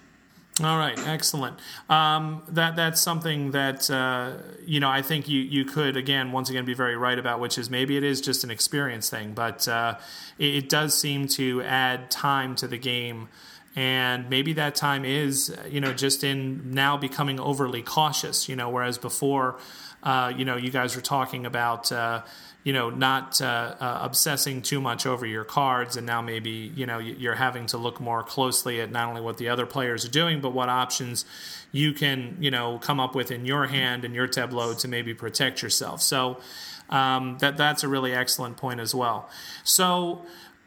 All 0.62 0.78
right, 0.78 0.96
excellent. 1.08 1.58
Um, 1.88 2.44
that 2.50 2.76
that's 2.76 3.00
something 3.00 3.50
that 3.50 3.90
uh, 3.90 4.34
you 4.64 4.78
know 4.78 4.88
I 4.88 5.02
think 5.02 5.28
you 5.28 5.40
you 5.40 5.64
could 5.64 5.96
again 5.96 6.30
once 6.30 6.48
again 6.48 6.64
be 6.64 6.74
very 6.74 6.96
right 6.96 7.18
about, 7.18 7.40
which 7.40 7.58
is 7.58 7.70
maybe 7.70 7.96
it 7.96 8.04
is 8.04 8.20
just 8.20 8.44
an 8.44 8.52
experience 8.52 9.10
thing, 9.10 9.32
but 9.32 9.66
uh, 9.66 9.96
it, 10.38 10.54
it, 10.54 10.68
does 10.68 10.96
seem 10.96 11.26
to 11.26 11.60
add 11.62 12.08
time 12.08 12.54
to 12.56 12.68
the 12.68 12.78
game, 12.78 13.28
and 13.74 14.30
maybe 14.30 14.52
that 14.52 14.76
time 14.76 15.04
is 15.04 15.52
you 15.68 15.80
know 15.80 15.92
just 15.92 16.22
in 16.22 16.70
now 16.70 16.96
becoming 16.96 17.40
overly 17.40 17.82
cautious, 17.82 18.48
you 18.48 18.54
know, 18.54 18.70
whereas 18.70 18.96
before, 18.96 19.58
uh, 20.04 20.32
you 20.36 20.44
know, 20.44 20.56
you 20.56 20.70
guys 20.70 20.94
were 20.94 21.02
talking 21.02 21.46
about 21.46 21.90
uh, 21.90 22.22
you 22.64 22.72
know, 22.72 22.88
not 22.88 23.40
uh, 23.42 23.76
uh, 23.78 23.98
obsessing 24.02 24.62
too 24.62 24.80
much 24.80 25.04
over 25.04 25.26
your 25.26 25.44
cards, 25.44 25.96
and 25.96 26.06
now 26.06 26.22
maybe 26.22 26.72
you 26.74 26.86
know 26.86 26.98
you're 26.98 27.34
having 27.34 27.66
to 27.66 27.76
look 27.76 28.00
more 28.00 28.22
closely 28.22 28.80
at 28.80 28.90
not 28.90 29.08
only 29.08 29.20
what 29.20 29.36
the 29.36 29.50
other 29.50 29.66
players 29.66 30.04
are 30.04 30.10
doing, 30.10 30.40
but 30.40 30.54
what 30.54 30.70
options 30.70 31.26
you 31.72 31.92
can 31.92 32.36
you 32.40 32.50
know 32.50 32.78
come 32.78 32.98
up 32.98 33.14
with 33.14 33.30
in 33.30 33.44
your 33.44 33.66
hand 33.66 34.04
and 34.04 34.14
your 34.14 34.26
tableau 34.26 34.72
to 34.74 34.88
maybe 34.88 35.12
protect 35.12 35.62
yourself. 35.62 36.00
So 36.00 36.40
um, 36.88 37.36
that 37.40 37.58
that's 37.58 37.84
a 37.84 37.88
really 37.88 38.14
excellent 38.14 38.56
point 38.56 38.80
as 38.80 38.94
well. 38.94 39.28
So 39.62 40.24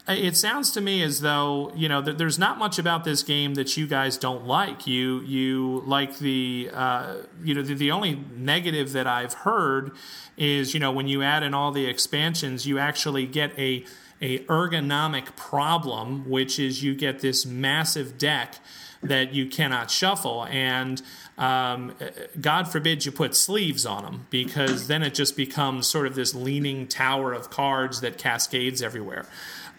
it 0.07 0.37
sounds 0.37 0.71
to 0.71 0.81
me 0.81 1.03
as 1.03 1.19
though 1.19 1.71
you 1.75 1.89
know 1.89 2.01
there's 2.01 2.39
not 2.39 2.57
much 2.57 2.79
about 2.79 3.03
this 3.03 3.23
game 3.23 3.55
that 3.55 3.75
you 3.75 3.87
guys 3.87 4.17
don't 4.17 4.45
like. 4.45 4.87
You 4.87 5.21
you 5.21 5.83
like 5.85 6.19
the 6.19 6.69
uh, 6.73 7.15
you 7.43 7.53
know 7.53 7.61
the, 7.61 7.73
the, 7.73 7.91
only 7.91 8.23
negative 8.35 8.93
that 8.93 9.05
I've 9.05 9.33
heard 9.33 9.91
is 10.37 10.73
you 10.73 10.79
know 10.79 10.91
when 10.91 11.07
you 11.07 11.23
add 11.23 11.43
in 11.43 11.53
all 11.53 11.71
the 11.71 11.85
expansions, 11.85 12.65
you 12.65 12.79
actually 12.79 13.25
get 13.25 13.57
a 13.59 13.85
a 14.21 14.39
ergonomic 14.45 15.35
problem, 15.35 16.29
which 16.29 16.57
is 16.57 16.83
you 16.83 16.95
get 16.95 17.19
this 17.19 17.45
massive 17.45 18.17
deck 18.17 18.55
that 19.03 19.33
you 19.33 19.47
cannot 19.47 19.91
shuffle 19.91 20.45
and. 20.45 21.01
Um, 21.39 21.93
God 22.41 22.67
forbid 22.67 23.05
you 23.05 23.11
put 23.11 23.35
sleeves 23.35 23.85
on 23.85 24.01
them 24.01 24.25
because 24.31 24.87
then 24.87 25.03
it 25.03 25.13
just 25.13 25.37
becomes 25.37 25.85
sort 25.85 26.07
of 26.07 26.15
this 26.15 26.33
leaning 26.33 26.87
tower 26.87 27.31
of 27.31 27.51
cards 27.51 28.01
that 28.01 28.17
cascades 28.17 28.81
everywhere. 28.81 29.27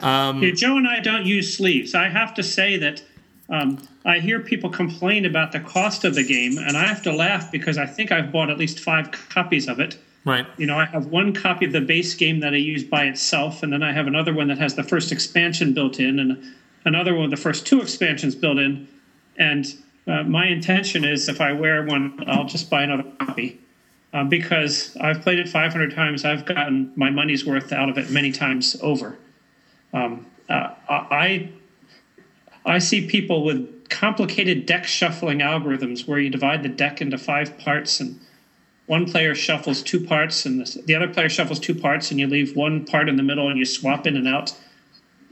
Um, 0.01 0.43
yeah, 0.43 0.53
Joe 0.53 0.77
and 0.77 0.87
I 0.87 1.01
don't 1.01 1.27
use 1.27 1.57
sleeves. 1.57 1.95
I 1.95 2.09
have 2.09 2.35
to 2.35 2.43
say 2.43 2.77
that 2.77 3.03
um, 3.49 3.79
I 4.05 4.19
hear 4.19 4.41
people 4.41 4.71
complain 4.71 5.25
about 5.25 5.53
the 5.53 5.61
cost 5.61 6.05
of 6.05 6.15
the 6.15 6.25
game, 6.25 6.59
and 6.59 6.77
I 6.77 6.87
have 6.87 7.03
to 7.03 7.13
laugh 7.13 7.51
because 7.51 7.79
I 7.79 7.87
think 7.87 8.13
I've 8.13 8.31
bought 8.31 8.51
at 8.51 8.59
least 8.59 8.81
five 8.81 9.11
copies 9.11 9.69
of 9.69 9.81
it. 9.81 9.99
Right. 10.25 10.47
You 10.59 10.67
know, 10.67 10.79
I 10.79 10.85
have 10.85 11.07
one 11.07 11.33
copy 11.33 11.65
of 11.65 11.73
the 11.73 11.81
base 11.81 12.15
game 12.15 12.41
that 12.41 12.53
I 12.53 12.59
use 12.59 12.85
by 12.85 13.05
itself, 13.05 13.63
and 13.63 13.73
then 13.73 13.83
I 13.83 13.93
have 13.93 14.07
another 14.07 14.35
one 14.35 14.49
that 14.49 14.59
has 14.59 14.75
the 14.75 14.83
first 14.83 15.13
expansion 15.13 15.73
built 15.73 15.99
in, 15.99 16.19
and 16.19 16.55
another 16.85 17.15
one 17.15 17.23
with 17.23 17.31
the 17.31 17.43
first 17.43 17.67
two 17.67 17.81
expansions 17.81 18.35
built 18.35 18.59
in. 18.59 18.87
And 19.37 19.67
uh, 20.07 20.25
my 20.25 20.47
intention 20.47 21.05
is 21.05 21.29
if 21.29 21.41
I 21.41 21.53
wear 21.53 21.85
one, 21.85 22.25
I'll 22.27 22.45
just 22.45 22.69
buy 22.69 22.83
another 22.83 23.05
copy. 23.21 23.61
Um, 24.13 24.29
because 24.31 24.97
I've 25.01 25.21
played 25.21 25.39
it 25.39 25.49
500 25.49 25.95
times, 25.95 26.25
I've 26.25 26.47
gotten 26.47 26.93
my 26.97 27.11
money's 27.11 27.45
worth 27.45 27.73
out 27.73 27.91
of 27.91 27.99
it 27.99 28.11
many 28.11 28.33
times 28.33 28.77
over. 28.83 29.19
Um, 29.93 30.27
uh, 30.49 30.71
I 30.89 31.49
I 32.65 32.79
see 32.79 33.07
people 33.07 33.45
with 33.45 33.89
complicated 33.89 34.67
deck 34.67 34.85
shuffling 34.85 35.39
algorithms 35.39 36.07
where 36.07 36.19
you 36.19 36.31
divide 36.31 36.63
the 36.63 36.69
deck 36.69 37.01
into 37.01 37.17
five 37.17 37.57
parts 37.59 38.01
and 38.01 38.19
one 38.87 39.07
player 39.07 39.35
shuffles 39.35 39.83
two 39.83 40.01
parts 40.01 40.47
and 40.47 40.67
the 40.87 40.95
other 40.95 41.09
player 41.09 41.29
shuffles 41.29 41.59
two 41.59 41.75
parts 41.75 42.11
and 42.11 42.21
you 42.21 42.27
leave 42.27 42.55
one 42.57 42.85
part 42.85 43.09
in 43.09 43.17
the 43.17 43.23
middle 43.23 43.49
and 43.49 43.59
you 43.59 43.65
swap 43.65 44.07
in 44.07 44.17
and 44.17 44.29
out 44.29 44.53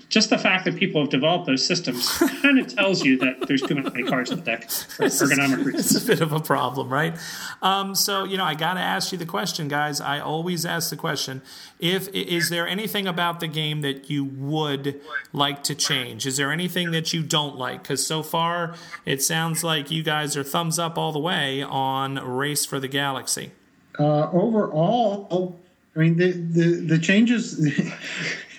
just 0.09 0.31
the 0.31 0.39
fact 0.39 0.65
that 0.65 0.77
people 0.77 1.01
have 1.01 1.11
developed 1.11 1.47
those 1.47 1.67
systems 1.67 2.09
kind 2.43 2.59
of 2.59 2.73
tells 2.75 3.05
you 3.05 3.19
that 3.19 3.47
there's 3.49 3.63
too 3.63 3.75
many 3.75 4.05
cards 4.05 4.31
in 4.31 4.39
the 4.39 4.45
deck 4.45 4.71
for 4.71 5.05
ergonomic 5.05 5.65
reasons. 5.65 5.97
It's 5.97 6.05
a 6.05 6.07
bit 6.07 6.21
of 6.21 6.33
a 6.33 6.41
problem, 6.41 6.89
right? 6.89 7.19
Um, 7.61 7.95
so 7.95 8.25
you 8.25 8.37
know, 8.37 8.45
I 8.45 8.55
got 8.55 8.75
to 8.75 8.81
ask 8.81 9.11
you 9.13 9.19
the 9.19 9.27
question, 9.27 9.69
guys. 9.69 10.01
I 10.01 10.21
always 10.21 10.65
ask 10.65 10.91
the 10.91 10.97
question: 10.97 11.43
If 11.81 12.09
is 12.09 12.51
there 12.51 12.69
anything 12.69 13.07
about 13.07 13.41
the 13.41 13.49
game 13.49 13.81
that 13.81 14.09
you 14.09 14.25
would 14.25 15.01
like 15.33 15.65
to 15.65 15.75
change? 15.75 16.27
Is 16.27 16.37
there 16.37 16.53
anything 16.53 16.93
that 16.93 17.13
you 17.13 17.23
don't 17.23 17.57
like? 17.57 17.83
Because 17.83 18.07
so 18.07 18.23
far, 18.23 18.75
it 19.05 19.23
sounds 19.23 19.65
like 19.65 19.91
you 19.91 20.03
guys 20.03 20.37
are 20.37 20.45
thumbs 20.45 20.79
up 20.79 20.97
all 20.97 21.13
the 21.13 21.19
way 21.19 21.63
on 21.63 22.15
Race 22.17 22.65
for 22.65 22.79
the 22.79 22.89
Galaxy. 22.89 23.51
Uh, 23.99 24.31
overall, 24.31 25.59
I 25.97 25.99
mean 25.99 26.17
the 26.17 26.31
the, 26.31 26.65
the 26.87 26.99
changes. 26.99 27.59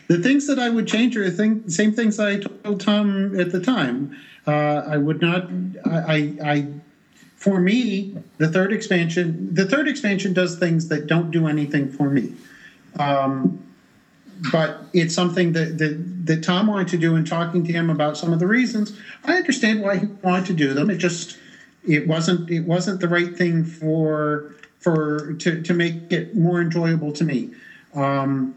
The 0.08 0.18
things 0.20 0.48
that 0.48 0.58
I 0.58 0.70
would 0.70 0.88
change 0.88 1.18
are 1.18 1.30
the 1.30 1.64
same 1.68 1.94
things 1.94 2.20
I 2.20 2.40
told 2.40 2.80
Tom 2.80 3.40
at 3.40 3.52
the 3.52 3.60
time. 3.60 4.18
Uh, 4.46 4.84
I 4.88 4.98
would 4.98 5.22
not. 5.22 5.50
I, 5.86 6.34
I, 6.44 6.68
for 7.36 7.60
me, 7.60 8.16
the 8.38 8.48
third 8.48 8.72
expansion. 8.72 9.54
The 9.54 9.66
third 9.66 9.88
expansion 9.88 10.34
does 10.34 10.58
things 10.58 10.88
that 10.88 11.08
don't 11.08 11.32
do 11.32 11.48
anything 11.48 11.92
for 11.92 12.10
me. 12.10 12.34
Um, 12.98 13.64
but 14.52 14.82
it's 14.94 15.14
something 15.14 15.52
that, 15.54 15.78
that 15.78 16.26
that 16.28 16.44
Tom 16.44 16.68
wanted 16.68 16.88
to 16.90 16.98
do. 16.98 17.16
And 17.16 17.28
talking 17.28 17.66
to 17.66 17.74
him 17.74 17.90
about 17.90 18.18
some 18.18 18.32
of 18.32 18.40
the 18.40 18.48
reasons, 18.48 18.98
I 19.26 19.36
understand 19.36 19.82
why 19.82 19.98
he 19.98 20.06
wanted 20.06 20.46
to 20.48 20.54
do 20.54 20.74
them. 20.74 20.90
It 20.90 20.98
just 20.98 21.38
it 21.86 22.08
wasn't 22.08 22.50
it 22.50 22.62
wasn't 22.62 23.02
the 23.02 23.10
right 23.10 23.36
thing 23.36 23.66
for 23.66 24.56
for 24.80 25.34
to 25.34 25.62
to 25.62 25.74
make 25.74 26.14
it 26.14 26.34
more 26.36 26.62
enjoyable 26.62 27.12
to 27.14 27.26
me. 27.26 27.52
Um, 27.94 28.56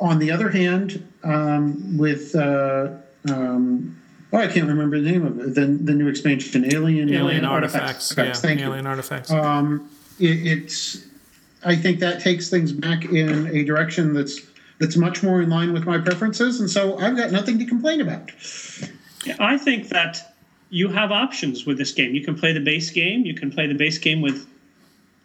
on 0.00 0.18
the 0.18 0.30
other 0.30 0.48
hand, 0.48 1.06
um, 1.22 1.98
with 1.98 2.34
uh, 2.34 2.88
um, 3.28 4.00
oh, 4.32 4.38
I 4.38 4.46
can't 4.46 4.68
remember 4.68 5.00
the 5.00 5.10
name 5.10 5.26
of 5.26 5.38
it. 5.38 5.54
The, 5.54 5.66
the 5.66 5.94
new 5.94 6.08
expansion, 6.08 6.64
Alien 6.64 7.08
Alien, 7.08 7.14
Alien 7.14 7.44
Artifacts. 7.44 8.12
Artifacts. 8.12 8.42
Yeah, 8.42 8.48
Thank 8.48 8.60
Alien 8.60 8.84
you. 8.84 8.90
Artifacts. 8.90 9.30
Um, 9.30 9.90
it, 10.18 10.46
it's. 10.46 11.04
I 11.64 11.74
think 11.74 11.98
that 12.00 12.20
takes 12.20 12.48
things 12.48 12.72
back 12.72 13.06
in 13.06 13.48
a 13.48 13.64
direction 13.64 14.12
that's 14.12 14.40
that's 14.78 14.96
much 14.96 15.22
more 15.22 15.40
in 15.40 15.50
line 15.50 15.72
with 15.72 15.84
my 15.84 15.98
preferences, 15.98 16.60
and 16.60 16.70
so 16.70 16.98
I've 16.98 17.16
got 17.16 17.32
nothing 17.32 17.58
to 17.58 17.64
complain 17.64 18.00
about. 18.00 18.30
I 19.38 19.58
think 19.58 19.88
that 19.88 20.36
you 20.70 20.88
have 20.88 21.10
options 21.12 21.66
with 21.66 21.78
this 21.78 21.92
game. 21.92 22.14
You 22.14 22.24
can 22.24 22.36
play 22.36 22.52
the 22.52 22.60
base 22.60 22.90
game. 22.90 23.24
You 23.24 23.34
can 23.34 23.50
play 23.50 23.66
the 23.66 23.74
base 23.74 23.98
game 23.98 24.20
with 24.20 24.46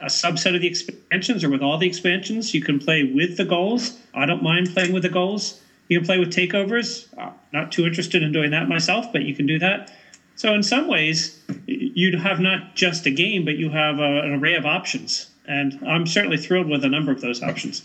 a 0.01 0.07
subset 0.07 0.55
of 0.55 0.61
the 0.61 0.67
expansions 0.67 1.43
or 1.43 1.49
with 1.49 1.61
all 1.61 1.77
the 1.77 1.87
expansions. 1.87 2.53
You 2.53 2.61
can 2.61 2.79
play 2.79 3.03
with 3.03 3.37
the 3.37 3.45
goals. 3.45 3.97
I 4.13 4.25
don't 4.25 4.43
mind 4.43 4.73
playing 4.73 4.93
with 4.93 5.03
the 5.03 5.09
goals. 5.09 5.61
You 5.87 5.99
can 5.99 6.05
play 6.05 6.19
with 6.19 6.33
takeovers. 6.33 7.07
Uh, 7.17 7.31
not 7.53 7.71
too 7.71 7.85
interested 7.85 8.23
in 8.23 8.31
doing 8.31 8.51
that 8.51 8.67
myself, 8.67 9.11
but 9.11 9.23
you 9.23 9.35
can 9.35 9.45
do 9.45 9.59
that. 9.59 9.91
So 10.35 10.53
in 10.53 10.63
some 10.63 10.87
ways, 10.87 11.39
you'd 11.67 12.15
have 12.15 12.39
not 12.39 12.75
just 12.75 13.05
a 13.05 13.11
game, 13.11 13.45
but 13.45 13.55
you 13.55 13.69
have 13.69 13.99
a, 13.99 14.21
an 14.21 14.33
array 14.33 14.55
of 14.55 14.65
options. 14.65 15.29
And 15.47 15.79
I'm 15.87 16.07
certainly 16.07 16.37
thrilled 16.37 16.67
with 16.67 16.83
a 16.83 16.89
number 16.89 17.11
of 17.11 17.21
those 17.21 17.43
options. 17.43 17.83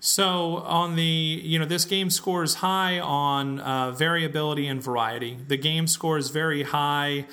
So 0.00 0.58
on 0.58 0.94
the 0.94 1.02
you 1.02 1.58
know 1.58 1.64
this 1.64 1.84
game 1.84 2.10
scores 2.10 2.54
high 2.54 3.00
on 3.00 3.58
uh, 3.58 3.90
variability 3.90 4.66
and 4.68 4.82
variety. 4.82 5.38
The 5.48 5.56
game 5.56 5.86
scores 5.88 6.30
very 6.30 6.62
high 6.62 7.26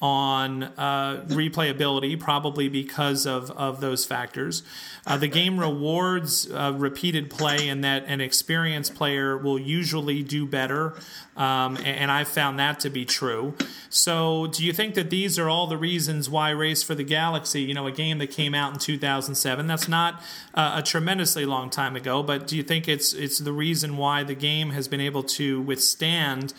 on 0.00 0.62
uh, 0.62 1.22
replayability, 1.28 2.18
probably 2.18 2.68
because 2.68 3.26
of, 3.26 3.50
of 3.50 3.80
those 3.80 4.06
factors. 4.06 4.62
Uh, 5.06 5.16
the 5.18 5.28
game 5.28 5.60
rewards 5.60 6.50
uh, 6.50 6.72
repeated 6.76 7.28
play, 7.28 7.68
and 7.68 7.84
that 7.84 8.04
an 8.06 8.20
experienced 8.20 8.94
player 8.94 9.36
will 9.36 9.58
usually 9.58 10.22
do 10.22 10.46
better. 10.46 10.94
Um, 11.36 11.76
and, 11.78 11.86
and 11.86 12.10
I've 12.10 12.28
found 12.28 12.58
that 12.58 12.80
to 12.80 12.90
be 12.90 13.04
true. 13.04 13.54
So, 13.90 14.46
do 14.46 14.64
you 14.64 14.72
think 14.72 14.94
that 14.94 15.10
these 15.10 15.38
are 15.38 15.48
all 15.48 15.66
the 15.66 15.76
reasons 15.76 16.30
why 16.30 16.50
Race 16.50 16.82
for 16.82 16.94
the 16.94 17.04
Galaxy, 17.04 17.62
you 17.62 17.74
know, 17.74 17.86
a 17.86 17.92
game 17.92 18.18
that 18.18 18.30
came 18.30 18.54
out 18.54 18.72
in 18.72 18.78
2007, 18.78 19.66
that's 19.66 19.88
not 19.88 20.22
uh, 20.54 20.76
a 20.76 20.82
tremendously 20.82 21.44
long 21.44 21.70
time 21.70 21.94
ago, 21.94 22.22
but 22.22 22.46
do 22.46 22.56
you 22.56 22.62
think 22.62 22.88
it's 22.88 23.12
it's 23.12 23.38
the 23.38 23.52
reason 23.52 23.96
why 23.96 24.22
the 24.22 24.34
game 24.34 24.70
has 24.70 24.88
been 24.88 25.00
able 25.00 25.22
to 25.24 25.60
withstand? 25.60 26.54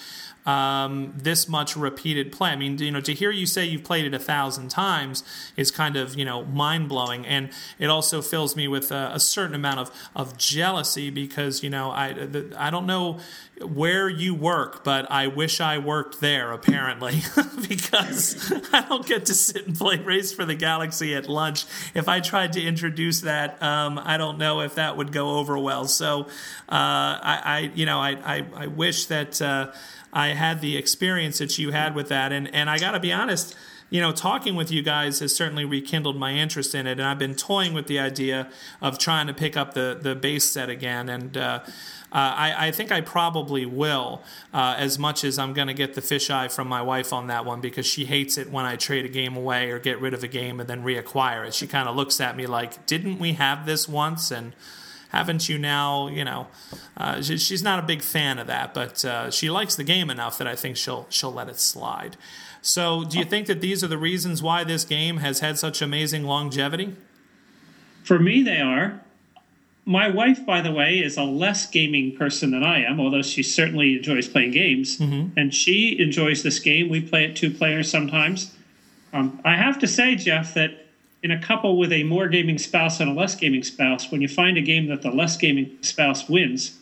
Um, 0.45 1.13
this 1.15 1.47
much 1.47 1.75
repeated 1.75 2.31
play. 2.31 2.49
I 2.49 2.55
mean, 2.55 2.77
you 2.79 2.91
know, 2.91 3.01
to 3.01 3.13
hear 3.13 3.31
you 3.31 3.45
say 3.45 3.65
you've 3.65 3.83
played 3.83 4.05
it 4.05 4.13
a 4.13 4.19
thousand 4.19 4.69
times 4.69 5.23
is 5.55 5.69
kind 5.69 5.95
of 5.95 6.15
you 6.15 6.25
know 6.25 6.45
mind 6.45 6.89
blowing, 6.89 7.25
and 7.25 7.49
it 7.77 7.89
also 7.89 8.21
fills 8.21 8.55
me 8.55 8.67
with 8.67 8.91
a, 8.91 9.11
a, 9.13 9.19
certain 9.19 9.55
amount 9.55 9.79
of 9.79 9.91
of 10.15 10.37
jealousy 10.37 11.09
because 11.09 11.63
you 11.63 11.69
know 11.69 11.91
I 11.91 12.13
the, 12.13 12.53
I 12.57 12.71
don't 12.71 12.87
know 12.87 13.19
where 13.61 14.09
you 14.09 14.33
work, 14.33 14.83
but 14.83 15.09
I 15.11 15.27
wish 15.27 15.61
I 15.61 15.77
worked 15.77 16.19
there 16.19 16.51
apparently 16.51 17.21
because 17.69 18.51
I 18.73 18.81
don't 18.81 19.05
get 19.05 19.27
to 19.27 19.35
sit 19.35 19.67
and 19.67 19.77
play 19.77 19.97
Race 19.97 20.33
for 20.33 20.45
the 20.45 20.55
Galaxy 20.55 21.13
at 21.13 21.29
lunch. 21.29 21.65
If 21.93 22.09
I 22.09 22.19
tried 22.19 22.53
to 22.53 22.61
introduce 22.61 23.21
that, 23.21 23.61
um, 23.61 23.99
I 24.03 24.17
don't 24.17 24.39
know 24.39 24.61
if 24.61 24.75
that 24.75 24.97
would 24.97 25.11
go 25.11 25.37
over 25.37 25.59
well. 25.59 25.85
So 25.85 26.21
uh, 26.21 26.27
I, 26.69 27.41
I, 27.43 27.71
you 27.75 27.85
know 27.85 27.99
I 27.99 28.11
I, 28.11 28.45
I 28.55 28.67
wish 28.67 29.05
that. 29.05 29.39
Uh, 29.39 29.71
I 30.13 30.29
had 30.29 30.61
the 30.61 30.77
experience 30.77 31.37
that 31.39 31.57
you 31.57 31.71
had 31.71 31.95
with 31.95 32.09
that. 32.09 32.31
And, 32.31 32.53
and 32.53 32.69
I 32.69 32.77
got 32.77 32.91
to 32.91 32.99
be 32.99 33.13
honest, 33.13 33.55
you 33.89 33.99
know, 33.99 34.11
talking 34.11 34.55
with 34.55 34.71
you 34.71 34.81
guys 34.81 35.19
has 35.19 35.35
certainly 35.35 35.65
rekindled 35.65 36.17
my 36.17 36.33
interest 36.33 36.73
in 36.73 36.87
it. 36.87 36.93
And 36.93 37.03
I've 37.03 37.19
been 37.19 37.35
toying 37.35 37.73
with 37.73 37.87
the 37.87 37.99
idea 37.99 38.49
of 38.81 38.97
trying 38.97 39.27
to 39.27 39.33
pick 39.33 39.57
up 39.57 39.73
the, 39.73 39.97
the 40.01 40.15
base 40.15 40.45
set 40.45 40.69
again. 40.69 41.09
And 41.09 41.35
uh, 41.35 41.59
uh, 41.65 41.67
I, 42.11 42.67
I, 42.67 42.71
think 42.71 42.91
I 42.91 43.01
probably 43.01 43.65
will, 43.65 44.21
uh, 44.53 44.75
as 44.77 44.97
much 44.97 45.23
as 45.23 45.37
I'm 45.37 45.53
going 45.53 45.67
to 45.67 45.73
get 45.73 45.93
the 45.93 46.01
fisheye 46.01 46.51
from 46.51 46.67
my 46.67 46.81
wife 46.81 47.11
on 47.11 47.27
that 47.27 47.45
one 47.45 47.61
because 47.61 47.85
she 47.85 48.05
hates 48.05 48.37
it 48.37 48.49
when 48.49 48.65
I 48.65 48.77
trade 48.77 49.05
a 49.05 49.09
game 49.09 49.35
away 49.35 49.71
or 49.71 49.79
get 49.79 49.99
rid 49.99 50.13
of 50.13 50.23
a 50.23 50.27
game 50.27 50.59
and 50.59 50.69
then 50.69 50.83
reacquire 50.83 51.45
it. 51.45 51.53
She 51.53 51.67
kind 51.67 51.87
of 51.87 51.95
looks 51.95 52.19
at 52.21 52.35
me 52.35 52.47
like, 52.47 52.85
didn't 52.85 53.19
we 53.19 53.33
have 53.33 53.65
this 53.65 53.87
once? 53.87 54.31
And 54.31 54.53
haven't 55.11 55.47
you 55.47 55.57
now? 55.57 56.07
You 56.07 56.25
know, 56.25 56.47
uh, 56.97 57.21
she, 57.21 57.37
she's 57.37 57.63
not 57.63 57.79
a 57.79 57.83
big 57.83 58.01
fan 58.01 58.39
of 58.39 58.47
that, 58.47 58.73
but 58.73 59.05
uh, 59.05 59.29
she 59.29 59.49
likes 59.49 59.75
the 59.75 59.83
game 59.83 60.09
enough 60.09 60.37
that 60.37 60.47
I 60.47 60.55
think 60.55 60.77
she'll 60.77 61.05
she'll 61.09 61.33
let 61.33 61.49
it 61.49 61.59
slide. 61.59 62.17
So, 62.61 63.03
do 63.03 63.17
you 63.17 63.25
think 63.25 63.47
that 63.47 63.59
these 63.59 63.83
are 63.83 63.87
the 63.87 63.97
reasons 63.97 64.41
why 64.43 64.63
this 64.63 64.85
game 64.85 65.17
has 65.17 65.39
had 65.39 65.57
such 65.57 65.81
amazing 65.81 66.23
longevity? 66.23 66.95
For 68.03 68.19
me, 68.19 68.43
they 68.43 68.61
are. 68.61 69.01
My 69.83 70.09
wife, 70.09 70.45
by 70.45 70.61
the 70.61 70.71
way, 70.71 70.99
is 70.99 71.17
a 71.17 71.23
less 71.23 71.65
gaming 71.65 72.15
person 72.15 72.51
than 72.51 72.63
I 72.63 72.83
am, 72.83 72.99
although 72.99 73.23
she 73.23 73.41
certainly 73.41 73.97
enjoys 73.97 74.27
playing 74.27 74.51
games. 74.51 74.99
Mm-hmm. 74.99 75.39
And 75.39 75.53
she 75.53 75.99
enjoys 75.99 76.43
this 76.43 76.59
game. 76.59 76.87
We 76.87 77.01
play 77.01 77.25
it 77.25 77.35
two 77.35 77.49
players 77.49 77.89
sometimes. 77.89 78.53
Um, 79.11 79.41
I 79.43 79.55
have 79.55 79.79
to 79.79 79.87
say, 79.87 80.15
Jeff, 80.15 80.53
that 80.53 80.80
in 81.23 81.31
a 81.31 81.41
couple 81.41 81.77
with 81.77 81.91
a 81.91 82.03
more 82.03 82.27
gaming 82.27 82.57
spouse 82.57 82.99
and 82.99 83.09
a 83.09 83.13
less 83.13 83.35
gaming 83.35 83.63
spouse, 83.63 84.11
when 84.11 84.21
you 84.21 84.27
find 84.27 84.57
a 84.57 84.61
game 84.61 84.87
that 84.87 85.01
the 85.01 85.11
less 85.11 85.37
gaming 85.37 85.77
spouse 85.81 86.27
wins, 86.27 86.77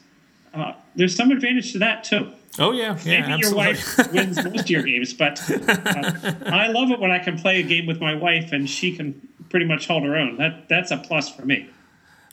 uh, 0.54 0.74
there's 0.96 1.16
some 1.16 1.32
advantage 1.32 1.74
to 1.74 1.80
that 1.80 2.04
too. 2.04 2.32
Oh 2.58 2.72
yeah, 2.72 2.98
yeah, 3.04 3.22
maybe 3.22 3.34
absolutely. 3.34 3.48
your 3.48 3.56
wife 3.56 4.12
wins 4.14 4.44
most 4.44 4.60
of 4.62 4.70
your 4.70 4.84
games, 4.84 5.14
but 5.14 5.40
uh, 5.50 6.34
I 6.48 6.68
love 6.68 6.92
it 6.92 7.00
when 7.00 7.12
I 7.12 7.20
can 7.20 7.38
play 7.38 7.60
a 7.60 7.64
game 7.64 7.86
with 7.86 8.00
my 8.00 8.16
wife 8.16 8.52
and 8.52 8.70
she 8.70 8.96
can 8.96 9.28
pretty 9.50 9.66
much 9.66 9.88
hold 9.88 10.04
her 10.04 10.16
own. 10.16 10.38
That 10.38 10.68
that's 10.68 10.92
a 10.92 10.98
plus 10.98 11.30
for 11.30 11.46
me. 11.46 11.70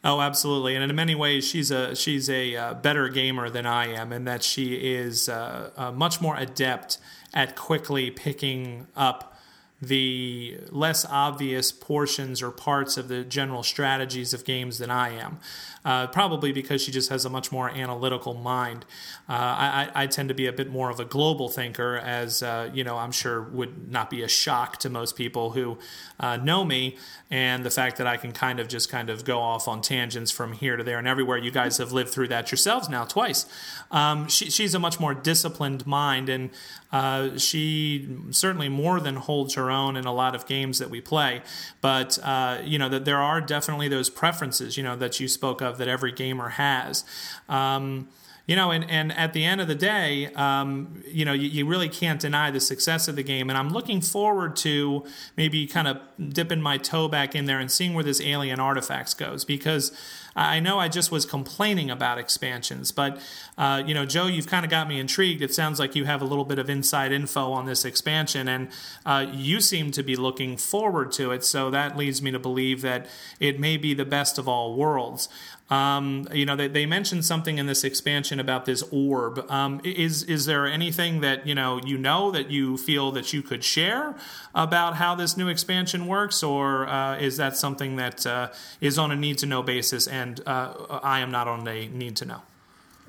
Oh, 0.02 0.20
absolutely, 0.20 0.74
and 0.74 0.88
in 0.88 0.96
many 0.96 1.14
ways, 1.14 1.46
she's 1.46 1.70
a 1.70 1.94
she's 1.94 2.30
a 2.30 2.56
uh, 2.56 2.74
better 2.74 3.08
gamer 3.08 3.50
than 3.50 3.66
I 3.66 3.88
am, 3.88 4.12
in 4.12 4.24
that 4.24 4.42
she 4.42 4.74
is 4.74 5.28
uh, 5.28 5.70
uh, 5.76 5.92
much 5.92 6.20
more 6.20 6.36
adept 6.36 6.98
at 7.34 7.56
quickly 7.56 8.10
picking 8.10 8.86
up 8.96 9.35
the 9.80 10.58
less 10.70 11.04
obvious 11.04 11.70
portions 11.70 12.40
or 12.42 12.50
parts 12.50 12.96
of 12.96 13.08
the 13.08 13.24
general 13.24 13.62
strategies 13.62 14.32
of 14.32 14.44
games 14.44 14.78
than 14.78 14.90
I 14.90 15.10
am. 15.10 15.38
Uh, 15.86 16.04
probably 16.08 16.50
because 16.50 16.82
she 16.82 16.90
just 16.90 17.10
has 17.10 17.24
a 17.24 17.30
much 17.30 17.52
more 17.52 17.70
analytical 17.70 18.34
mind. 18.34 18.84
Uh, 19.28 19.32
I, 19.34 19.90
I, 19.94 20.06
tend 20.08 20.30
to 20.30 20.34
be 20.34 20.46
a 20.46 20.52
bit 20.52 20.68
more 20.68 20.90
of 20.90 20.98
a 20.98 21.04
global 21.04 21.48
thinker, 21.48 21.96
as 21.96 22.42
uh, 22.42 22.68
you 22.74 22.82
know, 22.82 22.96
I'm 22.96 23.12
sure 23.12 23.42
would 23.42 23.88
not 23.88 24.10
be 24.10 24.24
a 24.24 24.28
shock 24.28 24.78
to 24.78 24.90
most 24.90 25.14
people 25.14 25.50
who 25.50 25.78
uh, 26.18 26.38
know 26.38 26.64
me, 26.64 26.96
and 27.30 27.64
the 27.64 27.70
fact 27.70 27.98
that 27.98 28.06
I 28.08 28.16
can 28.16 28.32
kind 28.32 28.58
of 28.58 28.66
just 28.66 28.90
kind 28.90 29.08
of 29.08 29.24
go 29.24 29.38
off 29.38 29.68
on 29.68 29.80
tangents 29.80 30.32
from 30.32 30.54
here 30.54 30.76
to 30.76 30.82
there 30.82 30.98
and 30.98 31.06
everywhere. 31.06 31.38
You 31.38 31.52
guys 31.52 31.78
have 31.78 31.92
lived 31.92 32.10
through 32.10 32.28
that 32.28 32.50
yourselves 32.50 32.88
now 32.88 33.04
twice. 33.04 33.46
Um, 33.92 34.26
she, 34.26 34.50
she's 34.50 34.74
a 34.74 34.80
much 34.80 34.98
more 34.98 35.14
disciplined 35.14 35.86
mind, 35.86 36.28
and 36.28 36.50
uh, 36.92 37.36
she 37.38 38.08
certainly 38.30 38.68
more 38.68 39.00
than 39.00 39.16
holds 39.16 39.54
her 39.54 39.70
own 39.70 39.96
in 39.96 40.04
a 40.04 40.12
lot 40.12 40.34
of 40.34 40.46
games 40.46 40.78
that 40.78 40.90
we 40.90 41.00
play. 41.00 41.42
But 41.80 42.18
uh, 42.22 42.58
you 42.64 42.78
know 42.78 42.88
that 42.88 43.04
there 43.04 43.18
are 43.18 43.40
definitely 43.40 43.88
those 43.88 44.10
preferences, 44.10 44.76
you 44.76 44.82
know, 44.82 44.96
that 44.96 45.20
you 45.20 45.28
spoke 45.28 45.60
of 45.60 45.78
that 45.78 45.88
every 45.88 46.12
gamer 46.12 46.50
has. 46.50 47.04
Um, 47.48 48.08
you 48.46 48.54
know, 48.54 48.70
and, 48.70 48.88
and 48.88 49.12
at 49.12 49.32
the 49.32 49.44
end 49.44 49.60
of 49.60 49.66
the 49.66 49.74
day, 49.74 50.26
um, 50.34 51.02
you 51.06 51.24
know, 51.24 51.32
you, 51.32 51.48
you, 51.48 51.66
really 51.66 51.88
can't 51.88 52.20
deny 52.20 52.50
the 52.50 52.60
success 52.60 53.08
of 53.08 53.16
the 53.16 53.24
game. 53.24 53.50
And 53.50 53.58
I'm 53.58 53.70
looking 53.70 54.00
forward 54.00 54.54
to 54.56 55.04
maybe 55.36 55.66
kind 55.66 55.88
of 55.88 55.98
dipping 56.32 56.62
my 56.62 56.78
toe 56.78 57.08
back 57.08 57.34
in 57.34 57.46
there 57.46 57.58
and 57.58 57.70
seeing 57.70 57.92
where 57.92 58.04
this 58.04 58.20
Alien 58.20 58.60
Artifacts 58.60 59.14
goes 59.14 59.44
because 59.44 59.90
I 60.36 60.60
know 60.60 60.78
I 60.78 60.88
just 60.88 61.10
was 61.10 61.24
complaining 61.24 61.90
about 61.90 62.18
expansions, 62.18 62.92
but 62.92 63.18
uh, 63.56 63.82
you 63.86 63.94
know, 63.94 64.04
Joe, 64.04 64.26
you've 64.26 64.46
kind 64.46 64.66
of 64.66 64.70
got 64.70 64.86
me 64.86 65.00
intrigued. 65.00 65.40
It 65.40 65.54
sounds 65.54 65.78
like 65.78 65.96
you 65.96 66.04
have 66.04 66.20
a 66.20 66.26
little 66.26 66.44
bit 66.44 66.58
of 66.58 66.68
inside 66.68 67.10
info 67.10 67.52
on 67.52 67.64
this 67.64 67.86
expansion, 67.86 68.46
and 68.46 68.68
uh, 69.06 69.26
you 69.32 69.62
seem 69.62 69.92
to 69.92 70.02
be 70.02 70.14
looking 70.14 70.58
forward 70.58 71.10
to 71.12 71.32
it. 71.32 71.42
So 71.42 71.70
that 71.70 71.96
leads 71.96 72.20
me 72.20 72.30
to 72.32 72.38
believe 72.38 72.82
that 72.82 73.06
it 73.40 73.58
may 73.58 73.78
be 73.78 73.94
the 73.94 74.04
best 74.04 74.36
of 74.36 74.46
all 74.46 74.76
worlds. 74.76 75.30
Um, 75.68 76.28
you 76.32 76.46
know, 76.46 76.54
they, 76.54 76.68
they, 76.68 76.86
mentioned 76.86 77.24
something 77.24 77.58
in 77.58 77.66
this 77.66 77.82
expansion 77.82 78.38
about 78.38 78.66
this 78.66 78.84
orb. 78.92 79.50
Um, 79.50 79.80
is 79.82 80.22
is 80.22 80.46
there 80.46 80.64
anything 80.64 81.22
that 81.22 81.44
you 81.44 81.56
know 81.56 81.80
you 81.84 81.98
know 81.98 82.30
that 82.30 82.52
you 82.52 82.76
feel 82.76 83.10
that 83.12 83.32
you 83.32 83.42
could 83.42 83.64
share 83.64 84.14
about 84.54 84.94
how 84.94 85.16
this 85.16 85.36
new 85.36 85.48
expansion 85.48 86.06
works, 86.06 86.44
or 86.44 86.86
uh, 86.86 87.18
is 87.18 87.36
that 87.38 87.56
something 87.56 87.96
that 87.96 88.24
uh, 88.24 88.50
is 88.80 88.96
on 88.96 89.10
a 89.10 89.16
need 89.16 89.38
to 89.38 89.46
know 89.46 89.60
basis 89.60 90.06
and 90.06 90.40
uh, 90.46 91.00
I 91.02 91.18
am 91.18 91.32
not 91.32 91.48
on 91.48 91.66
a 91.66 91.88
need 91.88 92.14
to 92.16 92.24
know? 92.26 92.42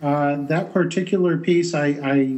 Uh, 0.01 0.35
that 0.47 0.73
particular 0.73 1.37
piece, 1.37 1.73
I, 1.73 1.87
I 2.03 2.37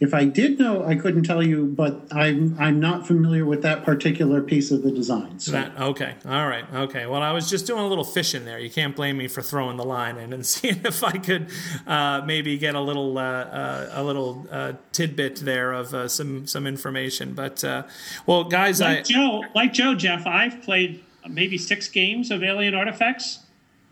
if 0.00 0.14
I 0.14 0.24
did 0.24 0.58
know, 0.58 0.82
I 0.82 0.94
couldn't 0.94 1.24
tell 1.24 1.42
you, 1.42 1.66
but 1.66 2.06
I'm 2.10 2.56
I'm 2.58 2.80
not 2.80 3.06
familiar 3.06 3.44
with 3.44 3.60
that 3.62 3.84
particular 3.84 4.40
piece 4.40 4.70
of 4.70 4.82
the 4.82 4.90
design. 4.90 5.38
So. 5.38 5.52
That, 5.52 5.78
okay, 5.78 6.14
all 6.24 6.48
right, 6.48 6.64
okay. 6.72 7.04
Well, 7.04 7.22
I 7.22 7.32
was 7.32 7.50
just 7.50 7.66
doing 7.66 7.82
a 7.82 7.86
little 7.86 8.04
fishing 8.04 8.46
there. 8.46 8.58
You 8.58 8.70
can't 8.70 8.96
blame 8.96 9.18
me 9.18 9.28
for 9.28 9.42
throwing 9.42 9.76
the 9.76 9.84
line 9.84 10.16
in 10.16 10.32
and 10.32 10.44
seeing 10.46 10.80
if 10.86 11.04
I 11.04 11.12
could 11.12 11.50
uh, 11.86 12.22
maybe 12.24 12.56
get 12.56 12.74
a 12.74 12.80
little 12.80 13.18
uh, 13.18 13.22
uh, 13.22 13.90
a 13.92 14.02
little 14.02 14.46
uh, 14.50 14.72
tidbit 14.92 15.36
there 15.36 15.72
of 15.74 15.92
uh, 15.92 16.08
some 16.08 16.46
some 16.46 16.66
information. 16.66 17.34
But 17.34 17.62
uh, 17.62 17.82
well, 18.24 18.44
guys, 18.44 18.80
like 18.80 19.00
I, 19.00 19.02
Joe, 19.02 19.44
like 19.54 19.74
Joe, 19.74 19.94
Jeff, 19.94 20.26
I've 20.26 20.62
played 20.62 21.04
maybe 21.28 21.58
six 21.58 21.88
games 21.88 22.30
of 22.30 22.42
Alien 22.42 22.74
Artifacts, 22.74 23.40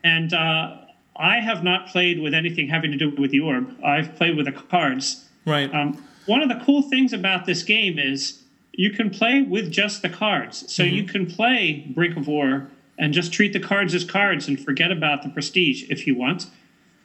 and 0.02 0.32
I 0.32 1.40
have 1.40 1.62
not 1.62 1.88
played 1.88 2.20
with 2.20 2.32
anything 2.32 2.68
having 2.68 2.92
to 2.92 2.96
do 2.96 3.10
with 3.10 3.30
the 3.30 3.40
orb. 3.40 3.76
I've 3.84 4.16
played 4.16 4.36
with 4.36 4.46
the 4.46 4.52
cards 4.52 5.27
Right. 5.44 5.72
Um, 5.72 6.02
one 6.26 6.42
of 6.42 6.48
the 6.48 6.62
cool 6.64 6.82
things 6.82 7.12
about 7.12 7.46
this 7.46 7.62
game 7.62 7.98
is 7.98 8.42
you 8.72 8.90
can 8.90 9.10
play 9.10 9.42
with 9.42 9.70
just 9.70 10.02
the 10.02 10.08
cards. 10.08 10.72
So 10.72 10.84
mm-hmm. 10.84 10.94
you 10.94 11.04
can 11.04 11.26
play 11.26 11.86
Brink 11.94 12.16
of 12.16 12.28
War 12.28 12.68
and 12.98 13.12
just 13.12 13.32
treat 13.32 13.52
the 13.52 13.60
cards 13.60 13.94
as 13.94 14.04
cards 14.04 14.48
and 14.48 14.62
forget 14.62 14.90
about 14.90 15.22
the 15.22 15.28
prestige 15.28 15.88
if 15.90 16.06
you 16.06 16.14
want. 16.14 16.46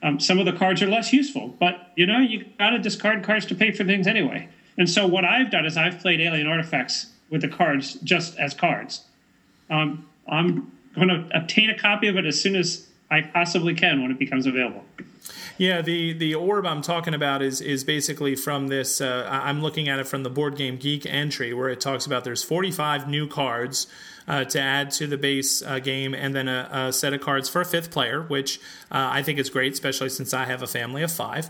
Um, 0.01 0.19
some 0.19 0.39
of 0.39 0.45
the 0.45 0.53
cards 0.53 0.81
are 0.81 0.87
less 0.87 1.13
useful, 1.13 1.55
but 1.59 1.91
you 1.95 2.05
know 2.05 2.19
you 2.19 2.45
got 2.59 2.71
to 2.71 2.79
discard 2.79 3.23
cards 3.23 3.45
to 3.45 3.55
pay 3.55 3.71
for 3.71 3.85
things 3.85 4.05
anyway. 4.05 4.49
And 4.77 4.89
so 4.89 5.07
what 5.07 5.23
I've 5.23 5.49
done 5.49 5.65
is 5.65 5.77
I've 5.77 5.99
played 5.99 6.19
Alien 6.19 6.47
Artifacts 6.47 7.07
with 7.29 7.41
the 7.41 7.47
cards 7.47 7.93
just 8.03 8.37
as 8.37 8.53
cards. 8.53 9.05
Um, 9.69 10.07
I'm 10.27 10.71
going 10.95 11.07
to 11.07 11.29
obtain 11.33 11.69
a 11.69 11.77
copy 11.77 12.07
of 12.07 12.17
it 12.17 12.25
as 12.25 12.39
soon 12.39 12.55
as 12.55 12.87
I 13.09 13.21
possibly 13.21 13.73
can 13.73 14.01
when 14.01 14.11
it 14.11 14.19
becomes 14.19 14.45
available. 14.45 14.83
Yeah, 15.57 15.81
the 15.81 16.13
the 16.13 16.33
orb 16.35 16.65
I'm 16.65 16.81
talking 16.81 17.13
about 17.13 17.41
is 17.41 17.61
is 17.61 17.83
basically 17.83 18.35
from 18.35 18.67
this. 18.67 18.99
Uh, 19.01 19.27
I'm 19.29 19.61
looking 19.61 19.87
at 19.87 19.99
it 19.99 20.07
from 20.07 20.23
the 20.23 20.29
Board 20.29 20.55
Game 20.55 20.77
Geek 20.77 21.05
entry 21.05 21.53
where 21.53 21.69
it 21.69 21.79
talks 21.79 22.05
about 22.05 22.23
there's 22.23 22.43
45 22.43 23.07
new 23.07 23.27
cards. 23.27 23.87
Uh, 24.25 24.45
to 24.45 24.57
add 24.57 24.89
to 24.89 25.05
the 25.05 25.17
base 25.17 25.61
uh, 25.63 25.79
game, 25.79 26.15
and 26.15 26.33
then 26.33 26.47
a, 26.47 26.69
a, 26.71 26.93
set 26.93 27.13
of 27.13 27.19
cards 27.19 27.49
for 27.49 27.59
a 27.59 27.65
fifth 27.65 27.91
player, 27.91 28.21
which 28.21 28.57
uh, 28.89 29.09
I 29.11 29.21
think 29.21 29.37
is 29.37 29.49
great, 29.49 29.73
especially 29.73 30.07
since 30.07 30.33
I 30.33 30.45
have 30.45 30.61
a 30.61 30.67
family 30.67 31.03
of 31.03 31.11
five. 31.11 31.49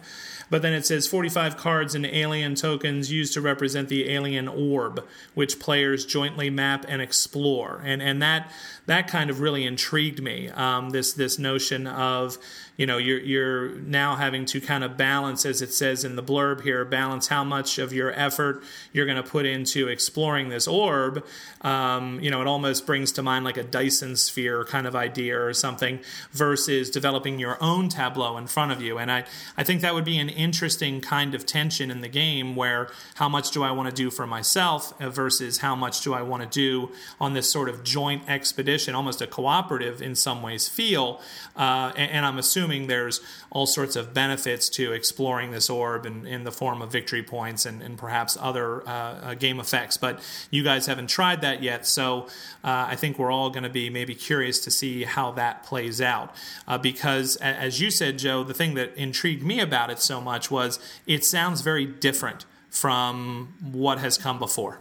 But 0.50 0.64
then 0.64 0.74
it 0.74 0.86
says 0.86 1.08
45 1.08 1.56
cards 1.58 1.96
and 1.96 2.06
alien 2.06 2.56
tokens 2.56 3.12
used 3.12 3.34
to 3.34 3.42
represent 3.42 3.90
the 3.90 4.10
alien 4.10 4.48
orb, 4.48 5.06
which 5.36 5.60
players 5.60 6.06
jointly 6.06 6.50
map 6.50 6.86
and 6.88 7.00
explore. 7.00 7.82
And 7.86 8.02
and 8.02 8.22
that 8.24 8.52
that 8.86 9.08
kind 9.08 9.30
of 9.30 9.40
really 9.40 9.66
intrigued 9.66 10.22
me. 10.22 10.50
Um, 10.50 10.90
this 10.90 11.14
this 11.14 11.40
notion 11.40 11.88
of 11.88 12.38
you 12.76 12.88
know 12.88 12.98
you're 12.98 13.20
you're 13.20 13.70
now 13.82 14.16
having 14.16 14.46
to 14.46 14.60
kind 14.60 14.84
of 14.84 14.98
balance 14.98 15.46
as 15.46 15.62
it 15.62 15.72
says 15.72 16.04
in 16.04 16.16
the 16.16 16.24
blurb 16.24 16.62
here 16.62 16.84
balance 16.84 17.28
how 17.28 17.44
much 17.44 17.78
of 17.78 17.94
your 17.94 18.12
effort 18.20 18.64
you're 18.92 19.06
going 19.06 19.22
to 19.22 19.30
put 19.30 19.46
into 19.46 19.88
exploring 19.88 20.50
this 20.50 20.68
orb 20.68 21.24
um, 21.62 22.20
you 22.20 22.32
know 22.32 22.42
it 22.42 22.48
almost 22.48 22.88
brings 22.88 23.12
to 23.12 23.22
mind 23.22 23.46
like 23.46 23.58
a 23.58 23.64
dyson 23.64 24.16
sphere 24.16 24.66
kind 24.66 24.88
of 24.88 24.96
idea 24.96 25.40
or 25.40 25.54
something 25.54 26.00
versus 26.32 26.90
developing 26.90 27.38
your 27.38 27.58
own 27.62 27.90
tableau 27.90 28.38
in 28.38 28.48
front 28.48 28.72
of 28.72 28.82
you 28.82 28.98
and 28.98 29.12
i 29.12 29.24
i 29.56 29.64
think 29.64 29.82
that 29.82 29.94
would 29.94 30.06
be 30.06 30.18
an 30.18 30.30
interesting 30.30 31.00
kind 31.00 31.36
of 31.36 31.46
tension 31.46 31.92
in 31.92 32.02
the 32.02 32.08
game 32.08 32.56
where 32.56 32.90
how 33.16 33.30
much 33.30 33.52
do 33.52 33.62
i 33.62 33.70
want 33.70 33.88
to 33.88 33.96
do 33.96 34.10
for 34.10 34.26
myself 34.26 34.98
versus 35.00 35.60
how 35.60 35.76
much 35.76 36.02
do 36.02 36.14
i 36.14 36.24
want 36.24 36.42
to 36.42 36.50
do 36.50 36.92
on 37.22 37.34
this 37.34 37.52
sort 37.52 37.70
of 37.70 37.84
joint 37.84 38.28
expedition 38.28 38.73
almost 38.96 39.22
a 39.22 39.28
cooperative 39.28 40.02
in 40.02 40.16
some 40.16 40.42
ways 40.42 40.68
feel 40.68 41.22
uh, 41.56 41.92
and, 41.96 42.12
and 42.12 42.26
i'm 42.26 42.38
assuming 42.38 42.88
there's 42.88 43.22
all 43.54 43.68
sorts 43.68 43.96
of 43.96 44.14
benefits 44.14 44.68
to 44.68 44.92
exploring 44.94 45.52
this 45.52 45.70
orb 45.70 46.08
in, 46.08 46.26
in 46.26 46.44
the 46.44 46.52
form 46.52 46.82
of 46.82 46.92
victory 46.92 47.22
points 47.22 47.68
and, 47.68 47.84
and 47.84 48.00
perhaps 48.00 48.36
other 48.42 48.88
uh, 48.90 48.92
uh, 48.92 49.34
game 49.36 49.60
effects. 49.60 49.96
But 49.96 50.20
you 50.50 50.64
guys 50.64 50.88
haven't 50.88 51.08
tried 51.08 51.42
that 51.42 51.62
yet, 51.62 51.86
so 51.86 52.24
uh, 52.64 52.88
I 52.90 52.96
think 52.96 53.20
we're 53.20 53.32
all 53.32 53.52
going 53.52 53.64
to 53.64 53.70
be 53.70 53.92
maybe 53.92 54.16
curious 54.16 54.60
to 54.62 54.72
see 54.72 55.04
how 55.04 55.32
that 55.34 55.64
plays 55.64 56.02
out. 56.02 56.36
Uh, 56.68 56.80
because, 56.80 57.36
as 57.38 57.80
you 57.80 57.92
said, 57.92 58.18
Joe, 58.18 58.44
the 58.44 58.56
thing 58.56 58.74
that 58.74 58.96
intrigued 58.98 59.44
me 59.44 59.60
about 59.60 59.92
it 59.92 60.00
so 60.00 60.20
much 60.20 60.50
was 60.50 60.80
it 61.06 61.24
sounds 61.24 61.62
very 61.62 61.86
different 61.86 62.46
from 62.72 63.54
what 63.62 64.00
has 64.00 64.18
come 64.18 64.40
before. 64.40 64.80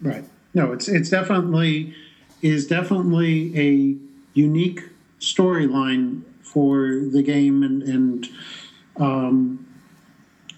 Right. 0.00 0.24
No, 0.54 0.72
it's 0.72 0.88
it's 0.88 1.10
definitely 1.10 1.94
is 2.42 2.66
definitely 2.66 3.58
a 3.58 3.96
unique 4.34 4.82
storyline 5.20 6.22
for 6.42 7.00
the 7.10 7.22
game, 7.22 7.62
and 7.62 7.82
and 7.82 8.28
um, 8.96 9.66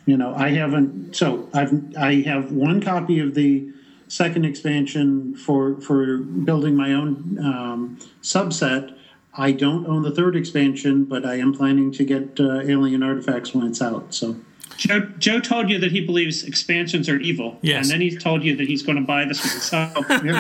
you 0.07 0.17
know 0.17 0.35
I 0.35 0.51
haven't. 0.51 1.15
So 1.15 1.49
I've 1.53 1.97
I 1.97 2.23
have 2.23 2.51
one 2.51 2.81
copy 2.81 3.21
of 3.21 3.35
the 3.35 3.71
second 4.09 4.45
expansion 4.45 5.37
for 5.37 5.81
for 5.81 6.19
building 6.19 6.75
my 6.75 6.93
own 6.93 7.39
um, 7.39 7.99
subset. 8.23 8.97
I 9.37 9.51
don't 9.51 9.87
own 9.87 10.03
the 10.03 10.13
third 10.13 10.37
expansion, 10.37 11.05
but 11.05 11.27
I 11.27 11.37
am 11.37 11.53
planning 11.53 11.91
to 11.93 12.05
get 12.05 12.39
uh, 12.39 12.61
Alien 12.61 13.03
Artifacts 13.03 13.53
when 13.53 13.67
it's 13.67 13.83
out. 13.83 14.15
So 14.15 14.37
Joe, 14.77 15.01
Joe 15.19 15.41
told 15.41 15.71
you 15.71 15.79
that 15.79 15.93
he 15.93 16.05
believes 16.05 16.45
expansions 16.45 17.09
are 17.09 17.19
evil. 17.19 17.59
Yes. 17.63 17.85
And 17.85 17.93
then 17.93 18.01
he 18.01 18.17
told 18.17 18.43
you 18.43 18.57
that 18.57 18.67
he's 18.67 18.83
going 18.83 18.97
to 18.97 19.05
buy 19.05 19.25
this 19.25 19.41
one. 19.41 19.55
So 19.65 19.91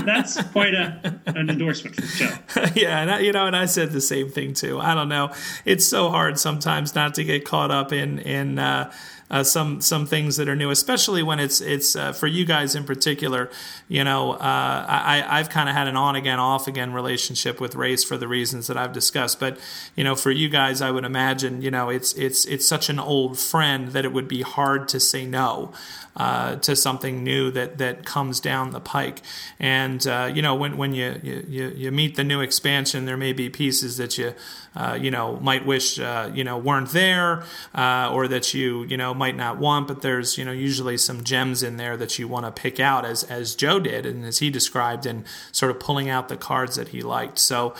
that's 0.02 0.42
quite 0.52 0.74
a, 0.74 1.20
an 1.26 1.48
endorsement 1.48 1.96
from 1.96 2.06
Joe. 2.06 2.36
yeah, 2.74 3.00
and 3.00 3.10
I, 3.10 3.18
you 3.20 3.32
know, 3.32 3.46
and 3.46 3.56
I 3.56 3.66
said 3.66 3.92
the 3.92 4.00
same 4.00 4.28
thing 4.28 4.52
too. 4.52 4.78
I 4.78 4.94
don't 4.94 5.08
know. 5.08 5.32
It's 5.64 5.86
so 5.86 6.10
hard 6.10 6.38
sometimes 6.38 6.94
not 6.94 7.14
to 7.14 7.24
get 7.24 7.44
caught 7.44 7.70
up 7.70 7.92
in 7.92 8.18
in 8.18 8.58
uh, 8.58 8.92
uh, 9.30 9.42
some 9.42 9.80
some 9.80 10.06
things 10.06 10.36
that 10.36 10.48
are 10.48 10.54
new, 10.54 10.70
especially 10.70 11.22
when 11.22 11.40
it's 11.40 11.60
it's 11.60 11.96
uh, 11.96 12.12
for 12.12 12.26
you 12.26 12.44
guys 12.44 12.74
in 12.74 12.84
particular. 12.84 13.50
You 13.88 14.04
know, 14.04 14.32
uh, 14.32 14.38
I 14.40 15.24
I've 15.26 15.48
kind 15.48 15.68
of 15.68 15.74
had 15.74 15.88
an 15.88 15.96
on 15.96 16.14
again 16.14 16.38
off 16.38 16.68
again 16.68 16.92
relationship 16.92 17.60
with 17.60 17.74
race 17.74 18.04
for 18.04 18.16
the 18.16 18.28
reasons 18.28 18.66
that 18.66 18.76
I've 18.76 18.92
discussed. 18.92 19.40
But 19.40 19.58
you 19.96 20.04
know, 20.04 20.14
for 20.14 20.30
you 20.30 20.48
guys, 20.48 20.82
I 20.82 20.90
would 20.90 21.04
imagine 21.04 21.62
you 21.62 21.70
know 21.70 21.88
it's 21.88 22.12
it's 22.14 22.44
it's 22.44 22.66
such 22.66 22.88
an 22.88 22.98
old 22.98 23.38
friend 23.38 23.88
that 23.88 24.04
it 24.04 24.12
would 24.12 24.23
be 24.28 24.42
hard 24.42 24.88
to 24.88 25.00
say 25.00 25.26
no 25.26 25.72
uh, 26.16 26.56
to 26.56 26.76
something 26.76 27.24
new 27.24 27.50
that 27.50 27.78
that 27.78 28.04
comes 28.04 28.40
down 28.40 28.70
the 28.70 28.80
pike. 28.80 29.20
And 29.58 30.06
uh, 30.06 30.30
you 30.32 30.42
know, 30.42 30.54
when 30.54 30.76
when 30.76 30.94
you, 30.94 31.20
you 31.22 31.72
you 31.74 31.90
meet 31.90 32.16
the 32.16 32.24
new 32.24 32.40
expansion, 32.40 33.04
there 33.04 33.16
may 33.16 33.32
be 33.32 33.48
pieces 33.50 33.96
that 33.96 34.16
you 34.16 34.34
uh, 34.76 34.98
you 35.00 35.10
know 35.10 35.36
might 35.40 35.66
wish 35.66 35.98
uh, 35.98 36.30
you 36.32 36.44
know 36.44 36.58
weren't 36.58 36.90
there, 36.90 37.44
uh, 37.74 38.10
or 38.12 38.28
that 38.28 38.54
you 38.54 38.84
you 38.84 38.96
know 38.96 39.12
might 39.12 39.36
not 39.36 39.58
want. 39.58 39.88
But 39.88 40.02
there's 40.02 40.38
you 40.38 40.44
know 40.44 40.52
usually 40.52 40.96
some 40.96 41.24
gems 41.24 41.62
in 41.62 41.76
there 41.76 41.96
that 41.96 42.18
you 42.18 42.28
want 42.28 42.46
to 42.46 42.52
pick 42.52 42.78
out, 42.78 43.04
as 43.04 43.24
as 43.24 43.54
Joe 43.54 43.80
did, 43.80 44.06
and 44.06 44.24
as 44.24 44.38
he 44.38 44.50
described, 44.50 45.06
and 45.06 45.24
sort 45.52 45.70
of 45.70 45.80
pulling 45.80 46.08
out 46.08 46.28
the 46.28 46.36
cards 46.36 46.76
that 46.76 46.88
he 46.88 47.02
liked. 47.02 47.38
So. 47.38 47.74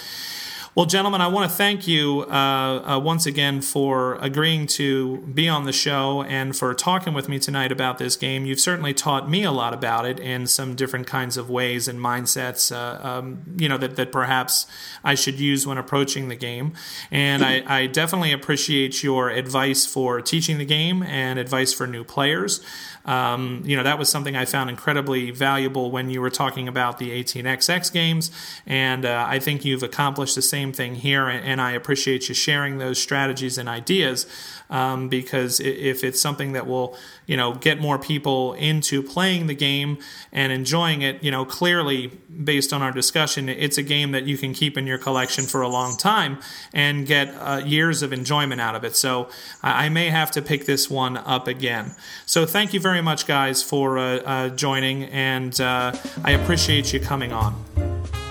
Well, 0.77 0.87
gentlemen, 0.87 1.21
I 1.21 1.29
want 1.29 1.49
to 1.49 1.57
thank 1.57 1.87
you 1.87 2.23
uh, 2.23 2.97
uh, 2.97 2.99
once 2.99 3.27
again 3.27 3.61
for 3.61 4.17
agreeing 4.17 4.67
to 4.67 5.19
be 5.19 5.49
on 5.49 5.67
the 5.67 5.73
show 5.73 6.25
and 6.25 6.57
for 6.57 6.75
talking 6.75 7.15
with 7.15 7.29
me 7.29 7.39
tonight 7.39 7.71
about 7.71 7.99
this 7.99 8.17
game. 8.17 8.45
You've 8.45 8.59
certainly 8.59 8.93
taught 8.93 9.31
me 9.31 9.45
a 9.45 9.53
lot 9.53 9.73
about 9.73 10.05
it 10.05 10.19
in 10.19 10.49
some 10.49 10.75
different 10.75 11.07
kinds 11.07 11.37
of 11.37 11.49
ways 11.49 11.87
and 11.87 12.01
mindsets, 12.01 12.75
uh, 12.75 13.07
um, 13.07 13.43
you 13.57 13.69
know, 13.69 13.79
that, 13.79 13.95
that 13.95 14.11
perhaps 14.11 14.67
I 15.05 15.15
should 15.15 15.39
use 15.39 15.65
when 15.65 15.79
approaching 15.79 16.27
the 16.27 16.35
game. 16.35 16.73
And 17.13 17.45
I, 17.45 17.63
I 17.83 17.87
definitely 17.87 18.33
appreciate 18.33 19.01
your 19.01 19.31
advice 19.31 19.87
for 19.87 20.21
teaching 20.21 20.59
the 20.59 20.65
game 20.65 21.05
and 21.05 21.39
advice 21.39 21.73
for 21.73 21.87
new 21.87 22.03
players. 22.03 22.61
Um, 23.05 23.63
you 23.65 23.77
know, 23.77 23.83
that 23.83 23.99
was 23.99 24.09
something 24.09 24.35
I 24.35 24.45
found 24.45 24.71
incredibly 24.71 25.31
valuable 25.31 25.91
when 25.91 26.11
you 26.11 26.21
were 26.21 26.31
talking 26.31 26.69
about 26.69 26.99
the 26.99 27.11
18xx 27.11 27.93
games, 27.93 28.31
and 28.67 29.05
uh, 29.05 29.27
I 29.29 29.39
think 29.39 29.65
you've 29.65 29.83
accomplished 29.83 30.35
the 30.35 30.43
same 30.43 30.73
thing 30.73 30.95
here, 30.95 31.29
and 31.29 31.61
I 31.61 31.73
appreciate 31.73 32.29
you 32.29 32.35
sharing 32.35 32.79
those 32.79 32.99
strategies 33.01 33.59
and 33.59 33.69
ideas 33.69 34.27
um, 34.75 35.09
because 35.09 35.61
if 35.61 36.03
it's 36.03 36.21
something 36.21 36.53
that 36.55 36.67
will, 36.67 36.97
you 37.27 37.37
know, 37.37 37.55
get 37.55 37.81
more 37.81 37.97
people 37.97 38.55
into 38.55 39.05
playing 39.05 39.47
the 39.47 39.55
game 39.55 39.99
and 40.33 40.51
enjoying 40.51 41.03
it, 41.03 41.23
you 41.23 41.31
know, 41.31 41.45
clearly 41.45 42.09
based 42.43 42.73
on 42.73 42.83
our 42.83 42.91
discussion, 42.91 43.49
it's 43.49 43.79
a 43.79 43.85
game 43.85 44.11
that 44.11 44.25
you 44.25 44.37
can 44.37 44.53
keep 44.53 44.77
in 44.77 44.85
your 44.85 44.99
collection 44.99 45.45
for 45.45 45.63
a 45.63 45.69
long 45.69 45.97
time 45.97 46.39
and 46.73 47.07
get 47.07 47.29
uh, 47.39 47.63
years 47.65 48.03
of 48.03 48.13
enjoyment 48.13 48.61
out 48.61 48.75
of 48.75 48.83
it. 48.83 48.97
So 48.97 49.29
I 49.63 49.89
may 49.91 50.11
have 50.11 50.33
to 50.33 50.43
pick 50.43 50.67
this 50.67 50.91
one 50.91 51.19
up 51.19 51.47
again. 51.47 51.95
So 52.27 52.45
thank 52.45 52.75
you 52.75 52.81
very 52.81 53.01
much, 53.01 53.29
guys, 53.29 53.63
for 53.63 53.97
uh, 53.97 54.17
uh, 54.17 54.49
joining, 54.49 55.05
and 55.05 55.59
uh, 55.61 55.95
I 56.25 56.33
appreciate 56.33 56.93
you 56.93 56.99
coming 56.99 57.33
on. 57.33 57.55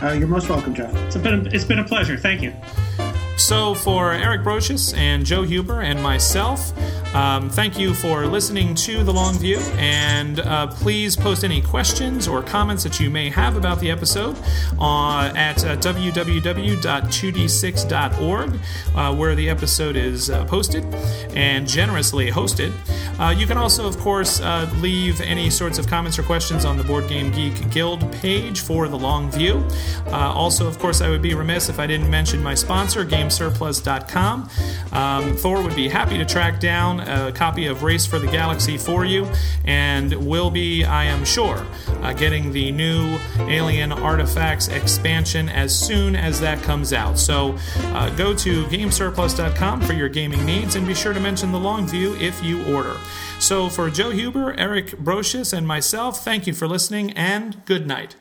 Uh, 0.02 0.12
you're 0.12 0.28
most 0.28 0.50
welcome, 0.50 0.76
Jeff. 0.76 0.94
It's 0.94 1.16
been 1.16 1.48
a, 1.48 1.50
it's 1.52 1.64
been 1.64 1.80
a 1.80 1.86
pleasure. 1.86 2.18
Thank 2.18 2.42
you. 2.42 2.54
So, 3.38 3.74
for 3.74 4.14
Eric 4.14 4.42
Brosius 4.42 4.96
and 4.96 5.26
Joe 5.26 5.42
Huber 5.42 5.82
and 5.82 6.02
myself, 6.02 6.72
um, 7.16 7.50
thank 7.50 7.78
you 7.78 7.94
for 7.94 8.26
listening 8.26 8.74
to 8.76 9.04
The 9.04 9.12
Long 9.14 9.36
View. 9.36 9.60
And 9.78 10.40
uh, 10.40 10.68
please 10.68 11.16
post 11.16 11.44
any 11.44 11.62
questions 11.62 12.28
or 12.28 12.42
comments 12.42 12.82
that 12.84 13.00
you 13.00 13.12
may 13.12 13.30
have 13.30 13.56
about 13.56 13.80
the 13.80 13.92
episode 13.92 14.36
uh, 14.80 15.32
at 15.36 15.64
uh, 15.64 15.78
www.2d6.org, 15.78 18.60
uh, 18.96 19.16
where 19.16 19.36
the 19.36 19.48
episode 19.50 19.96
is 19.96 20.32
uh, 20.32 20.44
posted 20.46 20.84
and 21.36 21.68
generously 21.68 22.32
hosted. 22.32 22.74
Uh, 23.20 23.30
you 23.30 23.46
can 23.46 23.60
also, 23.60 23.88
of 23.88 24.00
course, 24.00 24.42
leave 24.82 25.22
any 25.22 25.52
sorts 25.52 25.78
of 25.78 25.86
comments 25.88 26.18
or 26.18 26.24
questions 26.24 26.66
on 26.66 26.78
the 26.78 26.84
Board 26.84 27.08
Game 27.08 27.32
Geek 27.32 27.70
Guild 27.70 28.12
page 28.14 28.62
for 28.62 28.88
The 28.88 28.98
Long 28.98 29.30
View. 29.30 29.64
also, 30.08 30.66
of 30.68 30.80
course, 30.80 31.00
I 31.02 31.10
would 31.10 31.22
be 31.22 31.36
remiss 31.36 31.70
if 31.70 31.78
I 31.80 31.86
didn't 31.86 32.10
mention 32.10 32.42
my 32.42 32.56
sponsor, 32.56 33.04
Game 33.04 33.23
gamesurplus.com. 33.24 34.50
Um, 34.92 35.36
Thor 35.38 35.62
would 35.62 35.76
be 35.76 35.88
happy 35.88 36.18
to 36.18 36.26
track 36.26 36.60
down 36.60 37.00
a 37.00 37.32
copy 37.32 37.68
of 37.68 37.84
Race 37.84 38.06
for 38.06 38.20
the 38.20 38.28
Galaxy 38.28 38.78
for 38.78 39.06
you, 39.06 39.28
and 39.66 40.14
will 40.14 40.50
be, 40.50 40.84
I 40.84 41.06
am 41.06 41.26
sure, 41.26 41.66
uh, 42.02 42.14
getting 42.14 42.52
the 42.52 42.72
new 42.72 43.18
Alien 43.40 43.92
Artifacts 43.92 44.68
expansion 44.68 45.50
as 45.50 45.78
soon 45.78 46.16
as 46.16 46.40
that 46.42 46.62
comes 46.64 46.94
out. 46.94 47.18
So 47.18 47.58
uh, 47.78 48.10
go 48.16 48.34
to 48.36 48.66
gamesurplus.com 48.66 49.82
for 49.82 49.94
your 49.94 50.10
gaming 50.10 50.46
needs, 50.46 50.76
and 50.76 50.86
be 50.86 50.94
sure 50.94 51.14
to 51.14 51.20
mention 51.20 51.52
the 51.52 51.60
long 51.60 51.88
view 51.88 52.16
if 52.16 52.44
you 52.44 52.64
order. 52.74 52.98
So 53.40 53.70
for 53.70 53.90
Joe 53.90 54.12
Huber, 54.12 54.54
Eric 54.58 54.92
Brosius, 54.92 55.54
and 55.54 55.68
myself, 55.68 56.24
thank 56.24 56.48
you 56.48 56.54
for 56.54 56.68
listening, 56.68 57.12
and 57.12 57.64
good 57.66 57.88
night. 57.88 58.16